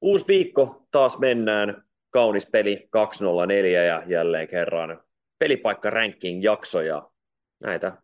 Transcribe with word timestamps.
Uusi 0.00 0.24
viikko, 0.28 0.86
taas 0.90 1.18
mennään. 1.18 1.84
Kaunis 2.10 2.46
peli 2.46 2.86
204 2.90 3.84
ja 3.84 4.02
jälleen 4.06 4.48
kerran 4.48 5.02
pelipaikka 5.38 5.90
ranking 5.90 6.44
jakso 6.44 6.80
ja 6.80 7.10
näitä. 7.60 8.02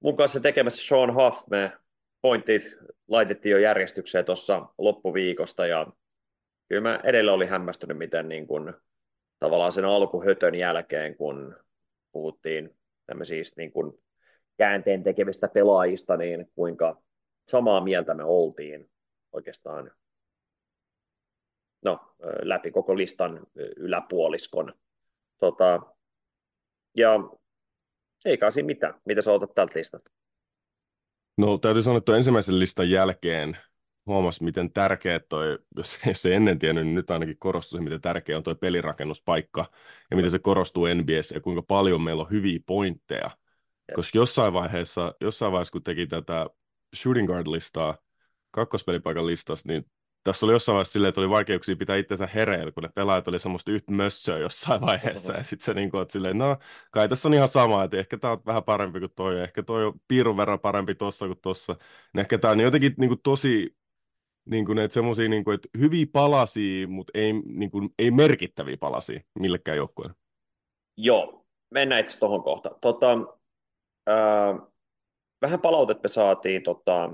Mun 0.00 0.16
kanssa 0.16 0.40
tekemässä 0.40 0.86
Sean 0.88 1.14
Huff, 1.14 1.48
me 1.50 1.72
pointit 2.20 2.76
laitettiin 3.08 3.50
jo 3.50 3.58
järjestykseen 3.58 4.24
tuossa 4.24 4.66
loppuviikosta 4.78 5.66
ja 5.66 5.86
kyllä 6.68 6.82
mä 6.82 7.00
edelleen 7.04 7.34
olin 7.34 7.48
hämmästynyt, 7.48 7.98
miten 7.98 8.28
niin 8.28 8.46
kun, 8.46 8.74
tavallaan 9.38 9.72
sen 9.72 9.84
alkuhötön 9.84 10.54
jälkeen, 10.54 11.16
kun 11.16 11.56
puhuttiin 12.12 12.76
tämmöisistä 13.06 13.60
niin 13.60 13.72
kun 13.72 13.98
käänteen 14.56 15.02
tekevistä 15.02 15.48
pelaajista, 15.48 16.16
niin 16.16 16.52
kuinka 16.54 17.02
samaa 17.48 17.80
mieltä 17.80 18.14
me 18.14 18.24
oltiin 18.24 18.90
oikeastaan 19.32 19.90
no, 21.84 22.14
läpi 22.42 22.70
koko 22.70 22.96
listan 22.96 23.46
yläpuoliskon. 23.76 24.72
Tota, 25.38 25.80
ja 26.96 27.10
ei 28.24 28.38
kai 28.38 28.52
siinä 28.52 28.66
mitään. 28.66 28.94
Mitä 29.04 29.22
sä 29.22 29.32
otat 29.32 29.54
tältä 29.54 29.78
listalta? 29.78 30.10
No 31.38 31.58
täytyy 31.58 31.82
sanoa, 31.82 31.98
että 31.98 32.16
ensimmäisen 32.16 32.58
listan 32.58 32.90
jälkeen 32.90 33.56
huomasi, 34.06 34.44
miten 34.44 34.72
tärkeä 34.72 35.20
toi, 35.20 35.58
jos, 35.76 35.98
jos 36.06 36.26
ei 36.26 36.32
ennen 36.32 36.58
tiennyt, 36.58 36.84
niin 36.84 36.94
nyt 36.94 37.10
ainakin 37.10 37.38
korostuu 37.38 37.78
se, 37.78 37.84
miten 37.84 38.00
tärkeä 38.00 38.36
on 38.36 38.42
toi 38.42 38.54
pelirakennuspaikka 38.54 39.70
ja 40.10 40.16
miten 40.16 40.30
se 40.30 40.38
korostuu 40.38 40.86
NBS 40.94 41.30
ja 41.30 41.40
kuinka 41.40 41.62
paljon 41.62 42.02
meillä 42.02 42.22
on 42.22 42.30
hyviä 42.30 42.58
pointteja. 42.66 43.30
Koska 43.94 44.18
jossain 44.18 44.52
vaiheessa, 44.52 45.14
jossain 45.20 45.52
vaiheessa, 45.52 45.72
kun 45.72 45.82
teki 45.82 46.06
tätä 46.06 46.46
shooting 46.96 47.28
guard-listaa, 47.28 47.98
kakkospelipaikan 48.50 49.26
listassa, 49.26 49.68
niin 49.68 49.86
tässä 50.26 50.46
oli 50.46 50.52
jossain 50.52 50.74
vaiheessa 50.74 50.92
silleen, 50.92 51.08
että 51.08 51.20
oli 51.20 51.30
vaikeuksia 51.30 51.76
pitää 51.76 51.96
itsensä 51.96 52.28
hereillä, 52.34 52.72
kun 52.72 52.82
ne 52.82 52.88
pelaajat 52.94 53.28
oli 53.28 53.38
semmoista 53.38 53.70
yhtä 53.70 53.92
mössöä 53.92 54.38
jossain 54.38 54.80
vaiheessa, 54.80 55.32
ja 55.32 55.44
sitten 55.44 55.64
se 55.64 55.74
niin 55.74 55.90
kuin, 55.90 56.06
silleen, 56.10 56.38
no 56.38 56.56
kai 56.90 57.08
tässä 57.08 57.28
on 57.28 57.34
ihan 57.34 57.48
sama, 57.48 57.84
että 57.84 57.96
ehkä 57.96 58.18
tämä 58.18 58.32
on 58.32 58.42
vähän 58.46 58.64
parempi 58.64 59.00
kuin 59.00 59.12
toi, 59.16 59.40
ehkä 59.40 59.62
toi 59.62 59.84
on 59.84 60.00
piirun 60.08 60.36
verran 60.36 60.60
parempi 60.60 60.94
tossa 60.94 61.26
kuin 61.26 61.38
tossa, 61.42 61.72
niin 62.14 62.20
ehkä 62.20 62.38
tämä 62.38 62.52
on 62.52 62.60
jotenkin 62.60 62.94
niin 62.98 63.08
kuin 63.08 63.20
tosi 63.22 63.76
niin 64.44 64.66
kuin, 64.66 64.78
että 64.78 64.94
semmoisia 64.94 65.28
niin 65.28 65.44
kuin, 65.44 65.54
että 65.54 65.68
hyviä 65.78 66.06
palasia, 66.12 66.88
mutta 66.88 67.10
ei, 67.14 67.32
niin 67.32 67.70
kuin, 67.70 67.90
ei 67.98 68.10
merkittäviä 68.10 68.76
palasia 68.76 69.20
millekään 69.38 69.76
joukkueelle. 69.76 70.14
Joo, 70.96 71.46
mennään 71.70 72.00
itse 72.00 72.18
tuohon 72.18 72.42
kohtaan. 72.42 72.76
Tota, 72.80 73.12
äh, 74.08 74.68
vähän 75.42 75.60
palautetta 75.60 76.08
saatiin 76.08 76.62
tota, 76.62 77.10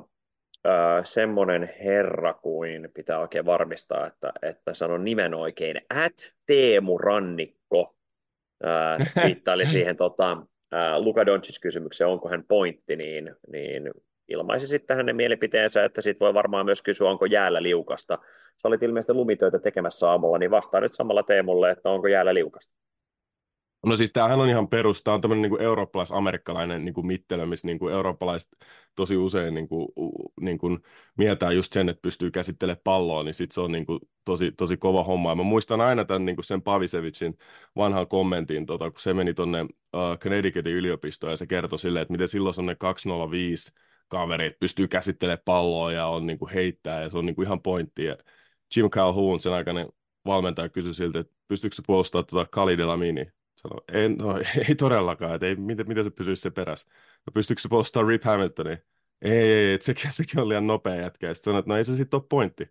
semmoinen 1.04 1.74
herra 1.84 2.34
kuin, 2.34 2.88
pitää 2.94 3.18
oikein 3.18 3.46
varmistaa, 3.46 4.06
että, 4.06 4.32
että 4.42 4.74
sanon 4.74 5.04
nimen 5.04 5.34
oikein, 5.34 5.80
at 5.90 6.36
Teemu 6.46 6.98
Rannikko, 6.98 7.96
viittaili 9.24 9.66
siihen 9.66 9.96
tota, 9.96 10.32
äh, 10.74 10.98
Luka 10.98 11.26
Doncic-kysymykseen, 11.26 12.10
onko 12.10 12.28
hän 12.28 12.44
pointti, 12.48 12.96
niin, 12.96 13.36
niin 13.52 13.90
ilmaisi 14.28 14.66
sitten 14.66 14.96
hänen 14.96 15.16
mielipiteensä, 15.16 15.84
että 15.84 16.00
sitten 16.00 16.26
voi 16.26 16.34
varmaan 16.34 16.66
myös 16.66 16.82
kysyä, 16.82 17.10
onko 17.10 17.26
jäällä 17.26 17.62
liukasta. 17.62 18.18
Sä 18.56 18.68
olit 18.68 18.82
ilmeisesti 18.82 19.12
lumitöitä 19.12 19.58
tekemässä 19.58 20.10
aamulla, 20.10 20.38
niin 20.38 20.50
vastaa 20.50 20.80
nyt 20.80 20.94
samalla 20.94 21.22
Teemulle, 21.22 21.70
että 21.70 21.90
onko 21.90 22.08
jäällä 22.08 22.34
liukasta. 22.34 22.74
No 23.86 23.96
siis 23.96 24.12
tämähän 24.12 24.40
on 24.40 24.48
ihan 24.48 24.68
perus, 24.68 25.02
tämä 25.02 25.14
on 25.14 25.20
tämmöinen 25.20 25.50
niin 25.50 25.62
eurooppalais-amerikkalainen 25.62 26.84
niin 26.84 26.94
kuin 26.94 27.06
mittelö, 27.06 27.46
missä 27.46 27.66
niin 27.66 27.78
kuin 27.78 27.94
eurooppalaiset 27.94 28.50
tosi 28.94 29.16
usein 29.16 29.54
niin 29.54 29.68
kuin, 29.68 29.88
niin 30.40 30.58
kuin 30.58 30.78
mietää 31.18 31.52
just 31.52 31.72
sen, 31.72 31.88
että 31.88 32.02
pystyy 32.02 32.30
käsittelemään 32.30 32.80
palloa, 32.84 33.22
niin 33.22 33.34
sitten 33.34 33.54
se 33.54 33.60
on 33.60 33.72
niin 33.72 33.86
kuin 33.86 34.00
tosi, 34.24 34.52
tosi 34.52 34.76
kova 34.76 35.04
homma. 35.04 35.30
Ja 35.30 35.34
mä 35.34 35.42
muistan 35.42 35.80
aina 35.80 36.04
tämän 36.04 36.24
niin 36.24 36.36
kuin 36.36 36.44
sen 36.44 36.62
Pavisevicin 36.62 37.38
vanhan 37.76 38.06
kommentin, 38.08 38.66
tota, 38.66 38.90
kun 38.90 39.00
se 39.00 39.14
meni 39.14 39.34
tuonne 39.34 39.62
uh, 39.62 40.18
Connecticutin 40.18 40.74
yliopistoon 40.74 41.32
ja 41.32 41.36
se 41.36 41.46
kertoi 41.46 41.78
silleen, 41.78 42.02
että 42.02 42.12
miten 42.12 42.28
silloin 42.28 42.54
on 42.58 42.66
ne 42.66 42.74
205 42.74 43.72
kaverit 44.08 44.58
pystyy 44.60 44.88
käsittelemään 44.88 45.42
palloa 45.44 45.92
ja 45.92 46.06
on 46.06 46.26
niin 46.26 46.38
kuin 46.38 46.52
heittää 46.52 47.02
ja 47.02 47.10
se 47.10 47.18
on 47.18 47.26
niin 47.26 47.36
kuin 47.36 47.46
ihan 47.46 47.62
pointti. 47.62 48.04
Ja 48.04 48.16
Jim 48.76 48.90
Calhoun, 48.90 49.40
sen 49.40 49.52
aikainen 49.52 49.88
valmentaja, 50.26 50.68
kysyi 50.68 50.94
siltä, 50.94 51.18
että 51.18 51.34
pystyykö 51.48 51.76
se 51.76 51.82
puolustamaan 51.86 52.26
tuota 52.26 52.76
Delamini 52.76 53.41
Sano, 53.62 53.80
en, 53.92 54.16
no, 54.18 54.38
ei 54.68 54.74
todellakaan, 54.74 55.34
että 55.34 55.46
ei, 55.46 55.56
miten, 55.56 55.88
miten 55.88 56.04
se 56.04 56.10
pysyisi 56.10 56.42
se 56.42 56.50
perässä. 56.50 56.88
No, 57.26 57.30
pystyykö 57.34 57.62
se 57.62 57.68
puolustamaan 57.68 58.08
Rip 58.08 58.24
Hamiltoni? 58.24 58.70
Ei, 59.22 59.32
ei, 59.32 59.70
ei 59.70 59.78
sekin, 59.82 60.12
sekin 60.22 60.40
on 60.40 60.48
liian 60.48 60.66
nopea 60.66 60.96
jätkä. 60.96 61.26
Ja 61.26 61.34
sitten 61.34 61.56
että 61.56 61.68
no 61.68 61.76
ei 61.76 61.84
se 61.84 61.96
sitten 61.96 62.18
ole 62.18 62.26
pointti. 62.28 62.64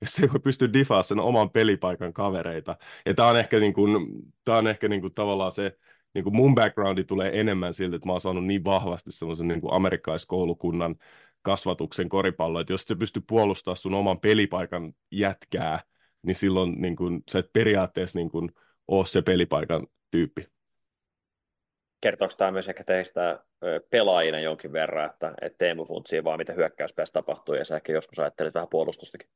Ja 0.00 0.06
se 0.08 0.22
ei 0.22 0.28
voi 0.32 0.40
pystyä 0.40 0.72
difaa 0.72 1.02
sen 1.02 1.20
oman 1.20 1.50
pelipaikan 1.50 2.12
kavereita. 2.12 2.76
Ja 3.06 3.14
tämä 3.14 3.28
on 3.28 3.36
ehkä, 3.36 3.60
niin 3.60 3.74
kuin, 3.74 4.06
tää 4.44 4.56
on 4.58 4.66
ehkä 4.66 4.88
niin 4.88 5.00
kuin, 5.00 5.14
tavallaan 5.14 5.52
se, 5.52 5.78
niin 6.14 6.24
kuin 6.24 6.36
mun 6.36 6.54
backgroundi 6.54 7.04
tulee 7.04 7.40
enemmän 7.40 7.74
siltä, 7.74 7.96
että 7.96 8.08
mä 8.08 8.12
oon 8.12 8.20
saanut 8.20 8.46
niin 8.46 8.64
vahvasti 8.64 9.12
semmoisen 9.12 9.48
niin 9.48 9.60
amerikkalaiskoulukunnan 9.70 10.96
kasvatuksen 11.42 12.08
koripallo, 12.08 12.60
että 12.60 12.72
jos 12.72 12.82
se 12.82 12.94
pystyy 12.94 13.22
puolustamaan 13.28 13.76
sun 13.76 13.94
oman 13.94 14.20
pelipaikan 14.20 14.92
jätkää, 15.10 15.80
niin 16.22 16.34
silloin 16.34 16.80
niin 16.80 16.96
kuin, 16.96 17.22
sä 17.30 17.38
et 17.38 17.52
periaatteessa 17.52 18.18
niin 18.18 18.30
kuin, 18.30 18.52
ole 18.88 19.06
se 19.06 19.22
pelipaikan 19.22 19.86
tyyppi. 20.10 20.46
Kertooko 22.00 22.34
tämä 22.38 22.50
myös 22.50 22.68
ehkä 22.68 22.84
teistä 22.84 23.44
pelaajina 23.90 24.40
jonkin 24.40 24.72
verran, 24.72 25.10
että, 25.10 25.34
että 25.42 25.58
Teemu 25.58 25.84
funtsii 25.84 26.24
vaan 26.24 26.38
mitä 26.38 26.52
hyökkäyspäässä 26.52 27.12
tapahtuu 27.12 27.54
ja 27.54 27.64
sä 27.64 27.76
ehkä 27.76 27.92
joskus 27.92 28.18
ajattelet 28.18 28.54
vähän 28.54 28.68
puolustustakin? 28.68 29.28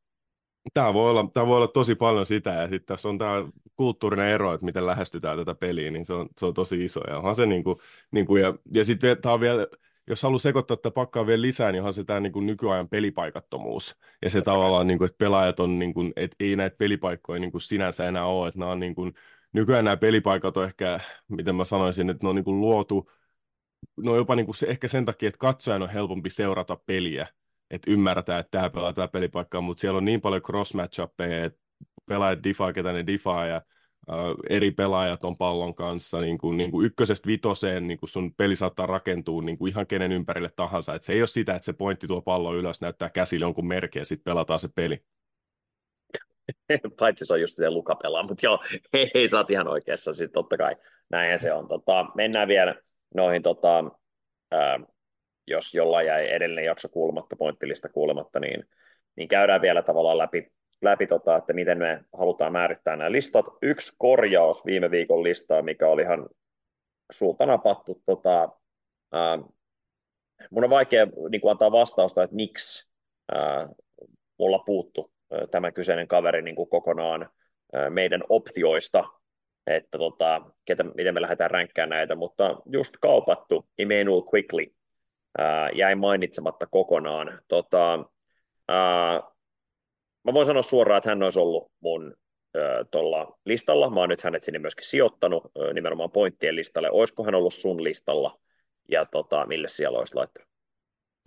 Tämä 0.75 0.95
voi, 0.95 1.11
olla, 1.11 1.31
tämä 1.33 1.47
voi 1.47 1.57
olla 1.57 1.69
tosi 1.69 1.95
paljon 1.95 2.27
sitä, 2.27 2.51
ja 2.51 2.63
sitten 2.63 2.87
tässä 2.87 3.09
on 3.09 3.19
tämä 3.19 3.35
kulttuurinen 3.77 4.29
ero, 4.29 4.55
että 4.55 4.65
miten 4.65 4.87
lähestytään 4.87 5.39
tätä 5.39 5.55
peliä, 5.55 5.91
niin 5.91 6.05
se 6.05 6.13
on, 6.13 6.29
se 6.39 6.47
on 6.47 6.55
tosi 6.55 6.85
iso. 6.85 7.01
Ja, 7.09 7.17
onhan 7.17 7.35
se 7.35 7.47
niin 7.47 7.65
kuin, 7.65 7.77
niin 8.11 8.27
kuin, 8.27 8.43
ja, 8.43 8.55
ja 8.75 8.85
sitten 8.85 9.17
tämä 9.23 9.33
on 9.33 9.41
vielä, 9.41 9.67
jos 10.07 10.23
haluaa 10.23 10.39
sekoittaa 10.39 10.77
tätä 10.77 10.91
pakkaa 10.91 11.27
vielä 11.27 11.43
lisää, 11.43 11.73
niin 11.73 11.81
onhan 11.81 11.93
se 11.93 12.05
tämä 12.05 12.21
niin 12.21 12.33
kuin 12.33 12.47
nykyajan 12.47 12.89
pelipaikattomuus. 12.89 13.97
Ja 14.23 14.31
se 14.31 14.39
Totta 14.39 14.51
tavallaan, 14.51 14.87
niin 14.87 14.99
kuin, 14.99 15.07
että 15.07 15.19
pelaajat 15.19 15.61
on, 15.61 15.79
niin 15.79 15.95
kuin, 15.95 16.13
että 16.17 16.37
ei 16.41 16.57
näitä 16.57 16.77
pelipaikkoja 16.77 17.41
niin 17.41 17.53
kuin 17.53 17.61
sinänsä 17.61 18.09
enää 18.09 18.27
ole, 18.27 18.49
että 18.49 18.61
nämä 18.61 18.73
on 18.73 18.81
niin 18.81 18.95
kuin, 18.95 19.13
nykyään 19.53 19.85
nämä 19.85 19.97
pelipaikat 19.97 20.57
on 20.57 20.65
ehkä, 20.65 21.01
miten 21.29 21.55
mä 21.55 21.65
sanoisin, 21.65 22.11
että 22.11 22.27
ne 22.27 22.29
on 22.29 22.37
niin 22.37 22.45
kuin 22.45 22.61
luotu, 22.61 23.11
ne 23.97 24.11
on 24.11 24.17
jopa 24.17 24.37
niin 24.37 24.47
kuin 24.47 24.57
se, 24.57 24.67
ehkä 24.67 24.89
sen 24.89 25.05
takia, 25.05 25.29
että 25.29 25.39
katsojan 25.39 25.83
on 25.83 25.91
helpompi 25.91 26.31
seurata 26.31 26.79
peliä, 26.87 27.27
että 27.71 27.91
ymmärretään, 27.91 28.41
että 28.41 28.51
tämä 28.51 28.71
pelaa 28.71 28.93
tämä 28.93 29.09
pelipaikka, 29.09 29.61
mutta 29.61 29.81
siellä 29.81 29.99
on 29.99 30.05
niin 30.05 30.21
paljon 30.21 30.43
cross 30.43 30.75
että 31.07 31.59
pelaajat 32.07 32.45
difaa, 32.45 32.73
ketä 32.73 32.93
ne 32.93 33.07
difaa, 33.07 33.47
ja 33.47 33.63
uh, 34.09 34.37
eri 34.49 34.71
pelaajat 34.71 35.25
on 35.25 35.37
pallon 35.37 35.75
kanssa, 35.75 36.21
niin 36.21 36.39
kuin, 36.39 36.57
niin 36.57 36.71
kuin 36.71 36.87
ykkösestä 36.87 37.27
vitoseen 37.27 37.87
niin 37.87 37.99
kuin 37.99 38.11
sun 38.11 38.35
peli 38.35 38.57
saattaa 38.57 38.87
rakentua 38.87 39.43
niin 39.43 39.59
kuin 39.59 39.71
ihan 39.71 39.87
kenen 39.87 40.13
ympärille 40.13 40.51
tahansa, 40.57 40.95
että 40.95 41.07
se 41.07 41.13
ei 41.13 41.21
ole 41.21 41.27
sitä, 41.27 41.55
että 41.55 41.65
se 41.65 41.73
pointti 41.73 42.07
tuo 42.07 42.23
pallo 42.23 42.55
ylös, 42.55 42.81
näyttää 42.81 43.11
käsille 43.11 43.45
jonkun 43.45 43.67
merkki 43.67 43.99
ja 43.99 44.05
sitten 44.05 44.25
pelataan 44.25 44.61
se 44.61 44.69
peli. 44.75 45.05
paitsi 47.01 47.27
se 47.27 47.33
on 47.33 47.41
just 47.41 47.57
se 47.57 47.71
Luka 47.71 47.95
pelaa, 47.95 48.23
mutta 48.23 48.47
joo, 48.47 48.59
hei, 48.93 49.11
hei, 49.15 49.29
sä 49.29 49.37
oot 49.37 49.51
ihan 49.51 49.69
oikeassa, 49.69 50.15
siis 50.15 50.31
totta 50.33 50.57
kai 50.57 50.77
näinhän 51.11 51.39
se 51.39 51.53
on. 51.53 51.69
Tota, 51.69 52.07
mennään 52.15 52.49
vielä 52.49 52.75
noihin, 53.15 53.43
tota, 53.43 53.85
ää, 54.51 54.81
jos 55.47 55.75
jollain 55.75 56.07
jäi 56.07 56.31
edellinen 56.31 56.65
jakso 56.65 56.89
kuulematta, 56.89 57.37
pointtilista 57.37 57.89
kuulematta, 57.89 58.41
niin, 58.41 58.65
niin 59.17 59.29
käydään 59.29 59.63
vielä 59.63 59.83
tavallaan 59.83 60.19
läpi, 60.19 60.53
läpi 60.83 61.07
tota, 61.07 61.37
että 61.37 61.53
miten 61.53 61.79
me 61.79 62.05
halutaan 62.13 62.53
määrittää 62.53 62.97
nämä 62.97 63.13
listat. 63.13 63.45
Yksi 63.63 63.93
korjaus 63.99 64.67
viime 64.67 64.91
viikon 64.91 65.23
listaa, 65.23 65.63
mikä 65.63 65.89
oli 65.89 66.03
ihan 66.03 66.29
sulta 67.13 67.47
napattu. 67.47 68.03
Tota, 68.07 68.49
ää, 69.13 69.39
mun 70.51 70.65
on 70.65 70.71
vaikea 70.71 71.07
niin 71.31 71.41
kuin 71.41 71.51
antaa 71.51 71.73
vastausta, 71.73 72.23
että 72.23 72.37
miksi 72.37 72.91
ää, 73.33 73.69
mulla 74.39 74.59
puuttu 74.59 75.13
tämä 75.51 75.73
kyseinen 75.73 76.09
kaveri 76.09 76.43
niin 76.43 76.57
kuin 76.57 76.69
kokonaan 76.69 77.29
meidän 77.91 78.23
optioista, 78.29 79.05
että 79.67 79.99
tota, 79.99 80.43
ketä, 80.65 80.85
miten 80.85 81.15
me 81.15 81.21
lähdetään 81.21 81.51
ränkkään 81.51 81.89
näitä, 81.89 82.15
mutta 82.15 82.57
just 82.67 82.95
kaupattu 83.01 83.69
Emmanuel 83.79 84.23
Quickly 84.35 84.67
ää, 85.39 85.71
jäi 85.71 85.95
mainitsematta 85.95 86.67
kokonaan. 86.67 87.41
Tota, 87.49 88.05
ää, 88.69 89.23
mä 90.25 90.33
voin 90.35 90.47
sanoa 90.47 90.63
suoraan, 90.63 90.99
että 90.99 91.11
hän 91.11 91.23
olisi 91.23 91.39
ollut 91.39 91.73
mun 91.81 92.15
tuolla 92.91 93.39
listalla. 93.45 93.91
Mä 93.91 94.01
oon 94.01 94.09
nyt 94.09 94.23
hänet 94.23 94.43
sinne 94.43 94.59
myöskin 94.59 94.89
sijoittanut 94.89 95.43
nimenomaan 95.75 96.11
pointtien 96.11 96.57
listalle. 96.57 96.91
Olisiko 96.91 97.25
hän 97.25 97.35
ollut 97.35 97.55
sun 97.55 97.85
listalla 97.85 98.41
ja 98.89 99.07
tota, 99.07 99.47
mille 99.47 99.69
siellä 99.69 99.99
olisi 99.99 100.15
laittanut? 100.15 100.50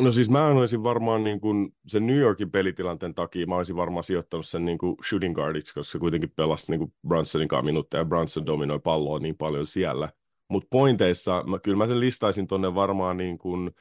No 0.02 0.12
siis 0.12 0.30
mä 0.30 0.48
olisin 0.48 0.84
varmaan 0.84 1.24
niin 1.24 1.40
kuin 1.42 1.76
sen 1.88 2.08
New 2.08 2.18
Yorkin 2.18 2.52
pelitilanteen 2.52 3.14
takia, 3.14 3.48
mä 3.48 3.58
olisin 3.58 3.76
varmaan 3.76 4.04
sijoittanut 4.04 4.46
sen 4.46 4.66
niin 4.66 4.78
kuin 4.78 4.96
shooting 5.10 5.36
guardiksi, 5.36 5.74
koska 5.74 5.92
se 5.92 6.00
kuitenkin 6.00 6.32
pelasi 6.36 6.72
niin 6.72 6.80
kuin 6.80 6.94
Brunsonin 7.08 7.48
kanssa 7.48 7.66
minuutteja 7.66 8.02
ja 8.02 8.06
Brunson 8.06 8.46
dominoi 8.46 8.80
palloa 8.80 9.20
niin 9.20 9.38
paljon 9.38 9.68
siellä. 9.68 10.10
Mutta 10.48 10.68
pointeissa, 10.72 11.44
mä, 11.44 11.60
kyllä 11.60 11.78
mä 11.78 11.88
sen 11.88 12.00
listaisin 12.00 12.48
tonne 12.48 12.76
varmaan 12.76 13.18
niin 13.18 13.38
kuin, 13.38 13.72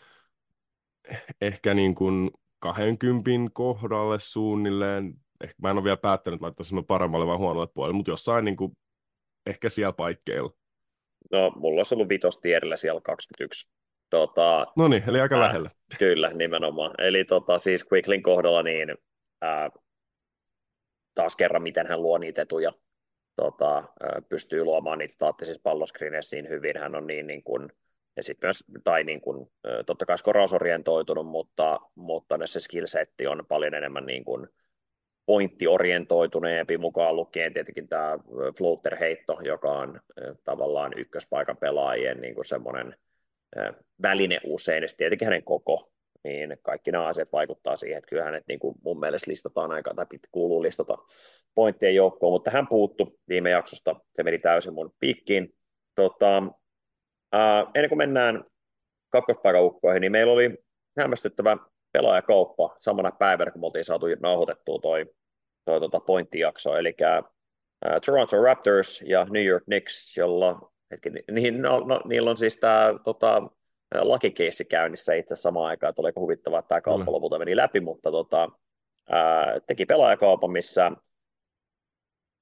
ehkä 1.40 1.74
niin 1.74 1.94
kuin 1.94 2.30
20 2.58 3.30
kohdalle 3.52 4.18
suunnilleen, 4.18 5.14
ehkä 5.40 5.54
mä 5.62 5.70
en 5.70 5.76
ole 5.76 5.84
vielä 5.84 5.96
päättänyt 5.96 6.40
laittaa 6.40 6.64
sen 6.64 6.84
paremmalle 6.84 7.26
vai 7.26 7.36
huonolle 7.36 7.68
puolelle, 7.74 7.96
mutta 7.96 8.10
jossain 8.10 8.44
niin 8.44 8.56
kuin, 8.56 8.72
ehkä 9.46 9.68
siellä 9.68 9.92
paikkeilla. 9.92 10.52
No, 11.32 11.52
mulla 11.56 11.78
olisi 11.78 11.94
ollut 11.94 12.08
vitostierillä 12.08 12.76
siellä 12.76 13.00
21. 13.00 13.70
Tota, 14.12 14.66
no 14.76 14.88
niin, 14.88 15.02
eli 15.08 15.20
aika 15.20 15.34
ää, 15.34 15.40
lähellä. 15.40 15.70
Kyllä, 15.98 16.30
nimenomaan. 16.34 16.94
Eli 16.98 17.24
tota, 17.24 17.58
siis 17.58 17.86
Quicklin 17.92 18.22
kohdalla 18.22 18.62
niin 18.62 18.94
ää, 19.42 19.70
taas 21.14 21.36
kerran, 21.36 21.62
miten 21.62 21.86
hän 21.86 22.02
luo 22.02 22.18
niitä 22.18 22.42
etuja, 22.42 22.72
tota, 23.36 23.84
pystyy 24.28 24.64
luomaan 24.64 24.98
niitä 24.98 25.14
staattisissa 25.14 25.60
palloskrineissä 25.62 26.36
niin 26.36 26.48
hyvin, 26.48 26.78
hän 26.78 26.94
on 26.94 27.06
niin, 27.06 27.26
niin 27.26 27.42
kuin, 27.42 27.68
ja 28.16 28.22
sitten 28.22 28.48
myös, 28.48 28.64
tai 28.84 29.04
niin 29.04 29.20
kuin, 29.20 29.50
totta 29.86 30.06
kai 30.06 30.18
skorausorientoitunut, 30.18 31.26
mutta, 31.26 31.80
mutta 31.94 32.38
se 32.44 32.60
skillsetti 32.60 33.26
on 33.26 33.44
paljon 33.48 33.74
enemmän 33.74 34.06
niin 34.06 34.24
kuin 34.24 34.48
pointtiorientoituneempi 35.26 36.78
mukaan 36.78 37.16
lukien 37.16 37.52
tietenkin 37.52 37.88
tämä 37.88 38.18
floater-heitto, 38.58 39.40
joka 39.44 39.72
on 39.72 40.00
tavallaan 40.44 40.92
ykköspaikan 40.96 41.56
pelaajien 41.56 42.20
niin 42.20 42.34
kuin 42.34 42.44
semmoinen 42.44 42.96
väline 44.02 44.40
usein, 44.44 44.82
ja 44.82 44.88
tietenkin 44.96 45.26
hänen 45.26 45.44
koko, 45.44 45.92
niin 46.24 46.58
kaikki 46.62 46.92
nämä 46.92 47.06
asiat 47.06 47.32
vaikuttaa 47.32 47.76
siihen, 47.76 47.98
että 47.98 48.08
kyllä 48.08 48.24
hänet 48.24 48.44
niin 48.48 48.58
kuin 48.58 48.74
mun 48.84 49.00
mielestä 49.00 49.30
listataan 49.30 49.72
aika, 49.72 49.94
tai 49.94 50.06
kuuluu 50.30 50.62
listata 50.62 50.98
pointtien 51.54 51.94
joukkoon, 51.94 52.32
mutta 52.32 52.50
hän 52.50 52.68
puuttu 52.68 53.18
viime 53.28 53.50
jaksosta, 53.50 53.96
se 54.14 54.22
meni 54.22 54.38
täysin 54.38 54.74
mun 54.74 54.94
piikkiin. 54.98 55.54
Tota, 55.94 56.42
ää, 57.32 57.66
ennen 57.74 57.88
kuin 57.88 57.98
mennään 57.98 58.44
kakkospaikaukkoihin, 59.10 60.00
niin 60.00 60.12
meillä 60.12 60.32
oli 60.32 60.58
hämmästyttävä 60.98 61.56
pelaajakauppa 61.92 62.76
samana 62.78 63.10
päivänä, 63.10 63.50
kun 63.50 63.60
me 63.60 63.66
oltiin 63.66 63.84
saatu 63.84 64.06
nauhoitettua 64.20 64.78
toi, 64.82 65.06
toi 65.64 65.80
tota 65.80 66.00
pointtijakso, 66.00 66.76
eli 66.76 66.94
ää, 67.02 67.22
Toronto 68.06 68.42
Raptors 68.42 69.02
ja 69.06 69.26
New 69.30 69.44
York 69.44 69.64
Knicks, 69.64 70.16
jolla 70.16 70.71
niin, 71.30 71.62
no, 71.62 71.80
no, 71.80 72.00
niillä 72.04 72.30
on 72.30 72.36
siis 72.36 72.56
tämä 72.56 72.94
tota, 73.04 73.42
lakikeissi 73.94 74.64
käynnissä 74.64 75.14
itse 75.14 75.36
samaan 75.36 75.66
aikaan, 75.66 75.90
että 75.90 76.02
oliko 76.02 76.20
huvittavaa, 76.20 76.58
että 76.58 76.68
tämä 76.68 76.80
kauppa 76.80 77.10
mm. 77.10 77.12
lopulta 77.12 77.38
meni 77.38 77.56
läpi, 77.56 77.80
mutta 77.80 78.10
tota, 78.10 78.50
ää, 79.08 79.60
teki 79.66 79.86
pelaajakaupan, 79.86 80.50
missä 80.50 80.92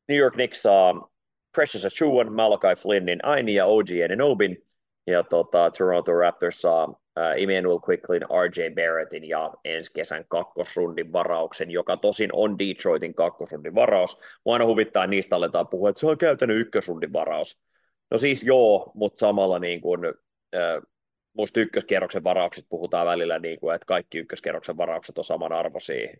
New 0.08 0.18
York 0.18 0.34
Knicks 0.34 0.62
saa 0.62 1.10
Precious 1.54 1.86
Achuan, 1.86 2.32
Malachi 2.32 2.82
Flynnin, 2.82 3.24
Aini 3.24 3.54
ja 3.54 3.66
OG 3.66 3.90
Enobin, 4.10 4.64
ja 5.06 5.22
tota, 5.22 5.70
Toronto 5.78 6.12
Raptors 6.12 6.60
saa 6.60 6.84
uh, 6.84 6.96
Emmanuel 7.36 7.80
Quicklin, 7.88 8.22
RJ 8.22 8.70
Barrettin 8.74 9.28
ja 9.28 9.54
ensi 9.64 9.92
kesän 9.92 10.24
kakkosrundin 10.28 11.12
varauksen, 11.12 11.70
joka 11.70 11.96
tosin 11.96 12.30
on 12.32 12.58
Detroitin 12.58 13.14
kakkosrundin 13.14 13.74
varaus. 13.74 14.20
Mua 14.44 14.54
aina 14.54 14.66
huvittaa, 14.66 15.06
niistä 15.06 15.36
aletaan 15.36 15.68
puhua, 15.68 15.88
että 15.88 16.00
se 16.00 16.06
on 16.06 16.18
käytännön 16.18 16.58
ykkösrundin 16.58 17.12
varaus. 17.12 17.60
No 18.10 18.18
siis 18.18 18.44
joo, 18.44 18.92
mutta 18.94 19.18
samalla 19.18 19.58
niin 19.58 19.80
kuin, 19.80 20.06
uh, 20.06 20.82
musta 21.32 21.60
ykköskierroksen 21.60 22.24
varaukset 22.24 22.66
puhutaan 22.68 23.06
välillä 23.06 23.38
niin 23.38 23.60
kuin, 23.60 23.74
että 23.74 23.86
kaikki 23.86 24.18
ykköskierroksen 24.18 24.76
varaukset 24.76 25.18
on 25.18 25.24
samanarvoisia, 25.24 26.10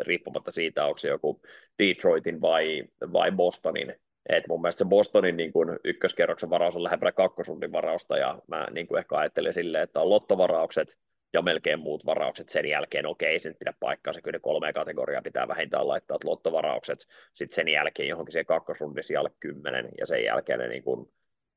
riippumatta 0.00 0.50
siitä, 0.50 0.84
onko 0.84 0.98
se 0.98 1.08
joku 1.08 1.42
Detroitin 1.78 2.40
vai, 2.40 2.84
vai 3.12 3.32
Bostonin. 3.32 3.94
Et 4.28 4.48
mun 4.48 4.60
mielestä 4.60 4.78
se 4.78 4.84
Bostonin 4.84 5.36
niin 5.36 5.52
kuin, 5.52 5.78
ykköskierroksen 5.84 6.50
varaus 6.50 6.76
on 6.76 6.84
lähempänä 6.84 7.12
kakkosunnin 7.12 7.72
varausta, 7.72 8.18
ja 8.18 8.38
mä 8.46 8.66
niin 8.70 8.86
kuin 8.86 8.98
ehkä 8.98 9.16
ajattelin 9.16 9.52
silleen, 9.52 9.84
että 9.84 10.00
on 10.00 10.10
lottovaraukset 10.10 10.98
ja 11.32 11.42
melkein 11.42 11.78
muut 11.78 12.06
varaukset 12.06 12.48
sen 12.48 12.66
jälkeen, 12.66 13.06
okei, 13.06 13.32
ei 13.32 13.38
se 13.38 13.54
pidä 13.58 13.74
paikkaansa, 13.80 14.22
kyllä 14.22 14.38
kolme 14.38 14.72
kategoriaa 14.72 15.22
pitää 15.22 15.48
vähintään 15.48 15.88
laittaa, 15.88 16.14
että 16.14 16.28
lottovaraukset, 16.28 16.98
sitten 17.34 17.54
sen 17.54 17.68
jälkeen 17.68 18.08
johonkin 18.08 18.32
siihen 18.32 18.46
kakkosrundin 18.46 19.04
sijalle 19.04 19.30
kymmenen, 19.40 19.88
ja 19.98 20.06
sen 20.06 20.24
jälkeen 20.24 20.58
ne 20.58 20.68
niin 20.68 20.82
kuin, 20.82 21.12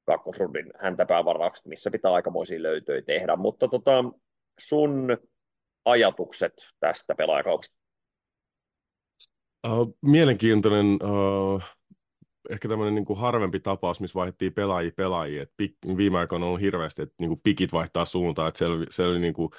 kakkosrundin 0.05 0.71
häntäpäävaraukset, 0.79 1.65
missä 1.65 1.91
pitää 1.91 2.13
aikamoisia 2.13 2.63
löytöjä 2.63 3.01
tehdä, 3.01 3.35
mutta 3.35 3.67
tota, 3.67 4.03
sun 4.59 5.17
ajatukset 5.85 6.53
tästä 6.79 7.15
pelaajakaupasta? 7.15 7.81
Uh, 9.67 9.97
mielenkiintoinen, 10.01 10.99
uh, 11.03 11.63
ehkä 12.49 12.67
tämmöinen 12.69 12.95
niin 12.95 13.05
kuin 13.05 13.19
harvempi 13.19 13.59
tapaus, 13.59 14.01
missä 14.01 14.15
vaihdettiin 14.15 14.53
pelaajia 14.53 14.91
pelaajia. 14.95 15.43
Et 15.43 15.51
pik, 15.57 15.75
viime 15.97 16.19
aikoina 16.19 16.45
on 16.45 16.47
ollut 16.47 16.61
hirveästi, 16.61 17.01
että 17.01 17.15
niin 17.19 17.29
kuin 17.29 17.41
pikit 17.43 17.73
vaihtaa 17.73 18.05
suuntaan. 18.05 18.47
Että 18.47 18.65
oli, 18.65 18.85
se 18.89 19.03
oli 19.03 19.19
niin 19.19 19.33
kuin, 19.33 19.49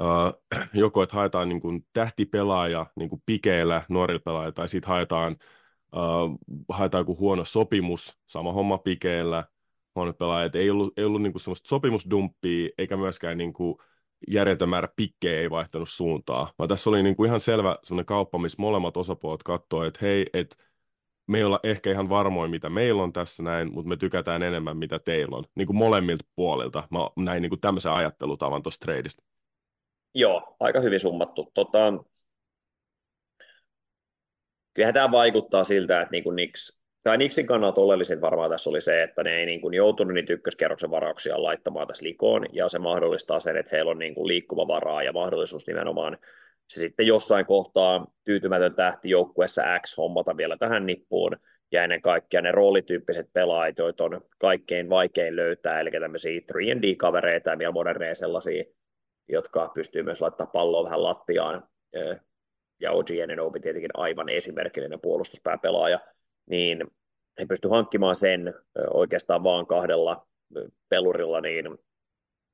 uh, 0.00 0.58
joko, 0.74 1.02
että 1.02 1.16
haetaan 1.16 1.48
niin 1.48 1.60
kuin 1.60 1.86
tähtipelaaja 1.92 2.86
niin 2.96 3.08
kuin 3.08 3.22
pikeillä 3.26 3.82
nuorilla 3.88 4.22
pelaajilla, 4.24 4.52
tai 4.52 4.68
sitten 4.68 4.88
haetaan, 4.88 5.36
uh, 5.96 6.38
haetaan 6.68 7.06
huono 7.06 7.44
sopimus, 7.44 8.18
sama 8.26 8.52
homma 8.52 8.78
pikeillä, 8.78 9.44
huonot 9.94 10.18
pelaajat. 10.18 10.54
Ei 10.54 10.70
ollut, 10.70 10.98
ei 10.98 11.04
ollut 11.04 11.22
niin 11.22 11.32
kuin 11.32 11.40
semmoista 11.40 11.68
sopimusdumppia, 11.68 12.68
eikä 12.78 12.96
myöskään 12.96 13.38
niin 13.38 13.52
kuin 13.52 13.76
järjetön 14.28 14.68
määrä 14.68 14.88
pikkejä 14.96 15.40
ei 15.40 15.50
vaihtanut 15.50 15.88
suuntaa, 15.88 16.52
vaan 16.58 16.68
tässä 16.68 16.90
oli 16.90 17.02
niin 17.02 17.16
kuin 17.16 17.28
ihan 17.28 17.40
selvä 17.40 17.78
semmoinen 17.84 18.06
kauppa, 18.06 18.38
missä 18.38 18.62
molemmat 18.62 18.96
osapuolet 18.96 19.42
katsoivat, 19.42 19.86
että 19.86 20.06
hei, 20.06 20.26
että 20.32 20.56
me 21.26 21.38
ei 21.38 21.44
olla 21.44 21.60
ehkä 21.62 21.90
ihan 21.90 22.08
varmoin, 22.08 22.50
mitä 22.50 22.70
meillä 22.70 23.02
on 23.02 23.12
tässä 23.12 23.42
näin, 23.42 23.72
mutta 23.72 23.88
me 23.88 23.96
tykätään 23.96 24.42
enemmän, 24.42 24.76
mitä 24.76 24.98
teillä 24.98 25.36
on. 25.36 25.44
Niin 25.54 25.66
kuin 25.66 25.76
molemmilta 25.76 26.24
puolilta. 26.36 26.88
Mä 26.90 26.98
näin 27.16 27.42
niin 27.42 27.50
kuin 27.50 27.60
tämmöisen 27.60 27.92
ajattelutavan 27.92 28.62
tuosta 28.62 28.84
tradeista. 28.84 29.22
Joo, 30.14 30.56
aika 30.60 30.80
hyvin 30.80 31.00
summattu. 31.00 31.50
Tota, 31.54 31.92
kyllähän 34.74 34.94
tämä 34.94 35.10
vaikuttaa 35.10 35.64
siltä, 35.64 36.00
että 36.00 36.12
niin 36.12 36.24
kuin 36.24 36.36
Nix 36.36 36.78
tai 37.04 37.18
Nixin 37.18 37.46
kannalta 37.46 37.80
oleellisin 37.80 38.20
varmaan 38.20 38.50
tässä 38.50 38.70
oli 38.70 38.80
se, 38.80 39.02
että 39.02 39.22
ne 39.22 39.36
ei 39.36 39.46
niin 39.46 39.60
kuin 39.60 39.74
joutunut 39.74 40.14
niitä 40.14 40.32
ykköskerroksen 40.32 40.90
varauksia 40.90 41.42
laittamaan 41.42 41.88
tässä 41.88 42.04
likoon, 42.04 42.46
ja 42.52 42.68
se 42.68 42.78
mahdollistaa 42.78 43.40
sen, 43.40 43.56
että 43.56 43.76
heillä 43.76 43.90
on 43.90 43.98
niin 43.98 44.14
kuin 44.14 44.28
liikkumavaraa 44.28 45.02
ja 45.02 45.12
mahdollisuus 45.12 45.66
nimenomaan 45.66 46.18
se 46.68 46.80
sitten 46.80 47.06
jossain 47.06 47.46
kohtaa 47.46 48.06
tyytymätön 48.24 48.74
tähti 48.74 49.10
joukkueessa 49.10 49.62
X 49.82 49.96
hommata 49.96 50.36
vielä 50.36 50.56
tähän 50.56 50.86
nippuun, 50.86 51.36
ja 51.72 51.82
ennen 51.82 52.02
kaikkea 52.02 52.42
ne 52.42 52.52
roolityyppiset 52.52 53.32
pelaajat, 53.32 53.78
joita 53.78 54.04
on 54.04 54.20
kaikkein 54.38 54.90
vaikein 54.90 55.36
löytää, 55.36 55.80
eli 55.80 55.90
tämmöisiä 55.90 56.40
3D-kavereita 56.52 57.50
ja 57.50 57.58
vielä 57.58 57.72
moderneja 57.72 58.14
sellaisia, 58.14 58.64
jotka 59.28 59.70
pystyy 59.74 60.02
myös 60.02 60.20
laittamaan 60.20 60.52
palloa 60.52 60.84
vähän 60.84 61.02
lattiaan, 61.02 61.68
ja 62.80 62.92
OG 62.92 63.10
Enenobi 63.10 63.60
tietenkin 63.60 63.90
aivan 63.94 64.28
esimerkillinen 64.28 65.00
puolustuspääpelaaja, 65.00 66.00
niin 66.46 66.84
he 67.40 67.46
pysty 67.46 67.68
hankkimaan 67.68 68.16
sen 68.16 68.54
oikeastaan 68.90 69.44
vaan 69.44 69.66
kahdella 69.66 70.26
pelurilla, 70.88 71.40
niin 71.40 71.64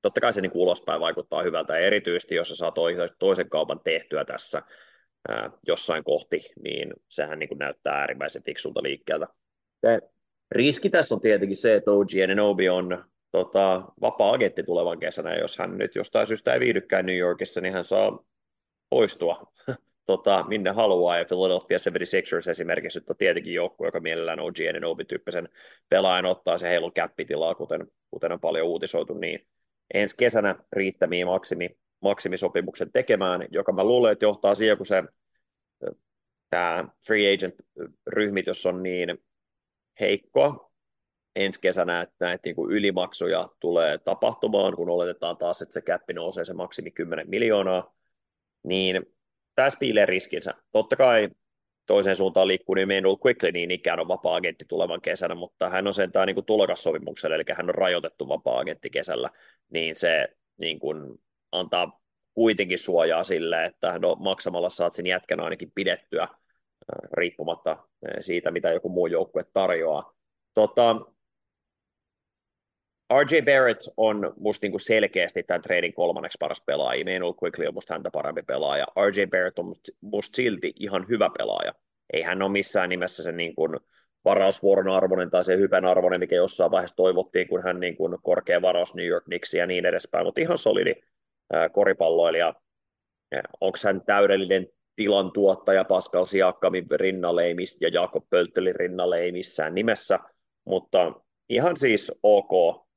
totta 0.03 0.21
kai 0.21 0.33
se 0.33 0.41
niin 0.41 0.53
ulospäin 0.55 1.00
vaikuttaa 1.00 1.43
hyvältä, 1.43 1.79
ja 1.79 1.87
erityisesti 1.87 2.35
jos 2.35 2.49
sä 2.49 2.57
saa 2.57 2.73
toisen 3.19 3.50
kaupan 3.50 3.81
tehtyä 3.85 4.25
tässä 4.25 4.62
ää, 5.29 5.50
jossain 5.67 6.05
kohti, 6.05 6.53
niin 6.62 6.93
sehän 7.09 7.38
niin 7.38 7.49
kuin 7.49 7.59
näyttää 7.59 7.95
äärimmäisen 7.95 8.43
fiksulta 8.43 8.83
liikkeeltä. 8.83 9.26
Se 9.81 10.00
riski 10.50 10.91
tässä 10.91 11.15
on 11.15 11.21
tietenkin 11.21 11.57
se, 11.57 11.75
että 11.75 11.91
OG 11.91 12.15
Enenobi 12.15 12.69
on 12.69 13.05
tota, 13.33 13.83
vapaa-agentti 14.00 14.62
tulevan 14.62 14.99
kesänä, 14.99 15.35
jos 15.35 15.59
hän 15.59 15.79
nyt 15.79 15.95
jostain 15.95 16.26
syystä 16.26 16.55
ei 16.55 16.61
viihdykään 16.61 17.07
New 17.07 17.17
Yorkissa, 17.17 17.61
niin 17.61 17.75
hän 17.75 17.85
saa 17.85 18.25
poistua 18.91 19.53
tota, 20.07 20.45
minne 20.49 20.71
haluaa, 20.71 21.19
ja 21.19 21.25
Philadelphia 21.25 21.78
76ers 21.78 22.50
esimerkiksi 22.50 22.99
nyt 22.99 23.11
on 23.11 23.16
tietenkin 23.16 23.54
joukkue, 23.54 23.88
joka 23.88 24.00
mielellään 24.00 24.40
OG 24.40 24.61
Enenobi-tyyppisen 24.61 25.49
pelaajan 25.88 26.26
ottaa 26.26 26.59
se 26.59 26.69
heilun 26.69 26.92
käppitilaa, 26.92 27.54
kuten, 27.54 27.87
kuten 28.11 28.33
on 28.33 28.40
paljon 28.40 28.66
uutisoitu, 28.66 29.14
niin 29.14 29.47
ensi 29.95 30.16
kesänä 30.16 30.57
riittämiä 30.73 31.26
maksimi, 31.26 31.78
maksimisopimuksen 32.00 32.92
tekemään, 32.92 33.45
joka 33.50 33.73
mä 33.73 33.85
luulen, 33.85 34.12
että 34.12 34.25
johtaa 34.25 34.54
siihen, 34.54 34.76
kun 34.76 34.87
se 34.87 35.04
tämä 36.50 36.88
free 37.07 37.35
agent-ryhmitys 37.35 38.66
on 38.66 38.83
niin 38.83 39.25
heikkoa 40.00 40.71
ensi 41.37 41.61
kesänä, 41.61 42.00
että 42.00 42.26
näitä 42.26 42.42
niin 42.45 42.57
kuin 42.57 42.73
ylimaksuja 42.73 43.49
tulee 43.61 43.99
tapahtumaan, 43.99 44.76
kun 44.76 44.90
oletetaan 44.90 45.37
taas, 45.37 45.62
että 45.62 45.73
se 45.73 45.80
käppi 45.80 46.12
nousee 46.12 46.45
se 46.45 46.52
maksimi 46.52 46.90
10 46.90 47.30
miljoonaa, 47.30 47.95
niin 48.62 49.07
tässä 49.64 49.79
piilee 49.79 50.07
riskinsä. 50.07 50.55
Totta 50.73 50.97
kai 50.97 51.29
toiseen 51.87 52.17
suuntaan 52.17 52.49
liikkuu 52.49 52.75
niin 52.75 52.88
Manuel 52.88 53.17
Quickly 53.26 53.52
niin 53.52 53.71
ikään 53.71 54.00
on 54.00 54.09
vapaa-agentti 54.09 54.64
tulevan 54.69 55.00
kesänä, 55.00 55.35
mutta 55.35 55.71
hän 55.71 55.87
on 55.87 55.95
sentään 55.95 56.26
niin 56.26 56.45
tulokassopimuksella, 56.45 57.37
eli 57.37 57.45
hän 57.57 57.69
on 57.69 57.75
rajoitettu 57.75 58.29
vapaa-agentti 58.29 58.90
kesällä, 58.90 59.31
niin 59.71 59.97
se 59.97 60.29
niin 60.57 60.79
kuin 60.79 61.19
antaa 61.52 62.00
kuitenkin 62.35 62.79
suojaa 62.79 63.25
sille, 63.25 63.64
että 63.64 63.99
no, 63.99 64.14
maksamalla 64.14 64.71
saat 64.71 64.93
sen 64.93 65.07
jätkän 65.07 65.40
ainakin 65.40 65.73
pidettyä 65.75 66.29
riippumatta 67.12 67.76
siitä, 68.21 68.50
mitä 68.50 68.71
joku 68.71 68.88
muu 68.88 69.07
joukkue 69.07 69.43
tarjoaa. 69.52 70.12
Tota, 70.55 70.97
RJ 73.12 73.40
Barrett 73.40 73.81
on 73.97 74.35
musta 74.37 74.64
niinku 74.64 74.79
selkeästi 74.79 75.43
tämän 75.43 75.62
treidin 75.62 75.95
kolmanneksi 75.95 76.38
paras 76.40 76.62
pelaaja. 76.67 77.00
Emmanuel 77.00 77.35
Quickly 77.43 77.67
on 77.67 77.75
musta 77.75 77.95
häntä 77.95 78.11
parempi 78.11 78.43
pelaaja. 78.43 78.87
RJ 79.07 79.26
Barrett 79.26 79.59
on 79.59 79.75
musta, 80.00 80.37
silti 80.37 80.73
ihan 80.76 81.07
hyvä 81.09 81.31
pelaaja. 81.38 81.75
ei 82.12 82.23
hän 82.23 82.43
ole 82.43 82.52
missään 82.52 82.88
nimessä 82.88 83.23
se 83.23 83.33
niin 83.33 83.55
kuin 83.55 83.76
varausvuoron 84.25 84.88
arvoinen 84.88 85.31
tai 85.31 85.45
se 85.45 85.57
hypen 85.57 85.85
arvoinen, 85.85 86.21
mikä 86.21 86.37
jossain 86.37 86.71
vaiheessa 86.71 86.97
toivottiin, 86.97 87.49
kun 87.49 87.62
hän 87.62 87.81
niin 87.81 87.97
kuin 87.97 88.17
korkea 88.23 88.62
varaus 88.62 88.95
New 88.95 89.07
York 89.07 89.25
Knicks 89.25 89.55
ja 89.55 89.67
niin 89.67 89.87
edespäin, 89.87 90.26
mutta 90.26 90.40
ihan 90.40 90.59
solidi 90.59 90.95
koripalloilija. 91.73 92.55
Onko 93.61 93.79
hän 93.85 94.02
täydellinen 94.07 94.67
tilan 94.97 95.33
tuottaja 95.33 95.85
Pascal 95.85 96.25
Siakkamin 96.25 96.87
rinnalle 96.90 97.45
ja 97.81 97.88
Jakob 97.88 98.25
Pölttelin 98.31 98.75
rinnalle 98.75 99.19
ei 99.19 99.33
missään 99.33 99.75
nimessä, 99.75 100.19
mutta 100.64 101.12
ihan 101.49 101.76
siis 101.76 102.12
ok 102.23 102.90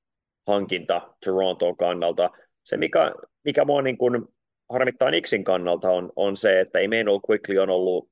hankinta 0.47 1.15
Toronton 1.25 1.77
kannalta. 1.77 2.29
Se, 2.63 2.77
mikä, 2.77 3.11
mikä 3.43 3.65
mua 3.65 3.81
niin 3.81 3.97
kuin 3.97 4.25
harmittaa 4.69 5.11
Nixin 5.11 5.43
kannalta, 5.43 5.89
on, 5.89 6.11
on 6.15 6.37
se, 6.37 6.59
että 6.59 6.79
Emmanuel 6.79 7.19
Quickly 7.29 7.57
on 7.57 7.69
ollut 7.69 8.09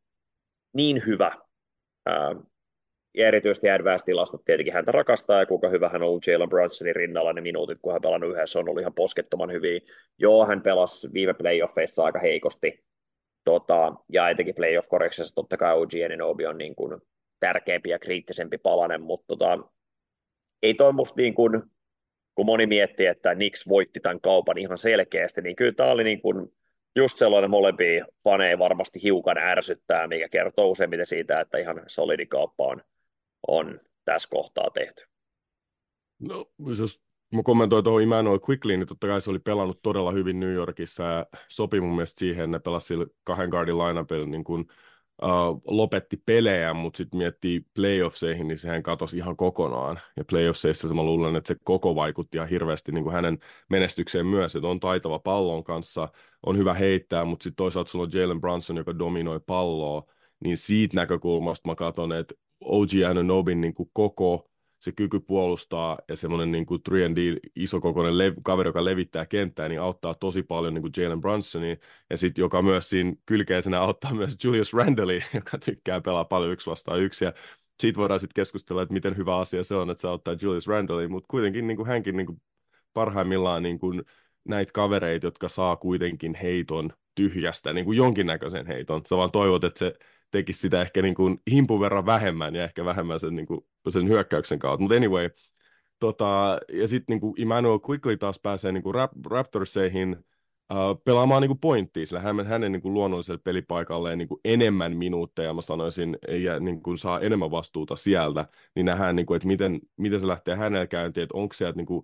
niin 0.74 1.04
hyvä, 1.08 1.32
ää, 2.06 2.36
ja 3.18 3.28
erityisesti 3.28 3.68
advanced-tilastot 3.70 4.46
tietenkin 4.46 4.74
häntä 4.74 4.92
rakastaa, 4.92 5.40
ja 5.40 5.46
kuinka 5.46 5.70
hyvä 5.70 5.90
hän 5.90 6.04
on 6.04 6.08
ollut 6.10 6.28
Jalen 6.28 6.50
Brunsonin 6.50 6.96
rinnalla, 6.96 7.34
ne 7.34 7.42
minuutit, 7.42 7.80
kun 7.82 7.94
hän 7.94 8.02
pelannut 8.02 8.32
yhdessä, 8.32 8.60
on 8.60 8.70
ollut 8.70 8.82
ihan 8.82 8.94
poskettoman 8.94 9.52
hyviä. 9.52 9.80
Joo, 10.18 10.46
hän 10.46 10.62
pelasi 10.62 11.14
viime 11.14 11.34
playoffeissa 11.34 12.04
aika 12.04 12.20
heikosti, 12.20 12.84
tota, 13.44 13.94
ja 14.10 14.30
etenkin 14.30 14.56
playoff 14.56 14.90
correctionissa 14.90 15.36
totta 15.36 15.58
kai 15.58 15.78
OG 15.78 15.90
Ananobi 16.06 16.46
on 16.46 16.58
niin 16.58 16.76
kuin 16.76 17.02
tärkeämpi 17.40 17.90
ja 17.90 18.00
kriittisempi 18.00 18.58
palanen, 18.58 19.02
mutta 19.02 19.26
tota, 19.28 19.60
ei 20.64 20.74
toi 20.74 20.94
musta 20.94 21.22
niin 21.22 21.34
kuin, 21.34 21.64
kun 22.42 22.46
moni 22.46 22.66
miettii, 22.66 23.06
että 23.06 23.36
Nix 23.36 23.68
voitti 23.68 24.00
tämän 24.00 24.22
kaupan 24.22 24.58
ihan 24.58 24.78
selkeästi, 24.78 25.42
niin 25.42 25.56
kyllä 25.56 25.72
tämä 25.72 25.92
oli 25.92 26.04
niin 26.04 26.22
kuin 26.22 26.54
just 26.96 27.18
sellainen 27.18 27.50
molempia 27.50 28.06
faneja 28.24 28.60
varmasti 28.60 29.04
hiukan 29.04 29.38
ärsyttää, 29.38 30.08
mikä 30.08 30.30
kertoo 30.30 30.68
useimmiten 30.68 31.08
siitä, 31.08 31.40
että 31.40 31.58
ihan 31.58 31.84
solidi 31.88 32.26
kauppa 32.26 32.64
on, 32.64 32.82
on 33.48 33.80
tässä 34.06 34.30
kohtaa 34.32 34.70
tehty. 34.74 35.04
No, 36.20 36.52
jos 36.80 37.02
mä 37.36 37.42
kommentoin 37.44 37.84
tuohon 37.84 38.02
Emmanuel 38.02 38.40
Quickly, 38.50 38.78
niin 38.78 38.88
totta 38.88 39.08
kai 39.08 39.22
se 39.22 39.30
oli 39.30 39.40
pelannut 39.40 39.82
todella 39.82 40.12
hyvin 40.12 40.40
New 40.40 40.54
Yorkissa 40.54 41.04
ja 41.04 41.26
sopi 41.48 41.82
mun 41.82 41.96
mielestä 41.96 42.20
siihen, 42.20 42.44
että 42.44 42.58
ne 42.58 42.60
pelasi 42.60 42.88
sillä 42.88 43.06
kahden 43.24 43.50
guardin 43.50 43.78
lineupilla 43.78 44.28
niin 44.28 44.44
kuin 44.44 44.66
lopetti 45.68 46.18
pelejä, 46.26 46.74
mutta 46.74 46.98
sitten 46.98 47.18
miettii 47.18 47.66
playoffseihin, 47.76 48.48
niin 48.48 48.58
sehän 48.58 48.84
katosi 48.84 49.18
ihan 49.18 49.38
kokonaan. 49.38 50.00
Ja 50.18 50.26
playoffseissa 50.26 50.94
mä 50.94 51.04
luulen, 51.04 51.36
että 51.36 51.48
se 51.48 51.60
koko 51.64 51.96
vaikutti 51.96 52.38
ihan 52.38 52.50
hirveästi 52.50 52.92
niin 52.92 53.04
kuin 53.04 53.14
hänen 53.14 53.40
menestykseen 53.70 54.26
myös, 54.26 54.56
että 54.56 54.68
on 54.68 54.80
taitava 54.80 55.20
pallon 55.20 55.64
kanssa, 55.64 56.10
on 56.46 56.58
hyvä 56.58 56.74
heittää, 56.74 57.26
mutta 57.26 57.44
sitten 57.44 57.56
toisaalta 57.56 57.92
sulla 57.92 58.06
on 58.06 58.12
Jalen 58.14 58.42
Brunson, 58.42 58.78
joka 58.78 59.00
dominoi 59.00 59.40
palloa, 59.40 60.04
niin 60.44 60.58
siitä 60.58 60.96
näkökulmasta 60.96 61.70
mä 61.70 61.76
katson, 61.76 62.12
että 62.12 62.36
OG 62.62 62.90
Ananobin 63.10 63.62
niin 63.62 63.74
kuin 63.74 63.90
koko 63.94 64.51
se 64.82 64.92
kyky 64.92 65.20
puolustaa 65.20 65.98
ja 66.08 66.16
semmoinen 66.16 66.52
niin 66.52 66.66
kuin 66.66 66.82
3D 66.90 67.40
isokokoinen 67.56 68.14
lev- 68.14 68.42
kaveri, 68.44 68.70
joka 68.70 68.86
levittää 68.86 69.26
kenttää, 69.26 69.70
niin 69.70 69.82
auttaa 69.82 70.14
tosi 70.14 70.44
paljon 70.44 70.74
niin 70.74 70.82
kuin 70.82 70.94
Jalen 70.98 71.22
Brunsonia, 71.22 71.76
ja 72.10 72.18
sitten 72.18 72.44
joka 72.44 72.62
myös 72.62 72.90
siinä 72.90 73.14
kylkeisenä 73.26 73.82
auttaa 73.82 74.14
myös 74.14 74.38
Julius 74.44 74.74
Randlea, 74.74 75.22
joka 75.34 75.58
tykkää 75.58 76.02
pelaa 76.02 76.26
paljon 76.26 76.52
yksi 76.52 76.70
vastaan 76.70 77.02
yksi, 77.02 77.26
ja 77.26 77.34
siitä 77.80 78.00
voidaan 78.00 78.20
sitten 78.20 78.42
keskustella, 78.42 78.82
että 78.82 78.94
miten 78.94 79.18
hyvä 79.18 79.38
asia 79.38 79.64
se 79.64 79.76
on, 79.76 79.90
että 79.90 80.02
se 80.02 80.08
auttaa 80.08 80.36
Julius 80.42 80.68
Randlea, 80.68 81.10
mutta 81.10 81.28
kuitenkin 81.28 81.68
niin 81.68 81.78
kuin 81.78 81.88
hänkin 81.88 82.18
niin 82.18 82.28
kuin 82.28 82.42
parhaimmillaan 82.94 83.64
niin 83.64 83.80
kuin 83.80 84.04
näitä 84.44 84.72
kavereita, 84.74 85.28
jotka 85.28 85.50
saa 85.50 85.76
kuitenkin 85.76 86.36
heiton 86.36 86.90
tyhjästä, 87.16 87.74
niin 87.74 87.86
kuin 87.86 87.98
jonkinnäköisen 87.98 88.68
heiton. 88.68 89.02
Sä 89.10 89.18
vaan 89.18 89.32
toivot, 89.32 89.64
että 89.64 89.80
se 89.80 89.94
tekisi 90.32 90.60
sitä 90.60 90.82
ehkä 90.82 91.02
niin 91.02 91.16
kuin 91.16 91.42
himpun 91.52 91.80
verran 91.80 92.06
vähemmän 92.06 92.56
ja 92.56 92.64
ehkä 92.64 92.86
vähemmän 92.86 93.20
sen, 93.20 93.36
niin 93.36 93.46
kuin, 93.46 93.62
sen 93.90 94.08
hyökkäyksen 94.08 94.60
kautta. 94.60 94.82
Mutta 94.82 94.96
anyway, 94.96 95.30
tota, 96.00 96.60
ja 96.74 96.88
sitten 96.88 97.20
niin 97.20 97.42
Emmanuel 97.42 97.80
Quickly 97.90 98.18
taas 98.18 98.40
pääsee 98.40 98.72
niin 98.72 98.84
kuin 98.84 98.96
Rap- 98.96 99.32
Raptorseihin 99.32 100.26
uh, 100.74 101.04
pelaamaan 101.04 101.42
niin 101.42 101.50
kuin 101.50 101.60
pointtia, 101.60 102.06
sillä 102.06 102.22
hänen, 102.22 102.46
hänen 102.46 102.72
niin 102.72 102.82
kuin 102.82 102.94
luonnolliselle 102.94 103.42
pelipaikalleen 103.44 104.18
niin 104.18 104.28
kuin 104.28 104.42
enemmän 104.46 104.98
minuutteja, 104.98 105.54
mä 105.54 105.62
sanoisin, 105.62 106.18
ja 106.28 106.60
niin 106.60 106.84
kuin 106.84 106.98
saa 106.98 107.20
enemmän 107.20 107.52
vastuuta 107.52 107.96
sieltä, 107.96 108.46
niin 108.76 108.86
nähdään, 108.86 109.16
niin 109.16 109.26
kuin, 109.26 109.36
että 109.36 109.48
miten, 109.48 109.80
miten 109.98 110.20
se 110.20 110.28
lähtee 110.28 110.56
hänellä 110.56 110.88
käyntiin, 110.88 111.24
että 111.24 111.38
onko 111.38 111.54
sieltä, 111.54 111.78
niin 111.78 111.86
kuin, 111.88 112.04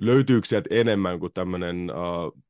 löytyykö 0.00 0.48
sieltä 0.48 0.68
enemmän 0.72 1.20
kuin 1.20 1.32
tämmöinen 1.32 1.90
uh, 1.90 2.44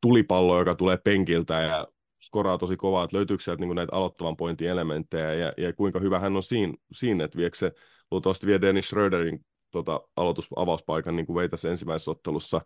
tulipallo, 0.00 0.58
joka 0.58 0.74
tulee 0.74 0.96
penkiltä 0.96 1.54
ja 1.54 1.86
skoraa 2.26 2.58
tosi 2.58 2.76
kovaa, 2.76 3.04
että 3.04 3.16
löytyykö 3.16 3.42
sieltä 3.42 3.60
niin 3.60 3.76
näitä 3.76 3.96
aloittavan 3.96 4.36
pointin 4.36 4.68
elementtejä 4.68 5.34
ja, 5.34 5.52
ja 5.56 5.72
kuinka 5.72 6.00
hyvä 6.00 6.18
hän 6.18 6.36
on 6.36 6.42
siinä, 6.42 6.74
siinä 6.92 7.24
että 7.24 7.38
viekö 7.38 7.56
se 7.56 7.72
luultavasti 8.10 8.46
vie 8.46 8.60
Dennis 8.60 8.86
Schröderin 8.86 9.44
tota, 9.70 10.00
aloitusavauspaikan 10.16 11.16
niin 11.16 11.26
kuin 11.26 11.36
vei 11.36 11.48
tässä 11.48 11.70
ensimmäisessä 11.70 12.10
ottelussa. 12.10 12.60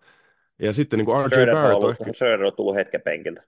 Ja 0.62 0.72
sitten 0.72 0.98
niin 0.98 1.06
kuin 1.06 1.20
RJ 1.20 1.28
Schröder 1.28 1.54
Barrett 1.54 1.84
on, 1.84 1.90
ehkä... 1.90 2.12
Schröder 2.12 2.44
on 2.44 2.52
tullut 2.56 2.74
hetken 2.74 3.02
penkiltä. 3.02 3.42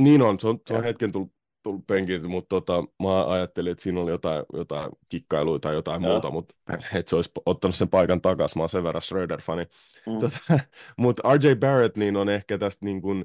Niin 0.00 0.22
on, 0.22 0.40
se 0.40 0.48
on, 0.48 0.58
se 0.68 0.74
on 0.74 0.84
hetken 0.84 1.12
tullut, 1.12 1.32
tullut 1.62 1.86
penkiltä, 1.86 2.28
mutta 2.28 2.48
tota, 2.48 2.84
mä 3.02 3.26
ajattelin, 3.26 3.72
että 3.72 3.82
siinä 3.82 4.00
oli 4.00 4.10
jotain, 4.10 4.44
jotain 4.52 4.90
kikkailuja 5.08 5.58
tai 5.58 5.74
jotain 5.74 6.02
Joo. 6.02 6.12
muuta, 6.12 6.30
mutta 6.30 6.54
että 6.72 7.10
se 7.10 7.16
olisi 7.16 7.30
ottanut 7.46 7.74
sen 7.74 7.88
paikan 7.88 8.20
takaisin. 8.20 8.58
Mä 8.58 8.62
oon 8.62 8.68
sen 8.68 8.84
verran 8.84 9.02
Schröder-fani. 9.02 9.66
Mm. 10.06 10.20
Tota, 10.20 10.64
mutta 10.98 11.22
RJ 11.34 11.54
Barrett 11.54 11.96
niin 11.96 12.16
on 12.16 12.28
ehkä 12.28 12.58
tästä 12.58 12.84
niin 12.84 13.02
kuin, 13.02 13.24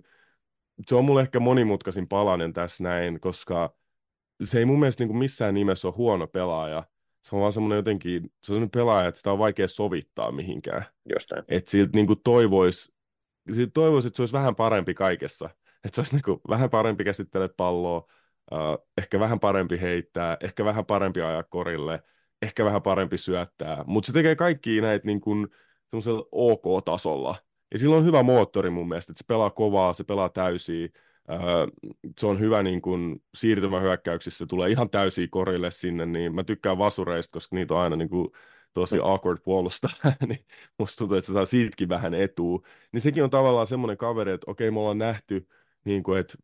se 0.88 0.96
on 0.96 1.06
mulle 1.06 1.22
ehkä 1.22 1.40
monimutkaisin 1.40 2.08
palanen 2.08 2.54
tässä 2.54 2.84
näin, 2.84 3.20
koska 3.20 3.76
se 4.44 4.60
ei 4.60 4.66
mun 4.66 4.80
mielestä 4.80 5.04
niin 5.04 5.10
kuin 5.10 5.18
missään 5.18 5.54
nimessä 5.54 5.88
ole 5.88 5.96
huono 5.98 6.28
pelaaja. 6.28 6.84
Se 7.22 7.36
on 7.36 7.42
vaan 7.42 7.52
semmoinen 7.52 7.76
jotenkin, 7.76 8.22
se 8.22 8.28
on 8.28 8.32
semmoinen 8.42 8.70
pelaaja, 8.70 9.08
että 9.08 9.18
sitä 9.18 9.32
on 9.32 9.40
vaikea 9.40 9.68
sovittaa 9.68 10.32
mihinkään. 10.32 10.86
Jostain. 11.06 11.44
Että 11.48 11.72
siltä 11.72 11.92
niin 11.94 12.08
kuin 12.08 12.20
toivoisi, 12.24 12.94
siltä 13.54 13.72
toivoisi, 13.74 14.08
että 14.08 14.18
se 14.18 14.22
olisi 14.22 14.34
vähän 14.34 14.56
parempi 14.56 14.94
kaikessa. 14.94 15.50
Että 15.86 15.96
se 15.96 16.02
olisi 16.02 16.16
niin 16.16 16.24
kuin 16.24 16.40
vähän 16.50 16.70
parempi 16.70 17.04
käsittele 17.04 17.50
palloa, 17.58 18.06
uh, 18.52 18.88
ehkä 18.98 19.20
vähän 19.20 19.40
parempi 19.40 19.82
heittää, 19.82 20.38
ehkä 20.42 20.66
vähän 20.66 20.86
parempi 20.86 21.22
ajaa 21.22 21.44
korille, 21.44 22.04
ehkä 22.42 22.66
vähän 22.66 22.82
parempi 22.82 23.18
syöttää. 23.18 23.84
Mutta 23.88 24.08
se 24.08 24.14
tekee 24.14 24.36
kaikki 24.36 24.82
näitä 24.82 25.06
niin 25.06 25.22
kuin 25.22 25.48
semmoisella 25.90 26.26
ok-tasolla– 26.32 27.36
ja 27.72 27.80
sillä 27.80 27.96
on 27.96 28.06
hyvä 28.06 28.24
moottori 28.24 28.70
mun 28.70 28.88
mielestä, 28.88 29.12
että 29.12 29.18
se 29.18 29.28
pelaa 29.28 29.50
kovaa, 29.50 29.94
se 29.94 30.04
pelaa 30.04 30.30
täysiä, 30.30 30.88
se 32.20 32.28
on 32.28 32.40
hyvä 32.40 32.64
niin 32.64 32.82
kuin 32.82 33.24
siirtymähyökkäyksissä, 33.36 34.46
tulee 34.46 34.70
ihan 34.70 34.90
täysiä 34.90 35.28
korille 35.32 35.72
sinne, 35.72 36.06
niin 36.06 36.36
mä 36.36 36.44
tykkään 36.44 36.78
vasureista, 36.78 37.34
koska 37.34 37.56
niitä 37.56 37.74
on 37.74 37.80
aina 37.80 37.96
niin 37.96 38.10
kuin 38.10 38.28
tosi 38.74 38.98
awkward 39.04 39.40
puolustaa, 39.44 39.90
niin 40.28 40.46
musta 40.80 40.98
tuntuu, 40.98 41.18
että 41.18 41.28
se 41.28 41.34
saa 41.34 41.46
siitäkin 41.46 41.90
vähän 41.90 42.14
etua. 42.14 42.62
Niin 42.92 43.02
sekin 43.02 43.24
on 43.24 43.30
tavallaan 43.30 43.68
semmoinen 43.68 43.98
kaveri, 43.98 44.32
että 44.32 44.52
okei, 44.52 44.72
me 44.72 44.80
ollaan 44.80 44.98
nähty, 44.98 45.48
niin 45.86 46.04
kuin, 46.04 46.20
että 46.20 46.38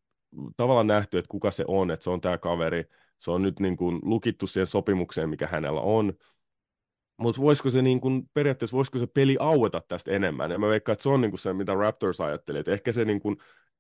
tavallaan 0.57 0.87
nähty, 0.87 1.17
että 1.17 1.29
kuka 1.29 1.51
se 1.51 1.65
on, 1.67 1.91
että 1.91 2.03
se 2.03 2.09
on 2.09 2.21
tämä 2.21 2.37
kaveri, 2.37 2.83
se 3.19 3.31
on 3.31 3.41
nyt 3.41 3.59
niin 3.59 3.77
kuin 3.77 3.99
lukittu 4.03 4.47
siihen 4.47 4.67
sopimukseen, 4.67 5.29
mikä 5.29 5.47
hänellä 5.47 5.81
on, 5.81 6.13
mutta 7.17 7.41
voisiko 7.41 7.69
se 7.69 7.81
niin 7.81 8.01
kun, 8.01 8.29
periaatteessa, 8.33 8.77
voisiko 8.77 8.99
se 8.99 9.07
peli 9.07 9.37
aueta 9.39 9.81
tästä 9.87 10.11
enemmän? 10.11 10.51
Ja 10.51 10.59
mä 10.59 10.67
veikkaan, 10.67 10.93
että 10.93 11.03
se 11.03 11.09
on 11.09 11.21
niin 11.21 11.31
kuin 11.31 11.39
se, 11.39 11.53
mitä 11.53 11.73
Raptors 11.73 12.21
ajatteli. 12.21 12.59
Että 12.59 12.71
ehkä 12.71 12.91
se, 12.91 13.05
niin 13.05 13.19
kun, 13.19 13.37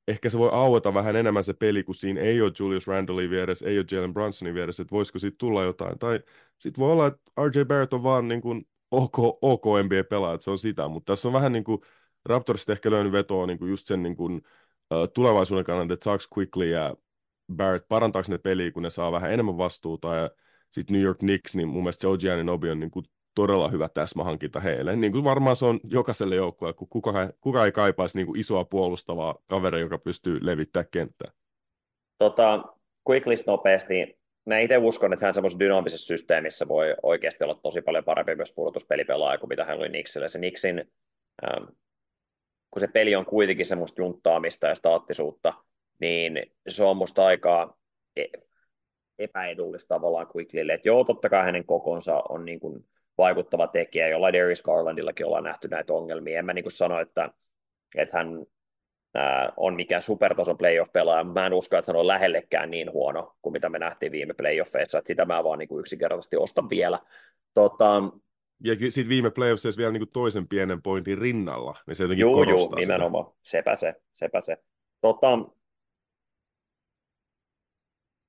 ehkä 0.07 0.29
se 0.29 0.39
voi 0.39 0.49
aueta 0.51 0.93
vähän 0.93 1.15
enemmän 1.15 1.43
se 1.43 1.53
peli, 1.53 1.83
kun 1.83 1.95
siinä 1.95 2.21
ei 2.21 2.41
ole 2.41 2.51
Julius 2.59 2.87
Randallin 2.87 3.29
vieressä, 3.29 3.67
ei 3.67 3.77
ole 3.77 3.85
Jalen 3.91 4.13
Brunsonin 4.13 4.55
vieressä, 4.55 4.83
että 4.83 4.95
voisiko 4.95 5.19
siitä 5.19 5.35
tulla 5.37 5.63
jotain. 5.63 5.99
Tai 5.99 6.19
sitten 6.59 6.81
voi 6.81 6.91
olla, 6.91 7.07
että 7.07 7.31
RJ 7.45 7.63
Barrett 7.65 7.93
on 7.93 8.03
vaan 8.03 8.27
niin 8.27 8.41
kuin 8.41 8.67
OK, 8.91 9.19
OK 9.41 9.65
NBA-pelaaja, 9.83 10.37
se 10.39 10.51
on 10.51 10.57
sitä, 10.57 10.87
mutta 10.87 11.13
tässä 11.13 11.27
on 11.29 11.33
vähän 11.33 11.51
niin 11.51 11.63
kuin 11.63 11.81
Raptors 12.25 12.69
ehkä 12.69 12.91
löynyt 12.91 13.11
vetoa 13.11 13.45
niin 13.47 13.59
kuin 13.59 13.69
just 13.69 13.87
sen 13.87 14.03
niin 14.03 14.15
kuin, 14.15 14.35
uh, 14.35 15.09
tulevaisuuden 15.13 15.65
kannalta, 15.65 15.93
että 15.93 16.03
saako 16.03 16.23
Quickly 16.37 16.69
ja 16.69 16.95
Barrett, 17.55 17.87
parantaako 17.87 18.31
ne 18.31 18.37
peliä, 18.37 18.71
kun 18.71 18.83
ne 18.83 18.89
saa 18.89 19.11
vähän 19.11 19.31
enemmän 19.31 19.57
vastuuta, 19.57 20.15
ja 20.15 20.29
sitten 20.71 20.93
New 20.93 21.03
York 21.03 21.17
Knicks, 21.17 21.55
niin 21.55 21.67
mun 21.67 21.83
mielestä 21.83 22.01
se 22.01 22.07
OG 22.07 22.19
Obi 22.51 22.69
on 22.69 22.79
niin 22.79 22.91
kuin 22.91 23.05
todella 23.35 23.69
hyvä 23.69 23.89
täsmähankinta 23.89 24.59
heille. 24.59 24.95
Niin 24.95 25.11
kuin 25.11 25.23
varmaan 25.23 25.55
se 25.55 25.65
on 25.65 25.79
jokaiselle 25.83 26.35
joukkueelle, 26.35 26.73
kun 26.73 26.87
kuka, 26.89 27.13
kuka 27.41 27.65
ei 27.65 27.71
kaipaisi 27.71 28.17
niin 28.17 28.27
kuin 28.27 28.39
isoa 28.39 28.65
puolustavaa 28.65 29.35
kaveria, 29.49 29.79
joka 29.79 29.97
pystyy 29.97 30.39
levittämään 30.41 30.87
kenttää. 30.91 31.31
Tota, 32.17 32.63
Quicklist 33.09 33.47
nopeasti. 33.47 34.19
Mä 34.45 34.59
itse 34.59 34.77
uskon, 34.77 35.13
että 35.13 35.25
hän 35.25 35.33
semmoisessa 35.33 35.59
dynaamisessa 35.59 36.07
systeemissä 36.07 36.67
voi 36.67 36.95
oikeasti 37.03 37.43
olla 37.43 37.59
tosi 37.63 37.81
paljon 37.81 38.03
parempi 38.03 38.35
myös 38.35 38.53
pudotuspelipelaaja 38.53 39.37
kuin 39.37 39.49
mitä 39.49 39.65
hän 39.65 39.77
oli 39.77 39.89
Nixille. 39.89 40.27
Se 40.27 40.39
Nixin, 40.39 40.91
ähm, 41.43 41.63
kun 42.71 42.79
se 42.79 42.87
peli 42.87 43.15
on 43.15 43.25
kuitenkin 43.25 43.65
semmoista 43.65 44.01
junttaamista 44.01 44.67
ja 44.67 44.75
staattisuutta, 44.75 45.53
niin 45.99 46.51
se 46.67 46.83
on 46.83 46.97
musta 46.97 47.25
aika 47.25 47.77
e- 48.15 48.25
epäedullista 49.19 49.95
tavallaan 49.95 50.27
Quicklylle. 50.35 50.73
Että 50.73 50.89
joo, 50.89 51.03
totta 51.03 51.29
kai 51.29 51.43
hänen 51.43 51.65
kokonsa 51.65 52.23
on 52.29 52.45
niin 52.45 52.59
kuin 52.59 52.85
vaikuttava 53.17 53.67
tekijä, 53.67 54.07
jolla 54.07 54.33
Darius 54.33 54.61
Garlandillakin 54.61 55.25
ollaan 55.25 55.43
nähty 55.43 55.67
näitä 55.67 55.93
ongelmia. 55.93 56.39
En 56.39 56.45
mä 56.45 56.53
niin 56.53 56.71
sano, 56.71 56.99
että, 56.99 57.29
että 57.95 58.17
hän 58.17 58.45
ää, 59.15 59.53
on 59.57 59.75
mikään 59.75 60.01
supertason 60.01 60.57
playoff-pelaaja, 60.57 61.23
mä 61.23 61.45
en 61.45 61.53
usko, 61.53 61.77
että 61.77 61.91
hän 61.91 61.99
on 61.99 62.07
lähellekään 62.07 62.71
niin 62.71 62.91
huono 62.91 63.35
kuin 63.41 63.53
mitä 63.53 63.69
me 63.69 63.79
nähtiin 63.79 64.11
viime 64.11 64.33
playoffeissa, 64.33 64.97
että 64.97 65.07
sitä 65.07 65.25
mä 65.25 65.43
vaan 65.43 65.59
niin 65.59 65.69
kuin 65.69 65.79
yksinkertaisesti 65.79 66.37
ostan 66.37 66.69
vielä. 66.69 66.99
Tota, 67.53 68.03
ja 68.63 68.75
sitten 68.75 69.09
viime 69.09 69.31
playoffseissa 69.31 69.79
vielä 69.79 69.91
niin 69.91 70.11
toisen 70.13 70.47
pienen 70.47 70.81
pointin 70.81 71.17
rinnalla, 71.17 71.75
niin 71.87 71.95
se 71.95 72.03
jotenkin 72.03 72.21
juu, 72.21 72.33
korostaa 72.33 72.79
juu, 72.79 72.79
nimenomaan, 72.79 73.25
sitä. 73.25 73.37
sepä 73.43 73.75
se, 73.75 73.93
sepä 74.11 74.41
se. 74.41 74.57
Tota, 75.01 75.27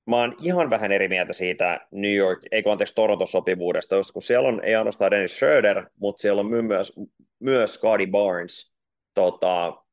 mä 0.07 0.17
oon 0.17 0.35
ihan 0.41 0.69
vähän 0.69 0.91
eri 0.91 1.07
mieltä 1.07 1.33
siitä 1.33 1.87
New 1.91 2.13
York, 2.13 2.39
ei 2.51 2.63
anteeksi 2.65 2.95
Toronto-sopivuudesta, 2.95 3.95
just 3.95 4.11
kun 4.11 4.21
siellä 4.21 4.47
on 4.47 4.63
ei 4.63 4.75
ainoastaan 4.75 5.11
Dennis 5.11 5.37
Schroeder, 5.37 5.89
mutta 5.99 6.21
siellä 6.21 6.39
on 6.39 6.65
myös, 6.65 6.93
myös 7.39 7.73
Scotty 7.73 8.07
Barnes, 8.07 8.73
tota, 9.13 9.83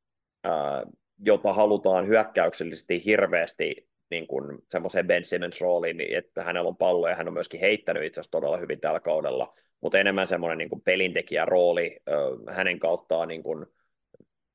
ää, 0.43 0.85
jota 1.19 1.53
halutaan 1.53 2.07
hyökkäyksellisesti 2.07 3.05
hirveästi 3.05 3.89
niin 4.09 4.27
kuin 4.27 4.57
semmoiseen 4.69 5.07
Ben 5.07 5.23
Simmons 5.23 5.61
rooliin, 5.61 5.97
niin 5.97 6.17
että 6.17 6.43
hänellä 6.43 6.67
on 6.67 6.77
pallo 6.77 7.09
ja 7.09 7.15
hän 7.15 7.27
on 7.27 7.33
myöskin 7.33 7.59
heittänyt 7.59 8.03
itse 8.03 8.19
asiassa 8.19 8.31
todella 8.31 8.57
hyvin 8.57 8.79
tällä 8.79 8.99
kaudella, 8.99 9.53
mutta 9.81 9.99
enemmän 9.99 10.27
semmoinen 10.27 10.57
niin 10.57 10.81
pelintekijä 10.81 11.45
rooli 11.45 11.99
hänen 12.49 12.79
kauttaan 12.79 13.27
niin 13.27 13.43
kuin, 13.43 13.65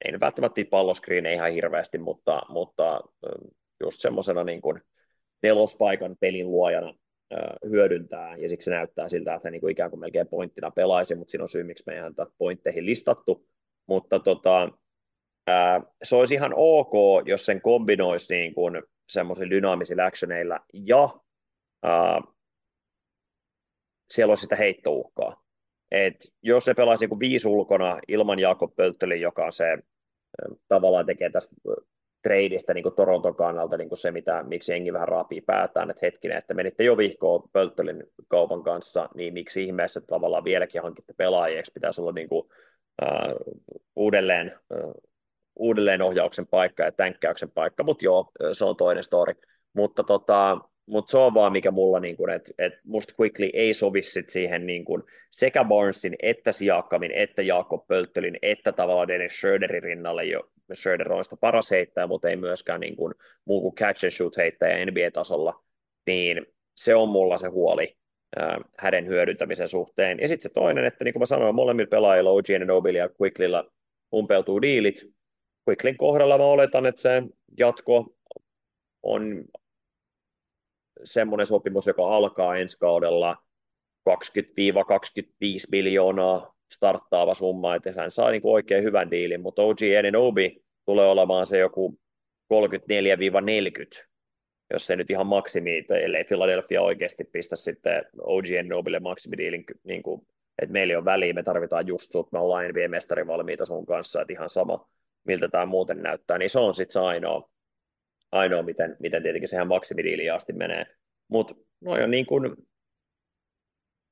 ei 0.04 0.12
nyt 0.12 0.20
välttämättä 0.20 0.60
palloskriin 0.70 1.26
ihan 1.26 1.52
hirveästi, 1.52 1.98
mutta, 1.98 2.42
mutta 2.48 3.00
just 3.80 4.00
semmoisena 4.00 4.44
niin 4.44 4.60
kuin 4.60 4.82
nelospaikan 5.42 6.16
pelin 6.20 6.50
luojana 6.50 6.94
hyödyntää, 7.68 8.36
ja 8.36 8.48
siksi 8.48 8.64
se 8.64 8.70
näyttää 8.70 9.08
siltä, 9.08 9.34
että 9.34 9.46
hän 9.46 9.52
niin 9.52 9.60
kuin 9.60 9.72
ikään 9.72 9.90
kuin 9.90 10.00
melkein 10.00 10.28
pointtina 10.28 10.70
pelaisi, 10.70 11.14
mutta 11.14 11.30
siinä 11.30 11.42
on 11.44 11.48
syy, 11.48 11.62
miksi 11.62 11.84
me 11.86 11.94
ei 11.94 12.00
häntä 12.00 12.26
pointteihin 12.38 12.86
listattu, 12.86 13.46
mutta 13.86 14.18
tota, 14.18 14.72
ää, 15.46 15.82
se 16.02 16.16
olisi 16.16 16.34
ihan 16.34 16.52
ok, 16.56 16.92
jos 17.26 17.46
sen 17.46 17.60
kombinoisi 17.60 18.34
niin 18.34 18.54
kuin 18.54 18.82
semmoisilla 19.08 19.50
dynaamisilla 19.50 20.06
actioneilla, 20.06 20.60
ja 20.72 21.08
ää, 21.82 22.20
siellä 24.10 24.30
olisi 24.30 24.42
sitä 24.42 24.56
heittouhkaa. 24.56 25.44
Et 25.90 26.16
jos 26.42 26.64
se 26.64 26.74
pelaisi 26.74 27.06
niin 27.06 27.20
viisi 27.20 27.48
ulkona 27.48 27.98
ilman 28.08 28.38
Jakob 28.38 28.76
Pölttelin, 28.76 29.20
joka 29.20 29.52
se 29.52 29.78
tavallaan 30.68 31.06
tekee 31.06 31.30
tästä 31.30 31.56
treidistä 32.22 32.74
niin 32.74 32.94
Toronton 32.96 33.34
kannalta 33.34 33.76
niin 33.76 33.96
se, 33.96 34.10
mitä, 34.10 34.42
miksi 34.42 34.72
jengi 34.72 34.92
vähän 34.92 35.08
raapii 35.08 35.40
päätään, 35.40 35.90
että 35.90 36.06
hetkinen, 36.06 36.38
että 36.38 36.54
menitte 36.54 36.84
jo 36.84 36.96
vihkoon 36.96 37.48
Pölttelin 37.52 38.02
kaupan 38.28 38.62
kanssa, 38.62 39.08
niin 39.14 39.34
miksi 39.34 39.64
ihmeessä 39.64 40.00
tavallaan 40.00 40.44
vieläkin 40.44 40.82
hankitte 40.82 41.12
pelaajiksi, 41.16 41.72
pitäisi 41.72 42.00
olla 42.00 42.12
niin 42.12 42.28
kuin, 42.28 42.48
uh, 43.02 43.56
uudelleen, 43.96 44.52
uh, 44.84 44.94
uudelleen 45.56 46.02
ohjauksen 46.02 46.46
paikka 46.46 46.82
ja 46.82 46.92
tänkkäyksen 46.92 47.50
paikka, 47.50 47.82
mutta 47.82 48.04
joo, 48.04 48.30
se 48.52 48.64
on 48.64 48.76
toinen 48.76 49.04
story. 49.04 49.34
Mutta 49.72 50.04
tota, 50.04 50.58
mutta 50.90 51.10
se 51.10 51.18
on 51.18 51.34
vaan 51.34 51.52
mikä 51.52 51.70
mulla, 51.70 52.00
niin 52.00 52.30
että 52.34 52.52
et 52.58 52.72
musta 52.84 53.14
Quickly 53.20 53.50
ei 53.52 53.74
sovi 53.74 54.02
sit 54.02 54.30
siihen 54.30 54.66
niin 54.66 54.84
kun, 54.84 55.04
sekä 55.30 55.64
Barnesin, 55.64 56.16
että 56.22 56.52
Siakamin, 56.52 57.12
että 57.12 57.42
Jakob 57.42 57.86
Pölttelin, 57.86 58.38
että 58.42 58.72
tavallaan 58.72 59.08
Dennis 59.08 59.32
Schröderin 59.32 59.82
rinnalle 59.82 60.24
jo. 60.24 60.50
Schröder 60.74 61.12
on 61.12 61.24
sitä 61.24 61.36
paras 61.36 61.70
heittäjä, 61.70 62.06
mutta 62.06 62.28
ei 62.28 62.36
myöskään 62.36 62.80
niin 62.80 62.96
kun, 62.96 63.14
muu 63.44 63.60
kuin 63.60 63.74
catch 63.74 64.04
and 64.04 64.10
shoot 64.10 64.36
heittäjä 64.36 64.86
NBA-tasolla, 64.86 65.64
niin 66.06 66.46
se 66.76 66.94
on 66.94 67.08
mulla 67.08 67.38
se 67.38 67.48
huoli 67.48 67.96
hänen 68.78 69.06
hyödyntämisen 69.06 69.68
suhteen. 69.68 70.18
Ja 70.20 70.28
sitten 70.28 70.50
se 70.50 70.54
toinen, 70.54 70.84
että 70.84 71.04
niin 71.04 71.12
kuin 71.12 71.20
mä 71.20 71.26
sanoin, 71.26 71.54
molemmilla 71.54 71.88
pelaajilla, 71.88 72.30
OG 72.30 72.46
Nobili 72.64 72.98
ja 72.98 73.10
Quicklylla 73.22 73.70
umpeutuu 74.14 74.62
diilit. 74.62 75.12
Quicklin 75.68 75.96
kohdalla 75.96 76.38
mä 76.38 76.44
oletan, 76.44 76.86
että 76.86 77.00
se 77.00 77.22
jatko 77.58 78.16
on 79.02 79.44
semmoinen 81.04 81.46
sopimus, 81.46 81.86
joka 81.86 82.16
alkaa 82.16 82.56
ensi 82.56 82.78
kaudella 82.78 83.36
20-25 84.10 84.12
miljoonaa 85.72 86.59
starttaava 86.72 87.34
summa, 87.34 87.74
että 87.74 87.92
hän 87.96 88.10
saa 88.10 88.30
niin 88.30 88.42
kuin 88.42 88.52
oikein 88.52 88.84
hyvän 88.84 89.10
diilin, 89.10 89.40
mutta 89.40 89.62
OG 89.62 89.82
Enenobi 89.82 90.64
tulee 90.84 91.06
olemaan 91.06 91.46
se 91.46 91.58
joku 91.58 91.98
34-40, 92.54 94.08
jos 94.72 94.86
se 94.86 94.96
nyt 94.96 95.10
ihan 95.10 95.26
maksimi, 95.26 95.84
ellei 95.88 96.24
Philadelphia 96.24 96.82
oikeasti 96.82 97.24
pistä 97.24 97.56
sitten 97.56 98.04
OG 98.22 98.44
Enobille 98.50 99.00
maksimidiilin, 99.00 99.64
niin 99.84 100.02
kuin, 100.02 100.26
että 100.62 100.72
meillä 100.72 100.98
on 100.98 101.04
väliä, 101.04 101.32
me 101.32 101.42
tarvitaan 101.42 101.86
just 101.86 102.12
sut, 102.12 102.32
me 102.32 102.38
ollaan 102.38 102.64
NBA-mestari 102.64 103.26
valmiita 103.26 103.66
sun 103.66 103.86
kanssa, 103.86 104.20
että 104.20 104.32
ihan 104.32 104.48
sama, 104.48 104.88
miltä 105.24 105.48
tämä 105.48 105.66
muuten 105.66 106.02
näyttää, 106.02 106.38
niin 106.38 106.50
se 106.50 106.58
on 106.58 106.74
sitten 106.74 106.92
se 106.92 107.00
ainoa, 107.00 107.50
ainoa, 108.32 108.62
miten, 108.62 108.96
miten 109.00 109.22
tietenkin 109.22 109.48
sehän 109.48 109.68
maksimidiiliin 109.68 110.32
asti 110.32 110.52
menee. 110.52 110.86
Mutta 111.28 111.54
noin 111.80 112.04
on 112.04 112.10
niin 112.10 112.26
kuin, 112.26 112.56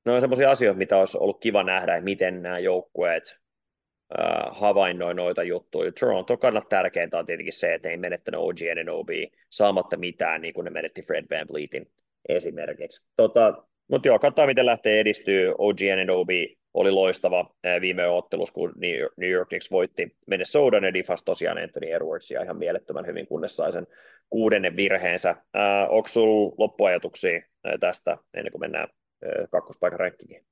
ne 0.09 0.15
on 0.15 0.21
semmoisia 0.21 0.51
asioita, 0.51 0.77
mitä 0.77 0.97
olisi 0.97 1.17
ollut 1.17 1.39
kiva 1.39 1.63
nähdä, 1.63 2.01
miten 2.01 2.41
nämä 2.41 2.59
joukkueet 2.59 3.39
äh, 4.19 4.59
havainnoi 4.59 5.13
noita 5.13 5.43
juttuja. 5.43 5.91
Toronto 5.91 6.37
kannalta 6.37 6.69
tärkeintä 6.69 7.19
on 7.19 7.25
tietenkin 7.25 7.53
se, 7.53 7.73
että 7.73 7.89
ei 7.89 7.97
menettänyt 7.97 8.41
OG 8.41 8.57
NNOB 8.75 9.09
saamatta 9.49 9.97
mitään, 9.97 10.41
niin 10.41 10.53
kuin 10.53 10.65
ne 10.65 10.71
menetti 10.71 11.01
Fred 11.01 11.25
Van 11.31 11.47
Vlietin 11.51 11.91
esimerkiksi. 12.29 13.09
Tota, 13.17 13.63
mutta 13.87 14.07
joo, 14.07 14.19
katsotaan 14.19 14.47
miten 14.47 14.65
lähtee 14.65 14.99
edistyy. 14.99 15.53
OG 15.57 15.77
NNOB 16.03 16.29
oli 16.73 16.91
loistava 16.91 17.55
viime 17.81 18.07
ottelussa, 18.07 18.53
kun 18.53 18.73
New 19.17 19.29
York 19.29 19.47
Knicks 19.47 19.71
voitti 19.71 20.15
Minnesota, 20.27 20.77
ja 20.77 20.93
difas 20.93 21.23
tosiaan 21.23 21.57
Anthony 21.57 21.91
Edwardsia 21.91 22.41
ihan 22.41 22.57
mielettömän 22.57 23.05
hyvin, 23.05 23.27
kunnes 23.27 23.55
sai 23.57 23.71
sen 23.71 23.87
kuudennen 24.29 24.75
virheensä. 24.75 25.29
Äh, 25.29 25.89
onko 25.89 26.07
sinulla 26.07 26.55
loppuajatuksia 26.57 27.41
tästä 27.79 28.17
ennen 28.33 28.51
kuin 28.51 28.61
mennään 28.61 28.87
kakkospaikan 29.51 29.99
rankkiin? 29.99 30.45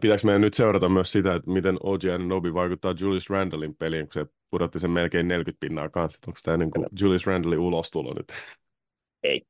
Pitääkö 0.00 0.22
meidän 0.24 0.40
nyt 0.40 0.54
seurata 0.54 0.88
myös 0.88 1.12
sitä, 1.12 1.34
että 1.34 1.50
miten 1.50 1.76
OG 1.82 2.02
Nobi 2.26 2.54
vaikuttaa 2.54 2.94
Julius 3.00 3.30
Randallin 3.30 3.76
peliin, 3.76 4.06
kun 4.06 4.12
se 4.12 4.26
pudotti 4.50 4.78
sen 4.80 4.90
melkein 4.90 5.28
40 5.28 5.60
pinnaa 5.60 5.88
kanssa. 5.88 6.18
Onko 6.26 6.38
tämä 6.44 6.56
niin 6.56 6.70
kuin 6.70 6.86
Julius 7.00 7.26
Randallin 7.26 7.58
ulostulo 7.58 8.14
nyt? 8.14 8.32
Ei. 9.22 9.42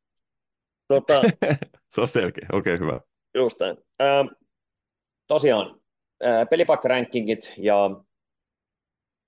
Tota... 0.88 1.22
se 1.94 2.00
on 2.00 2.08
selkeä, 2.08 2.48
okei 2.52 2.74
okay, 2.74 2.86
hyvä. 2.86 3.00
Just 3.34 3.60
näin. 3.60 3.76
Ähm, 4.00 4.28
tosiaan, 5.26 5.80
äh, 6.24 6.48
pelipaikkarankingit 6.50 7.54
ja 7.58 7.76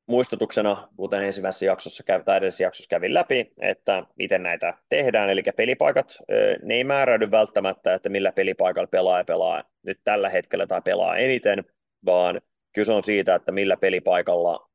muistutuksena, 0.09 0.89
kuten 0.97 1.23
ensimmäisessä 1.23 1.67
jaksossa 1.67 2.05
tai 2.25 2.37
edellisessä 2.37 2.65
jaksossa 2.65 2.89
kävin 2.89 3.15
läpi, 3.15 3.53
että 3.61 4.03
miten 4.17 4.43
näitä 4.43 4.75
tehdään, 4.89 5.31
eli 5.31 5.43
pelipaikat, 5.57 6.19
ne 6.63 6.75
ei 6.75 6.85
määräydy 6.85 7.31
välttämättä, 7.31 7.95
että 7.95 8.09
millä 8.09 8.33
pelipaikalla 8.33 8.87
pelaaja 8.87 9.25
pelaa 9.25 9.65
nyt 9.83 10.01
tällä 10.05 10.29
hetkellä 10.29 10.67
tai 10.67 10.83
pelaa 10.83 11.17
eniten, 11.17 11.65
vaan 12.07 12.41
kyse 12.73 12.93
on 12.93 13.05
siitä, 13.05 13.35
että 13.35 13.53
millä 13.53 13.77
pelipaikalla 13.77 14.71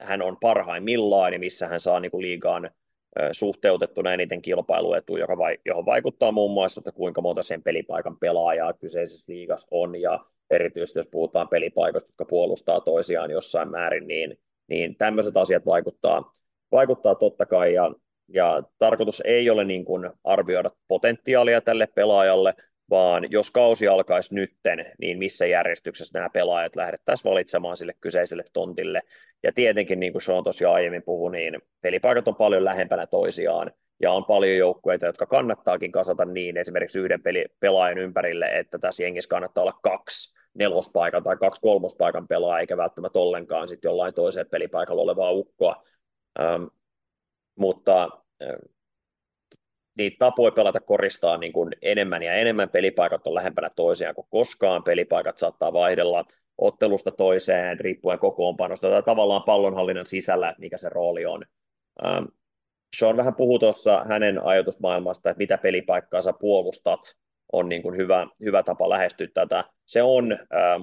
hän 0.00 0.22
on 0.22 0.36
parhaimmillaan 0.40 1.32
ja 1.32 1.38
missä 1.38 1.68
hän 1.68 1.80
saa 1.80 2.00
niin 2.00 2.10
kuin 2.10 2.22
liigaan 2.22 2.70
suhteutettuna 3.32 4.12
eniten 4.12 4.42
kilpailuetu, 4.42 5.16
joka 5.16 5.38
vai, 5.38 5.58
johon 5.64 5.86
vaikuttaa 5.86 6.32
muun 6.32 6.50
muassa, 6.50 6.80
että 6.80 6.92
kuinka 6.92 7.20
monta 7.20 7.42
sen 7.42 7.62
pelipaikan 7.62 8.16
pelaajaa 8.16 8.72
kyseisessä 8.72 9.32
liigassa 9.32 9.68
on, 9.70 10.00
ja 10.00 10.24
erityisesti 10.50 10.98
jos 10.98 11.08
puhutaan 11.08 11.48
pelipaikoista, 11.48 12.08
jotka 12.08 12.24
puolustaa 12.24 12.80
toisiaan 12.80 13.30
jossain 13.30 13.70
määrin, 13.70 14.06
niin 14.06 14.38
niin 14.70 14.96
tämmöiset 14.96 15.36
asiat 15.36 15.66
vaikuttaa, 15.66 16.32
vaikuttaa 16.72 17.14
totta 17.14 17.46
kai, 17.46 17.74
ja, 17.74 17.90
ja 18.28 18.62
tarkoitus 18.78 19.22
ei 19.26 19.50
ole 19.50 19.64
niin 19.64 19.84
kuin 19.84 20.10
arvioida 20.24 20.70
potentiaalia 20.88 21.60
tälle 21.60 21.86
pelaajalle, 21.86 22.54
vaan 22.90 23.30
jos 23.30 23.50
kausi 23.50 23.88
alkaisi 23.88 24.34
nytten, 24.34 24.86
niin 25.00 25.18
missä 25.18 25.46
järjestyksessä 25.46 26.18
nämä 26.18 26.28
pelaajat 26.30 26.76
lähdettäisiin 26.76 27.30
valitsemaan 27.30 27.76
sille 27.76 27.94
kyseiselle 28.00 28.44
tontille. 28.52 29.02
Ja 29.42 29.52
tietenkin, 29.52 30.00
niin 30.00 30.12
kuin 30.12 30.22
Sean 30.22 30.44
tosiaan 30.44 30.74
aiemmin 30.74 31.02
puhui, 31.02 31.32
niin 31.32 31.60
pelipaikat 31.80 32.28
on 32.28 32.36
paljon 32.36 32.64
lähempänä 32.64 33.06
toisiaan, 33.06 33.72
ja 34.00 34.12
on 34.12 34.24
paljon 34.24 34.56
joukkueita, 34.56 35.06
jotka 35.06 35.26
kannattaakin 35.26 35.92
kasata 35.92 36.24
niin 36.24 36.56
esimerkiksi 36.56 36.98
yhden 36.98 37.22
peli, 37.22 37.46
pelaajan 37.60 37.98
ympärille, 37.98 38.46
että 38.46 38.78
tässä 38.78 39.02
jengissä 39.02 39.28
kannattaa 39.28 39.62
olla 39.62 39.80
kaksi 39.82 40.39
nelospaikan 40.54 41.22
tai 41.22 41.36
kaksi 41.36 41.60
kolmospaikan 41.60 42.28
pelaa, 42.28 42.60
eikä 42.60 42.76
välttämättä 42.76 43.18
ollenkaan 43.18 43.68
sitten 43.68 43.88
jollain 43.88 44.14
toiseen 44.14 44.46
pelipaikalla 44.50 45.02
olevaa 45.02 45.30
ukkoa. 45.30 45.82
Ähm, 46.40 46.64
mutta 47.58 48.08
äh, 48.42 48.56
niitä 49.98 50.16
tapoja 50.18 50.52
pelata 50.52 50.80
koristaa 50.80 51.36
niin 51.36 51.52
kuin 51.52 51.72
enemmän 51.82 52.22
ja 52.22 52.34
enemmän. 52.34 52.68
Pelipaikat 52.68 53.26
on 53.26 53.34
lähempänä 53.34 53.70
toisiaan 53.76 54.14
kuin 54.14 54.26
koskaan. 54.30 54.84
Pelipaikat 54.84 55.38
saattaa 55.38 55.72
vaihdella 55.72 56.24
ottelusta 56.58 57.10
toiseen 57.10 57.80
riippuen 57.80 58.18
kokoonpanosta 58.18 58.90
tai 58.90 59.02
tavallaan 59.02 59.42
pallonhallinnan 59.42 60.06
sisällä, 60.06 60.48
että 60.48 60.60
mikä 60.60 60.78
se 60.78 60.88
rooli 60.88 61.26
on. 61.26 61.44
Ähm, 62.04 62.24
Sean 62.96 63.16
vähän 63.16 63.34
puhui 63.34 63.58
tuossa 63.58 64.04
hänen 64.08 64.44
ajatusmaailmasta, 64.44 65.30
että 65.30 65.38
mitä 65.38 65.58
pelipaikkaa 65.58 66.20
sä 66.20 66.32
puolustat, 66.32 67.00
on 67.52 67.68
niin 67.68 67.82
kuin 67.82 67.96
hyvä, 67.96 68.26
hyvä 68.44 68.62
tapa 68.62 68.88
lähestyä 68.88 69.28
tätä. 69.34 69.64
Se 69.86 70.02
on 70.02 70.32
ähm, 70.32 70.82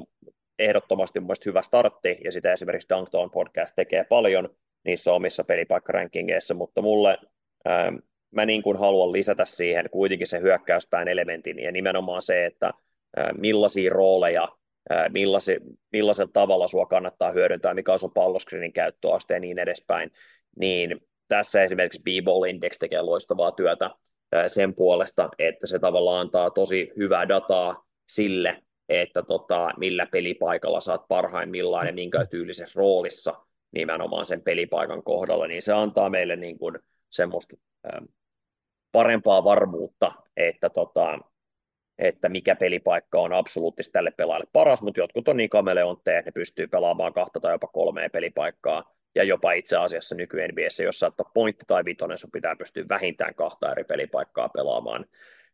ehdottomasti 0.60 1.20
mun 1.20 1.36
hyvä 1.46 1.62
startti, 1.62 2.18
ja 2.24 2.32
sitä 2.32 2.54
esimerkiksi 2.54 2.90
Dunktown 2.90 3.32
podcast 3.32 3.74
tekee 3.76 4.04
paljon, 4.04 4.50
niissä 4.86 5.14
omissa 5.14 5.44
pelipaikkarankingeissa, 5.44 6.54
mutta 6.54 6.82
mulle 6.82 7.18
ää, 7.66 7.94
mä 8.32 8.46
niin 8.46 8.64
kuin 8.64 8.80
haluan 8.80 9.12
lisätä 9.12 9.46
siihen 9.46 9.90
kuitenkin 9.92 10.28
se 10.28 10.40
hyökkäyspään 10.40 11.08
elementin 11.08 11.60
ja 11.60 11.72
nimenomaan 11.72 12.22
se, 12.22 12.46
että 12.46 12.74
ää, 13.18 13.34
millaisia 13.38 13.90
rooleja, 13.94 14.48
ää, 14.90 15.10
millaisi, 15.10 15.58
millaisella 15.92 16.32
tavalla 16.34 16.68
sua 16.68 16.86
kannattaa 16.86 17.32
hyödyntää, 17.32 17.74
mikä 17.74 17.94
on 17.94 18.00
sun 18.00 18.14
palloskriinin 18.14 18.74
käyttöaste 18.74 19.34
ja 19.34 19.40
niin 19.40 19.60
edespäin, 19.60 20.12
niin 20.60 21.02
tässä 21.28 21.64
esimerkiksi 21.64 22.02
B-Ball 22.04 22.44
Index 22.44 22.78
tekee 22.80 23.02
loistavaa 23.02 23.52
työtä 23.52 23.90
sen 24.48 24.76
puolesta, 24.76 25.30
että 25.40 25.68
se 25.68 25.80
tavallaan 25.80 26.22
antaa 26.22 26.50
tosi 26.50 26.92
hyvää 26.98 27.28
dataa 27.28 27.86
sille, 28.10 28.64
että 28.90 29.24
tota, 29.24 29.70
millä 29.78 30.06
pelipaikalla 30.06 30.80
saat 30.80 31.08
parhaimmillaan 31.08 31.88
ja 31.88 31.94
minkä 31.94 32.26
tyylisessä 32.26 32.80
roolissa 32.80 33.34
nimenomaan 33.72 34.28
sen 34.28 34.42
pelipaikan 34.42 35.04
kohdalla, 35.04 35.48
niin 35.48 35.62
se 35.62 35.74
antaa 35.74 36.10
meille 36.10 36.36
niin 36.36 36.60
kuin 36.60 36.80
semmoista 37.10 37.56
ähm, 37.94 38.06
parempaa 38.92 39.44
varmuutta, 39.44 40.12
että, 40.38 40.70
tota, 40.70 41.20
että 41.98 42.30
mikä 42.30 42.56
pelipaikka 42.56 43.20
on 43.20 43.34
absoluuttisesti 43.34 43.94
tälle 43.94 44.12
pelaajalle 44.12 44.48
paras, 44.54 44.82
mutta 44.82 45.00
jotkut 45.00 45.28
on 45.28 45.38
niin 45.38 45.50
kameleontteja, 45.50 46.20
että 46.20 46.28
ne 46.28 46.34
pystyy 46.34 46.68
pelaamaan 46.68 47.14
kahta 47.14 47.40
tai 47.40 47.54
jopa 47.54 47.68
kolmea 47.68 48.10
pelipaikkaa, 48.10 48.97
ja 49.18 49.24
jopa 49.24 49.52
itse 49.52 49.78
asiassa 49.78 50.16
nyky 50.16 50.38
NBAssä, 50.48 50.84
jos 50.84 51.00
saattaa 51.00 51.32
pointti 51.34 51.66
tai 51.68 51.86
vitonen, 51.86 52.18
sun 52.18 52.32
pitää 52.32 52.56
pystyä 52.56 52.86
vähintään 52.90 53.36
kahta 53.36 53.72
eri 53.72 53.84
pelipaikkaa 53.84 54.50
pelaamaan 54.50 55.06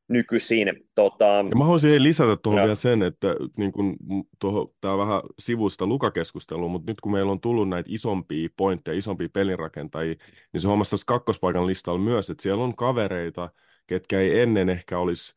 nykyisin. 0.08 0.90
Tota... 0.96 1.26
Ja 1.26 1.56
mä 1.56 1.64
haluaisin 1.64 2.04
lisätä 2.04 2.38
tuohon 2.44 2.62
vielä 2.62 2.76
sen, 2.76 3.04
että 3.04 3.36
niin 3.58 3.72
kun, 3.72 3.96
tuohon, 4.40 4.68
tämä 4.82 4.94
on 4.94 5.00
vähän 5.00 5.22
sivusta 5.40 5.88
lukakeskustelua, 5.88 6.68
mutta 6.68 6.92
nyt 6.92 7.02
kun 7.02 7.12
meillä 7.12 7.32
on 7.32 7.42
tullut 7.42 7.70
näitä 7.70 7.90
isompia 7.94 8.50
pointteja, 8.58 8.98
isompia 8.98 9.30
pelinrakentajia, 9.34 10.16
niin 10.54 10.62
se 10.62 10.68
huomasi 10.68 10.92
tässä 10.92 11.06
kakkospaikan 11.08 11.68
listalla 11.68 12.00
myös, 12.00 12.30
että 12.30 12.44
siellä 12.44 12.64
on 12.64 12.76
kavereita, 12.76 13.50
ketkä 13.88 14.20
ei 14.20 14.40
ennen 14.40 14.70
ehkä 14.70 15.00
olisi, 15.00 15.36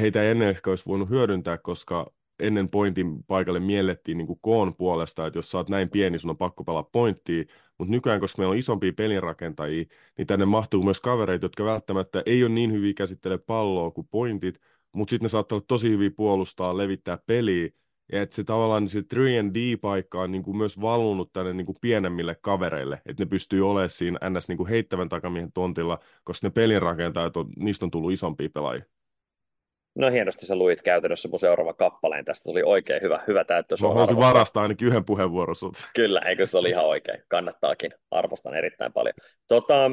heitä 0.00 0.22
ei 0.22 0.30
ennen 0.30 0.48
ehkä 0.48 0.70
olisi 0.70 0.86
voinut 0.86 1.10
hyödyntää, 1.10 1.58
koska 1.58 2.12
ennen 2.38 2.68
pointin 2.68 3.24
paikalle 3.24 3.60
miellettiin 3.60 4.18
niin 4.18 4.26
kuin 4.26 4.38
koon 4.42 4.74
puolesta, 4.74 5.26
että 5.26 5.38
jos 5.38 5.50
sä 5.50 5.58
oot 5.58 5.68
näin 5.68 5.90
pieni, 5.90 6.18
sun 6.18 6.30
on 6.30 6.36
pakko 6.36 6.64
pelaa 6.64 6.82
pointtia, 6.82 7.44
mutta 7.78 7.90
nykyään, 7.90 8.20
koska 8.20 8.42
meillä 8.42 8.52
on 8.52 8.58
isompia 8.58 8.92
pelinrakentajia, 8.92 9.84
niin 10.18 10.26
tänne 10.26 10.44
mahtuu 10.46 10.82
myös 10.82 11.00
kavereita, 11.00 11.44
jotka 11.44 11.64
välttämättä 11.64 12.22
ei 12.26 12.44
ole 12.44 12.50
niin 12.50 12.72
hyviä 12.72 12.94
käsittele 12.94 13.38
palloa 13.38 13.90
kuin 13.90 14.08
pointit, 14.10 14.60
mutta 14.92 15.10
sitten 15.10 15.24
ne 15.24 15.28
saattaa 15.28 15.56
olla 15.56 15.64
tosi 15.68 15.90
hyviä 15.90 16.10
puolustaa, 16.16 16.76
levittää 16.76 17.18
peliä, 17.26 17.68
ja 18.12 18.22
että 18.22 18.36
se 18.36 18.44
tavallaan 18.44 18.88
se 18.88 19.00
3D-paikka 19.00 20.20
on 20.20 20.32
niin 20.32 20.42
kuin 20.42 20.56
myös 20.56 20.80
valunut 20.80 21.32
tänne 21.32 21.52
niin 21.52 21.66
kuin 21.66 21.78
pienemmille 21.80 22.34
kavereille, 22.34 23.02
että 23.06 23.22
ne 23.24 23.28
pystyy 23.28 23.70
olemaan 23.70 23.90
siinä 23.90 24.30
ns. 24.30 24.48
Niin 24.48 24.56
kuin 24.56 24.68
heittävän 24.68 25.08
takamiehen 25.08 25.52
tontilla, 25.52 25.98
koska 26.24 26.46
ne 26.46 26.50
pelinrakentajat, 26.50 27.36
on, 27.36 27.48
niistä 27.56 27.86
on 27.86 27.90
tullut 27.90 28.12
isompia 28.12 28.50
pelaajia. 28.50 28.84
No 29.98 30.10
hienosti 30.10 30.46
sä 30.46 30.56
luit 30.56 30.82
käytännössä 30.82 31.28
mun 31.28 31.38
seuraava 31.38 31.74
kappaleen. 31.74 32.24
Tästä 32.24 32.44
tuli 32.44 32.62
oikein 32.64 33.02
hyvä, 33.02 33.20
hyvä 33.26 33.44
täyttö. 33.44 33.74
Mä 33.82 33.88
haluaisin 33.88 34.16
varastaa 34.16 34.62
ainakin 34.62 34.88
yhden 34.88 35.04
puheenvuoron 35.04 35.54
sut. 35.54 35.74
Kyllä, 35.94 36.20
eikö 36.20 36.46
se 36.46 36.58
oli 36.58 36.68
ihan 36.68 36.86
oikein. 36.86 37.22
Kannattaakin. 37.28 37.90
Arvostan 38.10 38.54
erittäin 38.54 38.92
paljon. 38.92 39.14
Tota, 39.48 39.90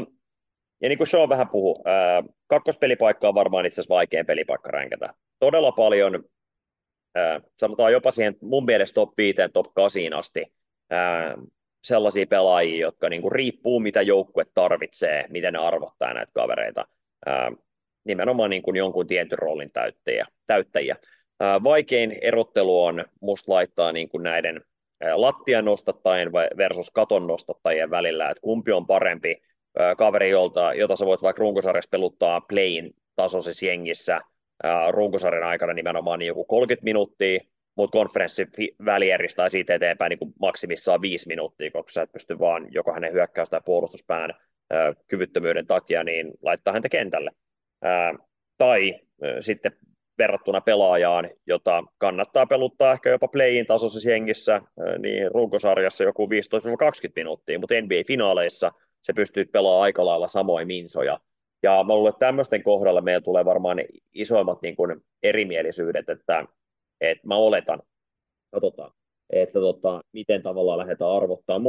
ja 0.81 0.89
niin 0.89 0.97
kuin 0.97 1.07
Sean 1.07 1.29
vähän 1.29 1.49
puhu, 1.49 1.81
ää, 1.85 2.23
kakkospelipaikka 2.47 3.27
on 3.27 3.35
varmaan 3.35 3.65
itse 3.65 3.81
asiassa 3.81 3.95
vaikein 3.95 4.25
pelipaikka 4.25 4.71
ränkätä. 4.71 5.13
Todella 5.39 5.71
paljon, 5.71 6.23
ää, 7.15 7.41
sanotaan 7.59 7.91
jopa 7.91 8.11
siihen 8.11 8.35
mun 8.41 8.65
mielestä 8.65 8.95
top 8.95 9.09
5, 9.17 9.37
top 9.53 9.73
8 9.73 10.13
asti, 10.13 10.53
ää, 10.89 11.35
sellaisia 11.83 12.27
pelaajia, 12.27 12.81
jotka 12.81 13.09
niin 13.09 13.21
kuin 13.21 13.31
riippuu 13.31 13.79
mitä 13.79 14.01
joukkue 14.01 14.45
tarvitsee, 14.53 15.25
miten 15.29 15.53
ne 15.53 15.59
arvottaa 15.59 16.13
näitä 16.13 16.31
kavereita. 16.33 16.87
Ää, 17.25 17.51
nimenomaan 18.05 18.49
niin 18.49 18.61
kuin 18.61 18.75
jonkun 18.75 19.07
tietyn 19.07 19.39
roolin 19.39 19.71
täyttäjiä. 19.71 20.25
täyttäjiä. 20.47 20.95
Vaikein 21.63 22.17
erottelu 22.21 22.83
on 22.83 23.05
musta 23.21 23.51
laittaa 23.51 23.91
niin 23.91 24.09
kuin 24.09 24.23
näiden 24.23 24.61
lattian 25.15 25.65
nostattajien 25.65 26.33
versus 26.33 26.91
katon 26.91 27.27
nostattajien 27.27 27.89
välillä, 27.89 28.29
että 28.29 28.41
kumpi 28.41 28.71
on 28.71 28.87
parempi 28.87 29.41
kaveri, 29.97 30.29
jolta, 30.29 30.73
jota 30.73 30.95
sä 30.95 31.05
voit 31.05 31.21
vaikka 31.21 31.39
runkosarjassa 31.39 31.89
peluttaa 31.89 32.41
playin 32.41 32.95
tasoisessa 33.15 33.65
jengissä 33.65 34.21
runkosarjan 34.89 35.43
aikana 35.43 35.73
nimenomaan 35.73 36.19
niin 36.19 36.27
joku 36.27 36.45
30 36.45 36.83
minuuttia, 36.83 37.39
mutta 37.77 37.97
konferenssi 37.97 38.47
välieristää 38.85 39.49
siitä 39.49 39.73
eteenpäin 39.73 40.09
niin 40.09 40.33
maksimissaan 40.39 41.01
viisi 41.01 41.27
minuuttia, 41.27 41.71
koska 41.71 41.91
sä 41.91 42.01
et 42.01 42.11
pysty 42.11 42.39
vaan 42.39 42.67
joko 42.71 42.93
hänen 42.93 43.13
hyökkäys- 43.13 43.49
tai 43.49 43.61
puolustuspään 43.65 44.33
kyvyttömyyden 45.07 45.67
takia 45.67 46.03
niin 46.03 46.31
laittaa 46.41 46.73
häntä 46.73 46.89
kentälle 46.89 47.31
tai 48.57 48.99
sitten 49.39 49.71
verrattuna 50.17 50.61
pelaajaan, 50.61 51.29
jota 51.47 51.83
kannattaa 51.97 52.45
peluttaa 52.45 52.93
ehkä 52.93 53.09
jopa 53.09 53.27
playin 53.27 53.65
tasoisessa 53.65 54.09
jengissä, 54.09 54.61
niin 54.99 55.31
runkosarjassa 55.31 56.03
joku 56.03 56.25
15-20 56.25 56.29
minuuttia, 57.15 57.59
mutta 57.59 57.75
NBA-finaaleissa 57.81 58.71
se 59.01 59.13
pystyy 59.13 59.45
pelaamaan 59.45 59.83
aika 59.83 60.05
lailla 60.05 60.27
samoin 60.27 60.67
minsoja. 60.67 61.19
Ja 61.63 61.83
mä 61.83 61.95
luulen, 61.95 62.09
että 62.09 62.25
tämmöisten 62.25 62.63
kohdalla 62.63 63.01
meillä 63.01 63.21
tulee 63.21 63.45
varmaan 63.45 63.77
isoimmat 64.13 64.61
niin 64.61 64.75
kuin 64.75 64.95
erimielisyydet, 65.23 66.09
että, 66.09 66.45
että 67.01 67.27
mä 67.27 67.35
oletan, 67.35 67.81
katsotaan, 68.51 68.91
että 69.29 69.59
tota, 69.59 70.01
miten 70.11 70.43
tavallaan 70.43 70.79
lähdetään 70.79 71.11
arvottaa. 71.11 71.59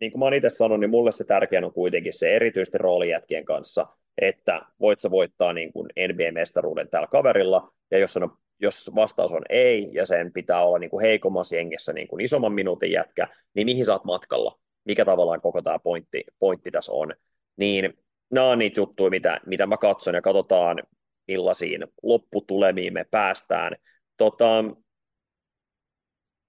Niin 0.00 0.12
kuin 0.12 0.20
mä 0.20 0.36
itse 0.36 0.48
sanonut, 0.48 0.80
niin 0.80 0.90
mulle 0.90 1.12
se 1.12 1.24
tärkein 1.24 1.64
on 1.64 1.72
kuitenkin 1.72 2.12
se 2.12 2.36
erityisesti 2.36 2.78
roolijätkien 2.78 3.44
kanssa, 3.44 3.86
että 4.20 4.62
voit 4.80 5.00
sä 5.00 5.10
voittaa 5.10 5.52
niin 5.52 5.72
kuin 5.72 5.88
NBA-mestaruuden 6.08 6.88
tällä 6.90 7.06
kaverilla, 7.06 7.72
ja 7.90 7.98
jos, 7.98 8.16
on, 8.16 8.36
jos 8.60 8.90
vastaus 8.94 9.32
on 9.32 9.42
ei, 9.48 9.88
ja 9.92 10.06
sen 10.06 10.32
pitää 10.32 10.62
olla 10.64 10.78
niin 10.78 10.90
kuin 10.90 11.02
heikommassa 11.02 11.56
jengessä 11.56 11.92
niin 11.92 12.08
kuin 12.08 12.24
isomman 12.24 12.52
minuutin 12.52 12.92
jätkä, 12.92 13.28
niin 13.54 13.66
mihin 13.66 13.84
sä 13.84 13.92
oot 13.92 14.04
matkalla? 14.04 14.58
Mikä 14.84 15.04
tavallaan 15.04 15.40
koko 15.40 15.62
tämä 15.62 15.78
pointti, 15.78 16.24
pointti 16.38 16.70
tässä 16.70 16.92
on? 16.92 17.12
Niin 17.56 17.98
nämä 18.30 18.46
on 18.46 18.58
niitä 18.58 18.80
juttuja, 18.80 19.10
mitä, 19.10 19.40
mitä 19.46 19.66
mä 19.66 19.76
katson, 19.76 20.14
ja 20.14 20.22
katsotaan, 20.22 20.82
millaisiin 21.28 21.86
lopputulemiin 22.02 22.92
me 22.92 23.04
päästään. 23.10 23.76
Tota, 24.16 24.64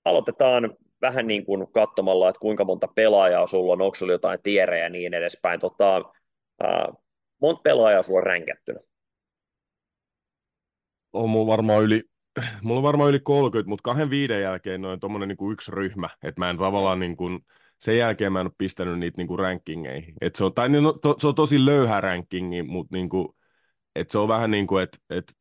aloitetaan 0.05 0.77
vähän 1.01 1.27
niin 1.27 1.45
kuin 1.45 1.71
katsomalla, 1.71 2.29
että 2.29 2.39
kuinka 2.39 2.65
monta 2.65 2.87
pelaajaa 2.87 3.47
sulla 3.47 3.73
on, 3.73 3.81
onko 3.81 3.95
sulla 3.95 4.11
jotain 4.11 4.39
tierejä 4.43 4.83
ja 4.83 4.89
niin 4.89 5.13
edespäin. 5.13 5.59
Tota, 5.59 6.01
ää, 6.63 6.87
monta 7.41 7.61
pelaajaa 7.61 8.03
sulla 8.03 8.19
on 8.19 8.25
ränkättynä? 8.25 8.79
On 11.13 11.29
mulla 11.29 11.47
varmaan 11.47 11.83
yli, 11.83 12.03
mulla 12.63 12.79
on 12.79 12.83
varmaan 12.83 13.09
yli 13.09 13.19
30, 13.19 13.69
mutta 13.69 13.83
kahden 13.83 14.09
viiden 14.09 14.41
jälkeen 14.41 14.81
noin 14.81 14.99
tuommoinen 14.99 15.29
niin 15.29 15.51
yksi 15.51 15.71
ryhmä, 15.71 16.09
että 16.23 16.41
mä 16.41 16.49
en 16.49 16.57
tavallaan 16.57 16.99
niin 16.99 17.17
kuin, 17.17 17.39
sen 17.77 17.97
jälkeen 17.97 18.33
mä 18.33 18.39
en 18.39 18.47
ole 18.47 18.53
pistänyt 18.57 18.99
niitä 18.99 19.17
niin 19.17 19.27
kuin 19.27 19.39
rankingeihin. 19.39 20.15
Et 20.21 20.35
se, 20.35 20.43
on, 20.43 20.53
tai 20.53 20.69
no, 20.69 20.93
to, 20.93 21.15
se 21.19 21.27
on 21.27 21.35
tosi 21.35 21.65
löyhä 21.65 22.01
rankingi, 22.01 22.63
mutta 22.63 22.95
niin 22.95 23.09
kuin, 23.09 23.27
et 23.95 24.09
se 24.09 24.17
on 24.17 24.27
vähän 24.27 24.51
niin 24.51 24.67
kuin, 24.67 24.83
että 24.83 24.97
et, 25.09 25.33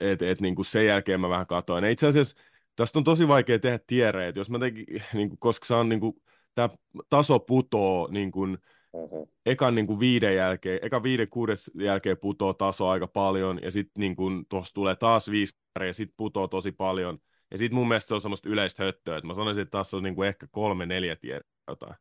et, 0.00 0.22
et, 0.22 0.40
niin 0.40 0.54
kuin 0.54 0.66
sen 0.66 0.86
jälkeen 0.86 1.20
mä 1.20 1.28
vähän 1.28 1.46
katoin. 1.46 1.84
Itse 1.84 2.06
asiassa 2.06 2.40
tästä 2.78 2.98
on 2.98 3.04
tosi 3.04 3.28
vaikea 3.28 3.58
tehdä 3.58 3.78
tiereet, 3.86 4.36
jos 4.36 4.50
mä 4.50 4.58
tekin, 4.58 4.86
niin 5.14 5.28
kuin, 5.28 5.38
koska 5.38 5.66
se 5.66 5.74
on 5.74 5.88
niin 5.88 6.00
kuin, 6.00 6.22
tämä 6.54 6.68
taso 7.10 7.38
putoo 7.38 8.08
niin 8.10 8.30
kuin, 8.32 8.58
Mm-hmm. 8.92 9.26
Ekan 9.46 9.74
niin 9.74 9.86
kuin 9.86 10.00
viiden 10.00 10.36
jälkeen, 10.36 10.78
eka 10.82 11.02
viiden 11.02 11.28
kuudes 11.28 11.70
jälkeen 11.74 12.18
putoo 12.18 12.52
taso 12.52 12.88
aika 12.88 13.06
paljon, 13.06 13.58
ja 13.62 13.70
sitten 13.70 14.00
niin 14.00 14.16
tuossa 14.48 14.74
tulee 14.74 14.96
taas 14.96 15.30
viisi 15.30 15.58
ja 15.86 15.92
sitten 15.92 16.14
putoo 16.16 16.48
tosi 16.48 16.72
paljon. 16.72 17.18
Ja 17.50 17.58
sitten 17.58 17.74
mun 17.74 17.88
mielestä 17.88 18.08
se 18.08 18.14
on 18.14 18.20
semmoista 18.20 18.48
yleistä 18.48 18.84
höttöä, 18.84 19.16
että 19.16 19.26
mä 19.26 19.34
sanoisin, 19.34 19.62
että 19.62 19.78
tässä 19.78 19.96
on 19.96 20.02
niin 20.02 20.14
kuin 20.14 20.28
ehkä 20.28 20.46
kolme, 20.50 20.86
neljä 20.86 21.16
tiedä 21.16 21.40
jotain. 21.68 21.94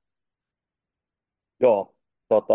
Joo, 1.60 1.96
tota, 2.28 2.54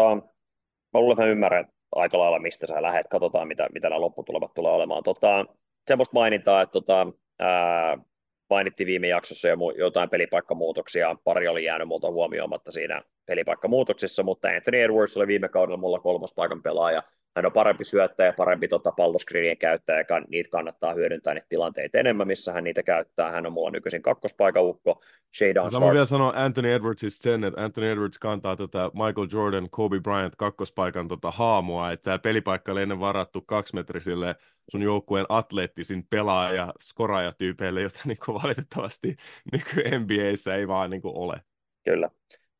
mä 0.92 1.00
luulen, 1.00 1.12
että 1.12 1.22
mä 1.22 1.30
ymmärrän 1.30 1.68
aika 1.94 2.18
lailla, 2.18 2.38
mistä 2.38 2.66
sä 2.66 2.82
lähdet. 2.82 3.06
Katsotaan, 3.10 3.48
mitä, 3.48 3.68
mitä 3.74 3.88
nämä 3.88 4.00
lopputulemat 4.00 4.54
tulee 4.54 4.72
olemaan. 4.72 5.02
Tota, 5.02 5.46
semmoista 5.88 6.14
mainintaa, 6.14 6.62
että 6.62 6.72
tota, 6.72 7.06
ää, 7.38 7.98
mainittiin 8.52 8.86
viime 8.86 9.08
jaksossa 9.08 9.48
jo 9.48 9.56
jotain 9.78 10.10
pelipaikkamuutoksia. 10.10 11.16
Pari 11.24 11.48
oli 11.48 11.64
jäänyt 11.64 11.88
multa 11.88 12.10
huomioimatta 12.10 12.72
siinä 12.72 13.02
pelipaikkamuutoksissa, 13.26 14.22
mutta 14.22 14.48
Anthony 14.48 14.82
Edwards 14.82 15.16
oli 15.16 15.26
viime 15.26 15.48
kaudella 15.48 15.76
mulla 15.76 15.98
kolmospaikan 15.98 16.62
pelaaja. 16.62 17.02
Hän 17.36 17.46
on 17.46 17.52
parempi 17.52 17.84
syöttäjä, 17.84 18.32
parempi 18.32 18.68
tota, 18.68 18.92
palloskriinien 18.92 19.58
käyttäjä, 19.58 20.04
ja 20.08 20.20
niitä 20.28 20.50
kannattaa 20.50 20.94
hyödyntää 20.94 21.34
niitä 21.34 21.46
tilanteita 21.48 21.98
enemmän, 21.98 22.26
missä 22.26 22.52
hän 22.52 22.64
niitä 22.64 22.82
käyttää. 22.82 23.30
Hän 23.30 23.46
on 23.46 23.52
mulla 23.52 23.70
nykyisin 23.70 24.02
kakkospaikaukko. 24.02 25.02
Mä 25.80 25.92
vielä 25.92 26.04
sanoa 26.04 26.32
Anthony 26.36 26.72
Edwardsista 26.72 27.22
sen, 27.22 27.44
että 27.44 27.64
Anthony 27.64 27.90
Edwards 27.90 28.18
kantaa 28.18 28.56
tätä 28.56 28.90
Michael 28.92 29.28
Jordan, 29.32 29.70
Kobe 29.70 30.00
Bryant 30.00 30.36
kakkospaikan 30.36 31.08
tota 31.08 31.30
haamua, 31.30 31.92
että 31.92 32.04
tämä 32.04 32.18
pelipaikka 32.18 32.72
oli 32.72 32.82
ennen 32.82 33.00
varattu 33.00 33.40
kaksimetrisille 33.40 34.36
sun 34.70 34.82
joukkueen 34.82 35.26
atleettisin 35.28 36.06
pelaaja, 36.10 36.72
skoraajatyypeille, 36.80 37.82
jota 37.82 37.98
niin 38.04 38.18
valitettavasti 38.42 39.16
nyky 39.52 39.98
NBAissä 39.98 40.54
ei 40.54 40.68
vaan 40.68 40.90
niin 40.90 41.02
ole. 41.04 41.40
Kyllä. 41.84 42.10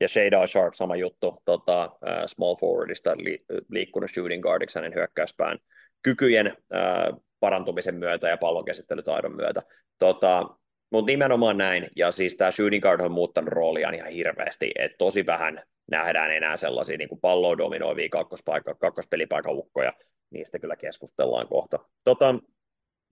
Ja 0.02 0.08
Shada 0.08 0.46
Sharp 0.46 0.74
sama 0.74 0.96
juttu, 0.96 1.42
tota, 1.44 1.84
uh, 1.84 2.26
small 2.26 2.54
forwardista 2.54 3.16
li, 3.16 3.44
liikkunut 3.68 4.10
shooting 4.10 4.42
guardiksi 4.42 4.78
hänen 4.78 4.94
hyökkäyspään 4.94 5.58
kykyjen 6.02 6.46
uh, 6.46 7.22
parantumisen 7.40 7.94
myötä 7.94 8.28
ja 8.28 8.36
pallonkäsittelytaidon 8.36 9.36
myötä. 9.36 9.62
Tota, 9.98 10.46
mutta 10.90 11.12
nimenomaan 11.12 11.58
näin, 11.58 11.88
ja 11.96 12.10
siis 12.10 12.36
tämä 12.36 12.50
shooting 12.50 12.82
guard 12.82 13.00
on 13.00 13.12
muuttanut 13.12 13.48
roolia 13.48 13.90
ihan 13.90 14.12
hirveästi, 14.12 14.72
että 14.78 14.98
tosi 14.98 15.26
vähän 15.26 15.62
nähdään 15.90 16.30
enää 16.30 16.56
sellaisia 16.56 16.96
niin 16.96 17.20
palloa 17.20 17.58
dominoivia 17.58 18.08
kakkospaikka, 18.08 18.74
kakkospelipaikan 18.74 19.54
ukkoja, 19.54 19.92
niistä 20.30 20.58
kyllä 20.58 20.76
keskustellaan 20.76 21.48
kohta. 21.48 21.78
Tota, 22.04 22.34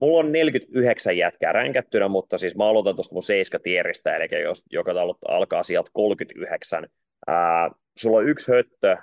mulla 0.01 0.19
on 0.19 0.31
49 0.31 1.17
jätkää 1.17 1.51
ränkättynä, 1.51 2.07
mutta 2.07 2.37
siis 2.37 2.55
mä 2.55 2.65
aloitan 2.65 2.95
tuosta 2.95 3.13
mun 3.15 3.23
tieristä, 3.63 4.15
eli 4.15 4.41
jos, 4.43 4.63
joka 4.71 4.91
alkaa 5.27 5.63
sieltä 5.63 5.89
39. 5.93 6.87
Ää, 7.27 7.71
sulla 7.97 8.17
on 8.17 8.29
yksi 8.29 8.51
höttö 8.51 8.87
ää, 8.89 8.97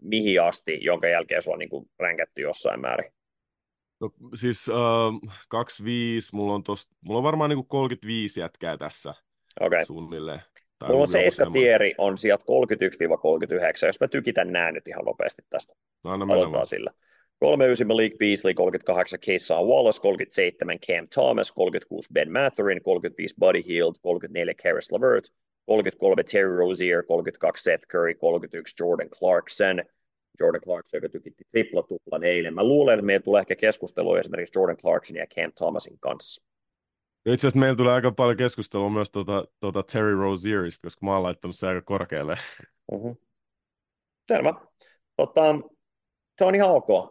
mihin 0.00 0.42
asti, 0.42 0.78
jonka 0.80 1.08
jälkeen 1.08 1.42
sulla 1.42 1.54
on 1.54 1.58
niin 1.58 1.90
ränkätty 1.98 2.42
jossain 2.42 2.80
määrin. 2.80 3.12
No, 4.00 4.10
siis 4.34 4.68
äh, 4.68 5.34
25, 5.48 6.36
mulla 6.36 6.54
on, 6.54 6.62
tosta, 6.62 6.94
mulla 7.00 7.18
on 7.18 7.24
varmaan 7.24 7.50
niin 7.50 7.66
35 7.66 8.40
jätkää 8.40 8.76
tässä 8.76 9.14
okay. 9.60 9.84
suunnilleen. 9.84 10.40
Tai 10.78 10.88
mulla 10.88 11.00
on 11.00 11.08
seiskatieri 11.08 11.94
on 11.98 12.18
sieltä 12.18 12.44
31-39, 13.84 13.86
jos 13.86 14.00
mä 14.00 14.08
tykitän 14.08 14.52
nää 14.52 14.72
nyt 14.72 14.88
ihan 14.88 15.04
nopeasti 15.04 15.42
tästä. 15.50 15.74
No, 16.04 16.16
no 16.16 16.24
Aloitetaan 16.24 16.66
sillä. 16.66 16.90
39 17.42 17.86
Malik 17.88 18.18
Beasley, 18.18 18.54
38 18.54 19.18
Keisha 19.18 19.60
Wallace, 19.66 19.98
37 19.98 20.78
Cam 20.78 21.08
Thomas, 21.08 21.50
36 21.50 22.08
Ben 22.12 22.32
Matherin, 22.32 22.80
35 22.82 23.34
Buddy 23.40 23.62
Hield, 23.62 23.94
34 24.02 24.54
Karis 24.54 24.92
LeVert, 24.92 25.32
33 25.66 26.22
Terry 26.22 26.56
Rozier, 26.56 27.02
32 27.02 27.62
Seth 27.62 27.86
Curry, 27.88 28.14
31 28.14 28.74
Jordan 28.80 29.08
Clarkson, 29.08 29.82
Jordan 30.40 30.60
Clarkson, 30.60 30.98
joka 30.98 31.08
tykitti 31.08 31.44
tripla-tuplan 31.50 32.24
eilen. 32.24 32.54
Mä 32.54 32.64
luulen, 32.64 32.94
että 32.94 33.06
meillä 33.06 33.22
tulee 33.22 33.40
ehkä 33.40 33.56
keskustelua 33.56 34.18
esimerkiksi 34.18 34.58
Jordan 34.58 34.76
Clarkson 34.76 35.16
ja 35.16 35.26
Cam 35.26 35.52
Thomasin 35.52 35.98
kanssa. 36.00 36.42
Itse 37.26 37.46
asiassa 37.46 37.58
meillä 37.58 37.76
tulee 37.76 37.94
aika 37.94 38.12
paljon 38.12 38.36
keskustelua 38.36 38.90
myös 38.90 39.10
tuota, 39.10 39.44
tuota 39.60 39.82
Terry 39.82 40.14
Rozierista, 40.16 40.86
koska 40.86 41.06
mä 41.06 41.14
oon 41.14 41.22
laittanut 41.22 41.56
se 41.56 41.66
aika 41.66 41.82
korkealle. 41.82 42.36
Uh-huh. 42.92 43.18
Selvä. 44.28 44.54
Tota, 45.16 45.60
se 46.42 46.46
on 46.46 46.54
ihan 46.54 46.70
ok. 46.70 46.90
Uh, 46.90 47.06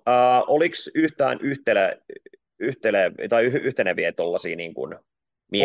oliko 0.47 0.75
yhtään 0.95 1.39
yhtele, 1.41 2.01
yhtele, 2.59 3.11
tai 3.29 3.45
yhteneviä 3.45 4.11
tuollaisia 4.11 4.55
niin 4.55 4.73
kuin 4.73 4.95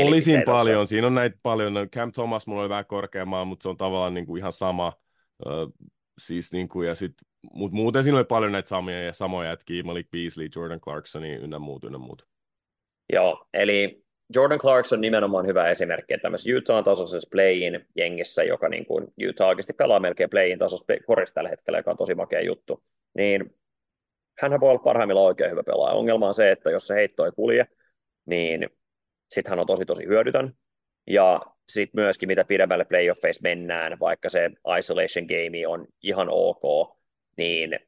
Olisin 0.06 0.42
paljon, 0.46 0.88
siinä 0.88 1.06
on 1.06 1.14
näitä 1.14 1.38
paljon. 1.42 1.88
Cam 1.94 2.12
Thomas 2.12 2.46
mulla 2.46 2.60
oli 2.60 2.68
vähän 2.68 2.86
korkeammalla, 2.86 3.44
mutta 3.44 3.62
se 3.62 3.68
on 3.68 3.76
tavallaan 3.76 4.14
niin 4.14 4.26
kuin 4.26 4.38
ihan 4.38 4.52
sama. 4.52 4.92
Uh, 5.46 5.72
siis 6.18 6.52
niin 6.52 6.68
kuin, 6.68 6.88
ja 6.88 6.94
sit, 6.94 7.12
mut 7.52 7.72
muuten 7.72 8.02
siinä 8.02 8.16
oli 8.16 8.24
paljon 8.24 8.52
näitä 8.52 8.68
samoja 8.68 9.02
ja 9.02 9.12
samoja 9.12 9.50
jätkiä, 9.50 9.82
Malik 9.82 10.10
Beasley, 10.10 10.48
Jordan 10.56 10.80
Clarkson 10.80 11.24
ynnä 11.24 11.58
muut, 11.58 11.84
ynnä 11.84 11.98
muut. 11.98 12.26
Joo, 13.12 13.46
eli 13.54 14.04
Jordan 14.34 14.58
Clarkson 14.58 15.00
nimenomaan 15.00 15.46
hyvä 15.46 15.70
esimerkki, 15.70 16.14
että 16.14 16.22
tämmöisessä 16.22 16.58
Utah 16.58 16.84
tasoisessa 16.84 17.28
play-in 17.32 17.86
jengissä, 17.96 18.42
joka 18.42 18.68
niin 18.68 18.86
kuin 18.86 19.06
Utah 19.28 19.48
oikeasti 19.48 19.72
pelaa 19.72 20.00
melkein 20.00 20.30
play-in 20.30 20.58
tasossa 20.58 20.84
korissa 21.06 21.34
tällä 21.34 21.50
hetkellä, 21.50 21.78
joka 21.78 21.90
on 21.90 21.96
tosi 21.96 22.14
makea 22.14 22.40
juttu, 22.40 22.82
niin 23.16 23.54
hän 24.40 24.60
voi 24.60 24.70
olla 24.70 24.78
parhaimmillaan 24.78 25.26
oikein 25.26 25.50
hyvä 25.50 25.62
pelaaja. 25.62 25.94
Ongelma 25.94 26.26
on 26.26 26.34
se, 26.34 26.50
että 26.50 26.70
jos 26.70 26.86
se 26.86 26.94
heitto 26.94 27.24
ei 27.24 27.32
kulje, 27.32 27.66
niin 28.26 28.70
sitten 29.30 29.50
hän 29.50 29.60
on 29.60 29.66
tosi 29.66 29.84
tosi 29.84 30.06
hyödytön. 30.06 30.56
Ja 31.06 31.40
sitten 31.68 32.00
myöskin 32.00 32.26
mitä 32.26 32.44
pidemmälle 32.44 32.84
playoffeissa 32.84 33.42
mennään, 33.42 33.98
vaikka 34.00 34.28
se 34.28 34.50
isolation 34.78 35.26
game 35.26 35.66
on 35.66 35.86
ihan 36.02 36.28
ok, 36.30 36.96
niin 37.36 37.78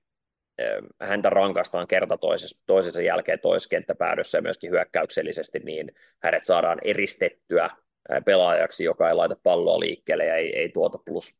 häntä 1.00 1.30
rankastaan 1.30 1.86
kerta 1.86 2.18
toisessa, 2.18 2.62
toisensa 2.66 3.02
jälkeen 3.02 3.40
toiskenttäpäädössä 3.40 4.38
ja 4.38 4.42
myöskin 4.42 4.70
hyökkäyksellisesti, 4.70 5.58
niin 5.58 5.92
hänet 6.22 6.44
saadaan 6.44 6.78
eristettyä 6.84 7.70
pelaajaksi, 8.24 8.84
joka 8.84 9.08
ei 9.08 9.14
laita 9.14 9.36
palloa 9.42 9.80
liikkeelle 9.80 10.26
ja 10.26 10.36
ei, 10.36 10.58
ei 10.58 10.68
tuota 10.68 10.98
plus, 11.06 11.38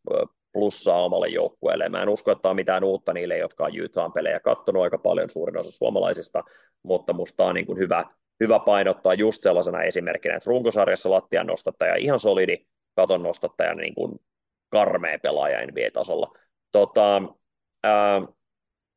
plussaa 0.58 1.04
omalle 1.04 1.28
joukkueelle. 1.28 1.88
Mä 1.88 2.02
en 2.02 2.08
usko, 2.08 2.30
että 2.30 2.48
on 2.48 2.56
mitään 2.56 2.84
uutta 2.84 3.12
niille, 3.12 3.38
jotka 3.38 3.64
on 3.64 3.72
Utahn 3.84 4.12
pelejä 4.12 4.40
katsonut 4.40 4.82
aika 4.82 4.98
paljon 4.98 5.30
suurin 5.30 5.56
osa 5.56 5.70
suomalaisista, 5.70 6.44
mutta 6.82 7.12
musta 7.12 7.44
on 7.44 7.54
niin 7.54 7.66
kuin 7.66 7.78
hyvä, 7.78 8.04
hyvä 8.40 8.58
painottaa 8.58 9.14
just 9.14 9.42
sellaisena 9.42 9.82
esimerkkinä, 9.82 10.36
että 10.36 10.50
runkosarjassa 10.50 11.10
lattian 11.10 11.46
nostattaja 11.46 11.96
ihan 11.96 12.20
solidi, 12.20 12.56
katon 12.96 13.22
nostattaja 13.22 13.74
niin 13.74 13.94
kuin 13.94 14.18
karmea 14.68 15.18
pelaaja 15.18 15.66
NBA-tasolla. 15.66 16.38
Tota, 16.72 17.22
ää, 17.84 18.20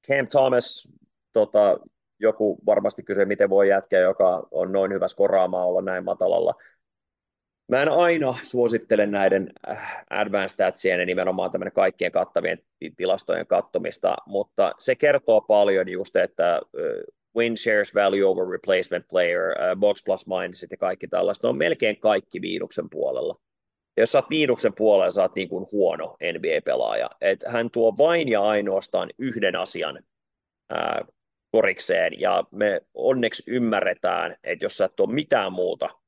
Cam 0.08 0.28
Thomas, 0.28 0.94
tota, 1.34 1.78
joku 2.20 2.60
varmasti 2.66 3.04
kysyy, 3.04 3.26
miten 3.26 3.50
voi 3.50 3.70
jätkä, 3.70 4.00
joka 4.00 4.48
on 4.52 4.72
noin 4.72 4.94
hyvä 4.94 5.08
skoraamaan 5.08 5.68
olla 5.68 5.82
näin 5.82 6.04
matalalla. 6.04 6.54
Mä 7.72 7.82
en 7.82 7.90
aina 7.90 8.36
suosittele 8.44 9.08
näiden 9.08 9.50
äh, 9.70 10.06
advanced 10.10 10.54
statsien 10.54 11.00
ja 11.00 11.06
nimenomaan 11.06 11.52
tämmöinen 11.52 11.74
kaikkien 11.74 12.12
kattavien 12.12 12.58
tilastojen 12.98 13.48
kattomista, 13.48 14.16
mutta 14.26 14.72
se 14.80 14.96
kertoo 14.96 15.42
paljon 15.42 15.90
just, 15.90 16.16
että 16.16 16.62
win 17.38 17.58
shares 17.58 17.96
value 17.96 18.24
over 18.24 18.48
replacement 18.48 19.06
player, 19.08 19.56
box 19.76 20.04
plus 20.06 20.26
mindset 20.28 20.72
ja 20.72 20.78
kaikki 20.78 21.08
tällaista, 21.08 21.50
on 21.50 21.58
melkein 21.58 22.00
kaikki 22.00 22.40
miinuksen 22.40 22.90
puolella. 22.90 23.36
Ja 23.98 24.04
jos 24.04 24.12
sä 24.12 24.18
oot 24.18 24.30
miinuksen 24.30 24.74
puolella, 24.78 25.12
sä 25.12 25.22
oot 25.22 25.36
niin 25.36 25.50
kuin 25.50 25.68
huono 25.72 26.18
NBA-pelaaja. 26.34 27.10
Et 27.22 27.44
hän 27.48 27.72
tuo 27.72 27.98
vain 27.98 28.30
ja 28.30 28.42
ainoastaan 28.42 29.10
yhden 29.18 29.56
asian 29.56 30.04
ää, 30.70 31.06
korikseen, 31.52 32.20
ja 32.20 32.44
me 32.52 32.82
onneksi 32.94 33.44
ymmärretään, 33.48 34.36
että 34.44 34.66
jos 34.66 34.78
sä 34.78 34.86
et 34.86 35.00
ole 35.00 35.14
mitään 35.14 35.54
muuta 35.54 36.01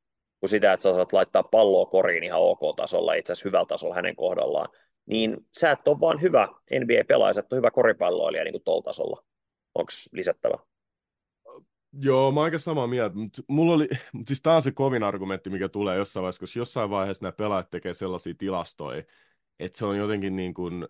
kuin 0.44 0.50
sitä, 0.50 0.74
että 0.74 0.84
sä 0.84 0.96
saat 0.96 1.14
laittaa 1.14 1.44
palloa 1.44 1.86
koriin 1.86 2.24
ihan 2.24 2.42
ok-tasolla, 2.42 3.14
itse 3.14 3.34
asiassa 3.34 3.50
hyvällä 3.50 3.66
tasolla 3.66 3.96
hänen 3.96 4.16
kohdallaan, 4.16 4.70
niin 5.06 5.38
sä 5.60 5.72
et 5.72 5.88
ole 5.88 6.00
vaan 6.00 6.22
hyvä 6.22 6.48
NBA-pelaaja, 6.80 7.34
sä 7.34 7.40
et 7.40 7.54
ole 7.54 7.58
hyvä 7.58 7.72
koripalloilija 7.72 8.44
niin 8.44 8.54
kuin 8.54 8.64
tuolla 8.64 8.82
tasolla. 8.82 9.24
Onko 9.76 9.92
lisättävä? 10.12 10.58
Joo, 11.94 12.32
mä 12.32 12.40
oon 12.40 12.46
aika 12.46 12.58
samaa 12.58 12.88
mieltä, 12.88 13.16
mutta 13.16 13.42
mulla 13.48 13.74
oli, 13.74 13.88
mutta 14.14 14.30
siis 14.30 14.42
tää 14.42 14.56
on 14.56 14.62
se 14.62 14.72
kovin 14.72 15.04
argumentti, 15.04 15.50
mikä 15.50 15.70
tulee 15.70 15.98
jossain 15.98 16.22
vaiheessa, 16.22 16.40
koska 16.40 16.60
jossain 16.60 16.90
vaiheessa 16.90 17.24
nämä 17.24 17.32
pelaajat 17.32 17.70
tekee 17.70 17.94
sellaisia 17.94 18.34
tilastoja, 18.38 19.04
että 19.60 19.80
se 19.80 19.86
on 19.86 19.98
jotenkin 19.98 20.36
niin 20.36 20.54
kuin, 20.54 20.88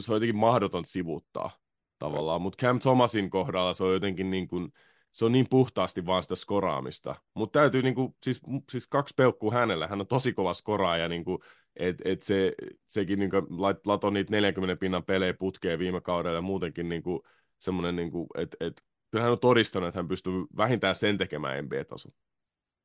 se 0.00 0.12
on 0.12 0.16
jotenkin 0.16 0.36
mahdoton 0.36 0.84
sivuttaa 0.86 1.50
tavallaan, 1.98 2.42
mutta 2.42 2.66
Cam 2.66 2.78
Thomasin 2.78 3.30
kohdalla 3.30 3.74
se 3.74 3.84
on 3.84 3.92
jotenkin 3.92 4.30
niin 4.30 4.48
kuin, 4.48 4.72
se 5.14 5.24
on 5.24 5.32
niin 5.32 5.46
puhtaasti 5.50 6.06
vaan 6.06 6.22
sitä 6.22 6.34
skoraamista. 6.34 7.14
Mutta 7.34 7.58
täytyy 7.58 7.82
niin 7.82 7.94
kuin, 7.94 8.14
siis, 8.22 8.40
siis 8.70 8.86
kaksi 8.86 9.14
peukkuu 9.16 9.50
hänellä, 9.50 9.86
hän 9.86 10.00
on 10.00 10.06
tosi 10.06 10.32
kova 10.32 10.54
skoraaja, 10.54 11.08
niin 11.08 11.24
kuin, 11.24 11.38
et, 11.76 11.96
et 12.04 12.22
se, 12.22 12.52
sekin 12.86 13.18
niin 13.18 13.30
kuin, 13.30 13.46
lato 13.84 14.10
niitä 14.10 14.30
40 14.30 14.80
pinnan 14.80 15.04
pelejä 15.04 15.34
putkeen 15.34 15.78
viime 15.78 16.00
kaudella 16.00 16.38
ja 16.38 16.42
muutenkin 16.42 16.88
niin 16.88 17.02
kuin, 17.02 17.20
semmoinen, 17.58 17.96
niin 17.96 18.10
kuin, 18.10 18.26
että 18.38 18.56
et, 18.60 18.82
kyllä 19.10 19.22
hän 19.22 19.32
on 19.32 19.38
todistanut, 19.38 19.88
että 19.88 19.98
hän 19.98 20.08
pystyy 20.08 20.32
vähintään 20.56 20.94
sen 20.94 21.18
tekemään 21.18 21.64
NBA-tasolla. 21.64 22.16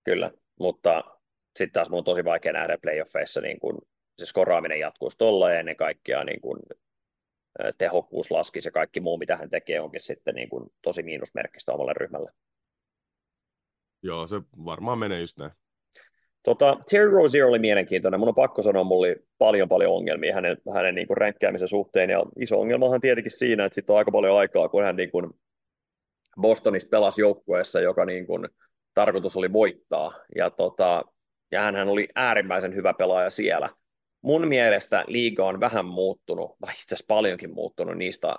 Kyllä, 0.03 0.31
mutta 0.59 1.03
sitten 1.55 1.73
taas 1.73 1.89
mun 1.89 1.97
on 1.97 2.03
tosi 2.03 2.25
vaikea 2.25 2.53
nähdä 2.53 2.77
playoffeissa 2.81 3.41
niin 3.41 3.59
kun 3.59 3.77
se 4.17 4.25
skoraaminen 4.25 4.79
jatkuisi 4.79 5.17
tuolla 5.17 5.51
ja 5.51 5.59
ennen 5.59 5.75
kaikkea 5.75 6.23
niin 6.23 6.41
kun 6.41 6.59
tehokkuus 7.77 8.31
laskisi 8.31 8.67
ja 8.67 8.71
kaikki 8.71 8.99
muu, 8.99 9.17
mitä 9.17 9.37
hän 9.37 9.49
tekee, 9.49 9.81
onkin 9.81 10.01
sitten 10.01 10.35
niin 10.35 10.49
kun 10.49 10.71
tosi 10.81 11.03
miinusmerkkistä 11.03 11.73
omalle 11.73 11.93
ryhmälle. 11.93 12.31
Joo, 14.03 14.27
se 14.27 14.41
varmaan 14.65 14.99
menee 14.99 15.21
just 15.21 15.37
näin. 15.37 15.51
Tota, 16.43 16.77
Terry 16.91 17.11
Rozier 17.11 17.45
oli 17.45 17.59
mielenkiintoinen. 17.59 18.19
Mun 18.19 18.29
on 18.29 18.35
pakko 18.35 18.61
sanoa, 18.61 18.83
mulla 18.83 19.07
oli 19.07 19.15
paljon 19.37 19.69
paljon 19.69 19.93
ongelmia 19.93 20.33
hänen, 20.33 20.57
hänen 20.73 20.95
niin 20.95 21.17
ränkkäämisen 21.17 21.67
suhteen. 21.67 22.09
Ja 22.09 22.23
iso 22.39 22.59
ongelma 22.59 22.85
on 22.85 23.01
tietenkin 23.01 23.31
siinä, 23.31 23.65
että 23.65 23.75
sitten 23.75 23.93
on 23.93 23.97
aika 23.97 24.11
paljon 24.11 24.37
aikaa, 24.37 24.69
kun 24.69 24.83
hän 24.83 24.95
niin 24.95 25.11
kuin 25.11 25.29
Bostonista 26.41 26.89
pelasi 26.89 27.21
joukkueessa, 27.21 27.79
joka 27.79 28.05
niin 28.05 28.27
kuin 28.27 28.49
tarkoitus 28.93 29.37
oli 29.37 29.53
voittaa. 29.53 30.13
Ja, 30.35 30.49
tota, 30.49 31.03
ja 31.51 31.61
hän 31.61 31.87
oli 31.87 32.07
äärimmäisen 32.15 32.75
hyvä 32.75 32.93
pelaaja 32.93 33.29
siellä. 33.29 33.69
Mun 34.21 34.47
mielestä 34.47 35.03
liiga 35.07 35.45
on 35.45 35.59
vähän 35.59 35.85
muuttunut, 35.85 36.55
vai 36.61 36.73
itse 36.73 36.95
asiassa 36.95 37.05
paljonkin 37.07 37.53
muuttunut 37.53 37.97
niistä, 37.97 38.35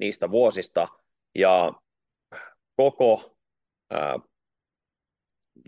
niistä 0.00 0.30
vuosista. 0.30 0.88
Ja 1.34 1.72
koko, 2.76 3.36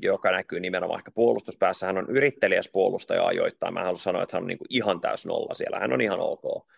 joka 0.03 0.31
näkyy 0.31 0.61
nimenomaan 0.61 1.01
ehkä 1.01 1.11
puolustuspäässä, 1.11 1.87
hän 1.87 1.99
on 1.99 2.11
yrittelijäs 2.11 2.71
puolustaja 2.73 3.27
ajoittain. 3.27 3.75
Mä 3.75 3.81
haluan 3.81 3.97
sanoa, 3.97 4.23
että 4.23 4.37
hän 4.37 4.43
on 4.43 4.49
niin 4.49 4.59
kuin 4.59 4.69
ihan 4.71 5.01
täys 5.01 5.27
nolla 5.27 5.55
siellä. 5.55 5.79
Hän 5.79 5.93
on 5.93 6.01
ihan 6.01 6.21
ok. 6.21 6.69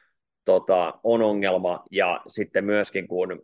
Tota, 0.44 1.00
on 1.04 1.22
ongelma. 1.22 1.84
Ja 1.90 2.20
sitten 2.28 2.64
myöskin, 2.64 3.08
kun 3.08 3.42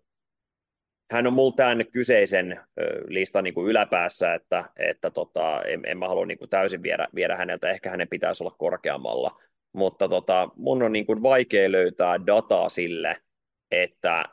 hän 1.11 1.27
on 1.27 1.33
mulla 1.33 1.57
tämän 1.57 1.87
kyseisen 1.93 2.61
listan 3.07 3.45
niin 3.45 3.55
kuin 3.55 3.71
yläpäässä, 3.71 4.35
että, 4.35 4.65
että 4.77 5.11
tota, 5.11 5.63
en, 5.63 5.83
en 5.87 5.99
mä 5.99 6.09
halua 6.09 6.27
niin 6.27 6.39
kuin 6.39 6.51
täysin 6.51 6.83
viedä, 6.83 7.09
viedä 7.15 7.37
häneltä, 7.37 7.71
ehkä 7.71 7.91
hänen 7.91 8.09
pitäisi 8.09 8.43
olla 8.43 8.57
korkeammalla, 8.59 9.41
mutta 9.73 10.09
tota, 10.09 10.49
mun 10.57 10.83
on 10.83 10.93
niin 10.93 11.07
kuin 11.07 11.23
vaikea 11.23 11.73
löytää 11.73 12.27
dataa 12.27 12.69
sille, 12.69 13.17
että 13.71 14.25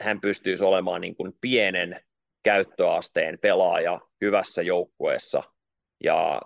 hän 0.00 0.20
pystyisi 0.20 0.64
olemaan 0.64 1.00
niin 1.00 1.16
kuin 1.16 1.32
pienen 1.40 2.00
käyttöasteen 2.42 3.38
pelaaja 3.38 4.00
hyvässä 4.20 4.62
joukkueessa, 4.62 5.42
ja 6.04 6.42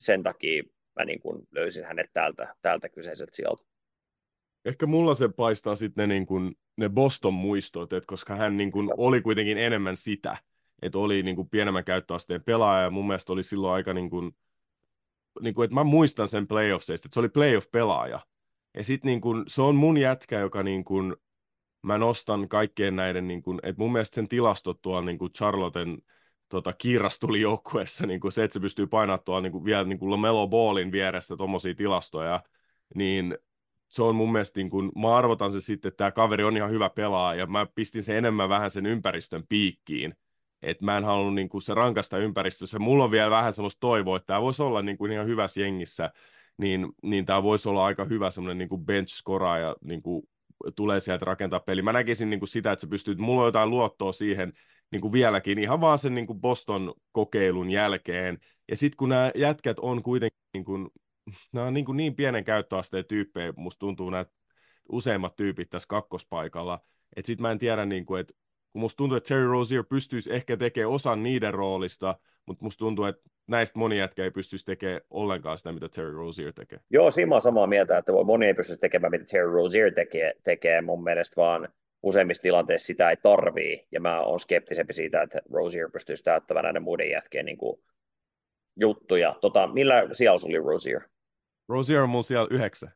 sen 0.00 0.22
takia 0.22 0.62
mä 0.98 1.04
niin 1.04 1.20
kuin 1.20 1.42
löysin 1.50 1.84
hänet 1.84 2.10
täältä, 2.12 2.54
täältä 2.62 2.88
kyseiseltä 2.88 3.36
sieltä. 3.36 3.62
Ehkä 4.64 4.86
mulla 4.86 5.14
se 5.14 5.28
paistaa 5.28 5.76
sitten 5.76 6.08
ne, 6.08 6.14
niin 6.14 6.26
kuin, 6.26 6.54
ne 6.76 6.88
Boston 6.88 7.34
muistot, 7.34 7.92
että 7.92 8.06
koska 8.06 8.36
hän 8.36 8.56
niin 8.56 8.72
kuin 8.72 8.90
oli 8.96 9.20
kuitenkin 9.20 9.58
enemmän 9.58 9.96
sitä, 9.96 10.36
että 10.82 10.98
oli 10.98 11.22
niin 11.22 11.36
kuin 11.36 11.48
pienemmän 11.48 11.84
käyttöasteen 11.84 12.44
pelaaja, 12.44 12.82
ja 12.82 12.90
mun 12.90 13.06
mielestä 13.06 13.32
oli 13.32 13.42
silloin 13.42 13.74
aika 13.74 13.94
niin 13.94 14.10
kuin, 14.10 14.36
niin 15.40 15.54
kuin, 15.54 15.64
että 15.64 15.74
mä 15.74 15.84
muistan 15.84 16.28
sen 16.28 16.46
playoffseista, 16.46 17.06
että 17.06 17.14
se 17.14 17.20
oli 17.20 17.28
playoff-pelaaja. 17.28 18.20
Ja 18.76 18.84
sitten 18.84 19.08
niin 19.08 19.20
kuin, 19.20 19.44
se 19.48 19.62
on 19.62 19.74
mun 19.76 19.98
jätkä, 19.98 20.38
joka 20.38 20.62
niin 20.62 20.84
kuin, 20.84 21.16
mä 21.82 21.98
nostan 21.98 22.48
kaikkien 22.48 22.96
näiden, 22.96 23.28
niin 23.28 23.42
kuin, 23.42 23.58
että 23.62 23.82
mun 23.82 23.92
mielestä 23.92 24.14
sen 24.14 24.28
tilastot 24.28 24.82
tuolla 24.82 25.02
niin 25.02 25.18
kuin 25.18 25.32
Charlotten 25.32 25.98
tota, 26.48 26.72
kiirastulijoukkueessa, 26.72 28.06
niin 28.06 28.20
kuin 28.20 28.32
se, 28.32 28.44
että 28.44 28.52
se 28.52 28.60
pystyy 28.60 28.86
painamaan 28.86 29.24
tuolla 29.24 29.40
niin 29.40 29.52
kuin, 29.52 29.64
vielä 29.64 29.84
niin 29.84 29.98
kuin 29.98 30.10
Lamelo 30.10 30.48
Ballin 30.48 30.92
vieressä 30.92 31.36
tuommoisia 31.36 31.74
tilastoja, 31.74 32.42
niin 32.94 33.38
se 33.92 34.02
on 34.02 34.16
mun 34.16 34.32
mielestä, 34.32 34.60
niin 34.60 34.70
kuin, 34.70 34.92
mä 34.98 35.16
arvotan 35.16 35.52
se 35.52 35.60
sitten, 35.60 35.88
että 35.88 35.96
tämä 35.96 36.10
kaveri 36.10 36.44
on 36.44 36.56
ihan 36.56 36.70
hyvä 36.70 36.90
pelaaja, 36.90 37.40
ja 37.40 37.46
mä 37.46 37.66
pistin 37.74 38.02
sen 38.02 38.16
enemmän 38.16 38.48
vähän 38.48 38.70
sen 38.70 38.86
ympäristön 38.86 39.44
piikkiin, 39.48 40.14
että 40.62 40.84
mä 40.84 40.96
en 40.96 41.04
halunnut 41.04 41.34
niin 41.34 41.62
se 41.62 41.74
rankasta 41.74 42.18
ympäristössä. 42.18 42.78
Mulla 42.78 43.04
on 43.04 43.10
vielä 43.10 43.30
vähän 43.30 43.52
semmoista 43.52 43.80
toivoa, 43.80 44.16
että 44.16 44.26
tämä 44.26 44.42
voisi 44.42 44.62
olla 44.62 44.82
niin 44.82 44.98
kuin 44.98 45.12
ihan 45.12 45.26
hyvässä 45.26 45.60
jengissä, 45.60 46.10
niin, 46.58 46.88
niin 47.02 47.26
tämä 47.26 47.42
voisi 47.42 47.68
olla 47.68 47.84
aika 47.84 48.04
hyvä 48.04 48.30
semmoinen 48.30 48.58
niin 48.58 48.84
bench 48.84 49.22
ja 49.60 49.76
niin 49.84 50.02
tulee 50.76 51.00
sieltä 51.00 51.24
rakentaa 51.24 51.60
peli. 51.60 51.82
Mä 51.82 51.92
näkisin 51.92 52.30
niin 52.30 52.48
sitä, 52.48 52.72
että 52.72 52.80
se 52.80 52.86
pystyy, 52.86 53.14
mulla 53.14 53.40
on 53.40 53.48
jotain 53.48 53.70
luottoa 53.70 54.12
siihen 54.12 54.52
niin 54.92 55.12
vieläkin, 55.12 55.58
ihan 55.58 55.80
vaan 55.80 55.98
sen 55.98 56.14
niin 56.14 56.26
kuin 56.26 56.40
Boston 56.40 56.94
kokeilun 57.12 57.70
jälkeen. 57.70 58.38
Ja 58.68 58.76
sitten 58.76 58.96
kun 58.96 59.08
nämä 59.08 59.30
jätkät 59.34 59.78
on 59.78 60.02
kuitenkin, 60.02 60.40
niin 60.54 60.64
kuin, 60.64 60.88
nämä 61.52 61.66
on 61.66 61.74
niin, 61.74 61.84
kuin 61.84 61.96
niin 61.96 62.16
pienen 62.16 62.44
käyttöasteen 62.44 63.04
tyyppejä, 63.04 63.52
musta 63.56 63.78
tuntuu 63.78 64.10
nämä 64.10 64.24
useimmat 64.88 65.36
tyypit 65.36 65.70
tässä 65.70 65.88
kakkospaikalla, 65.88 66.80
että 67.16 67.26
sitten 67.26 67.42
mä 67.42 67.50
en 67.50 67.58
tiedä, 67.58 67.86
niin 67.86 68.06
kuin, 68.06 68.20
että 68.20 68.34
kun 68.72 68.80
musta 68.80 68.96
tuntuu, 68.96 69.16
että 69.16 69.28
Terry 69.28 69.46
Rozier 69.46 69.84
pystyisi 69.84 70.32
ehkä 70.32 70.56
tekemään 70.56 70.94
osan 70.94 71.22
niiden 71.22 71.54
roolista, 71.54 72.18
mutta 72.46 72.64
musta 72.64 72.78
tuntuu, 72.78 73.04
että 73.04 73.22
näistä 73.46 73.78
moni 73.78 73.98
jätkä 73.98 74.24
ei 74.24 74.30
pystyisi 74.30 74.64
tekemään 74.64 75.00
ollenkaan 75.10 75.58
sitä, 75.58 75.72
mitä 75.72 75.88
Terry 75.88 76.12
Rozier 76.12 76.52
tekee. 76.52 76.78
Joo, 76.90 77.10
siinä 77.10 77.28
mä 77.28 77.40
samaa 77.40 77.66
mieltä, 77.66 77.98
että 77.98 78.12
moni 78.24 78.46
ei 78.46 78.54
pystyisi 78.54 78.80
tekemään, 78.80 79.10
mitä 79.10 79.24
Terry 79.24 79.52
Rozier 79.52 79.92
tekee, 79.92 80.34
tekee 80.44 80.80
mun 80.80 81.04
mielestä, 81.04 81.36
vaan 81.36 81.68
useimmissa 82.02 82.42
tilanteissa 82.42 82.86
sitä 82.86 83.10
ei 83.10 83.16
tarvii, 83.16 83.86
ja 83.92 84.00
mä 84.00 84.20
oon 84.20 84.40
skeptisempi 84.40 84.92
siitä, 84.92 85.22
että 85.22 85.42
Rozier 85.52 85.90
pystyisi 85.90 86.24
täyttämään 86.24 86.64
näiden 86.64 86.82
muiden 86.82 87.10
jätkien 87.10 87.44
niin 87.44 87.58
kuin, 87.58 87.80
juttuja. 88.76 89.36
Tota, 89.40 89.66
millä 89.66 90.08
siellä 90.12 90.38
oli 90.44 90.58
Rozier? 90.58 91.00
Rozier 91.72 92.02
on 92.02 92.08
mun 92.08 92.24
siellä 92.24 92.48
yhdeksän. 92.50 92.92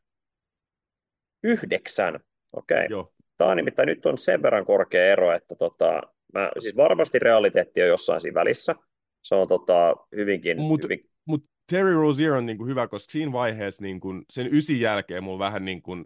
Yhdeksän? 1.43 2.21
Okei. 2.53 2.77
Okay. 2.77 2.87
Joo. 2.91 3.13
Tämä 3.39 3.51
on 3.51 3.57
nimittäin 3.57 3.87
nyt 3.87 4.07
on 4.07 4.19
sen 4.19 4.43
verran 4.43 4.65
korkea 4.65 5.13
ero, 5.13 5.33
että 5.33 5.55
tota, 5.55 6.03
mä, 6.35 6.51
siis 6.59 6.77
varmasti 6.77 7.19
realiteetti 7.19 7.83
on 7.83 7.89
jossain 7.89 8.21
siinä 8.21 8.35
välissä. 8.35 8.75
Se 9.23 9.35
on 9.35 9.49
tota, 9.49 9.97
hyvinkin... 10.17 10.61
Mutta 10.61 10.85
hyvin... 10.85 11.11
mut 11.25 11.45
Terry 11.71 11.95
Rozier 11.95 12.33
on 12.33 12.47
niinku 12.47 12.67
hyvä, 12.67 12.89
koska 12.89 13.13
siinä 13.13 13.33
vaiheessa 13.33 13.83
niinku, 13.83 14.09
sen 14.31 14.55
ysin 14.55 14.81
jälkeen 14.81 15.25
mulla 15.25 15.39
vähän 15.39 15.65
niin 15.65 15.83
kuin, 15.83 16.05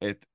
että 0.00 0.26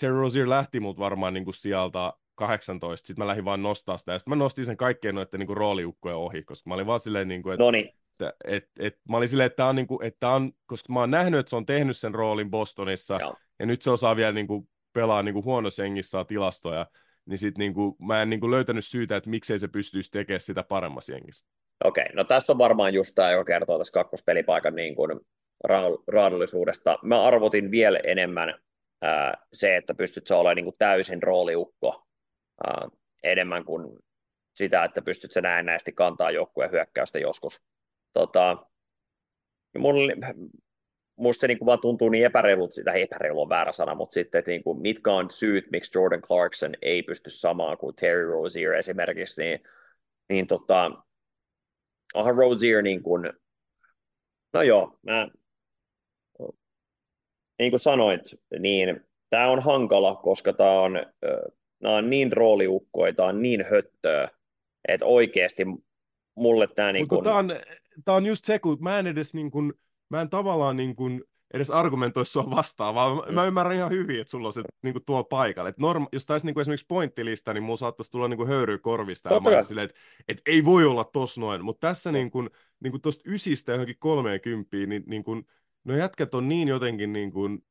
Terry 0.00 0.16
Rozier 0.16 0.48
lähti 0.48 0.80
mut 0.80 0.98
varmaan 0.98 1.34
niinku 1.34 1.52
sieltä 1.52 2.12
18, 2.34 3.06
sitten 3.06 3.22
mä 3.24 3.26
lähdin 3.26 3.44
vaan 3.44 3.62
nostaa 3.62 3.96
sitä, 3.96 4.12
ja 4.12 4.18
sitten 4.18 4.30
mä 4.30 4.44
nostin 4.44 4.64
sen 4.64 4.76
kaikkien 4.76 5.14
noiden 5.14 5.38
niinku 5.38 5.54
rooliukkojen 5.54 6.16
ohi, 6.16 6.42
koska 6.42 6.70
mä 6.70 6.74
olin 6.74 6.86
vaan 6.86 7.00
silleen, 7.00 7.28
niinku, 7.28 7.50
että 7.50 7.64
Noniin. 7.64 7.99
Että 8.22 8.32
et, 8.44 8.68
et, 8.78 8.98
mä 9.08 9.16
olin 9.16 9.28
silleen, 9.28 9.46
että 9.46 9.56
tämä 9.56 9.68
on, 9.68 9.76
niinku, 9.76 10.00
että 10.02 10.28
on, 10.28 10.52
koska 10.66 10.92
mä 10.92 11.00
oon 11.00 11.10
nähnyt, 11.10 11.40
että 11.40 11.50
se 11.50 11.56
on 11.56 11.66
tehnyt 11.66 11.96
sen 11.96 12.14
roolin 12.14 12.50
Bostonissa, 12.50 13.18
Joo. 13.20 13.34
ja 13.58 13.66
nyt 13.66 13.82
se 13.82 13.90
osaa 13.90 14.16
vielä 14.16 14.32
niinku 14.32 14.68
pelaa 14.92 15.22
niin 15.22 15.32
kuin 15.32 15.44
huonossa 15.44 15.82
hengissä 15.82 16.10
saa 16.10 16.24
tilastoja, 16.24 16.86
niin 17.26 17.38
sit 17.38 17.58
niin 17.58 17.74
kuin, 17.74 17.96
mä 17.98 18.22
en 18.22 18.30
niin 18.30 18.40
kuin 18.40 18.50
löytänyt 18.50 18.84
syytä, 18.84 19.16
että 19.16 19.30
miksei 19.30 19.58
se 19.58 19.68
pystyisi 19.68 20.10
tekemään 20.10 20.40
sitä 20.40 20.62
paremmassa 20.62 21.12
jengissä. 21.12 21.46
Okei, 21.84 22.02
okay, 22.02 22.16
no 22.16 22.24
tässä 22.24 22.52
on 22.52 22.58
varmaan 22.58 22.94
just 22.94 23.14
tämä, 23.14 23.30
joka 23.30 23.44
kertoo 23.44 23.78
tässä 23.78 23.92
kakkospelipaikan 23.92 24.74
niin 24.74 24.94
kuin 24.94 25.10
ra- 25.68 26.02
raadollisuudesta. 26.08 26.98
Mä 27.02 27.22
arvotin 27.22 27.70
vielä 27.70 27.98
enemmän 28.04 28.54
ää, 29.02 29.46
se, 29.52 29.76
että 29.76 29.94
pystyt 29.94 30.26
sä 30.26 30.36
olemaan 30.36 30.56
niin 30.56 30.64
kuin 30.64 30.76
täysin 30.78 31.22
rooliukko 31.22 32.06
ää, 32.66 32.88
enemmän 33.22 33.64
kuin 33.64 33.98
sitä, 34.54 34.84
että 34.84 35.02
pystyt 35.02 35.32
sä 35.32 35.40
näennäisesti 35.40 35.92
kantaa 35.92 36.30
joukkueen 36.30 36.70
hyökkäystä 36.70 37.18
joskus. 37.18 37.62
Tota, 38.12 38.66
mun, 39.78 39.94
musta 41.16 41.40
se 41.40 41.46
niin 41.48 41.58
kuin 41.58 41.66
vaan 41.66 41.80
tuntuu 41.80 42.08
niin 42.08 42.24
epäreilut, 42.24 42.72
sitä 42.72 42.92
epäreilu 42.92 43.42
on 43.42 43.48
väärä 43.48 43.72
sana, 43.72 43.94
mutta 43.94 44.14
sitten, 44.14 44.38
että 44.38 44.50
niin 44.50 44.62
kuin, 44.62 44.80
mitkä 44.80 45.12
on 45.12 45.30
syyt, 45.30 45.64
miksi 45.72 45.98
Jordan 45.98 46.22
Clarkson 46.22 46.74
ei 46.82 47.02
pysty 47.02 47.30
samaan 47.30 47.78
kuin 47.78 47.96
Terry 47.96 48.30
Rozier 48.30 48.72
esimerkiksi, 48.72 49.42
niin, 49.42 49.60
niin 50.28 50.46
tota, 50.46 50.90
onhan 52.14 52.36
Rozier 52.36 52.82
niin 52.82 53.02
kuin, 53.02 53.32
no 54.52 54.62
joo, 54.62 54.98
mä, 55.02 55.28
niin 57.58 57.70
kuin 57.70 57.80
sanoit, 57.80 58.22
niin 58.58 59.00
tämä 59.30 59.48
on 59.48 59.62
hankala, 59.62 60.16
koska 60.16 60.52
tämä 60.52 60.80
on, 60.80 60.92
nämä 61.82 61.96
on 61.96 62.10
niin 62.10 62.32
rooliukkoja, 62.32 63.12
tämä 63.12 63.28
on 63.28 63.42
niin 63.42 63.64
höttöä, 63.70 64.28
että 64.88 65.06
oikeasti 65.06 65.64
mulle 66.34 66.66
tämä 66.66 66.92
niin 66.92 67.08
kuin... 67.08 67.24
Tämä 67.24 67.38
on, 67.38 67.50
tämä 68.04 68.16
on 68.16 68.26
just 68.26 68.44
se, 68.44 68.58
kun 68.58 68.78
mä 68.80 68.98
en 68.98 69.06
edes 69.06 69.34
niin 69.34 69.50
kuin, 69.50 69.72
mä 70.08 70.20
en 70.20 70.30
tavallaan 70.30 70.76
niin 70.76 70.96
kuin 70.96 71.24
edes 71.54 71.70
argumentoi 71.70 72.26
sua 72.26 72.50
vastaan, 72.50 72.94
vaan 72.94 73.28
mm. 73.28 73.34
mä 73.34 73.46
ymmärrän 73.46 73.76
ihan 73.76 73.90
hyvin, 73.90 74.20
että 74.20 74.30
sulla 74.30 74.46
on 74.46 74.52
se 74.52 74.62
niin 74.82 74.94
kuin 74.94 75.04
tuolla 75.04 75.24
paikalla. 75.24 75.68
Et 75.68 75.78
norma- 75.78 76.08
jos 76.12 76.26
taisi 76.26 76.46
niin 76.46 76.54
kuin 76.54 76.60
esimerkiksi 76.60 76.86
pointtilista, 76.88 77.54
niin 77.54 77.62
mulla 77.62 77.76
saattaisi 77.76 78.10
tulla 78.10 78.28
niin 78.28 78.36
kuin 78.36 78.48
höyryä 78.48 78.78
korvista. 78.78 79.34
Ja 79.34 79.40
mä 79.40 79.62
silleen, 79.62 79.84
että, 79.84 80.00
että 80.28 80.42
ei 80.46 80.64
voi 80.64 80.84
olla 80.84 81.04
tos 81.04 81.38
noin. 81.38 81.64
Mutta 81.64 81.88
tässä 81.88 82.12
niin 82.12 82.30
kuin, 82.30 82.50
niin 82.80 82.90
kuin 82.90 83.00
tuosta 83.00 83.22
ysistä 83.26 83.72
johonkin 83.72 83.96
kolmeenkymppiin, 83.98 84.88
niin, 84.88 85.02
niin 85.06 85.24
kuin, 85.24 85.46
no 85.84 85.96
jätkät 85.96 86.34
on 86.34 86.48
niin 86.48 86.68
jotenkin, 86.68 87.12
niin 87.12 87.32
kuin, 87.32 87.64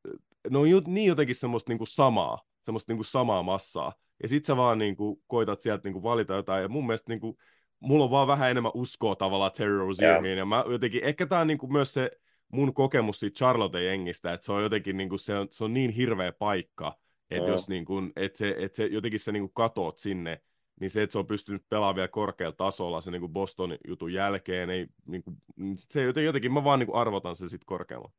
ne 0.49 0.57
on 0.57 0.65
niin 0.87 1.07
jotenkin 1.07 1.35
semmoista 1.35 1.71
niin 1.71 1.77
kuin 1.77 1.87
samaa, 1.87 2.39
semmoista 2.65 2.91
niin 2.91 2.97
kuin 2.97 3.05
samaa 3.05 3.43
massaa. 3.43 3.93
Ja 4.23 4.29
sit 4.29 4.45
sä 4.45 4.57
vaan 4.57 4.77
niin 4.77 4.95
kuin, 4.95 5.21
koitat 5.27 5.61
sieltä 5.61 5.81
niin 5.83 5.93
kuin 5.93 6.03
valita 6.03 6.33
jotain. 6.33 6.61
Ja 6.61 6.69
mun 6.69 6.85
mielestä 6.85 7.11
niin 7.11 7.19
kuin, 7.19 7.37
mulla 7.79 8.03
on 8.03 8.11
vaan 8.11 8.27
vähän 8.27 8.51
enemmän 8.51 8.71
uskoa 8.75 9.15
tavallaan 9.15 9.51
Terry 9.51 9.77
Rozieriin. 9.77 10.25
Yeah. 10.25 10.37
Ja 10.37 10.45
mä 10.45 10.63
jotenkin, 10.69 11.03
ehkä 11.03 11.25
tää 11.25 11.39
on 11.39 11.47
niin 11.47 11.57
kuin 11.57 11.71
myös 11.71 11.93
se, 11.93 12.11
mun 12.51 12.73
kokemus 12.73 13.19
siitä 13.19 13.45
Charlotte-jengistä, 13.45 14.33
että 14.33 14.45
se 14.45 14.51
on 14.51 14.63
jotenkin 14.63 14.97
niin 14.97 15.09
kuin, 15.09 15.19
se, 15.19 15.37
on, 15.37 15.47
se 15.51 15.63
on 15.63 15.73
niin 15.73 15.91
hirveä 15.91 16.31
paikka, 16.31 16.97
että 17.31 17.43
oh. 17.43 17.49
jos 17.49 17.69
niin 17.69 17.85
kuin, 17.85 18.13
että 18.15 18.37
se, 18.37 18.55
että 18.57 18.75
se 18.75 18.85
jotenkin 18.85 19.19
se 19.19 19.31
niin 19.31 19.43
kuin 19.43 19.53
katoot 19.53 19.97
sinne, 19.97 20.41
niin 20.79 20.89
se, 20.89 21.01
että 21.01 21.11
se 21.11 21.19
on 21.19 21.27
pystynyt 21.27 21.63
pelaamaan 21.69 21.95
vielä 21.95 22.07
korkealla 22.07 22.55
tasolla 22.55 23.01
se 23.01 23.11
niin 23.11 23.19
kuin 23.19 23.33
Boston 23.33 23.77
jutun 23.87 24.13
jälkeen, 24.13 24.69
ei, 24.69 24.87
niin 25.05 25.23
kuin, 25.23 25.37
se 25.75 26.03
jotenkin, 26.03 26.25
jotenkin 26.25 26.53
mä 26.53 26.63
vaan 26.63 26.79
niin 26.79 26.87
kuin 26.87 26.97
arvotan 26.97 27.35
sen 27.35 27.49
sitten 27.49 27.65
korkealla. 27.65 28.11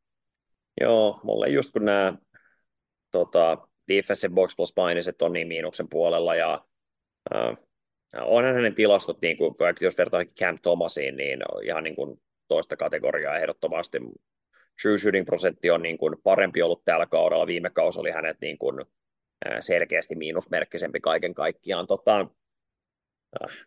Joo, 0.81 1.21
mulle 1.23 1.49
just 1.49 1.71
kun 1.71 1.85
nämä 1.85 2.15
tota, 3.11 3.59
defensive 3.89 4.35
box 4.35 4.57
plus 4.57 4.73
painiset 4.73 5.23
on 5.23 5.33
niin 5.33 5.49
miinuksen 5.49 5.89
puolella 5.89 6.35
ja 6.35 6.65
äh, 7.35 7.57
onhan 8.21 8.55
hänen 8.55 8.75
tilastot, 8.75 9.21
niin 9.23 9.37
kuin, 9.37 9.55
jos 9.81 9.99
vertaa 9.99 10.25
Cam 10.25 10.59
Thomasiin, 10.63 11.17
niin 11.17 11.41
ihan 11.65 11.85
niin 11.85 11.97
kuin 11.97 12.21
toista 12.49 12.77
kategoriaa 12.77 13.39
ehdottomasti. 13.39 13.99
True 14.83 14.99
shooting 14.99 15.27
prosentti 15.27 15.71
on 15.71 15.83
niin 15.83 15.99
kuin 15.99 16.17
parempi 16.23 16.63
ollut 16.63 16.85
tällä 16.85 17.07
kaudella. 17.07 17.47
Viime 17.47 17.71
kausi 17.71 18.01
oli 18.01 18.11
hänet 18.11 18.37
niin 18.41 18.59
kuin 18.59 18.85
selkeästi 19.61 20.15
miinusmerkkisempi 20.15 21.01
kaiken 21.01 21.35
kaikkiaan. 21.35 21.87
Tota, 21.87 22.27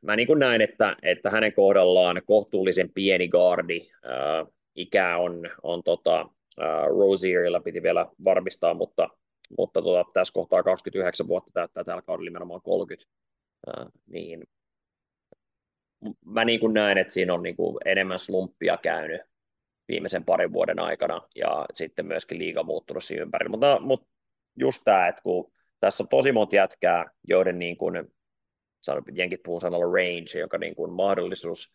mä 0.02 0.16
niin 0.16 0.28
kuin 0.28 0.40
näen, 0.40 0.62
että, 0.62 0.98
että 1.02 1.30
hänen 1.30 1.54
kohdallaan 1.54 2.22
kohtuullisen 2.26 2.90
pieni 2.94 3.28
gardi. 3.28 3.82
Äh, 4.06 4.54
ikä 4.76 5.18
on, 5.18 5.50
on 5.64 5.84
tota, 5.84 6.20
äh, 6.62 6.88
Rozierilla 6.88 7.60
piti 7.60 7.84
vielä 7.84 8.08
varmistaa, 8.24 8.74
mutta, 8.74 9.10
mutta 9.58 9.82
tota, 9.82 10.12
tässä 10.14 10.34
kohtaa 10.34 10.64
29 10.64 11.28
vuotta 11.28 11.52
täyttää 11.54 11.84
tällä 11.84 12.02
kaudella 12.02 12.30
nimenomaan 12.30 12.62
30. 12.62 13.12
Äh, 13.68 13.86
niin 14.08 14.44
mä 16.26 16.46
niin 16.46 16.60
kuin 16.60 16.74
näen, 16.74 16.98
että 16.98 17.14
siinä 17.14 17.34
on 17.34 17.44
niin 17.44 17.56
kuin 17.56 17.78
enemmän 17.86 18.20
slumppia 18.20 18.78
käynyt 18.78 19.22
viimeisen 19.88 20.26
parin 20.26 20.54
vuoden 20.54 20.80
aikana 20.80 21.22
ja 21.36 21.66
sitten 21.74 22.06
myöskin 22.06 22.40
liiga 22.40 22.64
muuttunut 22.64 23.04
siinä 23.04 23.24
ympärillä. 23.24 23.52
Mutta, 23.52 23.80
mutta 23.80 24.08
just 24.60 24.82
tämä, 24.86 25.08
että 25.08 25.22
kun 25.22 25.52
tässä 25.80 26.04
on 26.04 26.08
tosi 26.08 26.32
monta 26.32 26.56
jätkää, 26.56 27.06
joiden 27.28 27.60
niin 27.60 27.78
kuin, 27.78 28.04
jenkit 29.14 29.44
puhuu 29.44 29.60
sanalla 29.60 29.86
range, 29.86 30.40
joka 30.40 30.58
niin 30.58 30.76
kuin 30.76 30.92
mahdollisuus 30.92 31.74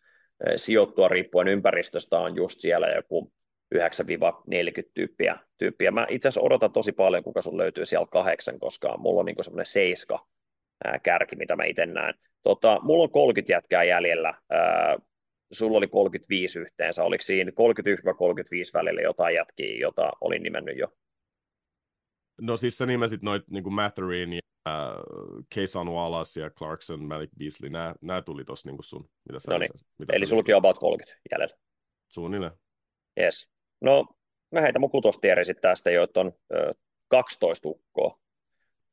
sijoittua 0.55 1.07
riippuen 1.07 1.47
ympäristöstä 1.47 2.19
on 2.19 2.35
just 2.35 2.59
siellä 2.59 2.87
joku 2.87 3.33
9-40 3.75 3.79
tyyppiä. 4.93 5.39
tyyppiä. 5.57 5.91
Mä 5.91 6.05
itse 6.09 6.27
asiassa 6.27 6.41
odotan 6.41 6.71
tosi 6.71 6.91
paljon, 6.91 7.23
kuka 7.23 7.41
sun 7.41 7.57
löytyy 7.57 7.85
siellä 7.85 8.07
kahdeksan, 8.11 8.59
koska 8.59 8.97
mulla 8.97 9.19
on 9.19 9.25
niin 9.25 9.43
semmoinen 9.43 9.65
seiska 9.65 10.27
kärki, 11.03 11.35
mitä 11.35 11.55
mä 11.55 11.63
itse 11.63 11.85
näen. 11.85 12.13
Tota, 12.43 12.79
mulla 12.81 13.03
on 13.03 13.11
30 13.11 13.51
jätkää 13.51 13.83
jäljellä. 13.83 14.33
Ää, 14.49 14.97
sulla 15.51 15.77
oli 15.77 15.87
35 15.87 16.59
yhteensä. 16.59 17.03
Oliko 17.03 17.21
siinä 17.21 17.51
31-35 17.51 17.53
välillä 18.73 19.01
jotain 19.01 19.35
jätkiä, 19.35 19.77
jota 19.79 20.11
olin 20.21 20.43
nimennyt 20.43 20.77
jo? 20.77 20.87
No 22.41 22.57
siis 22.57 22.77
sä 22.77 22.85
nimesit 22.85 23.21
noit 23.21 23.43
niin 23.47 23.73
Matherin 23.73 24.33
ja 24.33 24.39
äh, 24.67 24.73
Kayson 25.55 25.89
Wallace 25.89 26.41
ja 26.41 26.49
Clarkson, 26.49 27.03
Malik 27.03 27.29
Beasley, 27.39 27.69
nämä, 27.69 27.95
nämä 28.01 28.21
tuli 28.21 28.45
tuossa 28.45 28.69
niin 28.69 28.83
sun, 28.83 29.09
mitä 29.29 29.39
sä 29.39 29.51
no 29.51 29.57
niin. 29.57 29.69
mitä 29.97 30.13
Eli 30.13 30.25
sulki 30.25 30.53
about 30.53 30.77
30 30.77 31.21
jäljellä. 31.31 31.55
Suunnilleen. 32.07 32.51
Yes. 33.21 33.51
No, 33.81 34.05
mä 34.51 34.61
heitän 34.61 34.79
mun 34.79 34.91
kutostieri 34.91 35.45
sitten 35.45 35.61
tästä, 35.61 35.91
joita 35.91 36.19
on 36.19 36.31
ö, 36.53 36.73
12 37.07 37.69
ukkoa. 37.69 38.19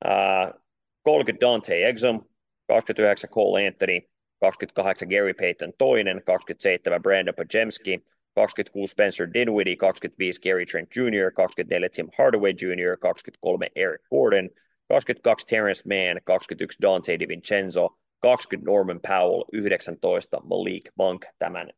Äh, 0.06 0.62
30 1.06 1.40
Dante 1.40 1.84
Exum, 1.84 2.20
29 2.66 3.30
Cole 3.30 3.66
Anthony, 3.66 4.08
28 4.40 5.08
Gary 5.08 5.34
Payton 5.34 5.72
toinen, 5.78 6.20
27 6.24 7.02
Brandon 7.02 7.34
Pajemski, 7.34 8.02
26 8.34 8.90
Spencer 8.90 9.26
Dinwiddie, 9.34 9.76
25 9.76 10.40
Gary 10.40 10.66
Trent 10.66 10.90
Jr., 10.90 11.30
24 11.30 11.88
Tim 11.88 12.08
Hardaway 12.18 12.52
Jr., 12.52 12.96
23 13.00 13.68
Eric 13.76 14.02
Gordon, 14.10 14.50
22 14.88 15.46
Terrence 15.46 15.84
Mann, 15.86 16.20
21 16.24 16.76
Dante 16.82 17.16
DiVincenzo, 17.16 17.88
20 18.22 18.66
Norman 18.66 19.00
Powell, 19.00 19.44
19 19.52 20.40
Malik 20.44 20.90
Monk, 20.98 21.24
tämän 21.38 21.70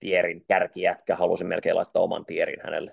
tierin 0.00 0.44
kärkijätkä, 0.48 1.16
halusin 1.16 1.46
melkein 1.46 1.76
laittaa 1.76 2.02
oman 2.02 2.26
tierin 2.26 2.60
hänelle. 2.64 2.92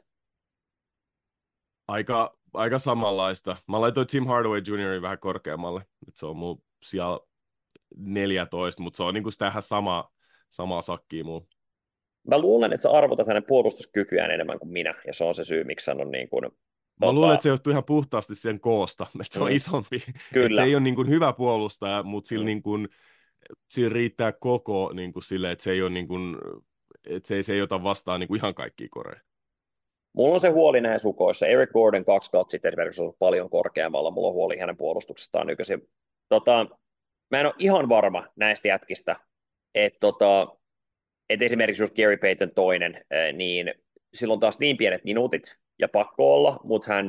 Aika, 1.88 2.38
aika 2.54 2.80
samanlaista. 2.80 3.58
Mä 3.68 3.82
laitoin 3.82 4.08
Tim 4.08 4.26
Hardaway 4.26 4.62
Jr. 4.68 5.02
vähän 5.02 5.20
korkeammalle, 5.20 5.82
että 6.08 6.20
se 6.20 6.26
on 6.26 6.38
mun 6.38 6.64
siellä 6.84 7.20
14, 7.96 8.84
mutta 8.84 8.98
se 8.98 9.04
on 9.04 9.14
niinku 9.14 9.32
sitä 9.32 9.48
ihan 9.48 9.62
sama, 9.62 10.12
samaa 10.50 10.82
sakkia 10.82 11.24
mulla 11.24 11.46
mä 12.28 12.40
luulen, 12.40 12.74
että 12.74 12.82
sä 12.82 12.92
arvotat 12.92 13.28
hänen 13.28 13.44
puolustuskykyään 13.48 14.32
enemmän 14.32 14.60
kuin 14.60 14.72
minä, 14.72 14.96
ja 15.08 15.14
se 15.14 15.24
on 15.24 15.34
se 15.34 15.44
syy, 15.44 15.64
miksi 15.64 15.92
hän 15.92 16.02
on 16.02 16.12
niin 16.12 16.30
kuin, 16.30 16.44
Mä 16.44 16.50
tota... 17.00 17.14
luulen, 17.14 17.34
että 17.34 17.44
se 17.44 17.50
johtuu 17.50 17.72
ihan 17.72 17.84
puhtaasti 17.84 18.36
sen 18.36 18.60
koosta, 18.60 19.08
että 19.22 19.34
se 19.34 19.40
on 19.40 19.50
mm. 19.50 19.56
isompi. 19.56 20.04
Kyllä. 20.34 20.46
Että 20.46 20.58
se 20.58 20.64
ei 20.64 20.76
ole 20.76 20.84
niin 20.84 20.96
kuin 20.96 21.10
hyvä 21.10 21.34
puolustaja, 21.34 22.04
mutta 22.04 22.28
sillä, 22.28 22.44
mm. 22.44 22.46
niin 22.46 22.64
kuin, 22.64 22.90
sillä 23.70 23.90
riittää 23.90 24.32
koko 24.32 24.92
niin 24.94 25.14
kuin 25.14 25.24
sille, 25.24 25.52
että 25.52 25.64
se 25.64 25.72
ei, 25.72 25.82
ole 25.82 25.90
niin 25.90 26.08
kuin, 26.08 26.38
että 27.06 27.28
se 27.28 27.36
ei, 27.36 27.44
se 27.44 27.54
ei 27.54 27.62
ota 27.62 27.84
vastaan 27.84 28.20
niin 28.20 28.28
kuin 28.28 28.38
ihan 28.38 28.56
kaikkia 28.56 28.88
koreja. 28.92 29.22
Mulla 30.14 30.34
on 30.34 30.40
se 30.40 30.50
huoli 30.50 30.82
näin 30.82 31.00
sukoissa. 31.00 31.48
Eric 31.48 31.72
Gordon 31.72 32.06
kaksi 32.06 32.32
kautta 32.32 32.52
sitten 32.52 32.70
esimerkiksi 32.70 33.02
on 33.02 33.14
paljon 33.20 33.50
korkeammalla. 33.50 34.12
Mulla 34.12 34.28
on 34.28 34.34
huoli 34.34 34.58
hänen 34.58 34.78
puolustuksestaan 34.78 35.48
nykyisin. 35.48 35.90
Tota, 36.30 36.68
mä 37.32 37.40
en 37.40 37.46
ole 37.46 37.54
ihan 37.58 37.90
varma 37.90 38.28
näistä 38.36 38.68
jätkistä, 38.68 39.16
että 39.76 40.00
tota, 40.00 40.48
että 41.30 41.46
esimerkiksi 41.46 41.84
just 41.84 41.96
Gary 41.96 42.18
Payton 42.18 42.52
toinen, 42.52 43.06
niin 43.34 43.74
silloin 44.14 44.40
taas 44.40 44.60
niin 44.60 44.78
pienet 44.78 45.04
minuutit 45.04 45.58
ja 45.80 45.88
pakko 45.90 46.34
olla, 46.34 46.60
mutta 46.64 46.94
hän 46.94 47.08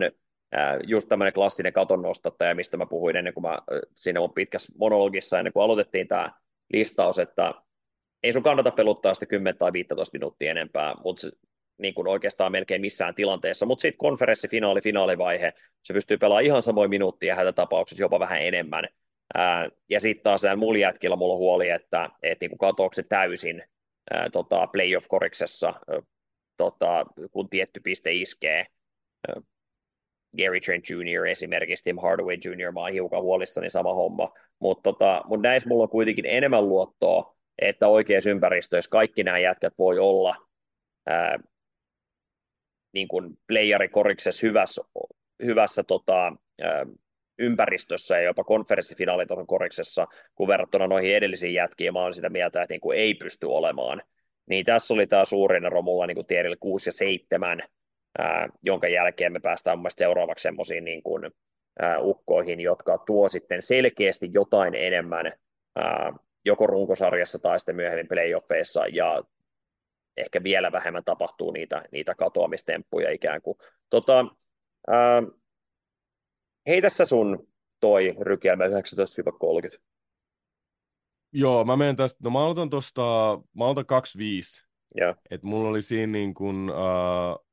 just 0.87 1.09
tämmöinen 1.09 1.33
klassinen 1.33 1.73
katon 1.73 2.03
nostattaja, 2.03 2.55
mistä 2.55 2.77
mä 2.77 2.87
puhuin 2.87 3.17
ennen 3.17 3.35
kuin 3.35 3.43
mä 3.43 3.59
siinä 3.97 4.21
on 4.21 4.33
pitkässä 4.33 4.73
monologissa, 4.79 5.39
ennen 5.39 5.53
kuin 5.53 5.63
aloitettiin 5.63 6.09
tämä 6.09 6.33
listaus, 6.73 7.19
että 7.19 7.55
ei 8.23 8.33
sun 8.33 8.43
kannata 8.43 8.71
peluttaa 8.71 9.15
sitä 9.15 9.27
10 9.27 9.59
tai 9.59 9.73
15 9.73 10.19
minuuttia 10.19 10.51
enempää, 10.51 10.95
mutta 11.05 11.27
niin 11.83 11.95
kuin 11.95 12.09
oikeastaan 12.09 12.53
melkein 12.53 12.81
missään 12.81 13.15
tilanteessa, 13.15 13.67
mutta 13.67 13.83
sitten 13.83 13.99
konferenssifinaali, 13.99 14.81
finaalivaihe, 14.81 15.53
se 15.83 15.93
pystyy 15.93 16.19
pelaamaan 16.19 16.45
ihan 16.45 16.63
samoin 16.63 16.91
minuuttia 16.91 17.35
hätätapauksessa 17.35 18.05
jopa 18.05 18.21
vähän 18.21 18.43
enemmän. 18.43 18.89
Ää, 19.35 19.69
ja 19.91 20.01
sitten 20.01 20.23
taas 20.23 20.43
mulla 20.57 20.79
jätkillä 20.79 21.17
mulla 21.17 21.35
on 21.35 21.39
huoli, 21.39 21.69
että, 21.69 22.11
että 22.23 22.47
niin 22.47 22.59
katoako 22.59 22.93
se 22.93 23.03
täysin 23.03 23.63
ää, 24.11 24.31
tota, 24.31 24.67
playoff-koriksessa, 24.67 25.75
tota, 26.57 27.07
kun 27.33 27.49
tietty 27.49 27.81
piste 27.81 28.13
iskee. 28.13 28.67
Ää, 29.29 29.43
Gary 30.39 30.61
Trent 30.61 30.85
Jr. 30.91 31.27
esimerkiksi, 31.27 31.85
Tim 31.85 31.99
Hardaway 31.99 32.37
Jr. 32.45 32.73
Mä 32.73 32.81
oon 32.81 32.93
hiukan 32.93 33.23
huolissani 33.23 33.71
sama 33.71 33.95
homma, 33.95 34.33
mutta 34.59 34.83
tota, 34.83 35.23
mut 35.27 35.43
näissä 35.43 35.69
mulla 35.69 35.83
on 35.83 35.89
kuitenkin 35.89 36.27
enemmän 36.27 36.69
luottoa, 36.69 37.37
että 37.59 37.89
oikeassa 37.89 38.31
ympäristössä 38.31 38.91
kaikki 38.91 39.25
nämä 39.25 39.39
jätkät 39.39 39.73
voi 39.79 39.99
olla 39.99 40.37
ää, 41.07 41.39
niin 42.93 43.09
kuin 43.09 43.39
playerikoriksessa 43.47 44.47
hyvässä, 44.47 44.83
hyvässä 45.45 45.83
tota, 45.83 46.33
ympäristössä 47.39 48.17
ja 48.17 48.23
jopa 48.23 48.45
konferenssifinaalitason 48.45 49.47
koriksessa, 49.47 50.07
kun 50.35 50.49
verrattuna 50.49 50.87
noihin 50.87 51.17
edellisiin 51.17 51.55
jätkiin, 51.55 51.93
mä 51.93 52.01
olen 52.01 52.15
sitä 52.15 52.29
mieltä, 52.29 52.63
että 52.63 52.73
niin 52.73 52.81
kuin 52.81 52.99
ei 52.99 53.15
pysty 53.15 53.47
olemaan. 53.47 54.03
Niin 54.47 54.65
tässä 54.65 54.95
oli 54.95 55.07
tämä 55.07 55.25
suurin 55.25 55.65
ero 55.65 55.83
mulla 55.83 56.07
niin 56.07 56.27
tierillä 56.27 56.57
6 56.61 56.89
ja 56.89 56.93
7, 56.93 57.63
ää, 58.19 58.49
jonka 58.63 58.89
jälkeen 58.89 59.33
me 59.33 59.41
päästään 59.41 59.79
mun 59.79 59.91
seuraavaksi 59.97 60.43
semmoisiin 60.43 60.85
niin 60.85 61.03
kuin, 61.03 61.31
ää, 61.81 61.99
ukkoihin, 62.01 62.61
jotka 62.61 62.99
tuo 62.99 63.29
sitten 63.29 63.63
selkeästi 63.63 64.31
jotain 64.35 64.75
enemmän 64.75 65.33
ää, 65.77 66.13
joko 66.45 66.67
runkosarjassa 66.67 67.39
tai 67.39 67.59
sitten 67.59 67.77
myöhemmin 67.77 68.09
playoffeissa, 68.09 68.87
ja 68.87 69.23
ehkä 70.17 70.43
vielä 70.43 70.73
vähemmän 70.73 71.05
tapahtuu 71.05 71.51
niitä, 71.51 71.83
niitä 71.93 72.15
katoamistemppuja 72.15 73.11
ikään 73.11 73.43
kuin. 73.43 73.59
Tota, 73.91 74.27
ää, 74.89 75.23
Hei 76.67 76.83
tässä 76.83 77.05
sun 77.05 77.49
toi 77.81 78.17
rykelmä 78.21 78.65
19-30. 78.67 79.81
Joo, 81.33 81.65
mä 81.65 81.77
menen 81.77 81.97
tästä, 81.97 82.19
no 82.25 82.31
mä 82.31 82.45
aloitan 82.45 82.71
tosta, 82.71 83.03
mä 83.57 83.65
aloitan 83.65 83.87
25. 83.87 84.67
Joo. 84.95 85.15
Et 85.31 85.43
mulla 85.43 85.69
oli 85.69 85.83
siinä 85.83 86.13
niin 86.13 86.35
kuin, 86.35 86.71
uh, 86.71 87.47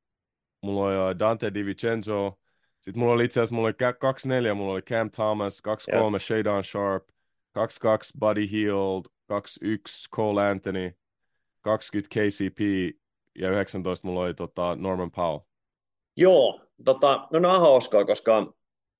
mulla 0.62 1.06
oli 1.06 1.18
Dante 1.18 1.54
DiVincenzo, 1.54 2.38
sitten 2.80 3.00
mulla 3.00 3.12
oli 3.12 3.24
itse 3.24 3.40
asiassa, 3.40 3.54
mulla 3.54 3.66
oli 3.66 3.74
24, 4.00 4.54
mulla 4.54 4.72
oli 4.72 4.82
Cam 4.82 5.10
Thomas, 5.10 5.62
23 5.62 6.18
Shadon 6.18 6.64
Sharp, 6.64 7.08
22 7.52 8.12
Buddy 8.18 8.50
Hield, 8.50 9.04
21 9.26 10.10
Cole 10.10 10.48
Anthony, 10.48 10.92
20 11.60 12.08
KCP 12.14 12.60
ja 13.38 13.50
19 13.50 14.06
mulla 14.06 14.20
oli 14.20 14.34
tota, 14.34 14.76
Norman 14.76 15.10
Powell. 15.10 15.40
Joo, 16.16 16.60
tota, 16.84 17.28
no 17.32 17.38
nämä 17.38 17.54
on 17.54 17.60
hauskaa, 17.60 18.04
koska 18.04 18.52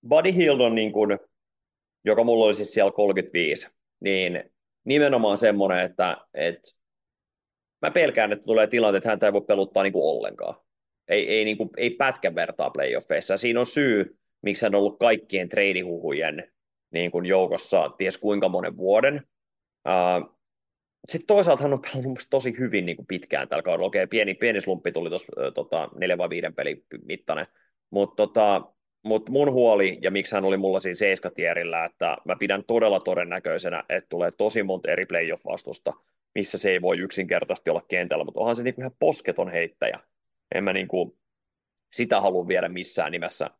Buddy 0.08 0.34
Hield 0.34 0.60
on 0.60 0.74
niin 0.74 0.92
kuin, 0.92 1.18
joka 2.04 2.24
mulla 2.24 2.44
oli 2.44 2.54
siis 2.54 2.72
siellä 2.72 2.92
35, 2.92 3.68
niin 4.00 4.50
nimenomaan 4.84 5.38
semmoinen, 5.38 5.84
että, 5.84 6.16
että 6.34 6.68
mä 7.82 7.90
pelkään, 7.90 8.32
että 8.32 8.44
tulee 8.44 8.66
tilanne, 8.66 8.96
että 8.96 9.08
häntä 9.08 9.26
ei 9.26 9.32
voi 9.32 9.40
peluttaa 9.40 9.82
niin 9.82 9.92
kuin 9.92 10.16
ollenkaan. 10.16 10.54
Ei, 11.08 11.28
ei, 11.28 11.44
niin 11.44 11.56
kuin, 11.56 11.70
ei 11.76 11.90
pätkän 11.90 12.34
vertaa 12.34 12.70
playoffeissa. 12.70 13.36
Siinä 13.36 13.60
on 13.60 13.66
syy, 13.66 14.18
miksi 14.42 14.66
hän 14.66 14.74
on 14.74 14.78
ollut 14.78 14.98
kaikkien 14.98 15.48
treidihuhujen 15.48 16.52
niin 16.92 17.10
kuin 17.10 17.26
joukossa 17.26 17.88
ties 17.98 18.18
kuinka 18.18 18.48
monen 18.48 18.76
vuoden. 18.76 19.22
Uh, 19.88 20.39
sitten 21.08 21.26
toisaalta 21.26 21.62
hän 21.62 21.72
on 21.72 21.80
pelannut 21.80 22.18
tosi 22.30 22.58
hyvin 22.58 22.86
niin 22.86 22.96
kuin 22.96 23.06
pitkään 23.06 23.48
tällä 23.48 23.62
kaudella. 23.62 23.86
Okei, 23.86 24.06
pieni, 24.06 24.34
pieni 24.34 24.60
slumppi 24.60 24.92
tuli 24.92 25.08
tuossa 25.08 25.32
tota, 25.54 25.88
neljän 26.00 26.18
vai 26.18 26.30
viiden 26.30 26.54
pelin 26.54 26.84
mittainen, 27.04 27.46
mutta 27.90 28.16
tota, 28.16 28.72
mutta 29.02 29.32
mun 29.32 29.52
huoli, 29.52 29.98
ja 30.02 30.10
miksi 30.10 30.34
hän 30.34 30.44
oli 30.44 30.56
mulla 30.56 30.80
siinä 30.80 30.94
seiskatierillä, 30.94 31.84
että 31.84 32.16
mä 32.24 32.36
pidän 32.36 32.64
todella 32.64 33.00
todennäköisenä, 33.00 33.84
että 33.88 34.08
tulee 34.08 34.30
tosi 34.30 34.62
monta 34.62 34.90
eri 34.90 35.06
playoff-vastusta, 35.06 35.92
missä 36.34 36.58
se 36.58 36.70
ei 36.70 36.82
voi 36.82 36.98
yksinkertaisesti 36.98 37.70
olla 37.70 37.84
kentällä, 37.88 38.24
mutta 38.24 38.40
onhan 38.40 38.56
se 38.56 38.62
niinku 38.62 38.80
ihan 38.80 38.96
posketon 38.98 39.48
heittäjä. 39.48 40.00
En 40.54 40.64
mä 40.64 40.72
niinku 40.72 41.18
sitä 41.92 42.20
halua 42.20 42.48
viedä 42.48 42.68
missään 42.68 43.12
nimessä. 43.12 43.50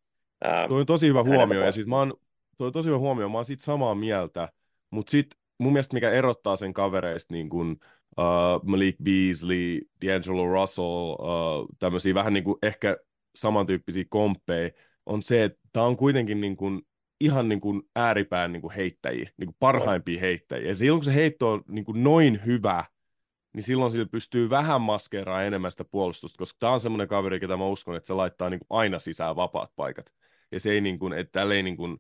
Ää, 0.45 0.68
Tuo 0.68 0.78
on 0.78 0.86
tosi 0.86 1.09
hyvä 1.09 1.22
huomio, 1.22 1.64
ja 1.64 1.72
siis 1.72 1.86
mä 1.86 1.99
oon, 1.99 2.14
tuo 2.57 2.66
on 2.66 2.72
tosi 2.72 2.88
hyvä 2.88 2.99
huomio, 2.99 3.28
mä 3.28 3.38
oon 3.38 3.45
siitä 3.45 3.62
samaa 3.62 3.95
mieltä, 3.95 4.49
mutta 4.91 5.11
sitten 5.11 5.39
mun 5.61 5.72
mielestä 5.72 5.94
mikä 5.94 6.11
erottaa 6.11 6.56
sen 6.56 6.72
kavereista 6.72 7.34
niin 7.34 7.48
kuin, 7.48 7.70
uh, 8.18 8.64
Malik 8.64 8.96
Beasley, 9.02 9.80
D'Angelo 10.04 10.52
Russell, 10.52 11.12
uh, 11.12 11.68
tämmöisiä 11.78 12.14
vähän 12.14 12.32
niin 12.32 12.44
kuin 12.44 12.58
ehkä 12.62 12.96
samantyyppisiä 13.34 14.04
komppeja, 14.08 14.70
on 15.06 15.22
se, 15.22 15.44
että 15.44 15.58
tämä 15.72 15.86
on 15.86 15.96
kuitenkin 15.96 16.40
niin 16.40 16.56
kuin, 16.56 16.82
ihan 17.20 17.48
niin 17.48 17.61
kuin 17.61 17.82
ääripään 17.96 18.52
niin 18.52 18.61
kuin 18.61 18.74
heittäjiä, 18.74 19.30
niin 19.36 19.46
kuin 19.46 19.56
parhaimpia 19.58 20.20
heittäjiä. 20.20 20.68
Ja 20.68 20.74
silloin 20.74 21.00
kun 21.00 21.04
se 21.04 21.14
heitto 21.14 21.52
on 21.52 21.62
niin 21.68 21.84
kuin 21.84 22.04
noin 22.04 22.40
hyvä, 22.46 22.84
niin 23.54 23.62
silloin 23.62 23.90
sillä 23.90 24.06
pystyy 24.06 24.50
vähän 24.50 24.80
maskeeraamaan 24.80 25.46
enemmän 25.46 25.70
sitä 25.70 25.84
puolustusta, 25.84 26.38
koska 26.38 26.56
tämä 26.61 26.72
on 26.72 26.80
semmoinen 26.80 27.08
kaveri, 27.08 27.40
ketä 27.40 27.56
mä 27.56 27.66
uskon, 27.66 27.96
että 27.96 28.06
se 28.06 28.14
laittaa 28.14 28.50
niin 28.50 28.61
kuin 28.61 28.78
aina 28.78 28.98
sisään 28.98 29.36
vapaat 29.36 29.70
paikat. 29.76 30.12
Ja 30.52 30.61
se 30.61 30.70
ei 30.70 30.80
niin 30.80 30.98
kuin, 30.98 31.12
että 31.12 31.42
ei 31.42 31.62
niin 31.62 31.76
kuin, 31.76 31.98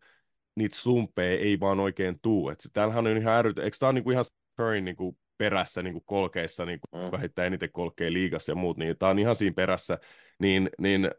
niitä 0.60 0.76
slumpeja 0.76 1.40
ei 1.40 1.60
vaan 1.60 1.80
oikein 1.80 2.20
tuu. 2.22 2.48
Että 2.48 2.68
täällähän 2.72 3.06
on 3.06 3.16
ihan 3.16 3.34
ärytä. 3.34 3.62
Eikö 3.62 3.76
tämä 3.80 3.88
ole 3.88 3.94
niin 3.94 4.04
kuin 4.04 4.12
ihan 4.12 4.24
Curryn 4.60 4.84
niin 4.84 4.96
kuin 4.96 5.18
perässä 5.38 5.82
niin 5.82 5.92
kuin 5.92 6.04
kolkeissa, 6.06 6.64
niin 6.64 6.80
kuin 6.80 7.02
Mm. 7.02 7.12
vähittää 7.12 7.46
eniten 7.46 7.72
kolkkeja 7.72 8.12
liigassa 8.12 8.52
ja 8.52 8.56
muut, 8.56 8.76
niin 8.76 8.98
tämä 8.98 9.10
on 9.10 9.18
ihan 9.18 9.36
siinä 9.36 9.54
perässä, 9.54 9.98
niin, 10.38 10.70
niin, 10.78 11.10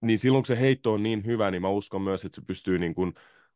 niin 0.00 0.18
silloin 0.18 0.42
kun 0.42 0.46
se 0.56 0.60
heitto 0.60 0.92
on 0.92 1.02
niin 1.02 1.24
hyvä, 1.26 1.50
niin 1.50 1.62
mä 1.62 1.68
uskon 1.68 2.02
myös, 2.02 2.24
että 2.24 2.36
se 2.36 2.46
pystyy 2.46 2.78
niin 2.78 2.94
kuin 2.94 3.14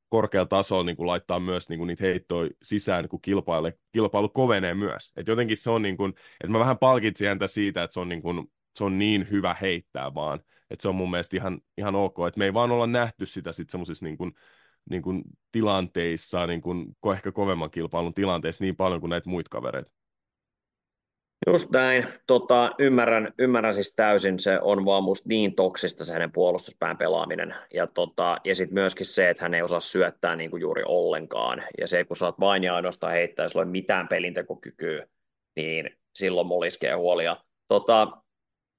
korkealla 0.09 0.47
tasolla 0.49 0.85
niin 0.85 0.97
kuin 0.97 1.07
laittaa 1.07 1.41
myös 1.41 1.69
niin 1.69 1.79
kuin 1.79 1.87
niitä 1.87 2.05
heittoja 2.05 2.51
sisään, 2.63 3.03
niin 3.05 3.09
kun 3.09 3.21
kilpailu, 3.21 3.71
kilpailu 3.93 4.29
kovenee 4.29 4.75
myös. 4.75 5.13
Et 5.17 5.29
jotenkin 5.29 5.57
se 5.57 5.71
on, 5.71 5.83
niin 5.83 5.97
kuin, 5.97 6.15
että 6.41 6.49
mä 6.49 6.59
vähän 6.59 6.79
palkitsin 6.79 7.29
häntä 7.29 7.47
siitä, 7.47 7.83
että 7.83 7.95
se 7.95 8.01
on 8.01 8.09
niin, 8.09 8.23
kuin, 8.23 8.51
se 8.79 8.85
on 8.85 8.99
niin 8.99 9.27
hyvä 9.31 9.57
heittää 9.61 10.15
vaan, 10.15 10.41
että 10.71 10.83
se 10.83 10.89
on 10.89 10.95
mun 10.95 11.11
mielestä 11.11 11.37
ihan, 11.37 11.61
ihan 11.77 11.95
ok, 11.95 12.17
että 12.29 12.39
me 12.39 12.45
ei 12.45 12.55
vaan 12.55 12.71
olla 12.71 12.87
nähty 12.87 13.27
sitä 13.27 13.53
sitten 13.53 13.73
semmoisissa 13.73 14.05
niin 14.05 14.19
kuin, 14.19 14.33
niin 14.91 15.03
kuin 15.03 15.23
tilanteissa, 15.53 16.47
niin 16.47 16.61
kuin, 16.61 16.97
ehkä 17.13 17.33
kovemman 17.33 17.71
kilpailun 17.71 18.15
tilanteissa 18.15 18.65
niin 18.65 18.77
paljon 18.77 19.01
kuin 19.01 19.11
näitä 19.11 19.31
muita 19.31 19.49
kavereita. 19.51 19.91
Just 21.47 21.71
näin. 21.71 22.07
Tota, 22.27 22.71
ymmärrän, 22.79 23.33
ymmärrän 23.39 23.75
siis 23.75 23.95
täysin, 23.97 24.39
se 24.39 24.59
on 24.63 24.85
vaan 24.85 25.05
musta 25.05 25.29
niin 25.29 25.55
toksista 25.55 26.05
se 26.05 26.13
hänen 26.13 26.33
puolustuspään 26.33 26.97
pelaaminen. 26.97 27.55
Ja, 27.75 27.87
tota, 27.87 28.37
ja 28.45 28.55
sitten 28.55 28.75
myöskin 28.75 29.07
se, 29.07 29.31
että 29.31 29.45
hän 29.45 29.55
ei 29.55 29.63
osaa 29.63 29.81
syöttää 29.81 30.37
niin 30.37 30.51
kuin 30.51 30.61
juuri 30.61 30.83
ollenkaan. 30.87 31.63
Ja 31.81 31.89
se, 31.89 32.05
kun 32.05 32.17
saat 32.17 32.41
vain 32.41 32.65
ja 32.65 32.75
ainoastaan 32.75 33.13
heittää, 33.13 33.45
jos 33.45 33.57
ei 33.57 33.65
mitään 33.65 34.09
pelintekokykyä, 34.09 35.07
niin 35.57 35.91
silloin 36.15 36.47
mulla 36.47 36.67
iskee 36.67 36.95
huolia. 36.95 37.37
Tota, 37.69 38.23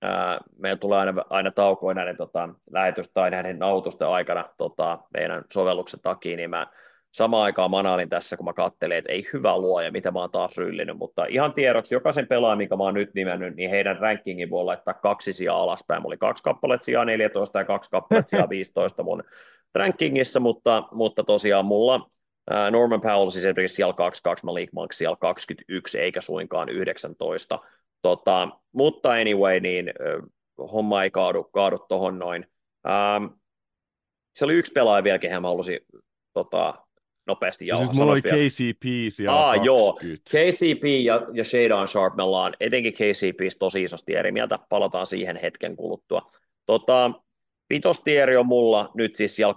ää, 0.01 0.39
meillä 0.57 0.77
tulee 0.77 0.99
aina, 0.99 1.25
aina 1.29 1.51
taukoja 1.51 1.95
näiden 1.95 2.17
tota, 2.17 2.49
lähetys- 2.71 3.11
tai 3.13 3.31
näiden 3.31 3.59
nautusten 3.59 4.07
aikana 4.07 4.49
tota, 4.57 4.99
meidän 5.13 5.43
sovelluksen 5.53 5.99
takia, 5.99 6.37
niin 6.37 6.49
mä 6.49 6.67
samaan 7.11 7.43
aikaan 7.43 7.71
manaalin 7.71 8.09
tässä, 8.09 8.37
kun 8.37 8.45
mä 8.45 8.53
kattelin, 8.53 8.97
että 8.97 9.11
ei 9.11 9.29
hyvä 9.33 9.57
luoja, 9.57 9.91
mitä 9.91 10.11
mä 10.11 10.19
oon 10.19 10.31
taas 10.31 10.57
ryllinen, 10.57 10.97
mutta 10.97 11.25
ihan 11.25 11.53
tiedoksi, 11.53 11.95
jokaisen 11.95 12.27
pelaajan, 12.27 12.57
minkä 12.57 12.75
mä 12.75 12.83
oon 12.83 12.93
nyt 12.93 13.13
nimennyt, 13.13 13.55
niin 13.55 13.69
heidän 13.69 13.97
rankingin 13.97 14.49
voi 14.49 14.65
laittaa 14.65 14.93
kaksi 14.93 15.33
sijaa 15.33 15.63
alaspäin. 15.63 16.01
Mulla 16.01 16.13
oli 16.13 16.17
kaksi 16.17 16.43
kappaletta 16.43 16.85
sijaa 16.85 17.05
14 17.05 17.59
ja 17.59 17.65
kaksi 17.65 17.89
kappaletta 17.89 18.29
sijaa 18.29 18.49
15 18.59 19.03
mun 19.03 19.23
rankingissa, 19.75 20.39
mutta, 20.39 20.83
mutta 20.91 21.23
tosiaan 21.23 21.65
mulla 21.65 22.09
Norman 22.71 23.01
Powell 23.01 23.29
siis 23.29 23.45
esimerkiksi 23.45 23.75
siellä 23.75 23.93
22, 23.93 24.45
Malik 24.45 24.73
Monk 24.73 24.93
siellä 24.93 25.15
21, 25.15 25.99
eikä 25.99 26.21
suinkaan 26.21 26.69
19. 26.69 27.59
Tota, 28.01 28.49
mutta 28.71 29.11
anyway, 29.11 29.59
niin 29.59 29.89
ö, 29.99 30.21
homma 30.57 31.03
ei 31.03 31.11
kaadu, 31.11 31.43
kaadu 31.43 31.79
tohon 31.79 32.19
noin. 32.19 32.45
Ähm, 32.87 33.25
se 34.35 34.45
oli 34.45 34.53
yksi 34.53 34.71
pelaaja 34.71 35.03
vielä, 35.03 35.19
kehen 35.19 35.41
mä 35.41 35.47
halusin 35.47 35.79
tota, 36.33 36.73
nopeasti 37.27 37.67
Ja 37.67 37.75
jauhaa. 37.75 37.87
siis 37.87 37.99
mulla 37.99 38.11
oli 38.11 38.21
vielä. 38.23 38.37
KCP 38.37 38.83
siellä 39.09 39.37
Aa, 39.39 39.53
20. 39.55 39.65
joo. 39.65 39.93
KCP 40.29 40.83
ja, 41.03 41.21
ja 41.33 41.43
Shadon 41.43 41.87
Sharp, 41.87 42.15
me 42.15 42.23
ollaan 42.23 42.53
etenkin 42.59 42.93
KCP 42.93 43.39
tosi 43.59 43.83
isosti 43.83 44.15
eri 44.15 44.31
mieltä, 44.31 44.59
palataan 44.69 45.07
siihen 45.07 45.37
hetken 45.37 45.75
kuluttua. 45.75 46.31
Tota, 46.65 47.11
vitostieri 47.69 48.37
on 48.37 48.45
mulla 48.45 48.91
nyt 48.93 49.15
siis 49.15 49.35
siellä 49.35 49.53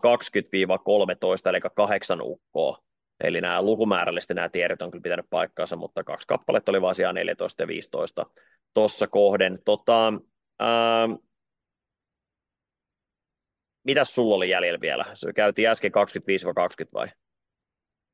20-13, 1.46 1.48
eli 1.48 1.60
kahdeksan 1.76 2.22
ukkoa. 2.22 2.78
Eli 3.22 3.40
nämä 3.40 3.62
lukumäärällisesti 3.62 4.34
nämä 4.34 4.48
tierit 4.48 4.82
on 4.82 4.90
kyllä 4.90 5.02
pitänyt 5.02 5.26
paikkaansa, 5.30 5.76
mutta 5.76 6.04
kaksi 6.04 6.26
kappaletta 6.28 6.72
oli 6.72 6.82
vaan 6.82 6.94
siellä 6.94 7.12
14 7.12 7.62
ja 7.62 7.66
15 7.66 8.26
tuossa 8.74 9.06
kohden. 9.06 9.58
Tota, 9.64 10.08
ähm, 10.62 11.12
mitäs 13.84 14.14
sulla 14.14 14.34
oli 14.34 14.50
jäljellä 14.50 14.80
vielä? 14.80 15.04
Se 15.14 15.32
käytiin 15.32 15.68
äsken 15.68 15.92
25-20 15.92 16.88
vai? 16.94 17.06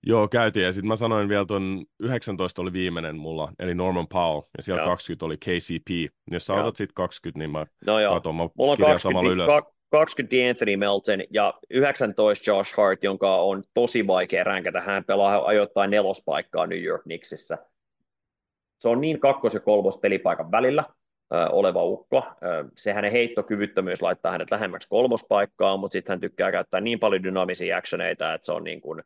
Joo, 0.07 0.29
käytiin. 0.29 0.65
Ja 0.65 0.73
sitten 0.73 0.89
mä 0.89 0.97
sanoin 0.97 1.29
vielä 1.29 1.45
tuon 1.47 1.87
19 2.01 2.63
oli 2.63 2.73
viimeinen 2.73 3.17
mulla, 3.17 3.53
eli 3.59 3.75
Norman 3.75 4.09
Powell, 4.09 4.43
ja 4.57 4.63
siellä 4.63 4.83
Joo. 4.83 4.91
20 4.91 5.27
oli 5.27 5.37
KCP. 5.37 6.13
Jos 6.31 6.47
sä 6.47 6.53
Joo. 6.53 6.61
otat 6.63 6.77
sitten 6.77 6.95
20, 6.95 7.39
niin 7.39 7.51
mä 7.51 7.67
No 7.87 8.01
joo. 8.01 8.15
katon, 8.15 8.35
mä 8.35 8.49
Mulla 8.59 8.73
on 8.73 8.77
kirjaan 8.77 8.95
20, 8.95 9.03
samalla 9.03 9.33
ylös. 9.33 9.47
ka- 9.47 9.78
20 9.91 10.37
Anthony 10.51 10.77
Melton 10.77 11.21
ja 11.31 11.55
19 11.71 12.51
Josh 12.51 12.77
Hart, 12.77 13.05
jonka 13.05 13.37
on 13.37 13.63
tosi 13.75 14.07
vaikea 14.07 14.45
ränkätä. 14.45 14.81
Hän 14.81 15.05
pelaa 15.05 15.47
ajoittain 15.47 15.91
nelospaikkaa 15.91 16.67
New 16.67 16.83
York 16.83 17.03
Knicksissä. 17.03 17.59
Se 18.79 18.89
on 18.89 19.01
niin 19.01 19.21
kakkos- 19.21 19.55
ja 19.55 19.61
kolmos 19.61 19.99
pelipaikan 19.99 20.51
välillä 20.51 20.85
ö, 21.35 21.49
oleva 21.51 21.85
ukko. 21.85 22.25
Ö, 22.43 22.65
se 22.77 22.93
hänen 22.93 23.13
heittokyvyttömyys 23.13 24.03
laittaa 24.03 24.33
hänet 24.33 24.51
lähemmäksi 24.51 24.89
kolmospaikkaa, 24.89 25.77
mutta 25.77 25.93
sitten 25.93 26.13
hän 26.13 26.21
tykkää 26.21 26.53
käyttää 26.53 26.81
niin 26.81 26.99
paljon 26.99 27.23
dynaamisia 27.23 27.77
actioneita, 27.77 28.35
että 28.35 28.47
se 28.47 28.53
on 28.53 28.65
niin 28.65 28.81
kuin, 28.81 29.03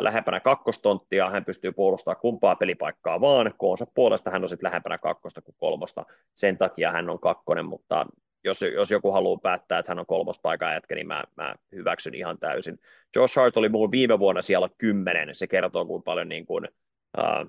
lähempänä 0.00 0.40
kakkostonttia, 0.40 1.30
hän 1.30 1.44
pystyy 1.44 1.72
puolustamaan 1.72 2.20
kumpaa 2.20 2.56
pelipaikkaa 2.56 3.20
vaan, 3.20 3.54
koonsa 3.56 3.86
puolesta 3.94 4.30
hän 4.30 4.42
on 4.42 4.48
sitten 4.48 4.66
lähempänä 4.66 4.98
kakkosta 4.98 5.42
kuin 5.42 5.54
kolmosta, 5.58 6.04
sen 6.34 6.58
takia 6.58 6.92
hän 6.92 7.10
on 7.10 7.20
kakkonen, 7.20 7.64
mutta 7.64 8.06
jos, 8.44 8.62
jos 8.62 8.90
joku 8.90 9.12
haluaa 9.12 9.38
päättää, 9.42 9.78
että 9.78 9.90
hän 9.90 9.98
on 9.98 10.06
kolmospaikan 10.06 10.72
jätkä, 10.72 10.94
niin 10.94 11.06
mä, 11.06 11.24
mä 11.36 11.54
hyväksyn 11.72 12.14
ihan 12.14 12.38
täysin. 12.38 12.78
Josh 13.16 13.36
Hart 13.36 13.56
oli 13.56 13.68
muun 13.68 13.90
viime 13.90 14.18
vuonna 14.18 14.42
siellä 14.42 14.68
kymmenen, 14.78 15.34
se 15.34 15.46
kertoo 15.46 15.86
kuinka 15.86 16.04
paljon 16.04 16.28
niin 16.28 16.46
kuin, 16.46 16.68
ää, 17.16 17.46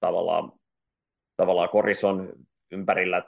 tavallaan, 0.00 0.52
tavallaan 1.36 1.68
Korison 1.68 2.32
ympärillä, 2.70 3.22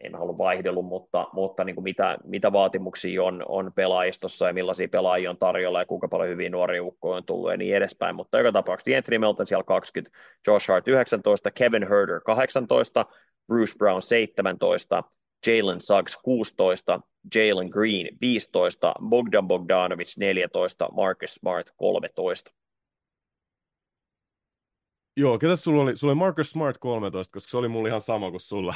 en 0.00 0.14
halua 0.14 0.38
vaihdellut, 0.38 0.86
mutta, 0.86 1.28
mutta 1.32 1.64
niin 1.64 1.74
kuin 1.74 1.84
mitä, 1.84 2.18
mitä 2.24 2.52
vaatimuksia 2.52 3.22
on, 3.22 3.44
on 3.48 3.72
pelaajistossa 3.72 4.46
ja 4.46 4.52
millaisia 4.52 4.88
pelaajia 4.88 5.30
on 5.30 5.38
tarjolla 5.38 5.78
ja 5.78 5.86
kuinka 5.86 6.08
paljon 6.08 6.28
hyviä 6.28 6.50
nuoria 6.50 6.82
ukkoja 6.82 7.16
on 7.16 7.24
tullut 7.24 7.50
ja 7.50 7.56
niin 7.56 7.76
edespäin. 7.76 8.16
Mutta 8.16 8.38
joka 8.38 8.52
tapauksessa 8.52 8.96
Anthony 8.96 9.18
Melton 9.18 9.46
siellä 9.46 9.64
20, 9.64 10.18
Josh 10.46 10.68
Hart 10.68 10.88
19, 10.88 11.50
Kevin 11.50 11.88
Herder 11.88 12.20
18, 12.20 13.06
Bruce 13.46 13.78
Brown 13.78 14.02
17, 14.02 15.04
Jalen 15.46 15.80
Suggs 15.80 16.16
16, 16.16 17.00
Jalen 17.34 17.68
Green 17.68 18.08
15, 18.20 18.94
Bogdan 19.08 19.48
Bogdanovic 19.48 20.16
14, 20.16 20.88
Marcus 20.92 21.34
Smart 21.34 21.70
13. 21.76 22.50
Joo, 25.16 25.38
ketäs 25.38 25.64
sulla 25.64 25.82
oli? 25.82 25.96
Sulla 25.96 26.10
oli 26.10 26.18
Marcus 26.18 26.50
Smart 26.50 26.78
13, 26.78 27.32
koska 27.32 27.50
se 27.50 27.56
oli 27.56 27.68
mulla 27.68 27.88
ihan 27.88 28.00
sama 28.00 28.30
kuin 28.30 28.40
sulla. 28.40 28.74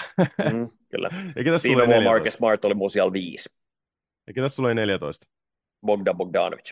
Mm, 0.53 0.71
kyllä. 0.91 1.11
ja 1.37 1.45
ketäs 1.45 1.63
sulla 1.63 1.77
Viime 1.77 1.83
oli 1.83 1.87
vuonna 1.87 2.11
14? 2.11 2.11
Marcus 2.11 2.33
Smart 2.33 2.65
oli 2.65 2.75
mun 2.75 2.91
siellä 2.91 3.13
5, 3.13 3.49
Ja 4.27 4.33
ketäs 4.33 4.57
sulla 4.57 4.67
oli 4.67 4.75
14? 4.75 5.27
Bogdan 5.87 6.17
Bogdanovic. 6.17 6.71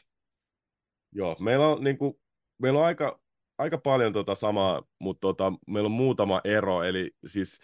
Joo, 1.14 1.36
meillä 1.40 1.68
on, 1.68 1.84
niin 1.84 1.98
kuin, 1.98 2.14
meillä 2.58 2.78
on 2.80 2.86
aika, 2.86 3.20
aika 3.58 3.78
paljon 3.78 4.12
tota 4.12 4.34
samaa, 4.34 4.82
mutta 4.98 5.20
tota, 5.20 5.52
meillä 5.66 5.86
on 5.86 5.92
muutama 5.92 6.40
ero, 6.44 6.82
eli 6.82 7.10
siis 7.26 7.58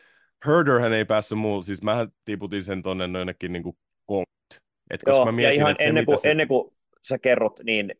Herderhän 0.47 0.93
ei 0.93 1.05
päässyt 1.05 1.39
muun, 1.39 1.64
siis 1.64 1.82
mähän 1.82 2.09
tiputin 2.24 2.62
sen 2.62 2.82
tonne 2.82 3.18
jonnekin 3.18 3.53
niin 3.53 3.62
kuin 3.62 3.76
30. 4.07 4.68
Et 4.91 5.01
Joo, 5.07 5.24
mä 5.24 5.28
ja 5.28 5.32
mietin, 5.32 5.57
ihan 5.57 5.70
että 5.70 5.82
se, 5.82 5.89
ennen 5.89 6.07
kuin, 6.07 6.18
se, 6.18 6.30
ennen 6.30 6.49
kuin 6.49 6.74
sä 7.09 7.18
kerrot, 7.18 7.61
niin 7.62 7.95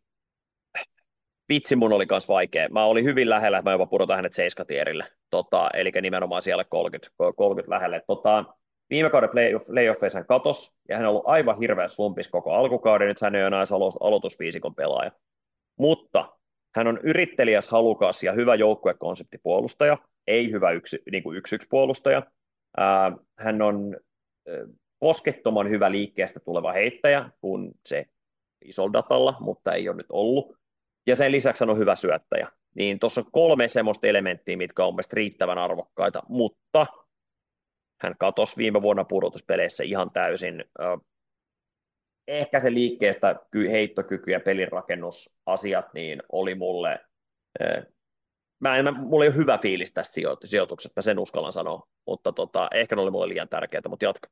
vitsi 1.49 1.77
mun 1.77 1.93
oli 1.93 2.07
kans 2.07 2.29
vaikea. 2.29 2.69
Mä 2.69 2.85
olin 2.85 3.05
hyvin 3.05 3.31
lähellä, 3.31 3.63
mä 3.63 3.73
jopa 3.73 3.87
pudotan 3.87 4.17
hänet 4.17 4.33
seiskatierille, 4.33 5.05
tota, 5.31 5.71
eli 5.75 5.93
nimenomaan 6.03 6.43
siellä 6.43 6.65
30, 6.65 7.11
30 7.37 7.75
lähelle. 7.75 8.03
Tota, 8.07 8.45
viime 8.91 9.11
kauden 9.11 9.31
playoff, 9.31 9.67
playoffeissa 9.67 10.19
hän 10.19 10.27
katos, 10.27 10.77
ja 10.89 10.97
hän 10.97 11.07
on 11.07 11.11
ollut 11.11 11.27
aivan 11.27 11.59
hirveä 11.59 11.89
slumpis 11.89 12.29
koko 12.29 12.53
alkukauden, 12.53 13.09
nyt 13.09 13.21
hän 13.21 13.35
ei 13.35 13.43
ole 13.43 13.47
enää 13.47 13.65
alo- 13.65 14.07
aloitusviisikon 14.07 14.75
pelaaja. 14.75 15.11
Mutta 15.79 16.33
hän 16.77 16.87
on 16.87 16.99
yrittelijäs, 17.03 17.69
halukas 17.69 18.23
ja 18.23 18.33
hyvä 18.33 18.55
joukkuekonseptipuolustaja, 18.55 19.99
ei 20.29 20.51
hyvä 20.53 20.71
yksi, 20.71 21.03
niin 21.13 21.23
kuin 21.23 21.39
yksi, 21.39 21.55
yksi 21.55 21.69
puolustaja. 21.71 22.23
Hän 23.39 23.63
on 23.63 23.97
poskettoman 24.99 25.71
hyvä 25.71 25.91
liikkeestä 25.91 26.41
tuleva 26.41 26.73
heittäjä, 26.73 27.31
kun 27.41 27.73
se 27.87 28.07
isolla 28.65 28.93
datalla, 28.93 29.37
mutta 29.41 29.73
ei 29.73 29.89
ole 29.89 29.97
nyt 29.97 30.07
ollut. 30.09 30.59
Ja 31.07 31.17
sen 31.17 31.33
lisäksi 31.33 31.63
hän 31.65 31.71
on 31.71 31.79
hyvä 31.79 31.97
syöttäjä. 31.97 32.49
Niin 32.75 32.99
tuossa 32.99 33.21
on 33.21 33.33
kolme 33.33 33.69
semmoista 33.69 34.07
elementtiä, 34.07 34.57
mitkä 34.57 34.85
on 34.85 34.95
mielestäni 34.95 35.21
riittävän 35.21 35.59
arvokkaita, 35.59 36.23
mutta 36.29 36.87
hän 38.03 38.15
katosi 38.19 38.57
viime 38.57 38.83
vuonna 38.83 39.05
pudotuspeleissä 39.05 39.85
ihan 39.85 40.11
täysin. 40.11 40.65
Ehkä 42.29 42.61
se 42.61 42.75
liikkeestä 42.75 43.37
ky- 43.51 43.71
heittokyky 43.71 44.31
ja 44.31 44.41
pelirakennusasiat 44.41 45.95
niin 45.95 46.23
oli 46.33 46.55
mulle, 46.55 47.01
mä 48.61 48.77
en, 48.77 48.95
mulla 49.01 49.25
ei 49.25 49.29
ole 49.31 49.37
hyvä 49.37 49.59
fiilis 49.59 49.93
tässä 49.93 50.21
sijoit- 50.21 50.39
sijoituksessa, 50.47 50.93
mä 50.97 51.03
sen 51.03 51.19
uskallan 51.19 51.53
sanoa, 51.53 51.87
mutta 52.07 52.33
tota, 52.33 52.69
ehkä 52.75 52.97
ne 52.97 53.03
oli 53.03 53.11
mulle 53.11 53.29
liian 53.29 53.49
tärkeää, 53.49 53.83
mutta 53.89 54.05
jatka. 54.05 54.29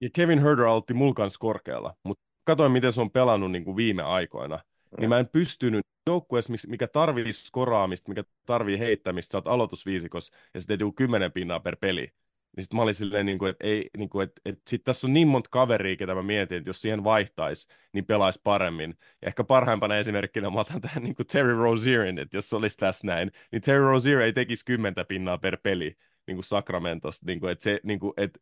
ja 0.00 0.08
Kevin 0.12 0.38
Herder 0.42 0.64
aloitti 0.66 0.94
mulla 0.94 1.14
kans 1.14 1.38
korkealla, 1.38 1.94
mutta 2.04 2.24
katsoin, 2.44 2.72
miten 2.72 2.92
se 2.92 3.00
on 3.00 3.10
pelannut 3.10 3.50
niin 3.52 3.64
kuin 3.64 3.76
viime 3.76 4.02
aikoina, 4.02 4.56
Mm. 4.56 5.00
niin 5.00 5.08
mä 5.08 5.18
en 5.18 5.28
pystynyt 5.28 5.86
joukkueessa, 6.06 6.52
mikä 6.68 6.88
tarvii 6.88 7.32
skoraamista, 7.32 8.08
mikä 8.08 8.24
tarvii 8.46 8.78
heittämistä, 8.78 9.32
sä 9.32 9.38
oot 9.38 9.46
aloitusviisikossa 9.48 10.36
ja 10.54 10.60
sitten 10.60 10.78
tuu 10.78 10.92
10 10.92 11.32
pinnaa 11.32 11.60
per 11.60 11.76
peli, 11.80 12.12
Niin 12.56 12.64
sitten 12.64 12.76
mä 12.76 12.82
olin 12.82 12.94
silleen, 12.94 13.26
niin 13.26 13.38
kuin, 13.38 13.50
että, 13.50 13.66
ei, 13.66 13.90
niin 13.96 14.08
kuin, 14.08 14.24
että, 14.24 14.40
että 14.44 14.62
sit 14.68 14.84
tässä 14.84 15.06
on 15.06 15.12
niin 15.12 15.28
monta 15.28 15.50
kaveria, 15.50 15.96
ketä 15.96 16.14
mä 16.14 16.22
mietin, 16.22 16.58
että 16.58 16.70
jos 16.70 16.82
siihen 16.82 17.04
vaihtaisi, 17.04 17.68
niin 17.92 18.06
pelaisi 18.06 18.40
paremmin. 18.44 18.94
Ja 19.22 19.28
ehkä 19.28 19.44
parhaimpana 19.44 19.96
esimerkkinä 19.96 20.50
mä 20.50 20.60
otan 20.60 20.80
tähän 20.80 21.02
niin 21.02 21.14
kuin 21.14 21.26
Terry 21.26 21.54
Rozierin, 21.54 22.18
että 22.18 22.36
jos 22.36 22.50
se 22.50 22.56
olisi 22.56 22.76
tässä 22.76 23.06
näin, 23.06 23.32
niin 23.52 23.62
Terry 23.62 23.84
Rozier 23.84 24.20
ei 24.20 24.32
tekisi 24.32 24.64
kymmentä 24.64 25.04
pinnaa 25.04 25.38
per 25.38 25.58
peli 25.62 25.96
niin 26.26 26.36
kuin 26.36 26.44
Sacramentosta. 26.44 27.26
Niin 27.26 27.40
kuin, 27.40 27.52
että 27.52 27.62
se, 27.62 27.80
niin 27.84 28.00
kuin, 28.00 28.12
että, 28.16 28.40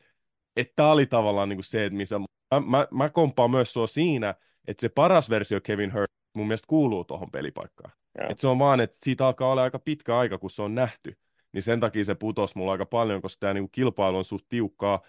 että 0.56 0.72
tämä 0.76 0.90
oli 0.90 1.06
tavallaan 1.06 1.48
niin 1.48 1.56
kuin 1.56 1.64
se, 1.64 1.84
että 1.84 1.96
missä 1.96 2.18
mä, 2.18 2.26
mä, 2.66 2.86
mä 2.90 3.08
kompaan 3.08 3.50
myös 3.50 3.72
sua 3.72 3.86
siinä, 3.86 4.34
että 4.68 4.80
se 4.80 4.88
paras 4.88 5.30
versio 5.30 5.60
Kevin 5.60 5.92
Hurt 5.92 6.10
mun 6.34 6.46
mielestä 6.46 6.66
kuuluu 6.66 7.04
tuohon 7.04 7.30
pelipaikkaan. 7.30 7.92
Että 8.30 8.40
se 8.40 8.48
on 8.48 8.58
vaan, 8.58 8.80
että 8.80 8.98
siitä 9.02 9.26
alkaa 9.26 9.52
olla 9.52 9.62
aika 9.62 9.78
pitkä 9.78 10.18
aika, 10.18 10.38
kun 10.38 10.50
se 10.50 10.62
on 10.62 10.74
nähty 10.74 11.18
niin 11.52 11.62
sen 11.62 11.80
takia 11.80 12.04
se 12.04 12.14
putosi 12.14 12.58
mulla 12.58 12.72
aika 12.72 12.86
paljon, 12.86 13.22
koska 13.22 13.40
tämä 13.40 13.54
niinku 13.54 13.68
kilpailu 13.72 14.16
on 14.16 14.24
suht 14.24 14.46
tiukkaa. 14.48 15.00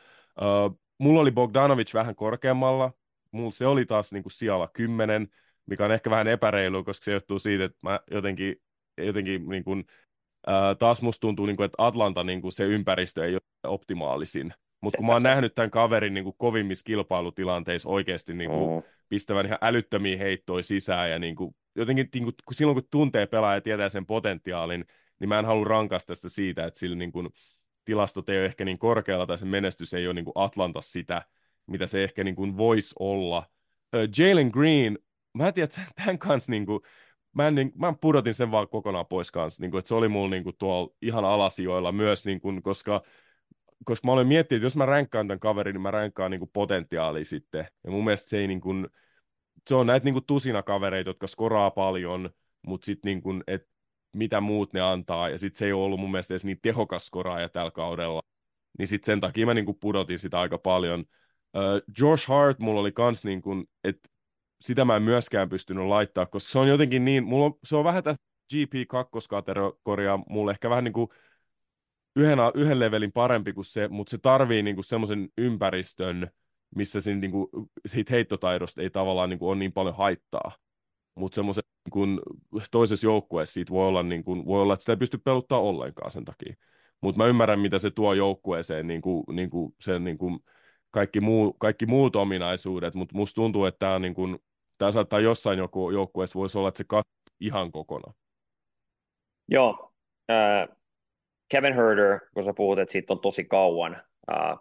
Uh, 0.41 0.79
mulla 0.97 1.21
oli 1.21 1.31
Bogdanovic 1.31 1.93
vähän 1.93 2.15
korkeammalla, 2.15 2.91
mulla 3.31 3.51
se 3.51 3.67
oli 3.67 3.85
taas 3.85 4.13
niinku 4.13 4.29
sijalla 4.29 4.67
kymmenen, 4.67 5.27
mikä 5.65 5.85
on 5.85 5.91
ehkä 5.91 6.09
vähän 6.09 6.27
epäreilu, 6.27 6.83
koska 6.83 7.05
se 7.05 7.11
johtuu 7.11 7.39
siitä, 7.39 7.63
että 7.63 7.77
mä 7.81 7.99
jotenkin, 8.11 8.55
jotenkin 8.97 9.49
niinku, 9.49 9.71
uh, 9.71 9.83
taas 10.79 11.01
musta 11.01 11.21
tuntuu, 11.21 11.45
niinku, 11.45 11.63
että 11.63 11.85
Atlanta 11.85 12.23
niinku, 12.23 12.51
se 12.51 12.65
ympäristö 12.65 13.25
ei 13.25 13.33
ole 13.33 13.41
optimaalisin. 13.63 14.53
Mutta 14.81 14.97
kun 14.97 15.05
mä 15.05 15.11
oon 15.11 15.23
nähnyt 15.23 15.55
tämän 15.55 15.71
kaverin 15.71 16.13
niin 16.13 16.23
kuin 16.23 16.35
kovimmissa 16.37 16.83
kilpailutilanteissa 16.83 17.89
oikeasti 17.89 18.33
niin 18.33 18.49
kuin, 18.49 18.83
mm. 18.83 18.89
pistävän 19.09 19.45
ihan 19.45 19.57
älyttömiä 19.61 20.17
heittoja 20.17 20.63
sisään 20.63 21.11
ja 21.11 21.19
niin 21.19 21.35
kuin, 21.35 21.55
jotenkin 21.75 22.09
niin 22.13 22.23
kuin, 22.23 22.35
silloin 22.51 22.75
kun 22.75 22.87
tuntee 22.91 23.25
pelaaja 23.25 23.57
ja 23.57 23.61
tietää 23.61 23.89
sen 23.89 24.05
potentiaalin, 24.05 24.85
niin 25.19 25.29
mä 25.29 25.39
en 25.39 25.45
halua 25.45 25.65
rankasta 25.65 26.15
sitä 26.15 26.29
siitä, 26.29 26.65
että 26.65 26.79
sillä 26.79 26.95
niin 26.95 27.11
kuin, 27.11 27.29
tilastot 27.85 28.29
ei 28.29 28.37
ole 28.37 28.45
ehkä 28.45 28.65
niin 28.65 28.79
korkealla 28.79 29.25
tai 29.27 29.37
se 29.37 29.45
menestys 29.45 29.93
ei 29.93 30.07
ole 30.07 30.13
niin 30.13 30.25
kuin 30.25 30.33
Atlanta 30.35 30.81
sitä, 30.81 31.21
mitä 31.67 31.87
se 31.87 32.03
ehkä 32.03 32.23
niin 32.23 32.35
kuin 32.35 32.57
voisi 32.57 32.95
olla. 32.99 33.43
Jalen 34.17 34.49
Green, 34.53 34.99
mä 35.33 35.47
en 35.47 35.53
tiedä, 35.53 35.69
tämän 36.05 36.19
kanssa 36.19 36.51
niin 36.51 36.65
kuin, 36.65 36.79
mä, 37.35 37.47
en, 37.47 37.55
niin, 37.55 37.71
mä 37.75 37.93
pudotin 38.01 38.33
sen 38.33 38.51
vaan 38.51 38.69
kokonaan 38.69 39.07
pois 39.07 39.31
kanssa, 39.31 39.63
niin 39.63 39.71
kuin, 39.71 39.79
että 39.79 39.87
se 39.87 39.95
oli 39.95 40.07
mulla 40.07 40.29
niin 40.29 40.43
kuin, 40.43 40.55
tuolla 40.59 40.93
ihan 41.01 41.25
alasijoilla 41.25 41.91
myös, 41.91 42.25
niin 42.25 42.41
kuin, 42.41 42.63
koska 42.63 43.01
koska 43.85 44.07
mä 44.07 44.11
olen 44.11 44.27
miettinyt, 44.27 44.59
että 44.59 44.65
jos 44.65 44.75
mä 44.75 44.85
ränkkaan 44.85 45.27
tämän 45.27 45.39
kaverin, 45.39 45.73
niin 45.73 45.81
mä 45.81 45.91
ränkkaan 45.91 46.31
niin 46.31 46.39
kuin 46.39 46.49
potentiaalia 46.53 47.25
sitten. 47.25 47.67
Ja 47.83 47.91
mun 47.91 48.03
mielestä 48.03 48.29
se 48.29 48.37
ei 48.37 48.47
niin 48.47 48.61
kuin, 48.61 48.87
se 49.67 49.75
on 49.75 49.87
näitä 49.87 50.03
niin 50.03 50.13
kuin 50.13 50.25
tusina 50.25 50.63
kavereita, 50.63 51.09
jotka 51.09 51.27
skoraa 51.27 51.71
paljon, 51.71 52.29
mutta 52.61 52.85
sitten 52.85 53.09
niin 53.09 53.21
kuin, 53.21 53.43
että 53.47 53.67
mitä 54.13 54.41
muut 54.41 54.73
ne 54.73 54.81
antaa, 54.81 55.29
ja 55.29 55.37
sitten 55.37 55.59
se 55.59 55.65
ei 55.65 55.73
ole 55.73 55.83
ollut 55.83 55.99
mun 55.99 56.11
mielestä 56.11 56.33
edes 56.33 56.45
niin 56.45 56.59
tehokas 56.61 57.05
skoraaja 57.05 57.49
tällä 57.49 57.71
kaudella, 57.71 58.21
niin 58.77 58.87
sitten 58.87 59.05
sen 59.05 59.19
takia 59.19 59.45
mä 59.45 59.53
niinku 59.53 59.73
pudotin 59.73 60.19
sitä 60.19 60.39
aika 60.39 60.57
paljon. 60.57 60.99
Uh, 60.99 61.93
Josh 61.99 62.27
Hart 62.27 62.59
mulla 62.59 62.79
oli 62.79 62.91
kans 62.91 63.25
niinku, 63.25 63.51
että 63.83 64.09
sitä 64.61 64.85
mä 64.85 64.95
en 64.95 65.03
myöskään 65.03 65.49
pystynyt 65.49 65.85
laittaa, 65.85 66.25
koska 66.25 66.51
se 66.51 66.59
on 66.59 66.67
jotenkin 66.67 67.05
niin, 67.05 67.23
mulla 67.23 67.45
on, 67.45 67.53
se 67.63 67.75
on 67.75 67.83
vähän 67.83 68.03
tässä 68.03 68.21
GP2-kategoria, 68.53 70.19
mulla 70.29 70.51
ehkä 70.51 70.69
vähän 70.69 70.83
niinku 70.83 71.13
yhden, 72.15 72.39
yhden 72.55 72.79
levelin 72.79 73.11
parempi 73.11 73.53
kuin 73.53 73.65
se, 73.65 73.87
mutta 73.87 74.11
se 74.11 74.17
tarvii 74.17 74.63
niinku 74.63 74.83
semmoisen 74.83 75.29
ympäristön, 75.37 76.31
missä 76.75 77.01
siinä, 77.01 77.19
niinku, 77.19 77.49
siitä 77.85 78.13
heittotaidosta 78.13 78.81
ei 78.81 78.89
tavallaan 78.89 79.29
niinku 79.29 79.49
ole 79.49 79.57
niin 79.57 79.73
paljon 79.73 79.95
haittaa 79.95 80.51
mutta 81.19 81.35
semmoisen 81.35 81.63
niin 81.95 82.19
toisessa 82.71 83.07
joukkueessa 83.07 83.53
siitä 83.53 83.71
voi 83.71 83.87
olla, 83.87 84.03
niin 84.03 84.23
kuin, 84.23 84.45
voi 84.45 84.61
olla, 84.61 84.73
että 84.73 84.81
sitä 84.81 84.91
ei 84.91 84.97
pysty 84.97 85.17
peluttaa 85.17 85.59
ollenkaan 85.59 86.11
sen 86.11 86.25
takia. 86.25 86.55
Mutta 87.01 87.17
mä 87.17 87.27
ymmärrän, 87.27 87.59
mitä 87.59 87.77
se 87.77 87.91
tuo 87.91 88.13
joukkueeseen, 88.13 88.87
niin 88.87 89.01
kuin, 89.01 89.23
niin 89.31 89.49
kuin 89.49 89.75
sen, 89.81 90.03
niin 90.03 90.17
kuin 90.17 90.39
kaikki, 90.91 91.19
muu, 91.19 91.53
kaikki 91.53 91.85
muut 91.85 92.15
ominaisuudet, 92.15 92.93
mutta 92.93 93.15
musta 93.15 93.35
tuntuu, 93.35 93.65
että 93.65 93.79
tämä, 93.79 93.99
niin 93.99 94.39
saattaa 94.91 95.19
jossain 95.19 95.59
joku 95.59 95.91
joukkueessa 95.91 96.39
voisi 96.39 96.57
olla, 96.57 96.67
että 96.67 96.77
se 96.77 96.83
kat 96.87 97.07
ihan 97.39 97.71
kokonaan. 97.71 98.13
Joo. 99.47 99.93
Äh, 100.31 100.77
Kevin 101.49 101.75
Herder, 101.75 102.19
kun 102.33 102.43
sä 102.43 102.53
puhut, 102.53 102.79
että 102.79 102.91
siitä 102.91 103.13
on 103.13 103.19
tosi 103.19 103.43
kauan, 103.43 104.01
äh, 104.31 104.57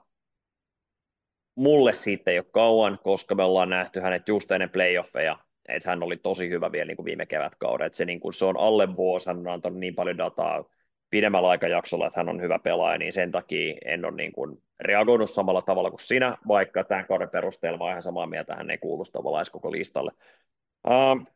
mulle 1.55 1.93
siitä 1.93 2.31
ei 2.31 2.39
ole 2.39 2.47
kauan, 2.53 2.99
koska 3.05 3.35
me 3.35 3.43
ollaan 3.43 3.71
nähty 3.71 4.01
hänet 4.01 4.29
just 4.29 4.51
ennen 4.51 4.71
playoffeja 4.71 5.39
että 5.69 5.89
hän 5.91 6.03
oli 6.03 6.17
tosi 6.17 6.49
hyvä 6.49 6.73
vielä 6.73 6.85
niin 6.85 6.97
kuin 6.97 7.07
viime 7.07 7.27
kevätkauden, 7.27 7.95
se, 7.95 8.05
niin 8.05 8.21
kuin, 8.21 8.35
se 8.35 8.45
on 8.45 8.57
alle 8.59 8.97
vuosi, 8.97 9.27
hän 9.31 9.39
on 9.39 9.49
antanut 9.49 9.79
niin 9.79 9.95
paljon 9.95 10.19
dataa 10.19 10.65
pidemmällä 11.11 11.49
aikajaksolla, 11.49 12.07
että 12.07 12.21
hän 12.21 12.29
on 12.29 12.41
hyvä 12.41 12.59
pelaaja, 12.59 12.99
niin 12.99 13.13
sen 13.13 13.33
takia 13.33 13.75
en 13.85 14.05
ole 14.05 14.15
niin 14.15 14.33
kuin 14.33 14.63
reagoinut 14.81 15.31
samalla 15.31 15.63
tavalla 15.63 15.91
kuin 15.91 16.01
sinä, 16.01 16.37
vaikka 16.49 16.85
tämän 16.85 17.07
kauden 17.07 17.31
perusteella 17.31 17.79
vaan 17.79 17.91
ihan 17.91 18.03
samaa 18.03 18.27
mieltä, 18.27 18.55
hän 18.55 18.71
ei 18.71 18.79
kuulu 18.79 19.05
tavallaan 19.05 19.45
koko 19.53 19.73
listalle. 19.73 20.13
Uh, 20.89 21.27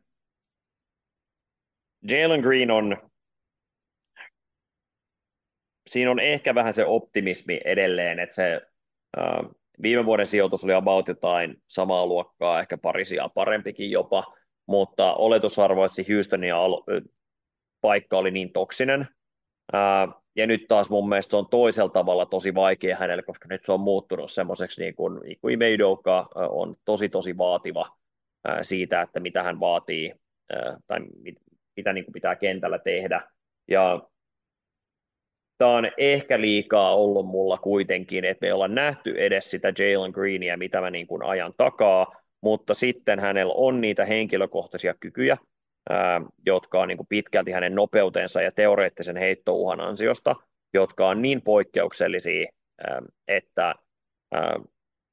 Jalen 2.07 2.39
Green 2.39 2.71
on, 2.71 2.97
siinä 5.87 6.11
on 6.11 6.19
ehkä 6.19 6.55
vähän 6.55 6.73
se 6.73 6.85
optimismi 6.85 7.61
edelleen, 7.65 8.19
että 8.19 8.35
se 8.35 8.61
uh, 9.17 9.62
Viime 9.81 10.05
vuoden 10.05 10.27
sijoitus 10.27 10.63
oli 10.63 10.73
about 10.73 11.07
jotain 11.07 11.61
samaa 11.67 12.05
luokkaa, 12.05 12.59
ehkä 12.59 12.77
pari 12.77 13.05
sijaa 13.05 13.29
parempikin 13.29 13.91
jopa, 13.91 14.33
mutta 14.65 15.13
oletusarvo, 15.13 15.85
että 15.85 15.95
se 15.95 16.05
Houstonin 16.13 16.53
al- 16.53 16.83
paikka 17.81 18.17
oli 18.17 18.31
niin 18.31 18.53
toksinen. 18.53 19.07
Ää, 19.73 20.07
ja 20.35 20.47
nyt 20.47 20.65
taas 20.67 20.89
mun 20.89 21.09
mielestä 21.09 21.37
on 21.37 21.49
toisella 21.49 21.89
tavalla 21.89 22.25
tosi 22.25 22.55
vaikea 22.55 22.97
hänelle, 22.97 23.23
koska 23.23 23.47
nyt 23.49 23.65
se 23.65 23.71
on 23.71 23.79
muuttunut 23.79 24.31
semmoiseksi, 24.31 24.81
niin 24.81 24.95
kuin, 24.95 25.19
niin 25.23 25.39
kuin 25.41 25.53
Imeidoka 25.53 26.29
on 26.35 26.75
tosi 26.85 27.09
tosi 27.09 27.37
vaativa 27.37 27.97
ää, 28.47 28.63
siitä, 28.63 29.01
että 29.01 29.19
mitä 29.19 29.43
hän 29.43 29.59
vaatii 29.59 30.13
ää, 30.53 30.77
tai 30.87 30.99
mit, 30.99 31.35
mitä 31.77 31.93
niin 31.93 32.05
kuin 32.05 32.13
pitää 32.13 32.35
kentällä 32.35 32.79
tehdä. 32.79 33.29
Ja 33.67 34.01
tämä 35.63 35.75
on 35.75 35.91
ehkä 35.97 36.41
liikaa 36.41 36.95
ollut 36.95 37.25
mulla 37.25 37.57
kuitenkin, 37.57 38.25
että 38.25 38.41
me 38.41 38.47
ei 38.47 38.51
olla 38.51 38.67
nähty 38.67 39.15
edes 39.17 39.51
sitä 39.51 39.73
Jalen 39.79 40.11
Greenia, 40.11 40.57
mitä 40.57 40.81
mä 40.81 40.91
niin 40.91 41.07
kuin 41.07 41.23
ajan 41.23 41.53
takaa, 41.57 42.15
mutta 42.41 42.73
sitten 42.73 43.19
hänellä 43.19 43.53
on 43.57 43.81
niitä 43.81 44.05
henkilökohtaisia 44.05 44.93
kykyjä, 44.99 45.37
ää, 45.89 46.21
jotka 46.45 46.81
on 46.81 46.87
niin 46.87 46.97
kuin 46.97 47.07
pitkälti 47.07 47.51
hänen 47.51 47.75
nopeutensa 47.75 48.41
ja 48.41 48.51
teoreettisen 48.51 49.17
heittouhan 49.17 49.79
ansiosta, 49.81 50.35
jotka 50.73 51.07
on 51.07 51.21
niin 51.21 51.41
poikkeuksellisia, 51.41 52.47
ää, 52.87 53.01
että 53.27 53.75
ää, 54.31 54.59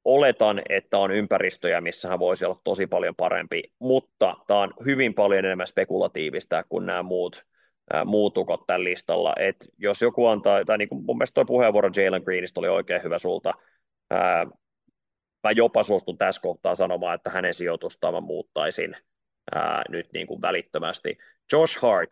oletan, 0.04 0.62
että 0.68 0.98
on 0.98 1.10
ympäristöjä, 1.10 1.80
missä 1.80 2.08
hän 2.08 2.18
voisi 2.18 2.44
olla 2.44 2.60
tosi 2.64 2.86
paljon 2.86 3.14
parempi, 3.16 3.62
mutta 3.78 4.36
tämä 4.46 4.60
on 4.60 4.72
hyvin 4.84 5.14
paljon 5.14 5.44
enemmän 5.44 5.66
spekulatiivista 5.66 6.64
kuin 6.68 6.86
nämä 6.86 7.02
muut 7.02 7.46
muutukot 8.04 8.66
tällä 8.66 8.84
listalla. 8.84 9.32
Et 9.38 9.68
jos 9.78 10.02
joku 10.02 10.26
antaa, 10.26 10.64
tai 10.64 10.78
niin 10.78 10.88
kuin 10.88 11.04
mun 11.04 11.18
mielestä 11.18 11.34
tuo 11.34 11.44
puheenvuoro 11.44 11.90
Jalen 11.96 12.22
Greenistä 12.22 12.60
oli 12.60 12.68
oikein 12.68 13.02
hyvä 13.02 13.18
sulta, 13.18 13.54
ää, 14.10 14.46
mä 15.44 15.50
jopa 15.50 15.82
suostun 15.82 16.18
tässä 16.18 16.42
kohtaa 16.42 16.74
sanomaan, 16.74 17.14
että 17.14 17.30
hänen 17.30 17.54
sijoitustaan 17.54 18.14
mä 18.14 18.20
muuttaisin 18.20 18.96
ää, 19.54 19.82
nyt 19.88 20.12
niin 20.12 20.26
kuin 20.26 20.42
välittömästi. 20.42 21.18
Josh 21.52 21.82
Hart. 21.82 22.10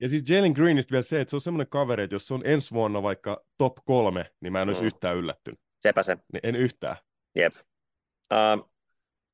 Ja 0.00 0.08
siis 0.08 0.30
Jalen 0.30 0.52
Greenistä 0.52 0.92
vielä 0.92 1.02
se, 1.02 1.20
että 1.20 1.30
se 1.30 1.36
on 1.36 1.40
semmoinen 1.40 1.70
kaveri, 1.70 2.02
että 2.02 2.14
jos 2.14 2.28
se 2.28 2.34
on 2.34 2.42
ensi 2.44 2.74
vuonna 2.74 3.02
vaikka 3.02 3.44
top 3.58 3.74
kolme, 3.84 4.30
niin 4.40 4.52
mä 4.52 4.62
en 4.62 4.68
olisi 4.68 4.80
mm. 4.80 4.86
yhtään 4.86 5.16
yllättynyt. 5.16 5.60
Sepä 5.82 6.02
se. 6.02 6.16
Niin 6.32 6.40
en 6.42 6.56
yhtään. 6.56 6.96
Jep. 7.34 7.52
Uh, 8.32 8.70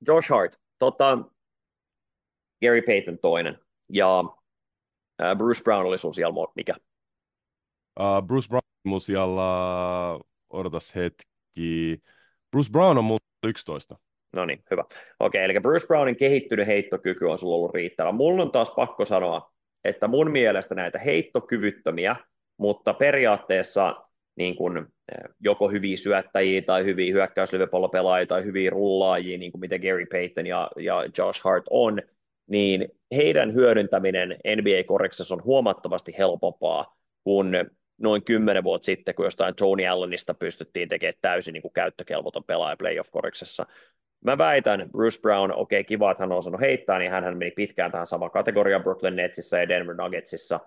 Josh 0.06 0.30
Hart, 0.30 0.60
tota, 0.78 1.18
Gary 2.64 2.82
Payton 2.82 3.18
toinen. 3.18 3.58
Ja 3.88 4.24
Bruce 5.38 5.62
Brown 5.62 5.86
oli 5.86 5.98
sun 5.98 6.14
siellä 6.14 6.48
mikä? 6.56 6.74
Uh, 8.00 8.26
Bruce 8.26 8.48
Brown 8.48 8.62
mun 8.84 9.00
siellä, 9.00 9.44
odotas 10.50 10.94
hetki. 10.94 12.02
Bruce 12.50 12.70
Brown 12.72 12.98
on 12.98 13.04
mulla 13.04 13.20
11. 13.46 13.98
No 14.32 14.44
niin, 14.44 14.62
hyvä. 14.70 14.84
Okei, 15.20 15.44
eli 15.44 15.60
Bruce 15.60 15.86
Brownin 15.86 16.16
kehittynyt 16.16 16.66
heittokyky 16.66 17.24
on 17.24 17.38
sulla 17.38 17.56
ollut 17.56 17.74
riittävä. 17.74 18.12
Mulla 18.12 18.42
on 18.42 18.52
taas 18.52 18.70
pakko 18.70 19.04
sanoa, 19.04 19.52
että 19.84 20.08
mun 20.08 20.30
mielestä 20.30 20.74
näitä 20.74 20.98
heittokyvyttömiä, 20.98 22.16
mutta 22.56 22.94
periaatteessa 22.94 23.96
niin 24.36 24.56
kuin, 24.56 24.86
joko 25.40 25.68
hyviä 25.68 25.96
syöttäjiä 25.96 26.62
tai 26.62 26.84
hyviä 26.84 27.12
hyökkäyslivepallopelaajia 27.12 28.26
tai 28.26 28.44
hyviä 28.44 28.70
rullaajia, 28.70 29.38
niin 29.38 29.52
kuin 29.52 29.60
mitä 29.60 29.78
Gary 29.78 30.06
Payton 30.06 30.46
ja, 30.46 30.70
ja 30.76 31.04
Josh 31.18 31.44
Hart 31.44 31.64
on, 31.70 32.02
niin 32.46 32.88
heidän 33.16 33.54
hyödyntäminen 33.54 34.30
NBA-koreksessa 34.56 35.34
on 35.34 35.44
huomattavasti 35.44 36.14
helpompaa 36.18 36.96
kuin 37.24 37.52
noin 37.98 38.24
kymmenen 38.24 38.64
vuotta 38.64 38.86
sitten, 38.86 39.14
kun 39.14 39.24
jostain 39.24 39.54
Tony 39.54 39.86
Allenista 39.86 40.34
pystyttiin 40.34 40.88
tekemään 40.88 41.14
täysin 41.20 41.52
niin 41.52 41.62
kuin 41.62 41.72
käyttökelvoton 41.72 42.44
pelaaja 42.44 42.76
playoff-koreksessa. 42.76 43.66
Mä 44.24 44.38
väitän, 44.38 44.90
Bruce 44.92 45.20
Brown, 45.20 45.52
okei, 45.52 45.80
okay, 45.80 45.84
kiva, 45.84 46.10
että 46.10 46.22
hän 46.22 46.32
on 46.32 46.38
osannut 46.38 46.60
heittää, 46.60 46.98
niin 46.98 47.10
hän 47.10 47.38
meni 47.38 47.50
pitkään 47.50 47.92
tähän 47.92 48.06
samaan 48.06 48.30
kategoriaan 48.30 48.82
Brooklyn 48.82 49.16
Netsissä 49.16 49.58
ja 49.58 49.68
Denver 49.68 49.96
Nuggetsissa. 49.96 50.60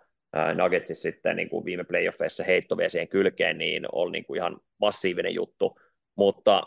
Nuggetsissa 0.55 1.01
sitten 1.01 1.35
niin 1.35 1.49
kuin 1.49 1.65
viime 1.65 1.83
playoffeissa 1.83 2.43
heitto 2.43 2.77
siihen 2.87 3.07
kylkeen, 3.07 3.57
niin 3.57 3.85
oli 3.91 4.11
niin 4.11 4.25
kuin 4.25 4.37
ihan 4.37 4.57
massiivinen 4.81 5.33
juttu, 5.33 5.79
mutta 6.15 6.61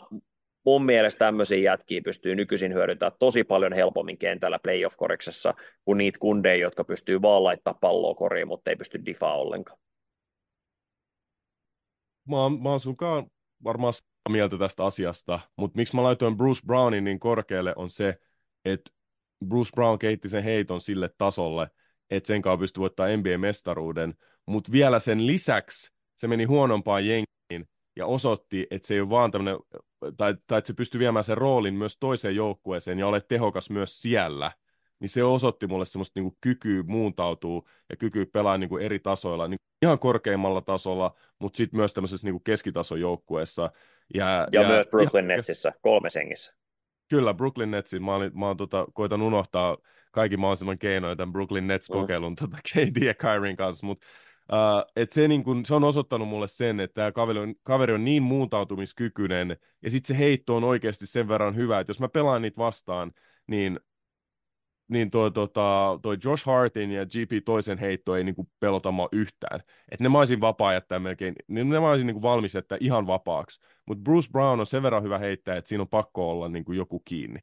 mun 0.65 0.85
mielestä 0.85 1.25
tämmöisiä 1.25 1.57
jätkiä 1.57 2.01
pystyy 2.01 2.35
nykyisin 2.35 2.73
hyödyntämään 2.73 3.17
tosi 3.19 3.43
paljon 3.43 3.73
helpommin 3.73 4.17
kentällä 4.17 4.59
playoff-koriksessa 4.59 5.53
kuin 5.85 5.97
niitä 5.97 6.19
kundeja, 6.19 6.61
jotka 6.61 6.83
pystyy 6.83 7.21
vaan 7.21 7.43
laittaa 7.43 7.73
palloa 7.73 8.15
koriin, 8.15 8.47
mutta 8.47 8.69
ei 8.69 8.75
pysty 8.75 9.05
difaa 9.05 9.37
ollenkaan. 9.37 9.79
Mä 12.29 12.41
oon, 12.41 12.61
mä 12.61 12.69
oon 12.69 12.79
sunkaan 12.79 13.27
varmaan 13.63 13.93
mieltä 14.29 14.57
tästä 14.57 14.85
asiasta, 14.85 15.39
mutta 15.55 15.75
miksi 15.77 15.95
mä 15.95 16.03
laitoin 16.03 16.37
Bruce 16.37 16.61
Brownin 16.65 17.03
niin 17.03 17.19
korkealle 17.19 17.73
on 17.75 17.89
se, 17.89 18.15
että 18.65 18.91
Bruce 19.45 19.69
Brown 19.75 19.99
keitti 19.99 20.29
sen 20.29 20.43
heiton 20.43 20.81
sille 20.81 21.09
tasolle, 21.17 21.69
että 22.09 22.27
sen 22.27 22.41
kanssa 22.41 22.57
pystyi 22.57 22.81
voittaa 22.81 23.07
NBA-mestaruuden, 23.07 24.13
mutta 24.45 24.71
vielä 24.71 24.99
sen 24.99 25.27
lisäksi 25.27 25.91
se 26.15 26.27
meni 26.27 26.43
huonompaan 26.43 27.05
jengiin 27.05 27.69
ja 27.95 28.05
osoitti, 28.05 28.67
että 28.71 28.87
se 28.87 28.93
ei 28.93 28.99
ole 28.99 29.09
vaan 29.09 29.31
tämmöinen, 29.31 29.59
tai, 30.17 30.35
tai 30.47 30.57
että 30.57 30.67
se 30.67 30.73
pystyy 30.73 30.99
viemään 30.99 31.23
sen 31.23 31.37
roolin 31.37 31.73
myös 31.73 31.97
toiseen 31.99 32.35
joukkueeseen 32.35 32.99
ja 32.99 33.07
ole 33.07 33.21
tehokas 33.21 33.69
myös 33.69 34.01
siellä, 34.01 34.51
niin 34.99 35.09
se 35.09 35.23
osoitti 35.23 35.67
mulle 35.67 35.85
semmoista 35.85 36.19
niin 36.19 36.37
kykyä 36.41 36.83
muuntautuu 36.87 37.69
ja 37.89 37.95
kykyä 37.95 38.25
pelaa 38.33 38.57
niin 38.57 38.69
kuin 38.69 38.83
eri 38.83 38.99
tasoilla, 38.99 39.47
niin 39.47 39.59
ihan 39.81 39.99
korkeimmalla 39.99 40.61
tasolla, 40.61 41.15
mutta 41.39 41.57
sitten 41.57 41.77
myös 41.77 41.93
tämmöisessä 41.93 42.27
niin 42.27 42.33
kuin 42.33 42.43
keskitason 42.43 43.01
joukkueessa. 43.01 43.71
Ja, 44.13 44.47
ja, 44.51 44.61
ja 44.61 44.67
myös 44.67 44.87
Brooklyn 44.87 45.29
ja, 45.29 45.35
Netsissä, 45.35 45.71
kolme 45.81 46.09
sengissä. 46.09 46.53
Kyllä, 47.09 47.33
Brooklyn 47.33 47.71
Netsin. 47.71 48.03
Mä, 48.03 48.15
olin, 48.15 48.39
mä 48.39 48.47
oon, 48.47 48.57
tota, 48.57 48.87
koitan 48.93 49.21
unohtaa 49.21 49.77
kaikki 50.11 50.37
mahdollisimman 50.37 50.79
keinoin 50.79 51.17
tämän 51.17 51.33
Brooklyn 51.33 51.67
Nets-kokeilun 51.67 52.31
mm. 52.31 52.35
tota, 52.35 52.57
KD 52.73 53.05
ja 53.05 53.13
Kyrien 53.13 53.55
kanssa, 53.55 53.85
mutta 53.85 54.07
uh, 54.51 54.91
et 54.95 55.11
se, 55.11 55.27
niin 55.27 55.43
kun, 55.43 55.65
se 55.65 55.75
on 55.75 55.83
osoittanut 55.83 56.27
mulle 56.27 56.47
sen, 56.47 56.79
että 56.79 56.93
tämä 56.93 57.11
kaveri 57.11 57.39
on, 57.39 57.55
kaveri 57.63 57.93
on 57.93 58.05
niin 58.05 58.23
muuntautumiskykyinen, 58.23 59.57
ja 59.81 59.91
sitten 59.91 60.07
se 60.07 60.19
heitto 60.19 60.55
on 60.55 60.63
oikeasti 60.63 61.07
sen 61.07 61.27
verran 61.27 61.55
hyvä, 61.55 61.79
että 61.79 61.89
jos 61.89 61.99
mä 61.99 62.09
pelaan 62.09 62.41
niitä 62.41 62.57
vastaan, 62.57 63.11
niin 63.47 63.79
niin 64.89 65.11
toi, 65.11 65.31
tota, 65.31 65.99
toi 66.01 66.17
Josh 66.23 66.45
Hartin 66.45 66.91
ja 66.91 67.05
GP 67.05 67.45
toisen 67.45 67.77
heitto 67.77 68.15
ei 68.15 68.23
niinku 68.23 68.49
pelota 68.59 68.91
mua 68.91 69.09
yhtään. 69.11 69.59
Et 69.91 69.99
ne 69.99 70.09
mä 70.09 70.17
olisin 70.17 70.41
vapaa 70.41 70.73
jättää 70.73 70.99
melkein, 70.99 71.35
niin 71.47 71.69
ne 71.69 71.79
mä 71.79 71.89
olisin 71.89 72.07
niinku 72.07 72.21
valmis 72.21 72.55
jättää 72.55 72.77
ihan 72.81 73.07
vapaaksi. 73.07 73.61
Mutta 73.85 74.03
Bruce 74.03 74.31
Brown 74.31 74.59
on 74.59 74.65
sen 74.65 74.83
verran 74.83 75.03
hyvä 75.03 75.17
heittäjä, 75.17 75.57
että 75.57 75.67
siinä 75.69 75.81
on 75.81 75.87
pakko 75.87 76.31
olla 76.31 76.49
niinku 76.49 76.71
joku 76.71 76.99
kiinni. 77.05 77.39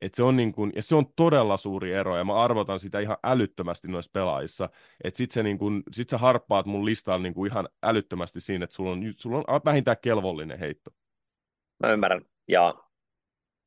Et 0.00 0.14
se 0.14 0.22
on 0.22 0.36
niinku, 0.36 0.66
ja 0.66 0.82
se 0.82 0.96
on 0.96 1.06
todella 1.16 1.56
suuri 1.56 1.92
ero, 1.92 2.16
ja 2.16 2.24
mä 2.24 2.34
arvotan 2.34 2.78
sitä 2.78 3.00
ihan 3.00 3.16
älyttömästi 3.24 3.88
noissa 3.88 4.10
pelaajissa. 4.14 4.68
Että 5.04 5.18
sit, 5.18 5.30
se 5.30 5.42
niinku, 5.42 5.70
sit 5.92 6.08
sä 6.08 6.18
harppaat 6.18 6.66
mun 6.66 6.84
listaan 6.84 7.22
niinku 7.22 7.44
ihan 7.44 7.68
älyttömästi 7.82 8.40
siinä, 8.40 8.64
että 8.64 8.76
sulla 8.76 8.90
on, 8.90 9.00
sulla 9.16 9.44
on 9.48 9.60
vähintään 9.64 9.96
kelvollinen 10.02 10.58
heitto. 10.58 10.90
Mä 11.82 11.92
ymmärrän, 11.92 12.22
ja 12.48 12.74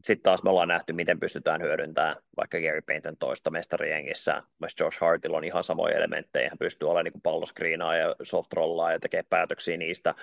sitten 0.04 0.24
taas 0.24 0.44
me 0.44 0.50
ollaan 0.50 0.68
nähty, 0.68 0.94
miten 0.94 1.20
pystytään 1.20 1.62
hyödyntämään 1.62 2.16
vaikka 2.38 2.58
Gary 2.58 2.82
Payton 2.82 3.18
toista 3.18 3.52
mestarijengissä. 3.52 4.44
Myös 4.60 4.76
Josh 4.80 5.02
Hartilla 5.02 5.38
on 5.38 5.44
ihan 5.44 5.64
samoja 5.64 5.98
elementtejä. 5.98 6.50
Hän 6.50 6.58
pystyy 6.58 6.90
olemaan 6.90 7.06
niin 7.06 7.22
palloskriinaa 7.22 7.96
ja 7.96 8.16
soft 8.24 8.54
rollaa 8.54 8.92
ja 8.92 9.00
tekee 9.00 9.24
päätöksiä 9.30 9.78
niistä. 9.78 10.16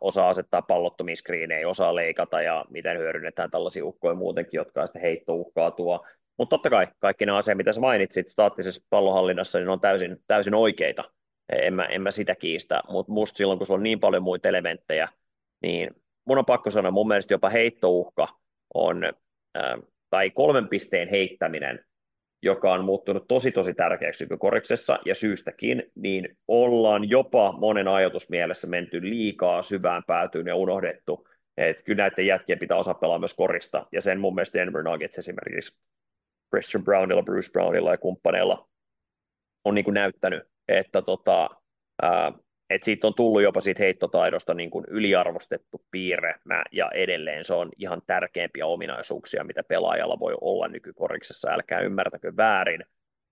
Osaa 0.00 0.28
asettaa 0.28 0.62
pallottomia 0.62 1.16
screenejä, 1.16 1.68
osaa 1.68 1.94
leikata 1.94 2.42
ja 2.42 2.64
miten 2.70 2.98
hyödynnetään 2.98 3.50
tällaisia 3.50 3.84
ukkoja 3.84 4.14
muutenkin, 4.14 4.58
jotka 4.58 4.86
sitten 4.86 5.02
heittouhkaa 5.02 5.70
tuo. 5.70 6.06
Mutta 6.38 6.56
totta 6.56 6.70
kai 6.70 6.86
kaikki 6.98 7.26
nämä 7.26 7.38
asiat, 7.38 7.56
mitä 7.56 7.72
sä 7.72 7.80
mainitsit 7.80 8.28
staattisessa 8.28 8.86
pallonhallinnassa, 8.90 9.58
niin 9.58 9.68
on 9.68 9.80
täysin, 9.80 10.16
täysin 10.26 10.54
oikeita. 10.54 11.04
En 11.52 11.74
mä, 11.74 11.84
en 11.84 12.02
mä 12.02 12.10
sitä 12.10 12.34
kiistä, 12.34 12.82
mutta 12.88 13.12
musta 13.12 13.36
silloin, 13.36 13.58
kun 13.58 13.66
sulla 13.66 13.78
on 13.78 13.82
niin 13.82 14.00
paljon 14.00 14.22
muita 14.22 14.48
elementtejä, 14.48 15.08
niin 15.62 15.90
mun 16.24 16.38
on 16.38 16.44
pakko 16.44 16.70
sanoa, 16.70 16.90
mun 16.90 17.08
mielestä 17.08 17.34
jopa 17.34 17.48
heittouhka– 17.48 18.28
on, 18.74 19.02
tai 20.10 20.30
kolmen 20.30 20.68
pisteen 20.68 21.08
heittäminen, 21.08 21.84
joka 22.42 22.72
on 22.72 22.84
muuttunut 22.84 23.28
tosi 23.28 23.52
tosi 23.52 23.74
tärkeäksi 23.74 24.24
nykykoriksessa 24.24 24.98
ja 25.04 25.14
syystäkin, 25.14 25.82
niin 25.94 26.38
ollaan 26.48 27.10
jopa 27.10 27.52
monen 27.52 27.88
ajatusmielessä 27.88 28.66
menty 28.66 29.02
liikaa 29.02 29.62
syvään 29.62 30.02
päätyyn 30.06 30.46
ja 30.46 30.56
unohdettu, 30.56 31.28
että 31.56 31.82
kyllä 31.82 32.02
näiden 32.02 32.26
jätkien 32.26 32.58
pitää 32.58 32.76
osaa 32.76 32.94
pelaa 32.94 33.18
myös 33.18 33.34
korista, 33.34 33.86
ja 33.92 34.00
sen 34.00 34.20
mun 34.20 34.34
mielestä 34.34 34.58
Denver 34.58 34.82
Nuggets 34.82 35.18
esimerkiksi 35.18 35.78
Christian 36.54 36.84
Brownilla, 36.84 37.22
Bruce 37.22 37.52
Brownilla 37.52 37.90
ja 37.90 37.98
kumppaneilla 37.98 38.68
on 39.64 39.74
niin 39.74 39.84
kuin 39.84 39.94
näyttänyt, 39.94 40.42
että 40.68 41.02
tota, 41.02 41.50
ää, 42.02 42.32
et 42.70 42.82
siitä 42.82 43.06
on 43.06 43.14
tullut 43.14 43.42
jopa 43.42 43.60
siitä 43.60 43.82
heittotaidosta 43.82 44.54
niin 44.54 44.70
kuin 44.70 44.84
yliarvostettu 44.88 45.84
piirre, 45.90 46.34
mä, 46.44 46.62
ja 46.72 46.90
edelleen 46.94 47.44
se 47.44 47.54
on 47.54 47.68
ihan 47.76 48.02
tärkeimpiä 48.06 48.66
ominaisuuksia, 48.66 49.44
mitä 49.44 49.62
pelaajalla 49.62 50.18
voi 50.20 50.34
olla 50.40 50.68
nykykoriksessa, 50.68 51.50
älkää 51.50 51.80
ymmärtäkö 51.80 52.32
väärin, 52.36 52.84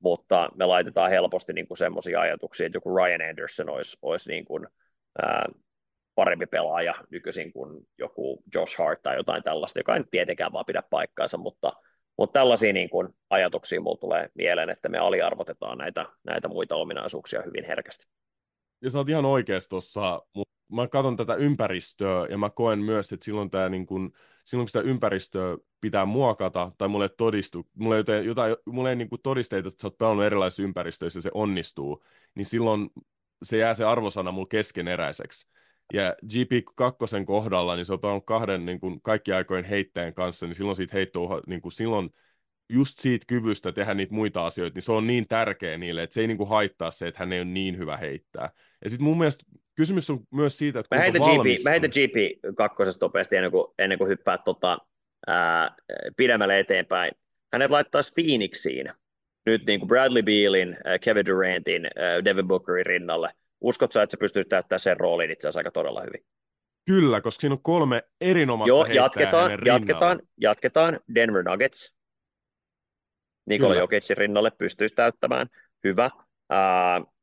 mutta 0.03 0.49
me 0.55 0.67
laitetaan 0.67 1.11
helposti 1.11 1.53
niin 1.53 1.69
kuin 1.69 1.79
semmoisia 1.79 2.21
ajatuksia, 2.21 2.67
että 2.67 2.77
joku 2.77 2.97
Ryan 2.97 3.29
Anderson 3.29 3.71
olisi, 3.71 3.99
olisi 4.03 4.31
niin 4.31 4.45
kuin, 4.45 4.67
ää, 5.23 5.49
parempi 6.15 6.47
pelaaja 6.47 6.95
nykyisin 7.11 7.53
kuin 7.53 7.87
joku 7.99 8.43
Josh 8.55 8.79
Hart 8.79 9.03
tai 9.03 9.17
jotain 9.17 9.43
tällaista, 9.43 9.79
joka 9.79 9.97
ei 9.97 10.05
tietenkään 10.11 10.53
vaan 10.53 10.65
pidä 10.67 10.83
paikkaansa, 10.91 11.39
mutta, 11.39 11.73
mutta 12.19 12.41
tällaisia 12.41 12.73
niin 12.73 12.91
kuin 12.91 13.09
ajatuksia 13.31 13.81
mulla 13.81 13.99
tulee 13.99 14.29
mieleen, 14.35 14.71
että 14.71 14.89
me 14.89 14.99
aliarvotetaan 14.99 15.79
näitä, 15.79 16.07
näitä 16.25 16.49
muita 16.49 16.77
ominaisuuksia 16.77 17.43
hyvin 17.43 17.65
herkästi 17.65 18.07
ja 18.85 18.91
sä 18.91 18.99
oot 18.99 19.09
ihan 19.09 19.25
oikeassa 19.25 19.71
tuossa, 19.71 20.23
mutta 20.35 20.55
mä 20.73 20.89
katson 20.89 21.17
tätä 21.17 21.35
ympäristöä 21.35 22.27
ja 22.31 22.39
mä 22.39 22.51
koen 22.51 22.79
myös, 22.79 23.13
että 23.13 23.25
silloin, 23.25 23.51
tää, 23.51 23.69
niin 23.69 23.87
kun, 23.87 24.13
silloin 24.45 24.65
kun 24.65 24.69
sitä 24.69 24.81
ympäristöä 24.81 25.57
pitää 25.81 26.05
muokata 26.05 26.73
tai 26.79 26.89
mulle 26.89 27.09
todistu, 27.09 27.67
mulle 27.75 28.05
ei, 28.09 28.27
jotain, 28.27 28.57
mulle 28.67 28.91
ei 28.91 28.97
niin 28.97 29.09
todisteita, 29.23 29.69
että 29.69 29.83
sä 29.83 29.87
oot 29.87 29.99
pelannut 29.99 30.25
erilaisissa 30.25 30.63
ympäristöissä 30.63 31.19
ja 31.19 31.23
se 31.23 31.31
onnistuu, 31.35 32.05
niin 32.35 32.45
silloin 32.45 32.91
se 33.43 33.57
jää 33.57 33.75
se 33.75 33.85
arvosana 33.85 34.33
mulle 34.33 34.49
keskeneräiseksi. 34.51 35.49
Ja 35.93 36.15
GP2 36.25 37.25
kohdalla, 37.25 37.77
niin 37.77 37.85
se 37.85 37.93
on 37.93 38.01
pelannut 38.01 38.27
kahden 38.27 38.67
niin 38.67 38.81
kuin 38.81 39.03
kaikki 39.03 39.33
aikojen 39.33 39.65
heittäjän 39.65 40.15
kanssa, 40.15 40.47
niin 40.47 40.55
silloin 40.55 40.77
siitä 40.77 40.97
heittoa, 40.97 41.41
niin 41.47 41.61
kuin 41.61 41.73
silloin 41.73 42.11
just 42.69 42.99
siitä 42.99 43.25
kyvystä 43.29 43.73
tehdä 43.73 43.95
niitä 43.95 44.15
muita 44.15 44.47
asioita, 44.47 44.75
niin 44.75 44.83
se 44.83 44.93
on 44.93 45.07
niin 45.07 45.29
tärkeä 45.29 45.79
niille, 45.79 46.03
että 46.03 46.15
se 46.15 46.21
ei 46.21 46.27
niinku 46.27 46.47
haittaa 46.47 46.91
se, 46.91 47.09
että 47.09 47.19
hän 47.19 47.33
ei 47.33 47.41
ole 47.41 47.45
niin 47.45 47.79
hyvä 47.79 47.97
heittää. 47.97 48.51
Ja 48.85 48.91
sitten 48.91 49.05
mun 49.05 49.19
mielestä 49.19 49.45
kysymys 49.75 50.11
on 50.11 50.21
myös 50.31 50.59
siitä, 50.59 50.81
että 50.81 50.97
mä 50.97 51.03
heitän, 51.03 51.23
GP, 51.23 51.65
mä 51.65 51.71
heitän 51.71 51.91
GP 51.91 52.41
kakkosesta 52.57 53.05
nopeasti 53.05 53.37
ennen 53.37 53.51
kuin, 53.51 53.67
ennen 53.79 53.99
kuin 53.99 54.09
hyppää 54.09 54.39
tota, 54.39 54.79
ää, 55.27 55.77
pidemmälle 56.17 56.59
eteenpäin. 56.59 57.13
Hänet 57.53 57.71
laittaisi 57.71 58.13
Phoenixiin 58.13 58.87
nyt 59.47 59.67
niin 59.67 59.81
kuin 59.81 59.89
Bradley 59.89 60.23
Bealin, 60.23 60.77
Kevin 61.01 61.27
Durantin, 61.27 61.87
Devin 62.25 62.49
Bookerin 62.49 62.87
rinnalle. 62.87 63.31
Uskotko 63.61 64.01
että 64.01 64.11
se 64.11 64.17
pystyy 64.17 64.45
täyttämään 64.45 64.81
sen 64.81 65.01
roolin 65.01 65.31
itse 65.31 65.49
asiassa 65.49 65.61
aika 65.61 65.71
todella 65.71 66.03
hyvin? 66.03 66.27
Kyllä, 66.87 67.21
koska 67.21 67.41
siinä 67.41 67.53
on 67.53 67.63
kolme 67.63 68.03
erinomaista 68.21 68.69
Joo, 68.69 68.85
jatketaan, 68.85 69.53
jatketaan, 69.65 70.21
jatketaan 70.41 71.01
Denver 71.15 71.43
Nuggets, 71.43 71.95
Nikola 73.47 73.75
Jokicin 73.75 74.17
rinnalle 74.17 74.51
pystyisi 74.51 74.95
täyttämään. 74.95 75.47
Hyvä. 75.85 76.11
Uh, 76.53 77.15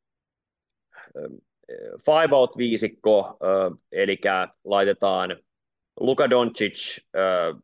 five 2.05 2.36
out 2.36 2.57
viisikko, 2.57 3.38
eli 3.91 4.19
laitetaan 4.63 5.36
Luka 5.99 6.30
Doncic 6.30 6.97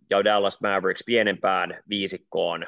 ja 0.10 0.24
Dallas 0.26 0.62
Mavericks 0.62 1.04
pienempään 1.06 1.84
viisikkoon, 1.90 2.66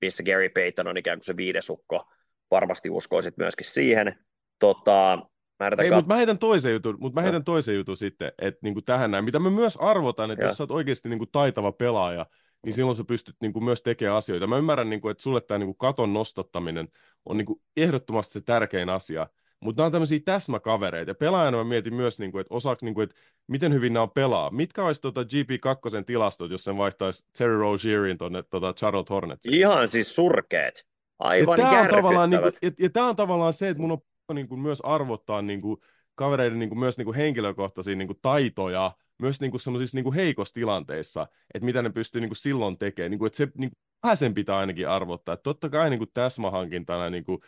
missä 0.00 0.22
Gary 0.22 0.48
Payton 0.48 0.88
on 0.88 0.96
ikään 0.96 1.18
kuin 1.18 1.24
se 1.24 1.36
viidesukko. 1.36 2.08
Varmasti 2.50 2.90
uskoisit 2.90 3.36
myöskin 3.36 3.66
siihen. 3.66 4.18
Tota, 4.58 5.18
Mä 5.62 5.82
Ei, 5.82 5.90
kat... 5.90 5.98
mutta 5.98 6.14
mä 6.14 6.16
heitän 6.16 6.38
toisen 6.38 6.72
jutun, 6.72 6.96
mutta 7.00 7.20
mä 7.20 7.22
heitän 7.22 7.44
toisen 7.44 7.74
jutun 7.74 7.96
sitten, 7.96 8.32
että 8.38 8.58
niinku 8.62 8.82
tähän 8.82 9.10
näin, 9.10 9.24
mitä 9.24 9.38
mä 9.38 9.50
myös 9.50 9.76
arvotan, 9.76 10.30
että 10.30 10.44
ja. 10.44 10.48
jos 10.48 10.56
sä 10.56 10.62
oot 10.62 10.70
oikeasti 10.70 11.08
niinku 11.08 11.26
taitava 11.26 11.72
pelaaja, 11.72 12.26
niin 12.64 12.72
silloin 12.72 12.96
sä 12.96 13.04
pystyt 13.04 13.36
niin 13.40 13.52
kuin 13.52 13.64
myös 13.64 13.82
tekemään 13.82 14.16
asioita. 14.16 14.46
Mä 14.46 14.58
ymmärrän, 14.58 14.90
niin 14.90 15.00
kuin, 15.00 15.12
että 15.12 15.22
sulle 15.22 15.40
tämä 15.40 15.58
niin 15.58 15.66
kuin 15.66 15.76
katon 15.78 16.12
nostattaminen 16.12 16.88
on 17.24 17.36
niin 17.36 17.46
kuin 17.46 17.60
ehdottomasti 17.76 18.32
se 18.32 18.40
tärkein 18.40 18.88
asia, 18.88 19.26
mutta 19.62 19.80
nämä 19.82 19.86
on 19.86 19.92
tämmöisiä 19.92 20.20
täsmäkavereita. 20.24 21.10
Ja 21.10 21.14
pelaajana 21.14 21.56
mä 21.56 21.64
mietin 21.64 21.94
myös, 21.94 22.18
niin 22.18 22.32
kuin, 22.32 22.40
että 22.40 22.54
osaako, 22.54 22.86
niin 22.86 22.94
kuin, 22.94 23.04
että 23.04 23.16
miten 23.48 23.72
hyvin 23.72 23.92
nämä 23.92 24.08
pelaa. 24.14 24.50
Mitkä 24.50 24.84
olisi 24.84 25.00
tuota 25.00 25.22
GP2 25.22 26.04
tilastot, 26.06 26.50
jos 26.50 26.64
sen 26.64 26.76
vaihtaisi 26.76 27.24
Terry 27.38 27.58
Rozierin 27.58 28.18
tuonne 28.18 28.42
tuota 28.42 28.72
Charlotte 28.72 29.14
Hornets? 29.14 29.46
Ihan 29.46 29.88
siis 29.88 30.14
surkeet. 30.14 30.86
Aivan 31.18 31.58
ja 31.58 31.66
tämä 31.66 31.80
on 31.80 31.88
tavallaan, 31.88 32.30
niin 32.30 32.42
kuin, 32.42 32.52
ja, 32.62 32.70
ja 32.78 32.90
tämä 32.90 33.08
on 33.08 33.16
tavallaan 33.16 33.52
se, 33.52 33.68
että 33.68 33.80
mun 33.80 33.92
on 34.28 34.34
niin 34.34 34.48
kuin, 34.48 34.60
myös 34.60 34.80
arvottaa 34.80 35.42
niin 35.42 35.60
kuin, 35.60 35.76
kavereiden 36.14 36.58
niin 36.58 36.68
kuin, 36.68 36.78
myös 36.78 36.98
niin 36.98 37.04
kuin 37.04 37.16
henkilökohtaisia 37.16 37.96
niin 37.96 38.08
kuin, 38.08 38.18
taitoja, 38.22 38.92
myös 39.18 39.40
niin 39.40 39.50
kuin 39.50 39.60
semmoisissa 39.60 39.96
niin 39.96 40.04
kuin 40.04 40.14
heikossa 40.14 40.54
tilanteissa, 40.54 41.26
että 41.54 41.66
mitä 41.66 41.82
ne 41.82 41.90
pystyy 41.90 42.20
niin 42.20 42.28
kuin 42.28 42.36
silloin 42.36 42.78
tekemään, 42.78 43.10
niin 43.10 43.18
kuin, 43.18 43.26
että 43.26 43.36
se 43.36 43.48
niin 43.58 43.70
kuin, 43.70 43.78
vähän 44.02 44.16
sen 44.16 44.34
pitää 44.34 44.56
ainakin 44.56 44.88
arvottaa, 44.88 45.36
totta 45.36 45.68
kai 45.68 45.90
niin 45.90 45.98
kuin 45.98 46.10
täsmähankintana 46.14 47.10
niin 47.10 47.24
kuin, 47.24 47.38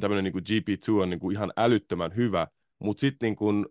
tämmöinen 0.00 0.24
niin 0.24 0.62
GP2 0.62 1.02
on 1.02 1.10
niin 1.10 1.20
kuin 1.20 1.36
ihan 1.36 1.52
älyttömän 1.56 2.16
hyvä, 2.16 2.46
mutta 2.78 3.00
sitten 3.00 3.26
niin 3.26 3.36
kuin, 3.36 3.66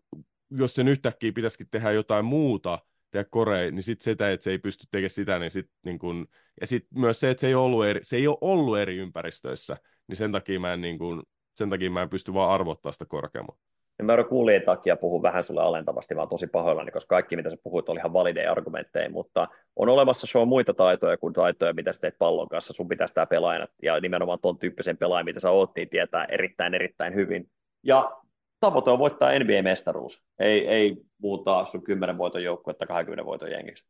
jos 0.50 0.76
sen 0.76 0.88
yhtäkkiä 0.88 1.32
pitäisikin 1.32 1.68
tehdä 1.72 1.92
jotain 1.92 2.26
muuta, 2.26 2.80
tehdä 3.12 3.26
korei, 3.30 3.72
niin 3.72 3.84
sitten 3.84 4.04
sitä, 4.04 4.32
että 4.32 4.44
se 4.44 4.52
ei 4.52 4.58
pysty 4.58 4.88
tekemään 4.92 5.10
sitä, 5.10 5.40
niin 5.40 5.52
sitten 5.52 5.76
niin 5.86 6.00
kun, 6.00 6.28
ja 6.62 6.68
sitten 6.68 7.00
myös 7.00 7.20
se, 7.20 7.30
että 7.30 7.42
se 7.42 7.48
ei, 7.48 7.56
ollut 7.56 7.86
eri, 7.86 8.00
se 8.04 8.18
ei 8.18 8.28
ole 8.28 8.38
ollut 8.42 8.78
eri 8.78 8.98
ympäristöissä, 8.98 9.78
niin 10.08 10.16
sen 10.16 10.32
takia 10.32 10.60
mä 10.60 10.74
en, 10.74 10.82
niin 10.82 10.98
kun, 10.98 11.24
sen 11.56 11.70
takia 11.70 11.92
mä 11.92 12.02
en 12.02 12.10
pysty 12.10 12.34
vaan 12.34 12.52
arvottaa 12.52 12.92
sitä 12.92 13.06
korkeammin. 13.06 13.56
Mä 14.04 14.24
kuulin 14.24 14.62
takia 14.62 14.96
puhun 14.96 15.22
vähän 15.22 15.44
sulle 15.44 15.62
alentavasti, 15.62 16.16
vaan 16.16 16.30
tosi 16.30 16.48
pahoillani, 16.48 16.92
koska 16.92 17.16
kaikki 17.16 17.36
mitä 17.36 17.50
sä 17.50 17.58
puhuit 17.64 17.90
oli 17.90 18.00
ihan 18.00 18.14
valideja 18.14 18.52
argumentteja, 18.52 19.10
mutta 19.10 19.48
on 19.76 19.90
olemassa 19.90 20.28
show 20.28 20.48
muita 20.48 20.74
taitoja 20.74 21.18
kuin 21.18 21.34
taitoja, 21.34 21.74
mitä 21.74 21.94
sä 21.94 22.02
teet 22.02 22.18
pallon 22.18 22.50
kanssa. 22.50 22.74
Sun 22.74 22.88
pitäisi 22.88 23.14
tämä 23.14 23.26
pelaajana 23.26 23.68
ja 23.84 24.00
nimenomaan 24.00 24.40
ton 24.42 24.60
tyyppisen 24.60 24.98
pelaajan, 24.98 25.26
mitä 25.26 25.40
sä 25.40 25.52
oot, 25.52 25.72
niin 25.76 25.90
tietää 25.90 26.26
erittäin 26.26 26.74
erittäin 26.74 27.16
hyvin. 27.16 27.50
Ja 27.84 28.12
tavoite 28.60 28.90
on 28.90 29.00
voittaa 29.00 29.32
NBA-mestaruus, 29.40 30.24
ei, 30.40 30.68
ei 30.68 30.98
muuttaa 31.22 31.66
sun 31.66 31.84
10 31.84 32.18
voiton 32.18 32.44
joukkuetta 32.44 32.88
20 32.88 33.26
voiton 33.26 33.52
jengiksi. 33.52 33.88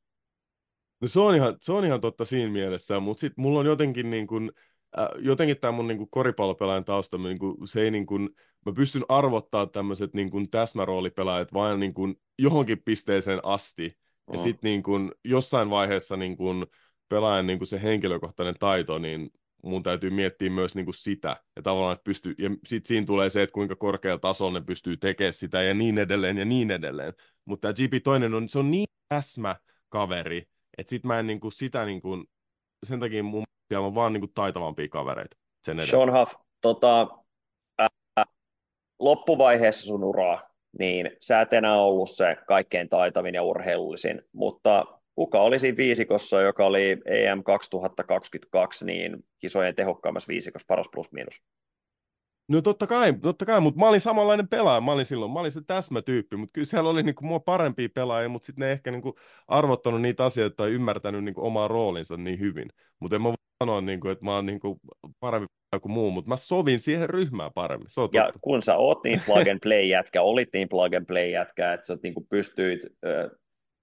No 1.01 1.07
se 1.07 1.19
on 1.19 1.35
ihan, 1.35 1.55
se 1.61 1.71
on 1.71 1.85
ihan 1.85 2.01
totta 2.01 2.25
siinä 2.25 2.51
mielessä, 2.51 2.99
mutta 2.99 3.21
sitten 3.21 3.41
mulla 3.41 3.59
on 3.59 3.65
jotenkin 3.65 4.09
niin 4.09 4.27
kuin, 4.27 4.51
äh, 4.99 5.07
jotenkin 5.19 5.57
tämä 5.59 5.71
mun 5.71 5.87
niin 5.87 6.09
koripallopelaajan 6.09 6.85
tausta, 6.85 7.17
niin 7.17 7.39
kuin, 7.39 7.67
se 7.67 7.81
ei 7.81 7.91
niin 7.91 8.05
kuin, 8.05 8.29
mä 8.65 8.73
pystyn 8.73 9.05
arvottaa 9.09 9.67
tämmöiset 9.67 10.13
niin 10.13 10.29
kuin 10.29 10.49
täsmäroolipelaajat 10.49 11.53
vain 11.53 11.79
niin 11.79 11.93
kuin 11.93 12.15
johonkin 12.39 12.81
pisteeseen 12.85 13.39
asti, 13.43 13.97
ja 14.31 14.33
mm. 14.33 14.37
sitten 14.37 14.69
niin 14.69 14.83
kuin, 14.83 15.11
jossain 15.23 15.69
vaiheessa 15.69 16.17
niin 16.17 16.37
kuin, 16.37 16.65
pelaajan 17.09 17.47
niin 17.47 17.59
kuin 17.59 17.67
se 17.67 17.81
henkilökohtainen 17.81 18.55
taito, 18.59 18.97
niin 18.97 19.29
mun 19.63 19.83
täytyy 19.83 20.09
miettiä 20.09 20.49
myös 20.49 20.75
niin 20.75 20.85
kuin 20.85 20.95
sitä, 20.95 21.41
ja 21.55 21.61
tavallaan, 21.61 21.93
että 21.93 22.03
pystyy, 22.03 22.35
ja 22.37 22.49
sitten 22.65 22.87
siinä 22.87 23.05
tulee 23.05 23.29
se, 23.29 23.41
että 23.41 23.53
kuinka 23.53 23.75
korkealla 23.75 24.19
tasolla 24.19 24.59
ne 24.59 24.65
pystyy 24.65 24.97
tekemään 24.97 25.33
sitä, 25.33 25.61
ja 25.61 25.73
niin 25.73 25.97
edelleen, 25.97 26.37
ja 26.37 26.45
niin 26.45 26.71
edelleen. 26.71 27.13
Mutta 27.45 27.73
tämä 27.73 27.87
GP 27.87 28.03
toinen 28.03 28.33
on, 28.33 28.49
se 28.49 28.59
on 28.59 28.71
niin 28.71 28.87
täsmä 29.07 29.55
kaveri, 29.89 30.47
että 30.77 30.89
sit 30.89 31.03
mä 31.03 31.19
en 31.19 31.27
niin 31.27 31.39
kuin 31.39 31.51
sitä 31.51 31.85
niin 31.85 32.01
kuin, 32.01 32.25
sen 32.83 32.99
takia 32.99 33.23
mun 33.23 33.43
siellä 33.67 33.87
on 33.87 33.95
vaan 33.95 34.13
niin 34.13 34.21
kuin 34.21 34.31
taitavampia 34.33 34.87
kavereita. 34.87 35.37
Sen 35.63 35.85
Sean 35.85 36.19
Huff, 36.19 36.33
tota, 36.61 37.07
ää, 37.79 38.25
loppuvaiheessa 38.99 39.87
sun 39.87 40.03
uraa, 40.03 40.49
niin 40.79 41.11
sä 41.21 41.41
et 41.41 41.53
enää 41.53 41.81
ollut 41.81 42.09
se 42.09 42.37
kaikkein 42.47 42.89
taitavin 42.89 43.35
ja 43.35 43.43
urheilullisin, 43.43 44.21
mutta 44.33 44.85
kuka 45.15 45.41
oli 45.41 45.59
siinä 45.59 45.77
viisikossa, 45.77 46.41
joka 46.41 46.65
oli 46.65 46.97
EM 47.05 47.43
2022, 47.43 48.85
niin 48.85 49.25
kisojen 49.39 49.75
tehokkaimmassa 49.75 50.27
viisikossa 50.27 50.65
paras 50.67 50.87
plus 50.91 51.11
miinus? 51.11 51.41
No 52.47 52.61
totta 52.61 52.87
kai, 52.87 53.13
totta 53.13 53.45
kai, 53.45 53.61
mutta 53.61 53.79
mä 53.79 53.87
olin 53.87 54.01
samanlainen 54.01 54.47
pelaaja, 54.47 54.81
mä 54.81 54.91
olin 54.91 55.05
silloin, 55.05 55.31
mä 55.31 55.39
olin 55.39 55.51
se 55.51 55.61
täsmätyyppi, 55.67 56.35
mutta 56.35 56.53
kyllä 56.53 56.65
siellä 56.65 56.89
oli 56.89 57.03
niinku 57.03 57.25
mua 57.25 57.39
parempia 57.39 57.89
pelaajia, 57.93 58.29
mutta 58.29 58.45
sitten 58.45 58.61
ne 58.65 58.71
ehkä 58.71 58.91
niinku 58.91 59.15
arvottanut 59.47 60.01
niitä 60.01 60.25
asioita 60.25 60.55
tai 60.55 60.71
ymmärtänyt 60.71 61.23
niinku 61.23 61.45
omaa 61.45 61.67
roolinsa 61.67 62.17
niin 62.17 62.39
hyvin. 62.39 62.69
Mutta 62.99 63.15
en 63.15 63.21
mä 63.21 63.27
voi 63.27 63.35
sanoa, 63.63 63.81
niinku, 63.81 64.09
että 64.09 64.25
mä 64.25 64.35
oon 64.35 64.45
niinku 64.45 64.79
parempi 65.19 65.47
kuin 65.81 65.91
muu, 65.91 66.11
mutta 66.11 66.29
mä 66.29 66.37
sovin 66.37 66.79
siihen 66.79 67.09
ryhmään 67.09 67.51
paremmin. 67.53 67.89
Se 67.89 68.01
on 68.01 68.09
ja 68.13 68.31
kun 68.41 68.61
sä 68.61 68.75
oot 68.75 69.03
niin 69.03 69.21
plug 69.25 69.47
and 69.47 69.59
play 69.63 69.83
jätkä, 69.83 70.21
olit 70.21 70.49
niin 70.53 70.69
plug 70.69 70.93
and 70.93 71.05
play 71.05 71.29
jätkä, 71.29 71.73
että 71.73 71.87
sä 71.87 71.97
niinku 72.03 72.25
pystyit 72.29 72.79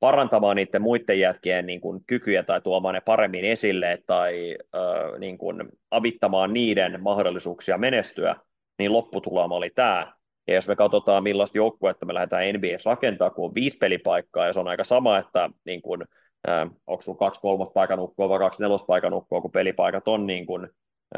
parantamaan 0.01 0.57
niiden 0.57 0.83
muiden 0.83 1.21
jätkien 1.21 1.67
niin 1.67 1.81
kuin, 1.81 2.01
kykyjä 2.07 2.43
tai 2.43 2.61
tuomaan 2.61 2.95
ne 2.95 3.01
paremmin 3.01 3.45
esille 3.45 4.03
tai 4.07 4.57
äh, 4.75 5.19
niin 5.19 5.39
kuin, 5.39 5.62
avittamaan 5.91 6.53
niiden 6.53 7.03
mahdollisuuksia 7.03 7.79
menestyä, 7.79 8.37
niin 8.79 8.93
lopputulema 8.93 9.55
oli 9.55 9.70
tämä. 9.70 10.12
Ja 10.49 10.55
jos 10.55 10.68
me 10.68 10.77
katsotaan, 10.77 11.22
millaista 11.22 11.59
joukkuetta 11.59 12.07
me 12.07 12.14
lähdetään 12.14 12.55
NBA 12.55 12.68
rakentaa, 12.85 13.31
kun 13.31 13.45
on 13.45 13.55
viisi 13.55 13.79
pelipaikkaa, 13.79 14.47
ja 14.47 14.53
se 14.53 14.61
on 14.61 14.68
aika 14.68 14.85
sama, 14.85 15.18
että 15.18 15.51
niin 15.64 15.83
kuin, 15.83 16.05
äh, 16.49 16.70
onko 16.87 17.03
sulla 17.03 17.18
kaksi 17.18 17.41
kolmas 17.41 17.70
paikanukkoa 17.75 18.29
vai 18.29 18.39
kaksi 18.39 18.62
paikanukkoa, 18.87 19.41
kun 19.41 19.51
pelipaikat 19.51 20.09
on 20.09 20.27
niin 20.27 20.47
kuin, 20.47 20.68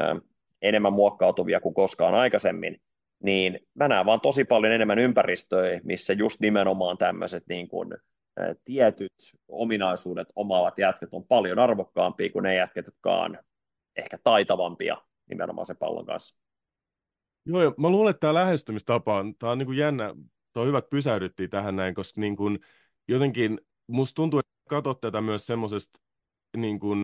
äh, 0.01 0.17
enemmän 0.61 0.93
muokkautuvia 0.93 1.59
kuin 1.59 1.73
koskaan 1.73 2.15
aikaisemmin, 2.15 2.81
niin 3.23 3.59
mä 3.73 3.87
näen 3.87 4.05
vaan 4.05 4.21
tosi 4.21 4.43
paljon 4.43 4.73
enemmän 4.73 4.99
ympäristöjä, 4.99 5.81
missä 5.83 6.13
just 6.13 6.39
nimenomaan 6.39 6.97
tämmöiset 6.97 7.43
niin 7.47 7.67
kuin, 7.67 7.89
tietyt 8.65 9.13
ominaisuudet 9.47 10.27
omaavat 10.35 10.79
jätket 10.79 11.09
on 11.11 11.27
paljon 11.27 11.59
arvokkaampia 11.59 12.31
kuin 12.31 12.43
ne 12.43 12.55
jätket, 12.55 12.85
jotka 12.85 13.21
on 13.21 13.37
ehkä 13.95 14.17
taitavampia 14.23 14.97
nimenomaan 15.29 15.65
sen 15.65 15.77
pallon 15.77 16.05
kanssa. 16.05 16.35
Joo, 17.47 17.63
ja 17.63 17.73
mä 17.77 17.89
luulen, 17.89 18.11
että 18.11 18.19
tämä 18.19 18.33
lähestymistapa 18.33 19.17
on, 19.19 19.35
tämä 19.35 19.51
on 19.51 19.57
niin 19.57 19.65
kuin 19.65 19.77
jännä, 19.77 20.15
tuo 20.53 20.65
hyvä, 20.65 20.77
että 20.77 20.89
pysähdyttiin 20.89 21.49
tähän 21.49 21.75
näin, 21.75 21.95
koska 21.95 22.21
niin 22.21 22.35
kuin, 22.35 22.59
jotenkin 23.07 23.59
musta 23.87 24.15
tuntuu, 24.15 24.39
että 24.39 24.51
katsot 24.69 25.01
tätä 25.01 25.21
myös 25.21 25.45
semmoisesta 25.45 25.99
niin 26.57 26.79
kuin, 26.79 27.03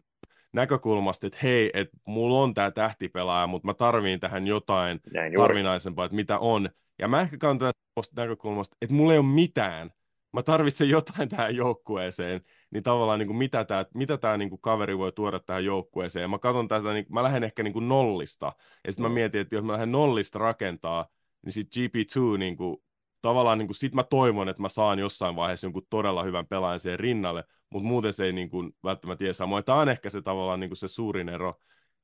näkökulmasta, 0.53 1.27
että 1.27 1.39
hei, 1.43 1.71
että 1.73 1.97
mulla 2.07 2.39
on 2.39 2.53
tämä 2.53 2.71
tähtipelaaja, 2.71 3.47
mutta 3.47 3.65
mä 3.65 3.73
tarviin 3.73 4.19
tähän 4.19 4.47
jotain 4.47 4.99
harvinaisempaa, 5.39 6.05
että 6.05 6.15
mitä 6.15 6.39
on. 6.39 6.69
Ja 6.99 7.07
mä 7.07 7.21
ehkä 7.21 7.37
kannan 7.37 7.71
tästä 7.95 8.21
näkökulmasta, 8.21 8.77
että 8.81 8.95
mulla 8.95 9.13
ei 9.13 9.19
ole 9.19 9.25
mitään, 9.25 9.91
mä 10.33 10.43
tarvitsen 10.43 10.89
jotain 10.89 11.29
tähän 11.29 11.55
joukkueeseen, 11.55 12.41
niin 12.71 12.83
tavallaan 12.83 13.19
niin 13.19 13.27
kuin 13.27 13.37
mitä 13.37 13.65
tämä, 13.65 13.85
mitä 13.93 14.17
tämä 14.17 14.37
niin 14.37 14.49
kuin 14.49 14.61
kaveri 14.61 14.97
voi 14.97 15.11
tuoda 15.11 15.39
tähän 15.39 15.65
joukkueeseen. 15.65 16.21
Ja 16.21 16.27
mä 16.27 16.39
katson 16.39 16.67
tätä, 16.67 16.93
niin 16.93 17.05
mä 17.09 17.23
lähden 17.23 17.43
ehkä 17.43 17.63
niin 17.63 17.73
kuin 17.73 17.89
nollista, 17.89 18.45
ja 18.85 18.91
sitten 18.91 19.03
mä 19.03 19.13
mietin, 19.13 19.41
että 19.41 19.55
jos 19.55 19.63
mä 19.63 19.73
lähden 19.73 19.91
nollista 19.91 20.39
rakentaa, 20.39 21.07
niin 21.45 21.53
sitten 21.53 21.83
GP2 21.83 22.37
niin 22.37 22.57
kuin, 22.57 22.77
tavallaan 23.21 23.57
niin 23.57 23.67
kuin, 23.67 23.75
sit 23.75 23.93
mä 23.93 24.03
toivon, 24.03 24.49
että 24.49 24.61
mä 24.61 24.69
saan 24.69 24.99
jossain 24.99 25.35
vaiheessa 25.35 25.65
jonkun 25.65 25.87
todella 25.89 26.23
hyvän 26.23 26.47
pelaajan 26.47 26.79
siihen 26.79 26.99
rinnalle, 26.99 27.43
mutta 27.69 27.87
muuten 27.87 28.13
se 28.13 28.25
ei 28.25 28.33
niin 28.33 28.49
kuin, 28.49 28.75
välttämättä 28.83 29.19
tiedä 29.19 29.33
samoin. 29.33 29.63
Tämä 29.63 29.79
on 29.79 29.89
ehkä 29.89 30.09
se 30.09 30.21
tavallaan 30.21 30.59
niin 30.59 30.69
kuin 30.69 30.77
se 30.77 30.87
suurin 30.87 31.29
ero, 31.29 31.53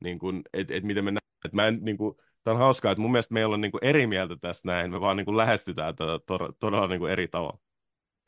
niin 0.04 0.20
kuin, 0.20 0.42
että 0.54 0.74
et 0.74 0.84
miten 0.84 1.06
me 1.06 1.12
näemme. 1.12 1.30
Että 1.46 1.56
mä 1.56 1.68
en, 1.68 1.80
niin 1.82 1.98
kuin, 1.98 2.16
Tämä 2.44 2.56
on 2.56 2.62
hauskaa, 2.62 2.92
että 2.92 3.02
mun 3.02 3.12
mielestä 3.12 3.34
meillä 3.34 3.54
on 3.54 3.62
niin 3.62 3.72
kuin 3.72 3.84
eri 3.84 4.08
mieltä 4.08 4.36
tästä 4.42 4.68
näin, 4.68 4.92
me 4.92 5.02
vaan 5.02 5.18
niin 5.18 5.26
kuin 5.26 5.38
lähestytään 5.38 5.96
tätä 5.96 6.20
todella, 6.26 6.54
todella 6.60 6.88
niin 6.88 7.00
kuin 7.00 7.12
eri 7.12 7.28
tavalla. 7.28 7.60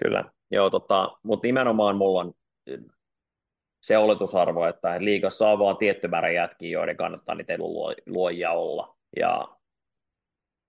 Kyllä, 0.04 0.32
joo, 0.52 0.70
tota, 0.70 1.18
mutta 1.24 1.47
nimenomaan 1.47 1.97
mulla 1.97 2.20
on 2.20 2.34
se 3.82 3.97
oletusarvo, 3.97 4.66
että 4.66 4.95
liigassa 4.99 5.49
on 5.49 5.60
vaan 5.60 5.78
tietty 5.78 6.08
määrä 6.08 6.32
jätkiä, 6.32 6.70
joiden 6.70 6.97
kannattaa 6.97 7.36
niitä 7.36 7.54
luojia 8.06 8.52
olla. 8.52 8.97
Ja 9.16 9.47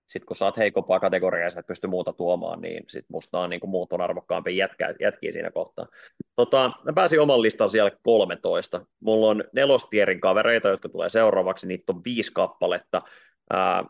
sitten 0.05 0.25
kun 0.25 0.35
saat 0.35 0.57
heikompaa 0.57 0.99
kategoriaa 0.99 1.43
ja 1.43 1.49
sä 1.49 1.59
et 1.59 1.67
pysty 1.67 1.87
muuta 1.87 2.13
tuomaan, 2.13 2.61
niin 2.61 2.83
sitten 2.87 3.13
musta 3.13 3.39
on 3.39 3.49
niin 3.49 3.69
muut 3.69 3.93
on 3.93 4.01
arvokkaampi 4.01 4.57
jätkä, 4.57 4.95
jätkiä 4.99 5.31
siinä 5.31 5.51
kohtaa. 5.51 5.87
Tota, 6.35 6.71
mä 6.83 6.93
pääsin 6.93 7.21
oman 7.21 7.41
listan 7.41 7.69
siellä 7.69 7.91
13. 8.03 8.85
Mulla 8.99 9.27
on 9.27 9.43
nelostierin 9.53 10.19
kavereita, 10.19 10.69
jotka 10.69 10.89
tulee 10.89 11.09
seuraavaksi, 11.09 11.67
niitä 11.67 11.93
on 11.93 12.03
viisi 12.05 12.31
kappaletta, 12.33 13.01
ää, 13.49 13.83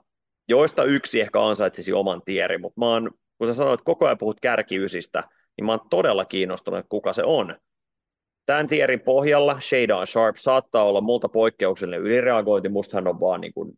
joista 0.50 0.84
yksi 0.84 1.22
ehkä 1.22 1.41
ansaitsisi 1.41 1.94
oman 1.94 2.22
tierin, 2.26 2.62
mutta 2.62 2.80
mä 2.80 2.86
oon 2.86 3.12
kun 3.38 3.48
sä 3.48 3.54
sanoit, 3.54 3.80
että 3.80 3.86
koko 3.86 4.06
ajan 4.06 4.18
puhut 4.18 4.40
kärkiysistä, 4.40 5.24
niin 5.58 5.66
mä 5.66 5.72
oon 5.72 5.90
todella 5.90 6.26
kiinnostunut, 6.26 6.80
että 6.80 6.90
kuka 6.90 7.14
se 7.14 7.24
on. 7.24 7.58
Tämän 8.46 8.68
tierin 8.68 9.00
pohjalla 9.00 9.60
Shadon 9.60 10.08
Sharp 10.08 10.36
saattaa 10.36 10.84
olla 10.84 11.02
multa 11.02 11.30
poikkeuksellinen 11.30 12.02
ylireagointi, 12.02 12.70
musta 12.70 12.98
hän 12.98 13.08
on 13.08 13.20
vaan 13.20 13.42
niin 13.42 13.54
kuin 13.54 13.78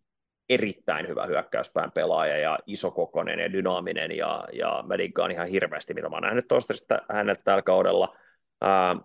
erittäin 0.49 1.07
hyvä 1.07 1.25
hyökkäyspään 1.25 1.91
pelaaja 1.91 2.37
ja 2.37 2.59
isokokoinen 2.65 3.39
ja 3.39 3.53
dynaaminen 3.53 4.11
ja, 4.11 4.47
ja 4.53 4.83
mä 4.87 4.97
diggaan 4.97 5.31
ihan 5.31 5.47
hirveästi, 5.47 5.93
mitä 5.93 6.09
mä 6.09 6.15
oon 6.15 6.23
nähnyt 6.23 6.47
tuosta 6.47 6.73
häneltä 7.11 7.41
tällä 7.43 7.61
kaudella. 7.61 8.17
Ää, 8.61 8.95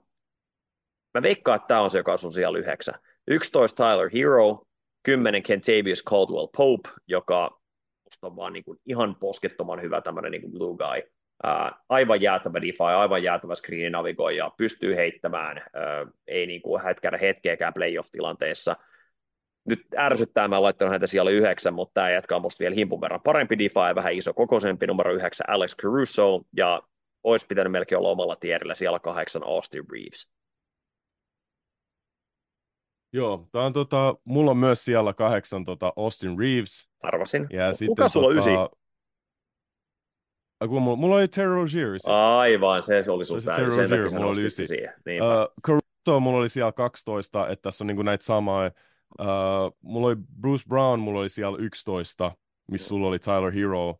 mä 1.14 1.22
veikkaan, 1.22 1.56
että 1.56 1.68
tämä 1.68 1.80
on 1.80 1.90
se, 1.90 1.98
joka 1.98 2.12
on 2.12 2.32
siellä 2.32 2.58
yhdeksän. 2.58 2.94
11 3.26 3.84
Tyler 3.84 4.10
Hero, 4.14 4.66
10 5.02 5.42
Kentavious 5.42 6.04
Caldwell 6.04 6.48
Pope, 6.56 6.88
joka 7.06 7.59
on 8.22 8.36
vaan 8.36 8.52
niin 8.52 8.64
kuin 8.64 8.78
ihan 8.86 9.16
poskettoman 9.16 9.82
hyvä 9.82 10.00
tämmöinen 10.00 10.32
niin 10.32 10.42
kuin 10.42 10.52
blue 10.52 10.76
guy. 10.76 11.10
Ää, 11.42 11.72
aivan 11.88 12.20
jäätävä 12.20 12.60
DeFi, 12.60 12.82
aivan 12.82 13.22
jäätävä 13.22 13.54
screen 13.54 13.92
navigoija, 13.92 14.50
pystyy 14.56 14.96
heittämään, 14.96 15.58
ää, 15.58 16.06
ei 16.26 16.46
niin 16.46 16.62
kuin 16.62 16.82
hätkädä 16.82 17.18
hetkeäkään 17.18 17.74
playoff-tilanteessa. 17.74 18.76
Nyt 19.64 19.80
ärsyttää, 19.98 20.48
mä 20.48 20.62
laittanut 20.62 20.92
häntä 20.92 21.06
siellä 21.06 21.30
yhdeksän, 21.30 21.74
mutta 21.74 21.94
tämä 21.94 22.10
jatkaa 22.10 22.38
musta 22.38 22.60
vielä 22.60 22.74
himpun 22.74 23.00
verran 23.00 23.20
parempi 23.24 23.58
DeFi, 23.58 23.94
vähän 23.94 24.12
iso 24.12 24.34
kokoisempi, 24.34 24.86
numero 24.86 25.12
yhdeksän 25.12 25.50
Alex 25.50 25.76
Caruso, 25.76 26.40
ja 26.56 26.82
olisi 27.24 27.46
pitänyt 27.46 27.72
melkein 27.72 27.98
olla 27.98 28.08
omalla 28.08 28.36
tierillä 28.36 28.74
siellä 28.74 28.98
kahdeksan 28.98 29.42
Austin 29.44 29.84
Reeves. 29.92 30.30
Joo, 33.12 33.48
tää 33.52 33.62
on 33.62 33.72
tota, 33.72 34.14
mulla 34.24 34.50
on 34.50 34.56
myös 34.56 34.84
siellä 34.84 35.14
kahdeksan 35.14 35.64
tota 35.64 35.92
Austin 35.96 36.38
Reeves. 36.38 36.90
Arvasin. 37.02 37.46
Ja 37.50 37.64
Kuka 37.66 37.72
sitten, 37.72 38.08
sulla 38.08 38.28
on 38.28 38.36
tota, 38.36 38.50
ysi? 38.50 38.80
Kun 40.68 40.82
mulla, 40.82 40.96
mulla 40.96 41.16
oli 41.16 41.28
Terry 41.28 41.54
Rozier. 41.54 41.88
Aivan, 42.06 42.82
se 42.82 43.04
oli 43.08 43.24
sun 43.24 43.42
se, 43.42 43.52
Terry 43.52 43.76
Rozier, 43.76 44.10
mulla 44.14 44.26
oli 44.26 44.46
ysi. 44.46 44.66
Siihen. 44.66 44.94
Uh, 45.04 45.54
Caruso 45.66 46.20
mulla 46.20 46.38
oli 46.38 46.48
siellä 46.48 46.72
12, 46.72 47.48
että 47.48 47.62
tässä 47.62 47.84
on 47.84 47.86
niinku 47.86 48.02
näitä 48.02 48.24
samaa. 48.24 48.70
Uh, 49.20 49.26
mulla 49.82 50.06
oli 50.06 50.16
Bruce 50.40 50.64
Brown, 50.68 51.00
mulla 51.00 51.20
oli 51.20 51.28
siellä 51.28 51.58
11, 51.60 52.32
missä 52.70 52.88
sulla 52.88 53.08
oli 53.08 53.18
Tyler 53.18 53.50
Hero. 53.50 53.90
Uh, 53.90 53.96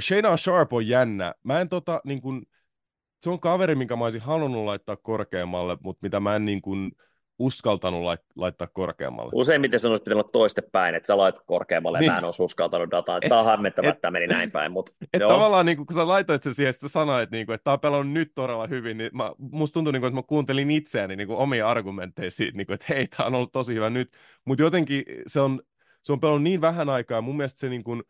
Shayna 0.00 0.36
Sharp 0.36 0.72
on 0.72 0.88
jännä. 0.88 1.34
Mä 1.42 1.60
en 1.60 1.68
tota, 1.68 2.00
niin 2.04 2.20
kun, 2.20 2.42
se 3.22 3.30
on 3.30 3.40
kaveri, 3.40 3.74
minkä 3.74 3.96
mä 3.96 4.04
olisin 4.04 4.20
halunnut 4.20 4.64
laittaa 4.64 4.96
korkeammalle, 4.96 5.76
mutta 5.82 5.98
mitä 6.02 6.20
mä 6.20 6.36
en 6.36 6.44
niin 6.44 6.62
kun, 6.62 6.92
uskaltanut 7.40 8.02
lait- 8.02 8.32
laittaa 8.36 8.68
korkeammalle. 8.72 9.30
Useimmiten 9.34 9.80
se 9.80 9.88
olisi 9.88 10.02
pitänyt 10.02 10.24
olla 10.24 10.30
toistepäin, 10.32 10.94
että 10.94 11.06
sä 11.06 11.16
laitat 11.16 11.42
korkeammalle 11.46 11.98
niin. 11.98 12.06
ja 12.06 12.12
mä 12.12 12.18
en 12.18 12.24
olisi 12.24 12.42
uskaltanut 12.42 12.90
dataa. 12.90 13.18
Et, 13.22 13.28
tämä 13.28 13.40
on 13.40 13.46
hämmentävää, 13.46 13.90
että 13.90 14.00
tämä 14.00 14.10
meni 14.10 14.26
näin 14.26 14.50
päin. 14.50 14.72
Mutta, 14.72 14.92
et 15.12 15.22
tavallaan 15.22 15.66
niin 15.66 15.76
kun 15.76 15.94
sä 15.94 16.08
laitoit 16.08 16.42
sen 16.42 16.54
siihen, 16.54 16.70
että 16.70 16.80
sä 16.80 16.88
sanoit, 16.88 17.30
niin 17.30 17.46
kuin, 17.46 17.54
että 17.54 17.64
tämä 17.64 17.72
on 17.72 17.80
pelannut 17.80 18.12
nyt 18.12 18.32
todella 18.34 18.66
hyvin, 18.66 18.98
niin 18.98 19.10
mä, 19.12 19.32
musta 19.38 19.74
tuntui, 19.74 19.92
niin 19.92 20.00
kuin, 20.00 20.08
että 20.08 20.18
mä 20.18 20.22
kuuntelin 20.22 20.70
itseäni 20.70 21.16
niin 21.16 21.28
kuin 21.28 21.38
omia 21.38 21.70
argumentteja 21.70 22.30
siitä, 22.30 22.56
niin 22.56 22.66
kuin, 22.66 22.74
että 22.74 22.86
hei, 22.88 23.06
tämä 23.06 23.26
on 23.26 23.34
ollut 23.34 23.52
tosi 23.52 23.74
hyvä 23.74 23.90
nyt. 23.90 24.12
Mutta 24.44 24.62
jotenkin 24.62 25.04
se 25.26 25.40
on, 25.40 25.62
se 26.02 26.12
on 26.12 26.20
pelannut 26.20 26.42
niin 26.42 26.60
vähän 26.60 26.88
aikaa, 26.88 27.18
ja 27.18 27.22
mun 27.22 27.36
mielestä 27.36 27.60
se 27.60 27.68
niin 27.68 27.84
kuin, 27.84 28.02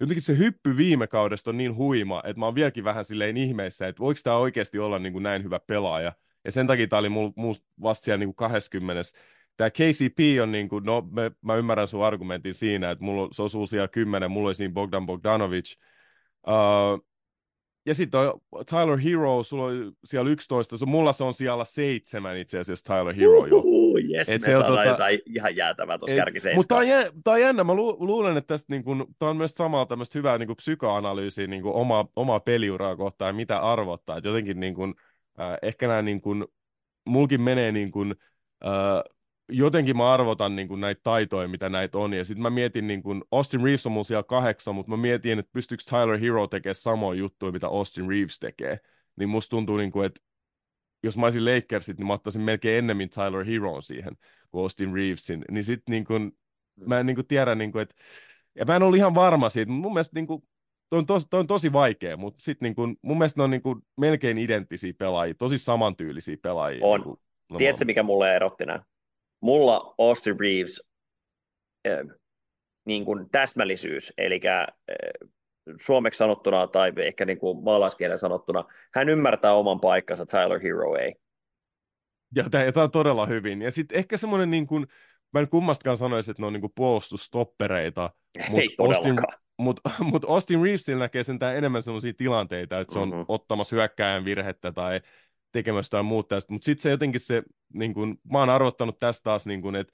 jotenkin 0.00 0.22
se 0.22 0.38
hyppy 0.38 0.76
viime 0.76 1.06
kaudesta 1.06 1.50
on 1.50 1.56
niin 1.56 1.76
huima, 1.76 2.22
että 2.24 2.40
mä 2.40 2.44
oon 2.44 2.54
vieläkin 2.54 2.84
vähän 2.84 3.04
silleen 3.04 3.36
ihmeissä, 3.36 3.88
että 3.88 4.00
voiko 4.00 4.20
tämä 4.24 4.36
oikeasti 4.36 4.78
olla 4.78 4.98
niin 4.98 5.12
kuin 5.12 5.22
näin 5.22 5.44
hyvä 5.44 5.60
pelaaja. 5.60 6.12
Ja 6.46 6.52
sen 6.52 6.66
takia 6.66 6.86
tämä 6.86 7.00
oli 7.00 7.08
mulla 7.08 7.32
mul 7.36 7.54
vasta 7.82 8.04
siellä 8.04 8.18
niin 8.18 8.28
kuin 8.28 8.36
20. 8.36 9.02
Tämä 9.56 9.70
KCP 9.70 10.18
on, 10.42 10.52
niin 10.52 10.68
kuin, 10.68 10.84
no 10.84 11.08
me, 11.10 11.30
mä 11.42 11.56
ymmärrän 11.56 11.88
sun 11.88 12.04
argumentin 12.04 12.54
siinä, 12.54 12.90
että 12.90 13.04
mulla, 13.04 13.28
se 13.32 13.42
osuu 13.42 13.66
siellä 13.66 13.88
10, 13.88 14.30
mulla 14.30 14.48
oli 14.48 14.54
siinä 14.54 14.74
Bogdan 14.74 15.06
Bogdanovic. 15.06 15.74
Uh, 16.46 17.06
ja 17.86 17.94
sitten 17.94 18.20
Tyler 18.70 18.98
Hero, 18.98 19.42
sulla 19.42 19.64
oli 19.64 19.92
siellä 20.04 20.30
11, 20.30 20.78
so, 20.78 20.86
mulla 20.86 21.12
se 21.12 21.24
on 21.24 21.34
siellä 21.34 21.64
seitsemän 21.64 22.36
itse 22.36 22.58
asiassa 22.58 22.94
Tyler 22.94 23.14
Hero 23.14 23.46
jo. 23.46 23.56
Uhuhu, 23.56 23.98
yes, 23.98 24.28
et 24.28 24.42
me 24.42 24.52
saadaan 24.52 24.68
tota, 24.68 24.84
jotain 24.84 25.18
ihan 25.26 25.56
jäätävää 25.56 25.98
tuossa 25.98 26.16
kärki 26.16 26.38
Mutta 26.54 26.68
tämä 26.68 26.78
on, 26.78 26.88
jä, 26.88 27.12
on 27.26 27.40
jännä, 27.40 27.64
mä 27.64 27.74
lu, 27.74 27.96
luulen, 28.06 28.36
että 28.36 28.54
tästä 28.54 28.72
niin 28.72 28.84
kun, 28.84 29.06
tää 29.18 29.28
on 29.28 29.36
myös 29.36 29.54
samaa 29.54 29.86
tämmöistä 29.86 30.18
hyvää 30.18 30.38
niin 30.38 30.56
psykoanalyysiä 30.56 31.46
niin 31.46 31.64
omaa, 31.64 32.08
omaa 32.16 32.40
peliuraa 32.40 32.96
kohtaan 32.96 33.36
mitä 33.36 33.58
arvottaa. 33.58 34.16
Et 34.16 34.24
jotenkin 34.24 34.60
niin 34.60 34.74
kun, 34.74 34.94
äh, 35.40 35.58
ehkä 35.62 35.88
nämä 35.88 36.02
niin 36.02 36.20
kuin, 36.20 36.44
mulkin 37.06 37.40
menee 37.40 37.72
niin 37.72 37.90
kuin, 37.90 38.14
äh, 38.66 39.14
jotenkin 39.48 39.96
mä 39.96 40.12
arvotan 40.12 40.56
niin 40.56 40.68
kuin 40.68 40.80
näitä 40.80 41.00
taitoja, 41.04 41.48
mitä 41.48 41.68
näitä 41.68 41.98
on, 41.98 42.12
ja 42.12 42.24
sitten 42.24 42.42
mä 42.42 42.50
mietin, 42.50 42.86
niin 42.86 43.02
kuin, 43.02 43.24
Austin 43.30 43.62
Reeves 43.62 43.86
on 43.86 43.92
mun 43.92 44.04
siellä 44.04 44.22
kahdeksan, 44.22 44.74
mutta 44.74 44.90
mä 44.90 44.96
mietin, 44.96 45.38
että 45.38 45.52
pystyykö 45.52 45.84
Tyler 45.90 46.18
Hero 46.18 46.46
tekemään 46.46 46.74
samoja 46.74 47.18
juttuja, 47.18 47.52
mitä 47.52 47.66
Austin 47.66 48.08
Reeves 48.08 48.38
tekee, 48.38 48.80
niin 49.16 49.28
musta 49.28 49.50
tuntuu, 49.50 49.76
niin 49.76 49.92
kuin, 49.92 50.06
että 50.06 50.20
jos 51.02 51.16
mä 51.16 51.26
olisin 51.26 51.44
Lakersit, 51.44 51.98
niin 51.98 52.06
mä 52.06 52.12
ottaisin 52.12 52.42
melkein 52.42 52.78
ennemmin 52.78 53.10
Tyler 53.10 53.44
Heroon 53.44 53.82
siihen 53.82 54.16
kuin 54.50 54.62
Austin 54.62 54.94
Reevesin, 54.94 55.44
niin 55.50 55.64
sitten 55.64 55.92
niin 55.92 56.04
kuin, 56.04 56.32
mä 56.86 57.00
en 57.00 57.06
niin 57.06 57.16
kuin 57.16 57.26
tiedä, 57.26 57.54
niin 57.54 57.72
kuin, 57.72 57.82
että 57.82 57.94
ja 58.54 58.64
mä 58.64 58.76
en 58.76 58.82
ole 58.82 58.96
ihan 58.96 59.14
varma 59.14 59.48
siitä, 59.48 59.72
mutta 59.72 59.82
mun 59.82 59.92
mielestä 59.92 60.14
niin 60.14 60.26
kuin, 60.26 60.42
toi 60.90 60.98
on, 60.98 61.06
tos, 61.06 61.26
toi 61.30 61.40
on 61.40 61.46
tosi 61.46 61.72
vaikea, 61.72 62.16
mutta 62.16 62.44
sitten 62.44 62.74
niin 62.76 62.98
mun 63.02 63.18
mielestä 63.18 63.40
ne 63.40 63.44
on 63.44 63.50
niin 63.50 63.62
kuin 63.62 63.82
melkein 63.96 64.38
identtisiä 64.38 64.92
pelaajia, 64.98 65.34
tosi 65.34 65.58
samantyylisiä 65.58 66.36
pelaajia. 66.42 66.86
On. 66.86 67.00
Niin 67.00 67.04
kuin, 67.04 67.58
Tiedätkö, 67.58 67.84
mikä 67.84 68.02
mulle 68.02 68.36
erotti 68.36 68.66
nämä? 68.66 68.82
Mulla 69.40 69.94
Austin 69.98 70.40
Reeves 70.40 70.88
äh, 71.88 71.98
niin 72.84 73.04
kuin 73.04 73.30
täsmällisyys, 73.30 74.12
eli 74.18 74.40
äh, 74.46 74.66
suomeksi 75.80 76.18
sanottuna 76.18 76.66
tai 76.66 76.92
ehkä 76.96 77.24
niin 77.24 77.38
kuin 77.38 77.64
maalaiskielen 77.64 78.18
sanottuna, 78.18 78.64
hän 78.94 79.08
ymmärtää 79.08 79.52
oman 79.52 79.80
paikkansa, 79.80 80.26
Tyler 80.26 80.60
Hero 80.60 80.96
ei. 80.96 81.14
Ja 82.34 82.44
tämä 82.50 82.84
on 82.84 82.90
todella 82.90 83.26
hyvin. 83.26 83.62
Ja 83.62 83.70
sitten 83.70 83.98
ehkä 83.98 84.16
semmoinen, 84.16 84.50
niin 84.50 84.66
kuin, 84.66 84.86
mä 85.32 85.40
en 85.40 85.48
kummastakaan 85.48 85.96
sanoisi, 85.96 86.30
että 86.30 86.42
ne 86.42 86.46
on 86.46 86.52
niin 86.52 86.60
kuin 86.60 86.72
puolustusstoppereita. 86.74 88.10
Ei 88.54 88.68
Austin, 88.78 89.16
mutta 89.58 89.90
mut 90.12 90.24
Austin 90.24 90.62
Reevesillä 90.62 91.04
näkee 91.04 91.24
sentään 91.24 91.56
enemmän 91.56 91.82
sellaisia 91.82 92.12
tilanteita, 92.14 92.80
että 92.80 92.92
se 92.92 92.98
on 92.98 93.08
mm-hmm. 93.08 93.24
ottamassa 93.28 93.76
hyökkäjän 93.76 94.24
virhettä 94.24 94.72
tai 94.72 95.00
tekemässä 95.52 95.88
jotain 95.88 96.06
muuta. 96.06 96.38
Mutta 96.48 96.64
sitten 96.64 96.82
se 96.82 96.90
jotenkin 96.90 97.20
se, 97.20 97.42
niin 97.74 97.94
kun, 97.94 98.18
mä 98.32 98.38
oon 98.38 98.50
arvottanut 98.50 98.98
tästä 98.98 99.22
taas, 99.22 99.46
niin 99.46 99.62
kun, 99.62 99.76
että 99.76 99.92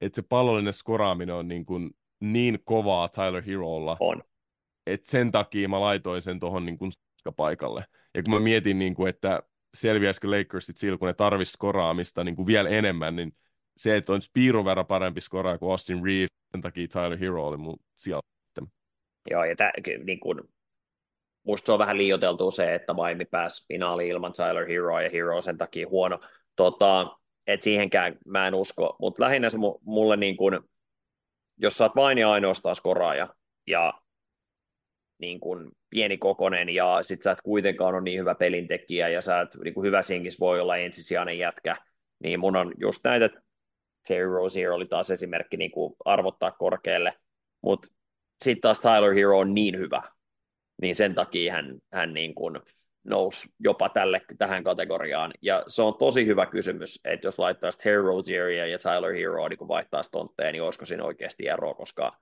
et 0.00 0.14
se 0.14 0.22
pallollinen 0.22 0.72
skoraaminen 0.72 1.34
on 1.34 1.48
niin, 1.48 1.66
kun, 1.66 1.90
niin 2.20 2.58
kovaa 2.64 3.08
Tyler 3.08 3.42
Herolla. 3.42 3.96
On. 4.00 4.22
Että 4.86 5.10
sen 5.10 5.32
takia 5.32 5.68
mä 5.68 5.80
laitoin 5.80 6.22
sen 6.22 6.40
tuohon 6.40 6.66
niin 6.66 6.78
paikalle. 7.36 7.84
Ja 8.14 8.22
kun 8.22 8.34
mä 8.34 8.40
mietin, 8.40 8.78
niin 8.78 8.94
kun, 8.94 9.08
että 9.08 9.42
selviäisikö 9.74 10.30
Lakersit 10.30 10.76
silloin, 10.76 10.98
kun 10.98 11.08
ne 11.08 11.14
tarvitsisi 11.14 11.52
skoraamista 11.52 12.24
niin 12.24 12.46
vielä 12.46 12.68
enemmän, 12.68 13.16
niin 13.16 13.32
se, 13.76 13.96
että 13.96 14.12
on 14.12 14.20
piirun 14.32 14.64
verran 14.64 14.86
parempi 14.86 15.20
skoraa 15.20 15.58
kuin 15.58 15.70
Austin 15.70 16.04
Reeves, 16.04 16.28
sen 16.52 16.60
takia 16.60 16.88
Tyler 16.88 17.18
Hero 17.18 17.46
oli 17.46 17.56
mun 17.56 17.76
sieltä. 17.96 18.31
Joo, 19.30 19.44
ja 19.44 19.56
tä, 19.56 19.72
niin 20.04 20.20
kun, 20.20 20.48
musta 21.42 21.66
se 21.66 21.72
on 21.72 21.78
vähän 21.78 21.98
liioteltu 21.98 22.50
se, 22.50 22.74
että 22.74 22.94
Miami 22.94 23.24
pääsi 23.24 23.66
finaaliin 23.68 24.10
ilman 24.10 24.32
Tyler 24.32 24.66
Hero 24.66 25.00
ja 25.00 25.10
Hero 25.10 25.42
sen 25.42 25.58
takia 25.58 25.88
huono. 25.88 26.20
Tota, 26.56 27.18
et 27.46 27.62
siihenkään 27.62 28.18
mä 28.26 28.46
en 28.46 28.54
usko, 28.54 28.96
mutta 29.00 29.22
lähinnä 29.22 29.50
se 29.50 29.58
mulle 29.80 30.16
niin 30.16 30.36
kun, 30.36 30.68
jos 31.56 31.78
sä 31.78 31.84
oot 31.84 31.96
vain 31.96 32.18
ja 32.18 32.30
ainoastaan 32.32 32.76
skoraaja 32.76 33.34
ja 33.66 33.92
niin 35.18 35.40
kuin 35.40 35.70
pieni 35.90 36.18
kokonen 36.18 36.68
ja 36.68 36.98
sit 37.02 37.22
sä 37.22 37.30
et 37.30 37.42
kuitenkaan 37.42 37.94
ole 37.94 38.02
niin 38.02 38.20
hyvä 38.20 38.34
pelintekijä 38.34 39.08
ja 39.08 39.20
sä 39.20 39.40
et 39.40 39.56
niin 39.64 39.74
kuin 39.74 39.86
hyvä 39.86 40.02
sinkis 40.02 40.40
voi 40.40 40.60
olla 40.60 40.76
ensisijainen 40.76 41.38
jätkä, 41.38 41.76
niin 42.18 42.40
mun 42.40 42.56
on 42.56 42.72
just 42.80 43.04
näitä, 43.04 43.30
Terry 44.08 44.34
Rozier 44.34 44.70
oli 44.70 44.86
taas 44.86 45.10
esimerkki 45.10 45.56
niin 45.56 45.70
kuin 45.70 45.94
arvottaa 46.04 46.50
korkealle, 46.50 47.14
mutta 47.62 47.88
sitten 48.42 48.60
taas 48.60 48.80
Tyler 48.80 49.14
Hero 49.14 49.38
on 49.38 49.54
niin 49.54 49.78
hyvä, 49.78 50.02
niin 50.82 50.96
sen 50.96 51.14
takia 51.14 51.52
hän, 51.52 51.78
hän 51.92 52.14
niin 52.14 52.34
kuin 52.34 52.60
nousi 53.04 53.48
jopa 53.60 53.88
tälle, 53.88 54.20
tähän 54.38 54.64
kategoriaan. 54.64 55.32
Ja 55.42 55.64
se 55.68 55.82
on 55.82 55.94
tosi 55.98 56.26
hyvä 56.26 56.46
kysymys, 56.46 57.00
että 57.04 57.26
jos 57.26 57.38
laittaisi 57.38 57.78
Terry 57.78 58.02
Rozieria 58.02 58.66
ja 58.66 58.78
Tyler 58.78 59.12
Hero 59.12 59.48
niin 59.48 59.68
vaihtaa 59.68 60.02
tontteja, 60.12 60.52
niin 60.52 60.62
olisiko 60.62 60.86
siinä 60.86 61.04
oikeasti 61.04 61.48
eroa, 61.48 61.74
koska 61.74 62.18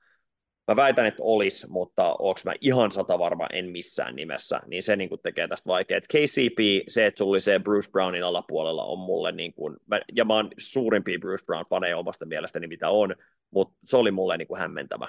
mä 0.68 0.76
väitän, 0.76 1.06
että 1.06 1.22
olisi, 1.22 1.66
mutta 1.70 2.14
onko 2.18 2.40
mä 2.44 2.52
ihan 2.60 2.92
sata 2.92 3.18
varma, 3.18 3.46
en 3.52 3.70
missään 3.70 4.16
nimessä, 4.16 4.60
niin 4.66 4.82
se 4.82 4.96
niin 4.96 5.08
kuin 5.08 5.20
tekee 5.22 5.48
tästä 5.48 5.68
vaikeaa. 5.68 6.00
KCP, 6.00 6.84
se, 6.88 7.06
että 7.06 7.18
sulla 7.18 7.30
oli 7.30 7.40
se 7.40 7.58
Bruce 7.58 7.90
Brownin 7.90 8.24
alapuolella 8.24 8.84
on 8.84 8.98
mulle, 8.98 9.32
niin 9.32 9.52
kuin, 9.52 9.76
ja 10.12 10.24
mä 10.24 10.34
oon 10.34 10.50
suurimpia 10.58 11.18
Bruce 11.18 11.44
Brown-faneja 11.44 11.96
omasta 11.96 12.26
mielestäni, 12.26 12.66
mitä 12.66 12.88
on, 12.88 13.14
mutta 13.50 13.78
se 13.86 13.96
oli 13.96 14.10
mulle 14.10 14.36
niin 14.36 14.48
kuin 14.48 14.60
hämmentävä. 14.60 15.08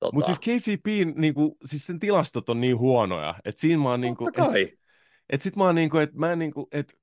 Tota... 0.00 0.14
Mutta 0.14 0.34
siis 0.34 0.40
KCP, 0.40 0.86
niinku, 1.16 1.56
siis 1.64 1.86
sen 1.86 1.98
tilastot 1.98 2.48
on 2.48 2.60
niin 2.60 2.78
huonoja, 2.78 3.34
että 3.44 3.60
siinä 3.60 3.82
mä 3.82 3.90
oon 3.90 4.00
niinku, 4.00 4.28
et, 4.28 4.74
et 5.30 5.42
sit 5.42 5.56
mä 5.56 5.64
oon 5.64 5.74
niinku, 5.74 5.98
että 5.98 6.18
mä 6.18 6.32
en 6.32 6.38
niinku, 6.38 6.68
että 6.72 6.94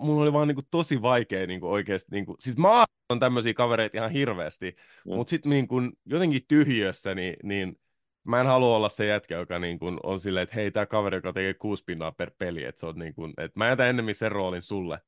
mulla 0.00 0.22
oli 0.22 0.32
vaan 0.32 0.48
niinku 0.48 0.62
tosi 0.70 1.02
vaikea 1.02 1.46
niinku 1.46 1.72
oikeasti, 1.72 2.08
niinku, 2.10 2.36
siis 2.40 2.56
mä 2.56 2.84
oon 3.10 3.20
tämmöisiä 3.20 3.54
kavereita 3.54 3.98
ihan 3.98 4.10
hirveästi, 4.10 4.76
mm. 5.06 5.14
mutta 5.14 5.30
sitten 5.30 5.50
niinku, 5.50 5.76
jotenkin 6.04 6.42
tyhjössä, 6.48 7.14
niin, 7.14 7.36
niin 7.42 7.78
mä 8.24 8.40
en 8.40 8.46
halua 8.46 8.76
olla 8.76 8.88
se 8.88 9.06
jätkä, 9.06 9.34
joka 9.34 9.58
niin 9.58 9.78
kuin 9.78 9.98
on 10.02 10.20
silleen, 10.20 10.44
että 10.44 10.54
hei, 10.54 10.70
tämä 10.70 10.86
kaveri, 10.86 11.16
joka 11.16 11.32
tekee 11.32 11.54
kuusi 11.54 11.84
pinnaa 11.86 12.12
per 12.12 12.30
peli, 12.38 12.64
että 12.64 12.80
se 12.80 12.86
on 12.86 12.98
niin 12.98 13.14
kuin, 13.14 13.34
että 13.38 13.58
mä 13.58 13.68
jätän 13.68 13.86
ennemmin 13.86 14.14
sen 14.14 14.32
roolin 14.32 14.62
sulle, 14.62 14.98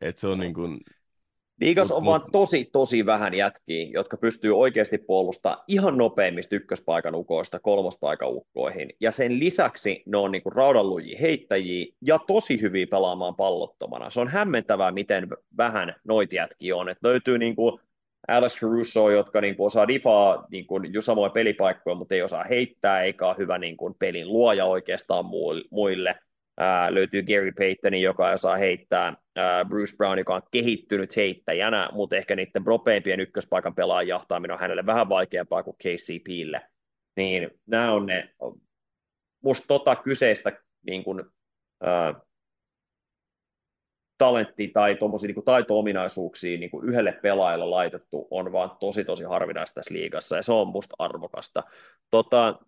että 0.00 0.20
se 0.20 0.28
on 0.28 0.38
niin 0.38 0.54
kuin, 0.54 0.80
Liigas 1.60 1.92
on 1.92 2.04
vaan 2.04 2.22
tosi, 2.32 2.64
tosi 2.64 3.06
vähän 3.06 3.34
jätkiä, 3.34 3.86
jotka 3.92 4.16
pystyy 4.16 4.58
oikeasti 4.58 4.98
puolustamaan 4.98 5.64
ihan 5.68 5.98
nopeimmista 5.98 6.56
ykköspaikan 6.56 7.14
ukoista 7.14 7.58
kolmospaikan 7.58 8.28
ukkoihin. 8.28 8.92
Ja 9.00 9.10
sen 9.10 9.38
lisäksi 9.38 10.02
ne 10.06 10.18
on 10.18 10.32
niinku 10.32 10.50
raudanlujia 10.50 11.18
heittäjiä 11.20 11.86
ja 12.02 12.18
tosi 12.18 12.60
hyviä 12.60 12.86
pelaamaan 12.86 13.36
pallottomana. 13.36 14.10
Se 14.10 14.20
on 14.20 14.28
hämmentävää, 14.28 14.92
miten 14.92 15.28
vähän 15.56 15.94
noita 16.04 16.34
jätkiä 16.34 16.76
on. 16.76 16.88
Et 16.88 16.98
löytyy 17.02 17.38
niinku 17.38 17.80
Alex 18.28 18.60
Caruso, 18.60 19.10
jotka 19.10 19.40
niinku 19.40 19.64
osaa 19.64 19.88
difaa 19.88 20.46
niinku 20.50 20.80
jo 20.90 21.00
samoja 21.00 21.30
pelipaikkoja, 21.30 21.94
mutta 21.94 22.14
ei 22.14 22.22
osaa 22.22 22.44
heittää, 22.44 23.02
eikä 23.02 23.26
ole 23.26 23.36
hyvä 23.38 23.58
niinku 23.58 23.96
pelin 23.98 24.28
luoja 24.28 24.64
oikeastaan 24.64 25.24
muille. 25.70 26.18
Löytyy 26.90 27.22
Gary 27.22 27.52
Payton, 27.52 28.00
joka 28.00 28.36
saa 28.36 28.56
heittää, 28.56 29.16
ää, 29.36 29.64
Bruce 29.64 29.96
Brown, 29.96 30.18
joka 30.18 30.34
on 30.34 30.42
kehittynyt 30.50 31.16
heittäjänä, 31.16 31.88
mutta 31.92 32.16
ehkä 32.16 32.36
niiden 32.36 32.64
propeimpien 32.64 33.20
ykköspaikan 33.20 33.74
pelaajien 33.74 34.08
jahtaaminen 34.08 34.54
on 34.54 34.60
hänelle 34.60 34.86
vähän 34.86 35.08
vaikeampaa 35.08 35.62
kuin 35.62 35.76
KCPlle. 35.76 36.62
Niin 37.16 37.50
nämä 37.66 37.92
on 37.92 38.06
ne, 38.06 38.34
musta 39.44 39.66
tota 39.66 39.96
kyseistä 39.96 40.52
niin 40.86 41.04
kun, 41.04 41.32
ää, 41.82 42.14
talentti 44.18 44.68
tai 44.68 44.98
niin 45.22 45.44
taito-ominaisuuksia 45.44 46.58
niin 46.58 46.70
kuin 46.70 46.88
yhdelle 46.88 47.12
pelaajalle 47.12 47.66
laitettu 47.66 48.28
on 48.30 48.52
vaan 48.52 48.70
tosi 48.80 49.04
tosi 49.04 49.24
harvinaista 49.24 49.74
tässä 49.74 49.94
liigassa 49.94 50.36
ja 50.36 50.42
se 50.42 50.52
on 50.52 50.68
musta 50.68 50.94
arvokasta. 50.98 51.62
Tota, 52.10 52.58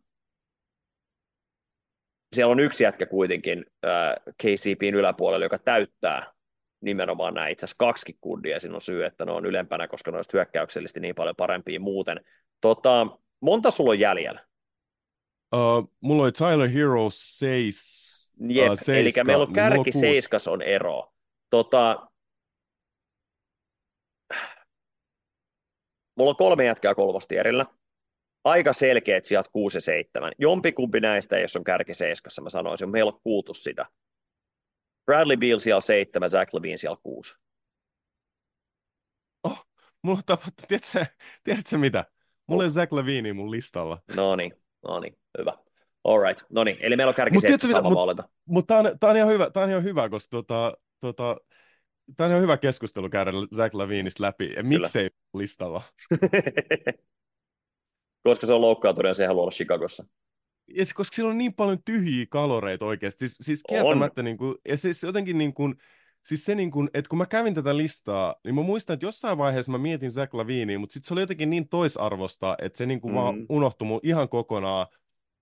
siellä 2.32 2.52
on 2.52 2.60
yksi 2.60 2.84
jätkä 2.84 3.06
kuitenkin 3.06 3.66
äh, 3.84 4.14
KCPin 4.42 4.94
yläpuolella, 4.94 5.44
joka 5.44 5.58
täyttää 5.58 6.32
nimenomaan 6.80 7.34
nämä 7.34 7.48
itse 7.48 7.64
asiassa 7.64 7.78
kaksi 7.78 8.16
kundia 8.20 8.60
siinä 8.60 8.74
on 8.74 8.80
syy, 8.80 9.04
että 9.04 9.24
ne 9.24 9.32
on 9.32 9.46
ylempänä, 9.46 9.88
koska 9.88 10.10
ne 10.10 10.16
on 10.16 10.24
hyökkäyksellisesti 10.32 11.00
niin 11.00 11.14
paljon 11.14 11.36
parempia 11.36 11.80
muuten. 11.80 12.20
Tota, 12.60 13.06
monta 13.40 13.70
sulla 13.70 13.90
on 13.90 14.00
jäljellä? 14.00 14.40
Uh, 15.54 15.92
mulla 16.00 16.22
oli 16.22 16.32
Tyler 16.32 16.68
Hero 16.68 17.08
7. 17.10 18.50
Jep, 18.50 18.72
uh, 18.72 18.94
eli 18.94 19.12
meillä 19.24 19.42
on 19.42 19.52
kärki 19.52 19.90
niin 19.90 20.00
seiskas 20.00 20.48
on 20.48 20.62
ero. 20.62 21.12
Tota, 21.50 22.08
mulla 26.16 26.30
on 26.30 26.36
kolme 26.36 26.64
jätkää 26.64 26.94
kolmostierillä. 26.94 27.66
Aika 28.44 28.72
selkeät 28.72 29.24
sijat 29.24 29.48
6 29.48 29.76
ja 29.76 29.80
7. 29.80 30.32
Jompikumpi 30.38 31.00
näistä, 31.00 31.38
jos 31.38 31.56
on 31.56 31.64
kärki 31.64 31.94
seiskassa, 31.94 32.42
mä 32.42 32.50
sanoisin, 32.50 32.90
meillä 32.90 33.12
on 33.12 33.20
kuultu 33.22 33.54
sitä. 33.54 33.86
Bradley 35.06 35.36
Beal 35.36 35.58
siellä 35.58 35.80
7, 35.80 36.30
Zach 36.30 36.54
Levine 36.54 36.76
siellä 36.76 36.96
6. 37.02 37.34
Oh, 39.44 39.66
mulla 40.02 40.20
tapahtuu, 40.26 40.66
tiedätkö, 40.68 41.06
tiedätkö 41.44 41.78
mitä? 41.78 42.04
Mulla 42.46 42.62
oh. 42.62 42.66
on 42.66 42.72
Zach 42.72 42.92
Levine 42.92 43.32
mun 43.32 43.50
listalla. 43.50 44.02
No 44.16 44.36
niin, 44.36 44.52
no 44.82 45.00
niin, 45.00 45.18
hyvä. 45.38 45.52
All 46.04 46.22
right, 46.22 46.46
no 46.50 46.64
niin, 46.64 46.76
eli 46.80 46.96
meillä 46.96 47.08
on 47.08 47.14
kärki 47.14 47.34
mut 47.34 47.70
sama 47.70 47.90
Mutta 47.90 48.28
mut 48.46 48.66
tää, 48.66 48.78
on, 48.78 48.98
tää, 49.00 49.10
on 49.10 49.16
ihan 49.16 49.28
hyvä, 49.28 49.50
tää 49.50 49.62
on 49.62 49.70
ihan 49.70 49.84
hyvä, 49.84 50.08
koska 50.08 50.28
tota, 50.30 50.76
tota, 51.00 51.36
tää 52.16 52.26
on 52.26 52.30
ihan 52.30 52.42
hyvä 52.42 52.56
keskustelu 52.56 53.08
käydä 53.08 53.30
Zach 53.56 53.74
Levinistä 53.74 54.22
läpi. 54.22 54.52
Ja 54.56 54.62
miksei 54.62 55.10
listalla? 55.34 55.82
koska 58.22 58.46
se 58.46 58.52
on 58.52 58.60
loukkaantunut 58.60 59.08
ja 59.08 59.14
se 59.14 59.22
ei 59.22 59.26
halua 59.26 59.42
olla 59.42 59.50
Chicagossa. 59.50 60.04
Ja 60.74 60.86
se, 60.86 60.94
koska 60.94 61.14
siellä 61.14 61.30
on 61.30 61.38
niin 61.38 61.54
paljon 61.54 61.78
tyhjiä 61.84 62.26
kaloreita 62.30 62.84
oikeasti. 62.84 63.28
Siis, 63.28 63.38
siis 63.40 63.62
kieltämättä, 63.68 64.22
niin 64.22 64.36
kuin, 64.36 64.54
ja 64.68 64.76
siis 64.76 65.02
jotenkin 65.02 65.38
niin 65.38 65.54
kuin, 65.54 65.74
siis 66.26 66.44
se 66.44 66.54
niin 66.54 66.70
kuin, 66.70 66.90
että 66.94 67.08
kun 67.08 67.18
mä 67.18 67.26
kävin 67.26 67.54
tätä 67.54 67.76
listaa, 67.76 68.34
niin 68.44 68.54
mä 68.54 68.62
muistan, 68.62 68.94
että 68.94 69.06
jossain 69.06 69.38
vaiheessa 69.38 69.72
mä 69.72 69.78
mietin 69.78 70.12
Zach 70.12 70.34
Lavinia, 70.34 70.78
mutta 70.78 70.92
sitten 70.92 71.08
se 71.08 71.14
oli 71.14 71.20
jotenkin 71.20 71.50
niin 71.50 71.68
toisarvosta, 71.68 72.56
että 72.62 72.78
se 72.78 72.86
niin 72.86 73.00
kuin 73.00 73.12
mm. 73.12 73.16
vaan 73.16 73.46
unohtui 73.48 73.88
mun 73.88 74.00
ihan 74.02 74.28
kokonaan. 74.28 74.86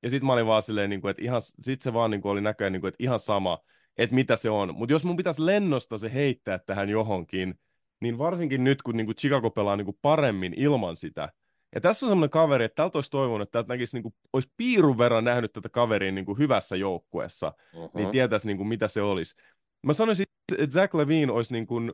Ja 0.03 0.11
sitten 0.11 0.27
mä 0.27 0.33
olin 0.33 0.47
vaan 0.47 0.63
silleen, 0.63 0.91
niin 0.91 1.01
kuin, 1.01 1.11
että 1.11 1.23
ihan, 1.23 1.43
sit 1.43 1.81
se 1.81 1.93
vaan 1.93 2.11
niin 2.11 2.21
kuin 2.21 2.33
oli 2.33 2.41
näköjään, 2.41 2.73
niin 2.73 2.81
kuin, 2.81 2.89
että 2.89 3.05
ihan 3.05 3.19
sama, 3.19 3.59
että 3.99 4.15
mitä 4.15 4.37
se 4.37 4.51
on. 4.51 4.75
Mutta 4.75 4.93
jos 4.93 5.05
mun 5.05 5.17
pitäisi 5.17 5.47
lennosta 5.47 5.99
se 5.99 6.15
heittää 6.15 6.59
tähän 6.59 6.89
johonkin, 6.89 7.55
niin 8.01 8.19
varsinkin 8.19 8.65
nyt, 8.65 8.83
kun 8.83 8.97
niin 8.97 9.07
kuin 9.07 9.17
Chicago 9.17 9.51
pelaa 9.51 9.77
niin 9.77 9.85
kuin 9.85 9.99
paremmin 10.03 10.55
ilman 10.57 10.97
sitä, 10.97 11.33
ja 11.75 11.81
tässä 11.81 12.07
on 12.07 12.11
semmoinen 12.11 12.31
kaveri, 12.31 12.65
että 12.65 12.75
tältä 12.83 12.99
olisi 12.99 13.11
toivonut, 13.11 13.49
että 13.49 13.53
täältä 13.53 13.73
näkisi, 13.73 13.97
niin 13.97 14.03
kuin, 14.03 14.15
olisi 14.33 14.53
piirun 14.57 14.99
verran 14.99 15.25
nähnyt 15.25 15.53
tätä 15.53 15.69
kaveria 15.69 16.13
niin 16.13 16.25
kuin 16.25 16.39
hyvässä 16.39 16.77
joukkueessa, 16.77 17.53
uh-huh. 17.75 17.91
niin 17.95 18.11
tietäisi, 18.11 18.47
niin 18.47 18.57
kuin, 18.57 18.69
mitä 18.69 18.89
se 18.89 19.03
olisi. 19.03 19.37
Mä 19.87 19.93
sanoisin, 19.93 20.27
että 20.59 20.75
Zach 20.75 20.95
Levine 20.95 21.33
olisi 21.33 21.53
niin 21.53 21.67
kuin 21.67 21.93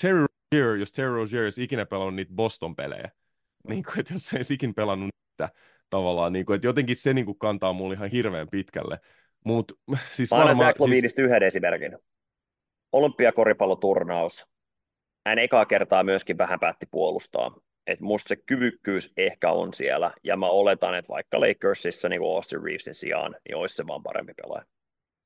Terry 0.00 0.26
Rozier, 0.52 0.76
jos 0.76 0.92
Terry 0.92 1.14
Rozier 1.14 1.44
olisi 1.44 1.62
ikinä 1.62 1.86
pelannut 1.86 2.14
niitä 2.14 2.32
Boston-pelejä. 2.34 3.10
Niin 3.68 3.84
kuin, 3.84 4.00
että 4.00 4.12
jos 4.12 4.26
se 4.26 4.36
ei 4.36 4.42
ikinä 4.50 4.72
pelannut 4.76 5.10
niitä 5.30 5.54
tavallaan, 5.90 6.32
niin 6.32 6.46
kuin, 6.46 6.54
että 6.54 6.66
jotenkin 6.66 6.96
se 6.96 7.14
niin 7.14 7.26
kuin, 7.26 7.38
kantaa 7.38 7.72
mulle 7.72 7.94
ihan 7.94 8.10
hirveän 8.10 8.48
pitkälle. 8.48 9.00
Mut, 9.44 9.72
siis 10.12 10.30
Mä 10.30 10.36
annan 10.36 10.56
Zach 10.56 10.80
Levineistä 10.80 11.22
siis... 11.22 11.28
yhden 11.28 11.42
esimerkin. 11.42 11.98
Olympiakoripalloturnaus. 12.92 14.46
Hän 15.26 15.38
ekaa 15.38 15.66
kertaa 15.66 16.04
myöskin 16.04 16.38
vähän 16.38 16.60
päätti 16.60 16.86
puolustaa 16.90 17.60
että 17.86 18.04
musta 18.04 18.28
se 18.28 18.36
kyvykkyys 18.36 19.12
ehkä 19.16 19.52
on 19.52 19.74
siellä, 19.74 20.12
ja 20.24 20.36
mä 20.36 20.46
oletan, 20.46 20.94
että 20.94 21.08
vaikka 21.08 21.40
Lakersissa 21.40 22.08
niin 22.08 22.22
Austin 22.22 22.62
Reevesin 22.62 22.94
sijaan, 22.94 23.36
niin 23.48 23.56
olisi 23.56 23.76
se 23.76 23.86
vaan 23.86 24.02
parempi 24.02 24.32
pelaaja. 24.42 24.64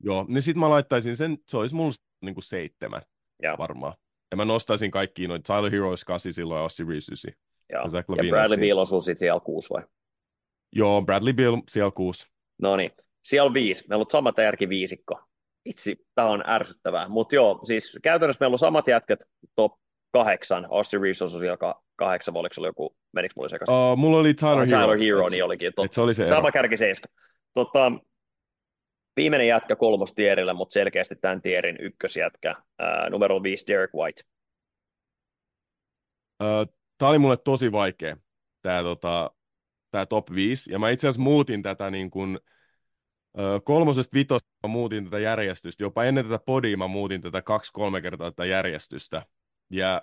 Joo, 0.03 0.27
niin 0.29 0.43
sit 0.43 0.57
mä 0.57 0.71
laittaisin 0.71 1.17
sen, 1.17 1.39
se 1.49 1.57
olisi 1.57 1.75
mulla 1.75 1.93
niin 2.21 2.35
kuin 2.35 2.45
seitsemän 2.45 3.03
ja. 3.43 3.59
varmaan. 3.59 3.95
Ja 4.31 4.37
mä 4.37 4.45
nostaisin 4.45 4.91
kaikki 4.91 5.29
noita 5.29 5.55
Tyler 5.55 5.71
Heroes 5.71 6.05
8 6.05 6.33
silloin 6.33 6.59
ja 6.59 6.63
Austin 6.63 6.89
Reeves 6.89 7.09
9. 7.09 7.33
Ja, 7.73 7.79
ja 8.17 8.31
Bradley 8.31 8.59
Beal 8.59 8.79
osuu 8.79 9.01
sitten 9.01 9.19
siellä 9.19 9.41
kuusi 9.41 9.71
vai? 9.71 9.83
Joo, 10.73 11.03
Bradley 11.03 11.33
Beal 11.33 11.63
siellä 11.69 11.91
kuusi. 11.91 12.27
No 12.63 12.77
niin, 12.77 12.91
siellä 13.25 13.47
on 13.47 13.55
viisi. 13.55 13.85
Meillä 13.89 14.03
on 14.03 14.11
samat 14.11 14.39
järki 14.39 14.69
viisikko. 14.69 15.21
Itse, 15.65 15.97
tämä 16.15 16.29
on 16.29 16.45
ärsyttävää. 16.47 17.09
Mutta 17.09 17.35
joo, 17.35 17.61
siis 17.65 17.99
käytännössä 18.03 18.41
meillä 18.41 18.55
on 18.55 18.59
samat 18.59 18.89
jätkät 18.89 19.19
top 19.57 19.73
kahdeksan. 20.13 20.67
Austin 20.71 21.01
Reeves 21.01 21.23
osui 21.23 21.41
siellä 21.41 21.75
kahdeksan, 21.97 22.35
vai 22.35 22.41
oliko 22.41 22.55
se 22.55 22.61
joku, 22.61 22.97
menikö 23.13 23.33
mulle 23.37 23.49
sekaisin? 23.49 23.75
Uh, 23.75 23.97
mulla 23.97 24.19
oli 24.19 24.35
Tyler, 24.35 24.59
oh, 24.59 24.65
Tyler 24.67 24.81
Hero. 24.81 24.99
Hero, 24.99 25.29
niin 25.29 25.45
olikin. 25.45 25.73
Tot, 25.77 25.93
se 25.93 26.01
oli 26.01 26.15
se 26.15 26.29
Sama 26.29 26.51
kärki 26.51 26.77
seiska. 26.77 27.09
Tota, 27.55 27.93
viimeinen 29.17 29.49
jätkä 29.49 29.77
kolmostierillä, 29.77 30.55
mutta 30.55 30.73
selkeästi 30.73 31.17
tämän 31.17 31.43
tierin 31.43 31.77
ykkösjätkä, 31.81 32.57
uh, 32.59 33.11
numero 33.11 33.43
viisi 33.43 33.67
Derek 33.67 33.95
White. 33.95 34.23
Uh, 36.43 36.75
tämä 36.99 37.09
oli 37.09 37.19
mulle 37.19 37.37
tosi 37.37 37.73
vaikea, 37.73 38.17
tämä 38.63 38.83
tota, 38.83 39.31
tää 39.91 40.07
top 40.07 40.31
5, 40.35 40.73
ja 40.73 40.79
mä 40.79 40.91
itse 40.91 41.09
asiassa 41.09 41.23
muutin 41.23 41.63
tätä 41.63 41.91
niin 41.91 42.11
kuin, 42.11 42.39
uh, 43.39 43.65
kolmosesta 43.65 44.15
vitosta 44.15 44.49
mä 44.63 44.69
muutin 44.69 45.05
tätä 45.05 45.19
järjestystä, 45.19 45.85
jopa 45.85 46.05
ennen 46.05 46.25
tätä 46.25 46.45
podia 46.47 46.77
mä 46.77 46.87
muutin 46.87 47.21
tätä 47.21 47.43
kaksi-kolme 47.43 48.03
kertaa 48.03 48.31
tätä 48.31 48.45
järjestystä, 48.45 49.23
ja 49.71 50.03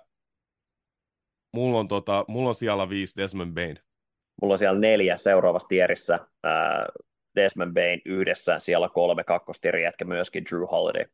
mulla 1.54 1.80
on, 1.80 1.88
tota, 1.88 2.26
mulla 2.28 2.50
on 2.50 2.56
siellä 2.56 2.90
viisi 2.90 3.18
Desmond 3.18 3.54
Bain. 3.54 3.80
Mulla 4.42 4.54
on 4.54 4.60
siellä 4.60 4.80
neljä 4.80 5.18
seuraavassa 5.18 5.68
tierissä. 5.68 6.20
Ää, 6.44 6.88
Desmond 7.36 7.74
Bain 7.74 8.02
yhdessä, 8.06 8.60
siellä 8.60 8.90
kolme 8.90 9.24
kakkostieri 9.24 9.84
jätkä 9.84 10.06
myöskin 10.06 10.44
Drew 10.50 10.64
Holiday. 10.72 11.06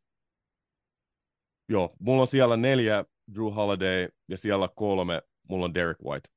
Joo, 1.70 1.96
mulla 2.00 2.22
on 2.22 2.28
siellä 2.28 2.58
neljä 2.58 3.06
Drew 3.34 3.54
Holiday 3.54 4.10
ja 4.28 4.38
siellä 4.38 4.70
kolme, 4.76 5.22
mulla 5.50 5.66
on 5.66 5.74
Derek 5.74 5.98
White. 6.04 6.30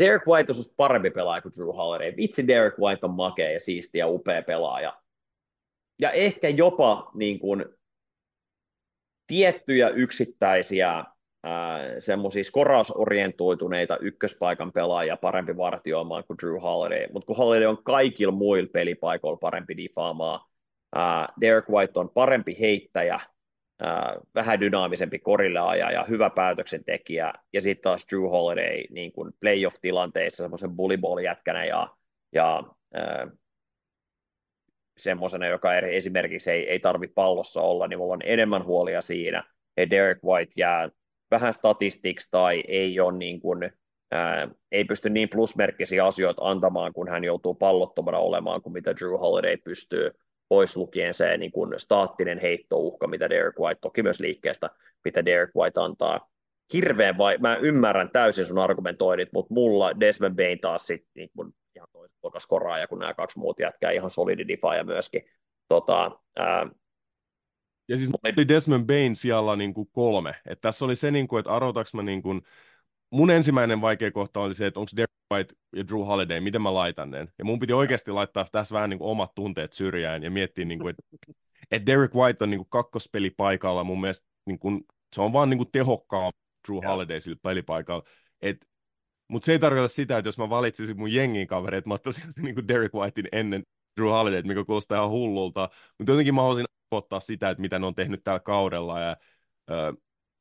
Derek 0.00 0.26
White 0.26 0.52
on 0.52 0.58
parempi 0.76 1.10
pelaaja 1.10 1.42
kuin 1.42 1.52
Drew 1.56 1.66
Holiday. 1.68 2.16
Vitsi 2.16 2.46
Derek 2.46 2.78
White 2.78 3.06
on 3.06 3.14
makea 3.14 3.50
ja 3.50 3.60
siisti 3.60 3.98
ja 3.98 4.08
upea 4.08 4.42
pelaaja. 4.42 5.02
Ja 5.98 6.10
ehkä 6.10 6.48
jopa 6.48 7.10
niin 7.14 7.38
kuin, 7.38 7.64
tiettyjä 9.26 9.88
yksittäisiä 9.88 11.04
semmoisia 11.98 12.44
skorausorientoituneita 12.44 13.98
ykköspaikan 13.98 14.72
pelaajia 14.72 15.16
parempi 15.16 15.56
vartioimaan 15.56 16.24
kuin 16.24 16.38
Drew 16.42 16.60
Holiday, 16.60 17.06
mutta 17.12 17.26
kun 17.26 17.36
Holiday 17.36 17.66
on 17.66 17.84
kaikilla 17.84 18.32
muilla 18.32 18.68
pelipaikoilla 18.72 19.36
parempi 19.36 19.76
difaamaan, 19.76 20.40
ää, 20.94 21.28
Derek 21.40 21.68
White 21.68 22.00
on 22.00 22.10
parempi 22.10 22.56
heittäjä, 22.60 23.20
vähän 24.34 24.60
dynaamisempi 24.60 25.18
korille 25.18 25.58
ja 25.92 26.04
hyvä 26.04 26.30
päätöksentekijä, 26.30 27.32
ja 27.52 27.62
sitten 27.62 27.82
taas 27.82 28.06
Drew 28.10 28.22
Holiday 28.22 28.84
niin 28.90 29.12
kuin 29.12 29.32
playoff-tilanteissa 29.40 30.42
semmoisen 30.42 30.76
bullyball 30.76 31.18
jätkänä 31.18 31.64
ja, 31.64 31.88
ja 32.32 32.62
ää, 32.94 33.28
semmoisena, 34.98 35.46
joka 35.46 35.74
esimerkiksi 35.74 36.50
ei, 36.50 36.70
ei 36.70 36.80
tarvitse 36.80 37.14
pallossa 37.14 37.60
olla, 37.60 37.88
niin 37.88 37.98
mulla 37.98 38.14
on 38.14 38.22
enemmän 38.24 38.64
huolia 38.64 39.00
siinä, 39.00 39.44
että 39.76 39.96
Derek 39.96 40.24
White 40.24 40.52
jää 40.56 40.88
vähän 41.30 41.54
statistiksi 41.54 42.28
tai 42.30 42.64
ei, 42.68 43.00
ole 43.00 43.18
niin 43.18 43.40
kuin, 43.40 43.70
ää, 44.10 44.48
ei 44.72 44.84
pysty 44.84 45.10
niin 45.10 45.28
plusmerkkisiä 45.28 46.04
asioita 46.04 46.42
antamaan, 46.44 46.92
kun 46.92 47.08
hän 47.08 47.24
joutuu 47.24 47.54
pallottomana 47.54 48.18
olemaan 48.18 48.62
kuin 48.62 48.72
mitä 48.72 48.94
Drew 48.96 49.20
Holiday 49.20 49.56
pystyy, 49.56 50.10
pois 50.48 50.76
lukien 50.76 51.14
se 51.14 51.36
niin 51.36 51.52
kuin 51.52 51.74
staattinen 51.76 52.38
heittouhka, 52.38 53.06
mitä 53.06 53.30
Derek 53.30 53.58
White, 53.58 53.78
toki 53.80 54.02
myös 54.02 54.20
liikkeestä, 54.20 54.70
mitä 55.04 55.24
Derek 55.24 55.50
White 55.56 55.80
antaa. 55.80 56.30
Hirveän 56.72 57.18
vai, 57.18 57.38
mä 57.38 57.56
ymmärrän 57.56 58.10
täysin 58.10 58.44
sun 58.44 58.58
argumentoinnit, 58.58 59.28
mutta 59.32 59.54
mulla 59.54 60.00
Desmond 60.00 60.36
Bain 60.36 60.60
taas 60.60 60.86
sitten 60.86 61.10
niin 61.14 61.30
kuin 61.36 61.54
ihan 61.76 61.88
toispokas 61.92 62.46
koraaja, 62.46 62.86
kun 62.86 62.98
nämä 62.98 63.14
kaksi 63.14 63.38
muut 63.38 63.60
jätkää 63.60 63.90
ihan 63.90 64.10
solidi 64.10 64.48
defaaja 64.48 64.84
myöskin. 64.84 65.22
Tota, 65.68 66.10
ää, 66.36 66.70
ja 67.88 67.96
siis 67.96 68.10
oli 68.36 68.48
Desmond 68.48 68.86
Bain 68.86 69.16
siellä 69.16 69.56
niin 69.56 69.74
kuin 69.74 69.88
kolme. 69.92 70.34
Et 70.46 70.60
tässä 70.60 70.84
oli 70.84 70.96
se, 70.96 71.10
niin 71.10 71.28
kuin, 71.28 71.40
että 71.40 71.52
arvotaanko 71.52 71.90
mä 71.94 72.02
niin 72.02 72.22
kuin, 72.22 72.42
mun 73.10 73.30
ensimmäinen 73.30 73.80
vaikea 73.80 74.10
kohta 74.10 74.40
oli 74.40 74.54
se, 74.54 74.66
että 74.66 74.80
onko 74.80 74.90
Derek 74.96 75.10
White 75.34 75.54
ja 75.76 75.88
Drew 75.88 76.00
Holiday, 76.00 76.40
miten 76.40 76.62
mä 76.62 76.74
laitan 76.74 77.10
ne. 77.10 77.28
Ja 77.38 77.44
mun 77.44 77.58
piti 77.58 77.72
oikeasti 77.72 78.10
laittaa 78.10 78.46
tässä 78.52 78.74
vähän 78.74 78.90
niin 78.90 78.98
kuin 78.98 79.10
omat 79.10 79.34
tunteet 79.34 79.72
syrjään 79.72 80.22
ja 80.22 80.30
miettiä, 80.30 80.64
niin 80.64 80.78
kuin, 80.78 80.90
että, 80.90 81.02
että 81.70 81.86
Derek 81.86 82.14
White 82.14 82.44
on 82.44 82.50
niin 82.50 82.58
kuin 82.58 82.70
kakkospeli 82.70 83.30
paikalla. 83.30 83.84
Mun 83.84 84.00
mielestä 84.00 84.28
niin 84.46 84.58
kuin, 84.58 84.84
se 85.14 85.22
on 85.22 85.32
vaan 85.32 85.50
niin 85.50 85.58
kuin 85.58 85.70
tehokkaan 85.72 86.32
Drew 86.68 86.80
Holiday 86.84 87.20
sillä 87.20 87.38
pelipaikalla. 87.42 88.04
Et, 88.42 88.66
mutta 89.28 89.46
se 89.46 89.52
ei 89.52 89.58
tarkoita 89.58 89.88
sitä, 89.88 90.18
että 90.18 90.28
jos 90.28 90.38
mä 90.38 90.50
valitsisin 90.50 90.98
mun 90.98 91.12
jengin 91.12 91.46
kavereita, 91.46 91.88
mä 91.88 91.94
ottaisin 91.94 92.24
niin 92.42 92.54
kuin 92.54 92.68
Derek 92.68 92.94
Whitein 92.94 93.28
ennen 93.32 93.62
Drew 93.96 94.10
Holiday, 94.10 94.42
mikä 94.42 94.64
kuulostaa 94.64 94.98
ihan 94.98 95.10
hullulta. 95.10 95.68
Mutta 95.98 96.12
jotenkin 96.12 96.34
mä 96.34 96.40
haluaisin 96.40 96.66
ottaa 96.90 97.20
sitä, 97.20 97.50
että 97.50 97.60
mitä 97.60 97.78
ne 97.78 97.86
on 97.86 97.94
tehnyt 97.94 98.24
tällä 98.24 98.40
kaudella 98.40 99.00
ja 99.00 99.16
ö, 99.70 99.94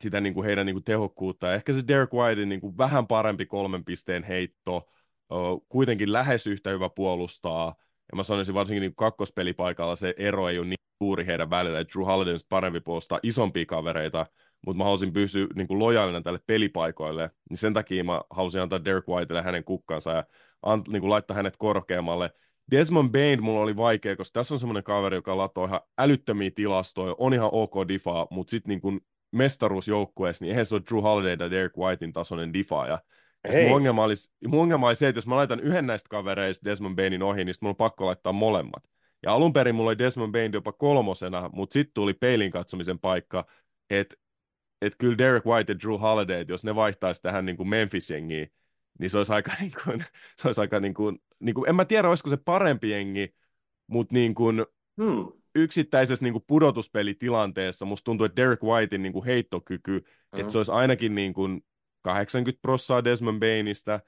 sitä 0.03 0.21
niin 0.21 0.33
kuin 0.33 0.45
heidän 0.45 0.65
niin 0.65 0.75
kuin 0.75 0.83
tehokkuutta. 0.83 1.47
Ja 1.47 1.53
ehkä 1.53 1.73
se 1.73 1.81
Derek 1.87 2.13
Whitein 2.13 2.49
niin 2.49 2.61
kuin 2.61 2.77
vähän 2.77 3.07
parempi 3.07 3.45
kolmen 3.45 3.85
pisteen 3.85 4.23
heitto, 4.23 4.89
ö, 5.31 5.35
kuitenkin 5.69 6.13
lähes 6.13 6.47
yhtä 6.47 6.69
hyvä 6.69 6.89
puolustaa. 6.89 7.75
Ja 8.11 8.15
mä 8.15 8.23
sanoisin 8.23 8.55
varsinkin 8.55 8.81
niin 8.81 8.95
kakkospelipaikalla 8.95 9.95
se 9.95 10.13
ero 10.17 10.49
ei 10.49 10.59
ole 10.59 10.67
niin 10.67 10.79
suuri 11.03 11.25
heidän 11.25 11.49
välillä, 11.49 11.79
että 11.79 11.91
Drew 11.95 12.05
Holiday 12.05 12.33
on 12.33 12.39
parempi 12.49 12.79
puolustaa 12.79 13.19
isompia 13.23 13.65
kavereita, 13.65 14.25
mutta 14.65 14.77
mä 14.77 14.83
halusin 14.83 15.13
pysyä 15.13 15.47
niin 15.55 15.67
kuin 15.67 15.79
lojaalina 15.79 16.21
tälle 16.21 16.39
pelipaikoille, 16.47 17.31
niin 17.49 17.57
sen 17.57 17.73
takia 17.73 18.03
mä 18.03 18.21
halusin 18.29 18.61
antaa 18.61 18.85
Derek 18.85 19.07
Whiteille 19.07 19.41
hänen 19.41 19.63
kukkansa 19.63 20.11
ja 20.11 20.23
ant, 20.61 20.87
niin 20.87 21.01
kuin 21.01 21.09
laittaa 21.09 21.35
hänet 21.35 21.57
korkeammalle. 21.57 22.31
Desmond 22.71 23.11
Bain 23.11 23.43
mulla 23.43 23.61
oli 23.61 23.75
vaikea, 23.75 24.15
koska 24.15 24.39
tässä 24.39 24.55
on 24.55 24.59
semmoinen 24.59 24.83
kaveri, 24.83 25.15
joka 25.15 25.37
latoo 25.37 25.65
ihan 25.65 25.81
älyttömiä 25.97 26.51
tilastoja, 26.55 27.15
on 27.17 27.33
ihan 27.33 27.49
ok 27.51 27.73
difa, 27.87 28.27
mutta 28.31 28.51
sitten 28.51 28.69
niin 28.69 28.81
kuin 28.81 29.01
mestaruusjoukkueessa, 29.31 30.45
niin 30.45 30.49
eihän 30.49 30.65
se 30.65 30.75
ole 30.75 30.83
Drew 30.89 31.01
Holiday 31.01 31.37
tai 31.37 31.51
Derek 31.51 31.77
Whitein 31.77 32.13
tasoinen 32.13 32.53
difaaja. 32.53 32.99
Mun 33.63 33.75
ongelma, 33.75 34.03
olisi, 34.03 34.31
mun 34.47 34.61
ongelma 34.61 34.87
oli 34.87 34.95
se, 34.95 35.07
että 35.07 35.17
jos 35.17 35.27
mä 35.27 35.35
laitan 35.35 35.59
yhden 35.59 35.87
näistä 35.87 36.09
kavereista 36.09 36.65
Desmond 36.65 36.95
Bainin 36.95 37.23
ohi, 37.23 37.45
niin 37.45 37.53
sitten 37.53 37.67
mulla 37.67 37.73
on 37.73 37.77
pakko 37.77 38.05
laittaa 38.05 38.33
molemmat. 38.33 38.83
Ja 39.23 39.33
alun 39.33 39.53
perin 39.53 39.75
mulla 39.75 39.89
oli 39.89 39.97
Desmond 39.97 40.31
Bain 40.31 40.53
jopa 40.53 40.71
kolmosena, 40.71 41.49
mutta 41.53 41.73
sitten 41.73 41.93
tuli 41.93 42.13
peilin 42.13 42.51
katsomisen 42.51 42.99
paikka, 42.99 43.45
että 43.89 44.15
et 44.81 44.95
kyllä 44.97 45.17
Derek 45.17 45.45
White 45.45 45.71
ja 45.71 45.79
Drew 45.79 45.99
Holiday, 45.99 46.39
että 46.39 46.53
jos 46.53 46.63
ne 46.63 46.75
vaihtaisi 46.75 47.21
tähän 47.21 47.45
niin 47.45 47.57
kuin 47.57 47.69
Memphis-jengiin, 47.69 48.51
niin 48.99 49.09
se 49.09 49.17
olisi 49.17 49.33
aika, 49.33 49.51
niin 49.61 49.73
kuin, 49.83 50.05
se 50.37 50.47
olisi 50.47 50.61
aika 50.61 50.79
niin 50.79 50.93
kuin, 50.93 51.19
niin 51.39 51.55
kuin, 51.55 51.69
en 51.69 51.75
mä 51.75 51.85
tiedä, 51.85 52.09
olisiko 52.09 52.29
se 52.29 52.37
parempi 52.37 52.89
jengi, 52.89 53.35
mutta 53.87 54.13
niin 54.13 54.35
kuin, 54.35 54.65
hmm. 55.01 55.41
yksittäisessä 55.55 56.25
niin 56.25 56.33
kuin 56.33 56.43
pudotuspelitilanteessa 56.47 57.85
musta 57.85 58.05
tuntuu, 58.05 58.25
että 58.25 58.41
Derek 58.41 58.63
Whitein 58.63 59.03
niin 59.03 59.13
kuin 59.13 59.25
heittokyky, 59.25 59.91
hmm. 59.91 60.39
että 60.39 60.51
se 60.51 60.57
olisi 60.57 60.71
ainakin 60.71 61.15
niin 61.15 61.33
kuin 61.33 61.61
80 62.01 62.61
prossaa 62.61 63.03
Desmond 63.03 63.39
Bainista, 63.39 63.99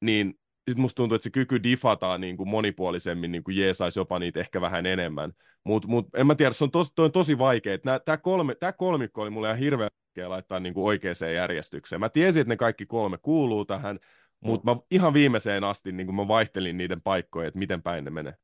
niin 0.00 0.34
sitten 0.68 0.82
musta 0.82 0.96
tuntuu, 0.96 1.16
että 1.16 1.24
se 1.24 1.30
kyky 1.30 1.62
difata 1.62 2.18
niin 2.18 2.36
kuin 2.36 2.48
monipuolisemmin 2.48 3.32
niin 3.32 3.44
kuin 3.44 3.56
jeesaisi 3.56 4.00
jopa 4.00 4.18
niitä 4.18 4.40
ehkä 4.40 4.60
vähän 4.60 4.86
enemmän. 4.86 5.32
Mutta 5.64 5.88
mut, 5.88 6.08
en 6.14 6.26
mä 6.26 6.34
tiedä, 6.34 6.52
se 6.52 6.64
on 6.64 6.70
tosi, 6.70 6.92
on 6.98 7.12
tosi 7.12 7.38
vaikea. 7.38 7.78
Tämä 8.04 8.16
kolme, 8.16 8.54
tää 8.54 8.72
kolmikko 8.72 9.22
oli 9.22 9.30
mulle 9.30 9.48
ihan 9.48 9.58
hirveä 9.58 9.88
laittaa 10.26 10.60
niin 10.60 10.74
kuin 10.74 10.84
oikeaan 10.84 11.34
järjestykseen. 11.34 12.00
Mä 12.00 12.08
tiesin, 12.08 12.40
että 12.40 12.52
ne 12.52 12.56
kaikki 12.56 12.86
kolme 12.86 13.18
kuuluu 13.18 13.64
tähän, 13.64 13.98
mutta 14.40 14.74
mä 14.74 14.80
ihan 14.90 15.14
viimeiseen 15.14 15.64
asti 15.64 15.92
niin 15.92 16.14
mä 16.14 16.28
vaihtelin 16.28 16.76
niiden 16.76 17.02
paikkoja, 17.02 17.48
että 17.48 17.58
miten 17.58 17.82
päin 17.82 18.04
ne 18.04 18.10
menee. 18.10 18.34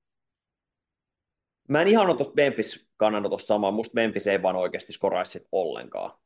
Mä 1.69 1.83
en 1.83 1.89
ihan 1.89 2.07
ole 2.07 2.17
tuosta 2.17 2.35
Memphis 2.37 2.91
kannanotosta 2.97 3.47
samaa. 3.47 3.71
Musta 3.71 3.95
Memphis 3.95 4.27
ei 4.27 4.43
vaan 4.43 4.57
oikeasti 4.57 4.93
skoraisi 4.93 5.49
ollenkaan. 5.53 6.19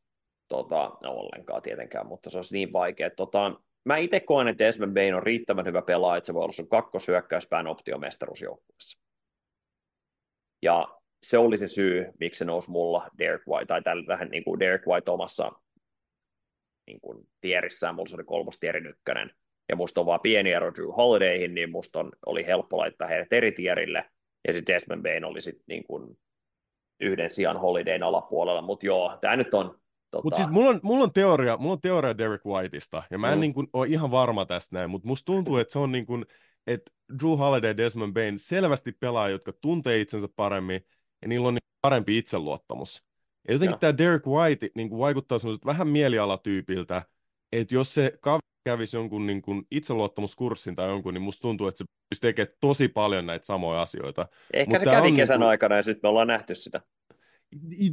Tota, 0.48 0.98
no 1.02 1.10
ollenkaan 1.10 1.62
tietenkään, 1.62 2.06
mutta 2.06 2.30
se 2.30 2.38
olisi 2.38 2.54
niin 2.54 2.72
vaikea. 2.72 3.10
Tota, 3.10 3.60
mä 3.84 3.96
itse 3.96 4.20
koen, 4.20 4.48
että 4.48 4.64
Desmond 4.64 4.94
Bain 4.94 5.14
on 5.14 5.22
riittävän 5.22 5.66
hyvä 5.66 5.82
pelaaja, 5.82 6.18
että 6.18 6.26
se 6.26 6.34
voi 6.34 6.42
olla 6.42 6.52
sun 6.52 6.68
kakkoshyökkäyspään 6.68 7.66
optio 7.66 7.98
mestaruusjoukkueessa. 7.98 8.98
Ja 10.62 10.98
se 11.22 11.38
oli 11.38 11.58
se 11.58 11.66
syy, 11.66 12.06
miksi 12.20 12.38
se 12.38 12.44
nousi 12.44 12.70
mulla 12.70 13.08
Derek 13.18 13.42
White, 13.48 13.66
tai 13.66 13.82
tällä 13.82 14.06
vähän 14.06 14.28
niin 14.28 14.44
kuin 14.44 14.60
Derek 14.60 14.86
White 14.86 15.10
omassa 15.10 15.52
niin 16.86 17.00
kuin 17.00 17.28
tierissään, 17.40 17.94
mulla 17.94 18.08
se 18.08 18.14
oli 18.14 18.24
kolmostierin 18.24 18.86
ykkönen, 18.86 19.30
ja 19.68 19.76
musta 19.76 20.00
on 20.00 20.06
vaan 20.06 20.20
pieni 20.20 20.52
ero 20.52 20.74
Drew 20.74 20.90
Holidayhin, 20.96 21.54
niin 21.54 21.70
musta 21.70 22.00
on, 22.00 22.12
oli 22.26 22.46
helppo 22.46 22.78
laittaa 22.78 23.08
heidät 23.08 23.32
eri 23.32 23.52
tierille, 23.52 24.04
ja 24.46 24.52
sitten 24.52 24.74
Desmond 24.74 25.02
Bain 25.02 25.24
oli 25.24 25.40
sitten 25.40 25.64
niin 25.68 25.84
kuin 25.84 26.18
yhden 27.00 27.30
sijaan 27.30 27.60
Holidayn 27.60 28.02
alapuolella, 28.02 28.62
mutta 28.62 28.86
joo, 28.86 29.18
tämä 29.20 29.36
nyt 29.36 29.54
on 29.54 29.78
Tota... 30.10 30.24
Mutta 30.24 30.36
siis 30.36 30.50
mulla 30.50 30.68
on, 30.68 30.80
mulla, 30.82 31.04
on 31.04 31.12
teoria, 31.12 31.56
mulla 31.56 31.72
on 31.72 31.80
teoria 31.80 32.18
Derek 32.18 32.44
Whiteista, 32.44 33.02
ja 33.10 33.18
mä 33.18 33.28
en 33.28 33.38
mm. 33.38 33.40
niin 33.40 33.54
kuin, 33.54 33.66
ole 33.72 33.86
ihan 33.86 34.10
varma 34.10 34.46
tästä 34.46 34.76
näin, 34.76 34.90
mutta 34.90 35.08
musta 35.08 35.24
tuntuu, 35.24 35.56
että 35.56 35.72
se 35.72 35.78
on 35.78 35.92
niin 35.92 36.06
kuin, 36.06 36.26
että 36.66 36.92
Drew 37.18 37.38
Holiday 37.38 37.70
ja 37.70 37.76
Desmond 37.76 38.14
Bain 38.14 38.38
selvästi 38.38 38.92
pelaa, 38.92 39.28
jotka 39.28 39.52
tuntee 39.52 40.00
itsensä 40.00 40.28
paremmin, 40.36 40.86
ja 41.22 41.28
niillä 41.28 41.48
on 41.48 41.54
niin 41.54 41.78
parempi 41.80 42.18
itseluottamus. 42.18 43.04
Ja 43.48 43.54
jotenkin 43.54 43.78
tämä 43.78 43.98
Derek 43.98 44.26
White 44.26 44.70
niin 44.74 44.88
kuin 44.88 44.98
vaikuttaa 44.98 45.38
semmoiselta 45.38 45.66
vähän 45.66 45.88
mielialatyypiltä, 45.88 47.02
että 47.52 47.74
jos 47.74 47.94
se 47.94 48.12
kaveri 48.20 48.40
kävisi 48.68 48.96
jonkun 48.96 49.26
niin 49.26 49.42
kuin 49.42 49.62
itseluottamuskurssin 49.70 50.76
tai 50.76 50.88
jonkun, 50.88 51.14
niin 51.14 51.22
musta 51.22 51.42
tuntuu, 51.42 51.66
että 51.66 51.78
se 51.78 51.84
pystyisi 51.84 52.20
tekemään 52.20 52.56
tosi 52.60 52.88
paljon 52.88 53.26
näitä 53.26 53.46
samoja 53.46 53.82
asioita. 53.82 54.28
Ehkä 54.52 54.70
Mut 54.70 54.80
se 54.80 54.84
kävi 54.84 55.12
kesän 55.12 55.34
niin 55.34 55.40
kuin... 55.40 55.50
aikana 55.50 55.76
ja 55.76 55.82
sitten 55.82 56.00
me 56.02 56.08
ollaan 56.08 56.26
nähty 56.26 56.54
sitä. 56.54 56.80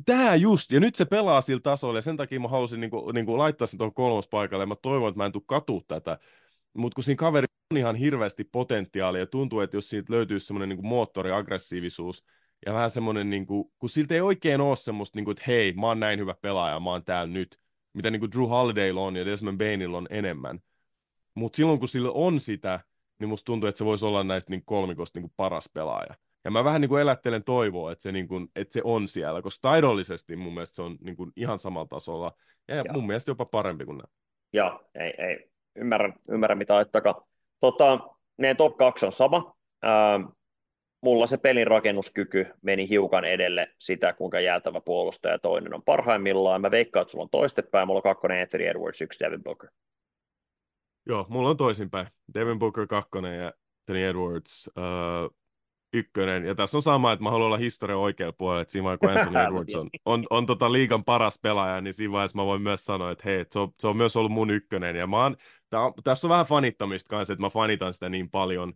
Tämä 0.06 0.36
just, 0.36 0.72
ja 0.72 0.80
nyt 0.80 0.96
se 0.96 1.06
pelaa 1.06 1.42
sillä 1.42 1.62
tasolla, 1.62 1.98
ja 1.98 2.02
sen 2.02 2.18
takia 2.18 2.40
mä 2.40 2.48
halusin 2.48 2.80
niin 2.80 2.92
kuin, 2.92 3.14
niin 3.14 3.26
kuin 3.26 3.38
laittaa 3.38 3.68
sen 3.68 3.78
tuohon 3.78 3.94
kolmospaikalle, 3.94 4.62
ja 4.64 4.68
mä 4.68 4.76
toivon, 4.82 5.10
että 5.10 5.18
mä 5.18 5.26
en 5.26 5.32
tule 5.32 5.44
katua 5.46 5.82
tätä. 5.88 6.18
Mutta 6.74 6.96
kun 6.96 7.04
siinä 7.04 7.18
kaveri 7.18 7.46
on 7.72 7.78
ihan 7.78 7.96
hirveästi 7.96 8.44
potentiaalia, 8.44 9.22
ja 9.22 9.28
tuntuu, 9.28 9.60
että 9.60 9.78
jos 9.78 9.90
siitä 9.90 10.14
löytyisi 10.14 10.46
semmoinen 10.46 10.70
niin 10.70 10.88
moottoriaggressiivisuus, 10.88 12.26
ja 12.66 12.74
vähän 12.74 12.90
semmoinen, 12.90 13.30
niin 13.30 13.46
kuin, 13.46 13.72
kun 13.80 13.90
siltä 13.90 14.14
ei 14.14 14.22
oikein 14.22 14.62
ole 14.62 14.76
semmoista, 14.76 15.18
niin 15.18 15.26
kuin, 15.26 15.34
että 15.34 15.44
hei, 15.48 15.74
mä 15.74 15.88
oon 15.88 16.00
näin 16.00 16.20
hyvä 16.20 16.36
pelaaja, 16.42 16.80
mä 16.80 16.90
oon 16.90 17.06
täällä 17.06 17.34
nyt, 17.34 17.60
mitä 17.96 18.12
niin 18.12 18.20
kuin 18.20 18.32
Drew 18.32 18.48
Holidaylla 18.48 19.02
on 19.02 19.16
ja 19.16 19.26
Desmond 19.26 19.58
Bainilla 19.58 19.98
on 19.98 20.08
enemmän. 20.10 20.60
Mutta 21.36 21.58
silloin, 21.58 21.80
kun 21.80 21.88
sillä 21.88 22.12
on 22.12 22.40
sitä, 22.40 22.80
niin 23.20 23.30
musta 23.30 23.46
tuntuu, 23.46 23.70
että 23.70 23.78
se 23.78 23.86
voisi 23.86 24.06
olla 24.06 24.24
näistä 24.24 24.52
niin 24.52 24.66
kolmikosta 24.66 25.20
niin 25.20 25.24
kuin 25.24 25.34
paras 25.38 25.70
pelaaja. 25.74 26.16
Ja 26.44 26.52
mä 26.52 26.64
vähän 26.64 26.82
niin 26.82 26.90
kuin 26.90 27.02
elättelen 27.02 27.44
toivoa, 27.44 27.92
että 27.92 28.04
se, 28.04 28.12
niin 28.12 28.28
kuin, 28.28 28.48
että 28.56 28.74
se 28.74 28.82
on 28.84 29.08
siellä, 29.08 29.42
koska 29.42 29.70
taidollisesti 29.70 30.36
mun 30.36 30.54
mielestä 30.54 30.76
se 30.76 30.82
on 30.82 30.98
niin 31.02 31.16
kuin 31.16 31.32
ihan 31.36 31.60
samalla 31.60 31.88
tasolla. 31.88 32.32
Ja 32.68 32.76
Joo. 32.76 32.86
mun 32.94 33.08
mielestä 33.08 33.32
jopa 33.32 33.46
parempi 33.46 33.86
kuin 33.86 33.98
nämä. 33.98 34.08
Joo, 34.54 34.82
ei, 34.96 35.14
ei. 35.18 35.50
Ymmärrän, 35.76 36.14
ymmärrän 36.30 36.58
mitä 36.58 36.76
ajattakaa. 36.76 37.22
Tota, 37.60 38.00
meidän 38.38 38.58
top 38.58 38.78
2 38.78 39.06
on 39.06 39.12
sama. 39.12 39.56
Ähm, 39.86 40.24
mulla 41.06 41.28
se 41.28 41.38
pelin 41.38 41.68
rakennuskyky 41.68 42.48
meni 42.62 42.90
hiukan 42.90 43.26
edelle 43.26 43.68
sitä, 43.80 44.14
kuinka 44.14 44.40
jäätävä 44.40 44.82
puolustaja 44.82 45.40
toinen 45.40 45.74
on 45.74 45.84
parhaimmillaan. 45.84 46.62
Mä 46.62 46.72
veikkaan, 46.72 47.02
että 47.02 47.12
sulla 47.12 47.24
on 47.24 47.30
toistepäin. 47.30 47.88
Mulla 47.88 47.98
on 47.98 48.04
kakkonen 48.04 48.42
Anthony 48.42 48.66
Edwards, 48.68 49.02
yksi 49.02 49.20
Devin 49.26 49.44
Booker. 49.44 49.70
Joo, 51.06 51.26
mulla 51.30 51.50
on 51.50 51.58
toisinpäin. 51.58 52.08
Devin 52.34 52.60
Booker 52.60 52.88
kakkonen 52.88 53.40
ja 53.40 53.54
Anthony 53.82 54.06
Edwards 54.06 54.70
uh, 54.78 55.36
ykkönen. 55.94 56.46
Ja 56.46 56.56
tässä 56.56 56.78
on 56.78 56.82
sama, 56.82 57.12
että 57.12 57.24
mä 57.24 57.32
haluan 57.32 57.46
olla 57.46 57.58
historia 57.58 57.98
oikealla 57.98 58.36
puolella, 58.38 58.62
että 58.62 58.72
siinä 58.72 58.84
vaiheessa 58.84 59.08
kun 59.08 59.18
Anthony 59.18 59.40
Edwards 59.48 59.76
on, 59.76 59.90
on, 60.06 60.26
on 60.30 60.46
tota 60.46 60.72
liigan 60.72 61.04
paras 61.04 61.40
pelaaja, 61.42 61.82
niin 61.82 61.94
siinä 61.94 62.12
vaiheessa 62.12 62.38
mä 62.38 62.46
voin 62.46 62.62
myös 62.62 62.86
sanoa, 62.86 63.12
että 63.12 63.24
hei, 63.26 63.46
se 63.52 63.60
on, 63.60 63.72
se 63.80 63.88
on 63.88 63.98
myös 63.98 64.16
ollut 64.16 64.32
mun 64.32 64.50
ykkönen. 64.50 64.96
Ja 64.96 65.08
mä 65.08 65.24
oon, 65.24 65.36
tää, 65.70 65.82
tässä 66.04 66.28
on 66.28 66.30
vähän 66.30 66.46
fanittamista 66.46 67.10
kanssa, 67.10 67.34
että 67.34 67.42
mä 67.42 67.50
fanitan 67.50 67.94
sitä 67.94 68.10
niin 68.10 68.30
paljon, 68.30 68.74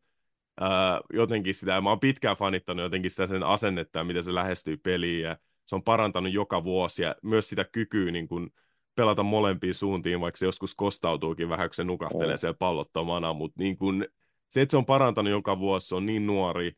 ää, 0.60 1.02
jotenkin 1.14 1.56
sitä, 1.56 1.72
ja 1.72 1.82
mä 1.82 1.90
oon 1.90 2.00
pitkään 2.00 2.38
fanittanut 2.38 2.84
jotenkin 2.84 3.12
sitä 3.12 3.28
sen 3.28 3.44
asennetta, 3.44 4.04
miten 4.04 4.24
se 4.24 4.34
lähestyy 4.34 4.78
peliin, 4.78 5.22
ja 5.22 5.38
se 5.66 5.76
on 5.76 5.84
parantanut 5.84 6.34
joka 6.34 6.64
vuosi, 6.64 7.04
ja 7.04 7.16
myös 7.24 7.50
sitä 7.50 7.66
kykyä 7.72 8.12
niin 8.12 8.28
kun, 8.28 8.52
pelata 8.96 9.24
molempiin 9.24 9.74
suuntiin, 9.74 10.22
vaikka 10.22 10.38
se 10.38 10.46
joskus 10.46 10.76
kostautuukin 10.76 11.50
vähän, 11.50 11.70
kun 11.70 11.76
se 11.76 11.84
nukahtelee 11.84 12.36
mm. 12.36 12.38
siellä 12.38 12.58
pallottomana, 12.60 13.34
mutta 13.34 13.56
niin 13.60 13.78
kun, 13.78 14.06
se, 14.50 14.62
että 14.62 14.72
se 14.72 14.78
on 14.78 14.86
parantanut 14.86 15.32
joka 15.32 15.60
vuosi, 15.60 15.88
se 15.88 15.96
on 15.96 16.06
niin 16.06 16.28
nuori, 16.28 16.72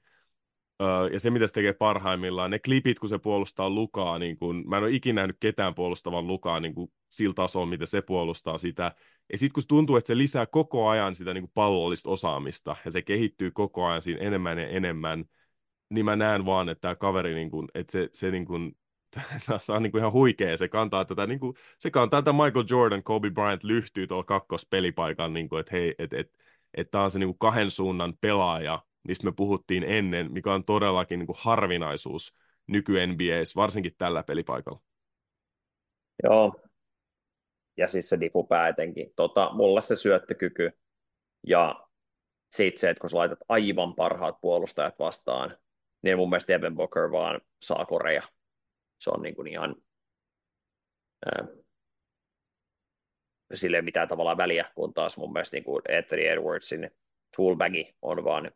ja 1.13 1.19
se, 1.19 1.29
mitä 1.29 1.47
se 1.47 1.53
tekee 1.53 1.73
parhaimmillaan, 1.73 2.51
ne 2.51 2.59
klipit, 2.59 2.99
kun 2.99 3.09
se 3.09 3.17
puolustaa 3.17 3.69
Lukaa, 3.69 4.19
niin 4.19 4.37
kun, 4.37 4.63
mä 4.67 4.77
en 4.77 4.83
ole 4.83 4.91
ikinä 4.91 5.21
nähnyt 5.21 5.37
ketään 5.39 5.75
puolustavan 5.75 6.27
Lukaa 6.27 6.59
niin 6.59 6.75
kun, 6.75 6.91
sillä 7.09 7.33
tasolla, 7.33 7.65
miten 7.65 7.87
se 7.87 8.01
puolustaa 8.01 8.57
sitä. 8.57 8.95
Ja 9.31 9.37
sitten 9.37 9.53
kun 9.53 9.63
tuntuu, 9.67 9.95
että 9.95 10.07
se 10.07 10.17
lisää 10.17 10.45
koko 10.45 10.87
ajan 10.87 11.15
sitä 11.15 11.33
niin 11.33 11.51
pallollista 11.53 12.09
osaamista, 12.09 12.75
ja 12.85 12.91
se 12.91 13.01
kehittyy 13.01 13.51
koko 13.51 13.85
ajan 13.85 14.01
siinä 14.01 14.21
enemmän 14.21 14.57
ja 14.59 14.67
enemmän, 14.67 15.25
niin 15.89 16.05
mä 16.05 16.15
näen 16.15 16.45
vaan, 16.45 16.69
että 16.69 16.81
tämä 16.81 16.95
kaveri, 16.95 17.33
niin 17.33 17.51
kun, 17.51 17.67
että 17.73 17.91
se, 17.91 18.09
se 18.13 18.31
niin 18.31 18.45
kun, 18.45 18.75
tämä 19.45 19.59
on 19.69 19.83
niin 19.83 19.91
kuin 19.91 19.99
ihan 19.99 20.11
huikea, 20.11 20.57
se 20.57 20.67
kantaa 20.67 21.05
tätä, 21.05 21.27
niin 21.27 21.39
kuin, 21.39 21.53
se 21.79 21.91
kantaa 21.91 22.21
tätä 22.21 22.33
Michael 22.33 22.65
Jordan, 22.69 23.03
Kobe 23.03 23.29
Bryant 23.29 23.63
lyhtyy 23.63 24.07
tuolla 24.07 24.23
kakkospelipaikan, 24.23 25.33
niin 25.33 25.49
kuin, 25.49 25.59
että 25.59 25.71
hei, 25.71 25.95
että 25.99 26.17
et, 26.17 26.31
et, 26.73 26.91
tämä 26.91 27.03
on 27.03 27.11
se 27.11 27.19
niin 27.19 27.27
kuin 27.27 27.39
kahden 27.39 27.71
suunnan 27.71 28.13
pelaaja, 28.21 28.83
mistä 29.03 29.25
me 29.25 29.31
puhuttiin 29.35 29.83
ennen, 29.83 30.31
mikä 30.31 30.53
on 30.53 30.65
todellakin 30.65 31.19
niin 31.19 31.27
kuin 31.27 31.37
harvinaisuus 31.39 32.35
nyky-NBAs, 32.67 33.55
varsinkin 33.55 33.95
tällä 33.97 34.23
pelipaikalla. 34.23 34.81
Joo, 36.23 36.61
ja 37.77 37.87
siis 37.87 38.09
se 38.09 38.19
difupää 38.19 38.67
etenkin. 38.67 39.13
Tota, 39.15 39.49
mulla 39.53 39.81
se 39.81 39.95
syöttökyky 39.95 40.71
ja 41.47 41.87
sitten 42.51 42.79
se, 42.79 42.89
että 42.89 43.01
kun 43.01 43.09
sä 43.09 43.17
laitat 43.17 43.39
aivan 43.49 43.95
parhaat 43.95 44.41
puolustajat 44.41 44.99
vastaan, 44.99 45.57
niin 46.01 46.17
mun 46.17 46.29
mielestä 46.29 46.53
Devin 46.53 46.75
Booker 46.75 47.11
vaan 47.11 47.41
saa 47.61 47.85
korea. 47.85 48.21
Se 48.99 49.09
on 49.09 49.21
niin 49.21 49.35
kuin 49.35 49.47
ihan 49.47 49.75
ää, 51.25 51.47
sille 53.53 53.81
mitään 53.81 54.07
tavallaan 54.07 54.37
väliä, 54.37 54.71
kun 54.75 54.93
taas 54.93 55.17
mun 55.17 55.33
mielestä 55.33 55.55
niin 55.57 55.63
kuin 55.63 55.81
Anthony 55.97 56.27
Edwardsin 56.27 56.91
fullbagi 57.37 57.95
on 58.01 58.23
vaan 58.23 58.51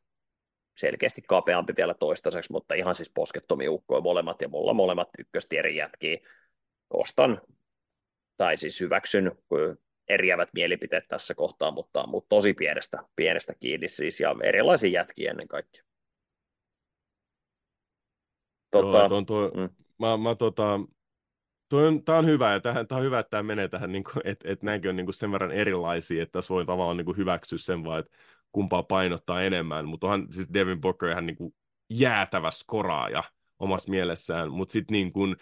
selkeästi 0.77 1.21
kapeampi 1.21 1.73
vielä 1.77 1.93
toistaiseksi, 1.93 2.51
mutta 2.51 2.73
ihan 2.73 2.95
siis 2.95 3.11
poskettomia 3.13 3.71
ukkoja 3.71 4.01
molemmat, 4.01 4.41
ja 4.41 4.49
mulla 4.49 4.73
molemmat 4.73 5.09
ykköstierin 5.19 5.75
jätkiä. 5.75 6.17
Ostan, 6.89 7.41
tai 8.37 8.57
siis 8.57 8.79
hyväksyn 8.79 9.31
eriävät 10.07 10.49
mielipiteet 10.53 11.07
tässä 11.07 11.35
kohtaa, 11.35 11.71
mutta, 11.71 12.07
mutta 12.07 12.29
tosi 12.29 12.53
pienestä, 12.53 13.03
pienestä 13.15 13.53
kiinni 13.59 13.87
siis, 13.87 14.19
ja 14.19 14.35
erilaisia 14.43 14.89
jätkiä 14.89 15.31
ennen 15.31 15.47
kaikkea. 15.47 15.83
Tota, 18.71 19.07
Joo, 19.09 19.21
tuo, 19.21 19.51
mm. 19.55 19.69
mä, 19.99 20.17
mä 20.17 20.35
tota, 20.35 20.79
tämä 22.05 22.17
on 22.17 22.25
hyvä, 22.25 22.53
ja 22.53 22.59
tähän, 22.59 22.87
tämä 22.87 22.99
on 22.99 23.05
hyvä, 23.05 23.19
että 23.19 23.29
tämä 23.29 23.43
menee 23.43 23.67
tähän, 23.67 23.91
niin 23.91 24.03
kuin, 24.03 24.21
että, 24.23 24.51
että 24.51 24.65
näinkin 24.65 24.89
on 24.89 24.95
niin 24.95 25.05
kuin 25.05 25.13
sen 25.13 25.31
verran 25.31 25.51
erilaisia, 25.51 26.23
että 26.23 26.31
tässä 26.31 26.53
voi 26.53 26.65
tavallaan 26.65 26.97
niin 26.97 27.05
kuin 27.05 27.17
hyväksyä 27.17 27.57
sen 27.57 27.83
vaan, 27.83 27.99
että 27.99 28.17
kumpaa 28.55 28.83
painottaa 28.83 29.43
enemmän, 29.43 29.85
mutta 29.85 30.07
onhan 30.07 30.27
siis 30.31 30.53
Devin 30.53 30.81
Booker 30.81 31.09
ihan 31.09 31.25
niin 31.25 31.35
kuin 31.35 31.55
jäätävä 31.89 32.51
skoraaja 32.51 33.23
omassa 33.59 33.89
mielessään, 33.89 34.51
mutta 34.51 34.73
sitten 34.73 34.93
niin 34.93 35.13
kuin, 35.13 35.35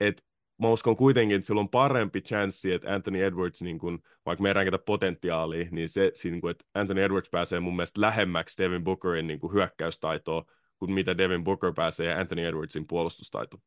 että 0.00 0.22
mä 0.62 0.68
uskon 0.68 0.96
kuitenkin, 0.96 1.36
että 1.36 1.46
sillä 1.46 1.60
on 1.60 1.68
parempi 1.68 2.20
chanssi, 2.20 2.72
että 2.72 2.94
Anthony 2.94 3.24
Edwards, 3.24 3.62
niin 3.62 3.78
kun, 3.78 4.02
vaikka 4.26 4.42
me 4.42 4.48
ei 4.48 4.78
potentiaalia, 4.86 5.68
niin 5.70 5.88
se, 5.88 6.12
niin 6.24 6.40
kun, 6.40 6.50
että 6.50 6.64
Anthony 6.74 7.02
Edwards 7.02 7.30
pääsee 7.30 7.60
mun 7.60 7.76
mielestä 7.76 8.00
lähemmäksi 8.00 8.62
Devin 8.62 8.84
Bookerin 8.84 9.26
niin 9.26 9.40
kuin 9.40 9.52
hyökkäystaitoa, 9.52 10.44
kuin 10.78 10.92
mitä 10.92 11.18
Devin 11.18 11.44
Booker 11.44 11.72
pääsee 11.72 12.14
Anthony 12.14 12.46
Edwardsin 12.46 12.86
puolustustaitoon. 12.86 13.62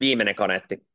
Viimeinen 0.00 0.34
kaneetti. 0.34 0.91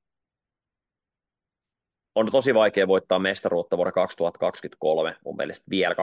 On 2.18 2.32
tosi 2.32 2.54
vaikea 2.54 2.88
voittaa 2.88 3.20
mestaruutta 3.20 3.78
vuonna 3.78 3.92
2023, 3.92 5.16
mun 5.26 5.36
mielestä 5.36 5.66
vielä 5.70 5.96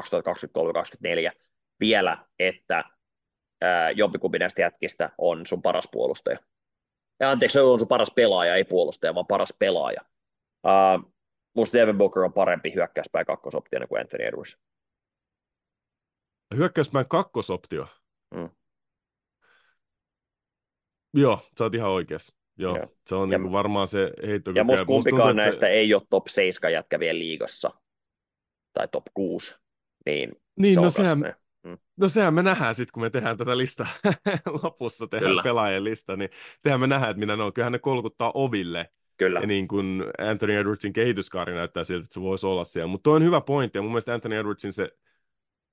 2023-2024, 1.31 1.33
vielä, 1.81 2.19
että 2.39 2.85
ää, 3.63 3.91
jompikumpi 3.91 4.39
näistä 4.39 4.63
jätkistä 4.63 5.11
on 5.19 5.47
sun 5.47 5.63
paras 5.63 5.89
puolustaja 5.93 6.39
ja 7.21 7.31
anteeksi, 7.31 7.53
se 7.53 7.61
on 7.61 7.79
sun 7.79 7.89
paras 7.89 8.13
pelaaja, 8.17 8.55
ei 8.55 8.65
puolustaja, 8.65 9.15
vaan 9.15 9.27
paras 9.27 9.55
pelaaja. 9.59 10.01
Uh, 10.67 11.15
musta 11.57 11.79
Devin 11.79 11.99
Booker 11.99 12.23
on 12.23 12.33
parempi 12.33 12.75
hyökkäyspää 12.75 13.25
kakkosoptiona 13.25 13.87
kuin 13.87 14.01
Anthony 14.01 14.25
Edwards. 14.25 14.59
Hyökkäyspään 16.57 17.09
kakkosoptio? 17.09 17.89
Mm. 18.35 18.51
Joo, 21.15 21.41
sä 21.59 21.65
oot 21.65 21.75
ihan 21.75 21.91
oikeassa. 21.91 22.44
Joo, 22.57 22.77
Joo. 22.77 22.87
se 23.07 23.15
on 23.15 23.33
ja, 23.33 23.39
niin 23.39 23.53
varmaan 23.53 23.89
se 23.89 24.11
heitto. 24.27 24.51
Ja 24.51 24.65
musta 24.65 24.87
kumpikaan 24.87 25.17
musta 25.17 25.27
tuntuu, 25.27 25.45
näistä 25.45 25.67
se... 25.67 25.73
ei 25.73 25.95
ole 25.95 26.03
top 26.11 26.27
7 26.27 26.73
jätkä 26.73 27.01
vielä 27.01 27.19
liigassa, 27.19 27.71
tai 28.73 28.89
top 28.89 29.05
6, 29.15 29.55
niin, 30.07 30.33
niin 30.57 30.75
se 30.75 30.81
no 30.81 30.91
sehän, 30.91 31.35
Mm. 31.65 31.79
No 31.97 32.09
sehän 32.09 32.35
me 32.35 32.43
nähdään 32.43 32.75
sitten, 32.75 32.93
kun 32.93 33.03
me 33.03 33.11
tehdään 33.11 33.37
tätä 33.37 33.59
listaa 33.59 33.87
lopussa, 34.63 35.07
tehdään 35.07 35.31
Kyllä. 35.31 35.43
pelaajien 35.43 35.85
lista, 35.85 36.17
niin 36.17 36.31
sehän 36.59 36.81
me 36.81 36.87
nähdään, 36.87 37.11
että 37.11 37.19
minä 37.19 37.37
ne 37.37 37.43
on. 37.43 37.53
Kyllähän 37.53 37.73
ne 37.73 37.79
kolkuttaa 37.79 38.33
oville. 38.35 38.91
Kyllä. 39.17 39.41
Ja 39.41 39.47
niin 39.47 39.69
kuin 39.69 40.05
Anthony 40.19 40.57
Edwardsin 40.57 40.93
kehityskaari 40.93 41.55
näyttää 41.55 41.85
siltä, 41.85 42.05
että 42.05 42.15
se 42.15 42.21
voisi 42.21 42.47
olla 42.47 42.65
siellä. 42.65 42.87
Mutta 42.87 43.11
on 43.11 43.25
hyvä 43.25 43.41
pointti, 43.41 43.79
ja 43.79 43.83
mun 43.83 43.91
mielestä 43.91 44.15
Anthony 44.15 44.37
Edwardsin 44.37 44.73
se, 44.73 44.89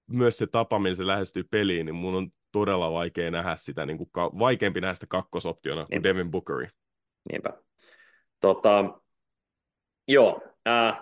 myös 0.07 0.37
se 0.37 0.47
tapa, 0.47 0.79
millä 0.79 0.95
se 0.95 1.07
lähestyy 1.07 1.43
peliin, 1.43 1.85
niin 1.85 1.95
mun 1.95 2.15
on 2.15 2.31
todella 2.51 2.91
vaikea 2.91 3.31
nähdä 3.31 3.55
sitä, 3.55 3.85
niin 3.85 3.97
kuin, 3.97 4.09
vaikeampi 4.15 4.81
nähdä 4.81 4.93
sitä 4.93 5.07
kakkosoptiona 5.09 5.85
kuin 5.85 6.03
Devin 6.03 6.31
Bookeri. 6.31 6.67
Niinpä. 7.31 7.49
Tota, 8.39 8.99
joo, 10.07 10.41
äh, 10.67 10.93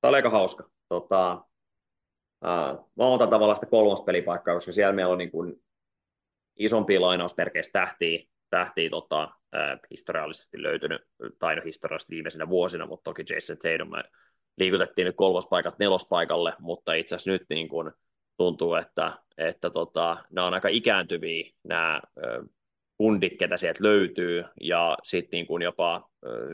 tämä 0.00 0.08
oli 0.08 0.16
aika 0.16 0.30
hauska. 0.30 0.70
Tota, 0.88 1.46
Uh, 2.44 2.90
mä 2.96 3.06
otan 3.06 3.30
tavallaan 3.30 3.56
sitä 3.56 3.66
kolmas 3.66 4.02
pelipaikkaa, 4.02 4.54
koska 4.54 4.72
siellä 4.72 4.92
meillä 4.92 5.12
on 5.12 5.18
niin 5.18 5.30
kuin 5.30 5.62
isompia 6.56 7.00
lainausmerkeissä 7.00 7.72
tähtiä, 7.72 8.18
tähtiä 8.50 8.90
tota, 8.90 9.24
uh, 9.24 9.88
historiallisesti 9.90 10.62
löytynyt, 10.62 11.02
tai 11.38 11.56
no 11.56 11.62
historiallisesti 11.64 12.14
viimeisenä 12.14 12.48
vuosina, 12.48 12.86
mutta 12.86 13.04
toki 13.04 13.24
Jason 13.34 13.56
Tatum 13.56 13.90
me 13.90 14.04
liikutettiin 14.58 15.06
nyt 15.06 15.16
kolmospaikat 15.16 15.78
nelospaikalle, 15.78 16.52
mutta 16.58 16.94
itse 16.94 17.14
asiassa 17.14 17.30
nyt 17.30 17.44
niin 17.50 17.68
kuin 17.68 17.92
tuntuu, 18.36 18.74
että, 18.74 19.12
että 19.38 19.70
tota, 19.70 20.16
nämä 20.30 20.46
on 20.46 20.54
aika 20.54 20.68
ikääntyviä 20.68 21.50
nämä 21.64 22.00
kundit, 22.96 23.38
ketä 23.38 23.56
sieltä 23.56 23.82
löytyy, 23.82 24.44
ja 24.60 24.98
sitten 25.02 25.36
niin 25.36 25.46
kuin 25.46 25.62
jopa 25.62 26.10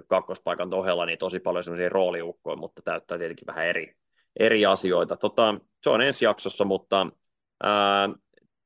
kakkospaikan 0.06 0.74
ohella 0.74 1.06
niin 1.06 1.18
tosi 1.18 1.40
paljon 1.40 1.64
semmoisia 1.64 1.88
rooliukkoja, 1.88 2.56
mutta 2.56 2.82
täyttää 2.82 3.18
tietenkin 3.18 3.46
vähän 3.46 3.66
eri, 3.66 3.94
eri 4.40 4.66
asioita. 4.66 5.16
Tota, 5.16 5.54
se 5.82 5.90
on 5.90 6.02
ensi 6.02 6.24
jaksossa, 6.24 6.64
mutta 6.64 7.06
ää, 7.62 8.08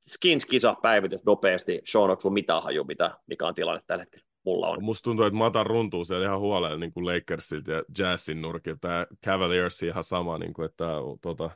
Skins-kisa 0.01 0.75
päivitys 0.83 1.25
nopeasti. 1.25 1.81
Sean, 1.85 2.11
onko 2.11 2.31
mitään 2.31 2.63
haju, 2.63 2.85
mitä, 2.85 3.19
mikä 3.27 3.47
on 3.47 3.55
tilanne 3.55 3.83
tällä 3.87 4.03
hetkellä? 4.03 4.27
Mulla 4.45 4.69
on. 4.69 4.85
Musta 4.85 5.05
tuntuu, 5.05 5.27
että 5.27 5.37
Mata 5.37 5.65
runtuu 5.65 6.05
siellä 6.05 6.27
ihan 6.27 6.41
huolella 6.41 6.77
niin 6.77 6.93
kuin 6.93 7.07
Lakersilta 7.07 7.73
ja 7.73 7.83
Jazzin 7.99 8.43
nurkilta 8.43 8.89
ja 8.89 9.07
Cavaliers 9.27 9.83
ihan 9.83 10.05
sama, 10.05 10.39
niin 10.39 10.55
kuin, 10.55 10.67
että 10.67 10.85
tota, 11.23 11.51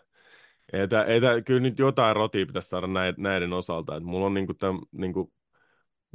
ei, 0.73 0.89
tää, 1.21 1.41
kyllä 1.41 1.61
nyt 1.61 1.79
jotain 1.79 2.17
rotia 2.17 2.47
pitäisi 2.47 2.69
saada 2.69 2.87
näiden, 2.87 3.23
näiden 3.23 3.53
osalta. 3.53 3.97
että 3.97 4.07
mulla 4.07 4.27
on 4.27 4.35
niin 4.35 4.47
kuin, 4.47 4.59
tämän, 4.59 4.81
niin 4.93 5.13
kuin 5.13 5.33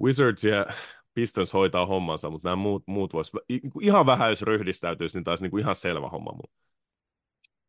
Wizards 0.02 0.44
ja 0.44 0.66
Pistons 1.14 1.54
hoitaa 1.54 1.86
hommansa, 1.86 2.30
mutta 2.30 2.48
nämä 2.48 2.56
muut, 2.56 2.84
muut 2.86 3.14
vois, 3.14 3.32
ihan 3.82 4.06
vähän 4.06 4.30
jos 4.30 4.42
ryhdistäytyisi, 4.42 5.18
niin 5.18 5.24
taisi 5.24 5.44
niin 5.44 5.52
kuin 5.52 5.62
ihan 5.62 5.76
selvä 5.76 6.10
homma 6.10 6.32
mulla. 6.32 6.52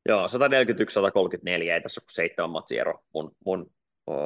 Joo, 0.08 0.26
141-134, 0.26 1.72
ei 1.72 1.80
tässä 1.80 2.00
ole 2.00 2.06
seitsemän 2.12 2.50
matsiero 2.50 3.02
mun, 3.14 3.30
mun, 3.44 3.70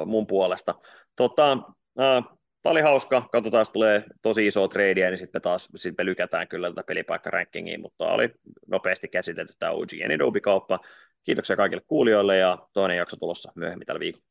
mun 0.05 0.27
puolesta. 0.27 0.75
Tota, 1.15 1.57
äh, 1.99 2.23
Tämä 2.63 2.71
oli 2.71 2.81
hauska, 2.81 3.29
katsotaan, 3.31 3.61
jos 3.61 3.69
tulee 3.69 4.03
tosi 4.21 4.47
iso 4.47 4.67
tradea, 4.67 5.09
niin 5.09 5.17
sitten 5.17 5.41
taas 5.41 5.69
sit 5.75 5.97
me 5.97 6.05
lykätään 6.05 6.47
kyllä 6.47 6.69
tätä 6.69 6.83
pelipaikkarankingiin, 6.87 7.81
mutta 7.81 8.05
oli 8.05 8.29
nopeasti 8.67 9.07
käsitelty 9.07 9.53
tämä 9.59 9.71
OG 9.71 9.89
Enidobi-kauppa. 10.01 10.79
Kiitoksia 11.23 11.55
kaikille 11.55 11.83
kuulijoille 11.87 12.37
ja 12.37 12.57
toinen 12.73 12.97
jakso 12.97 13.17
tulossa 13.17 13.51
myöhemmin 13.55 13.85
tällä 13.85 13.99
viikolla. 13.99 14.30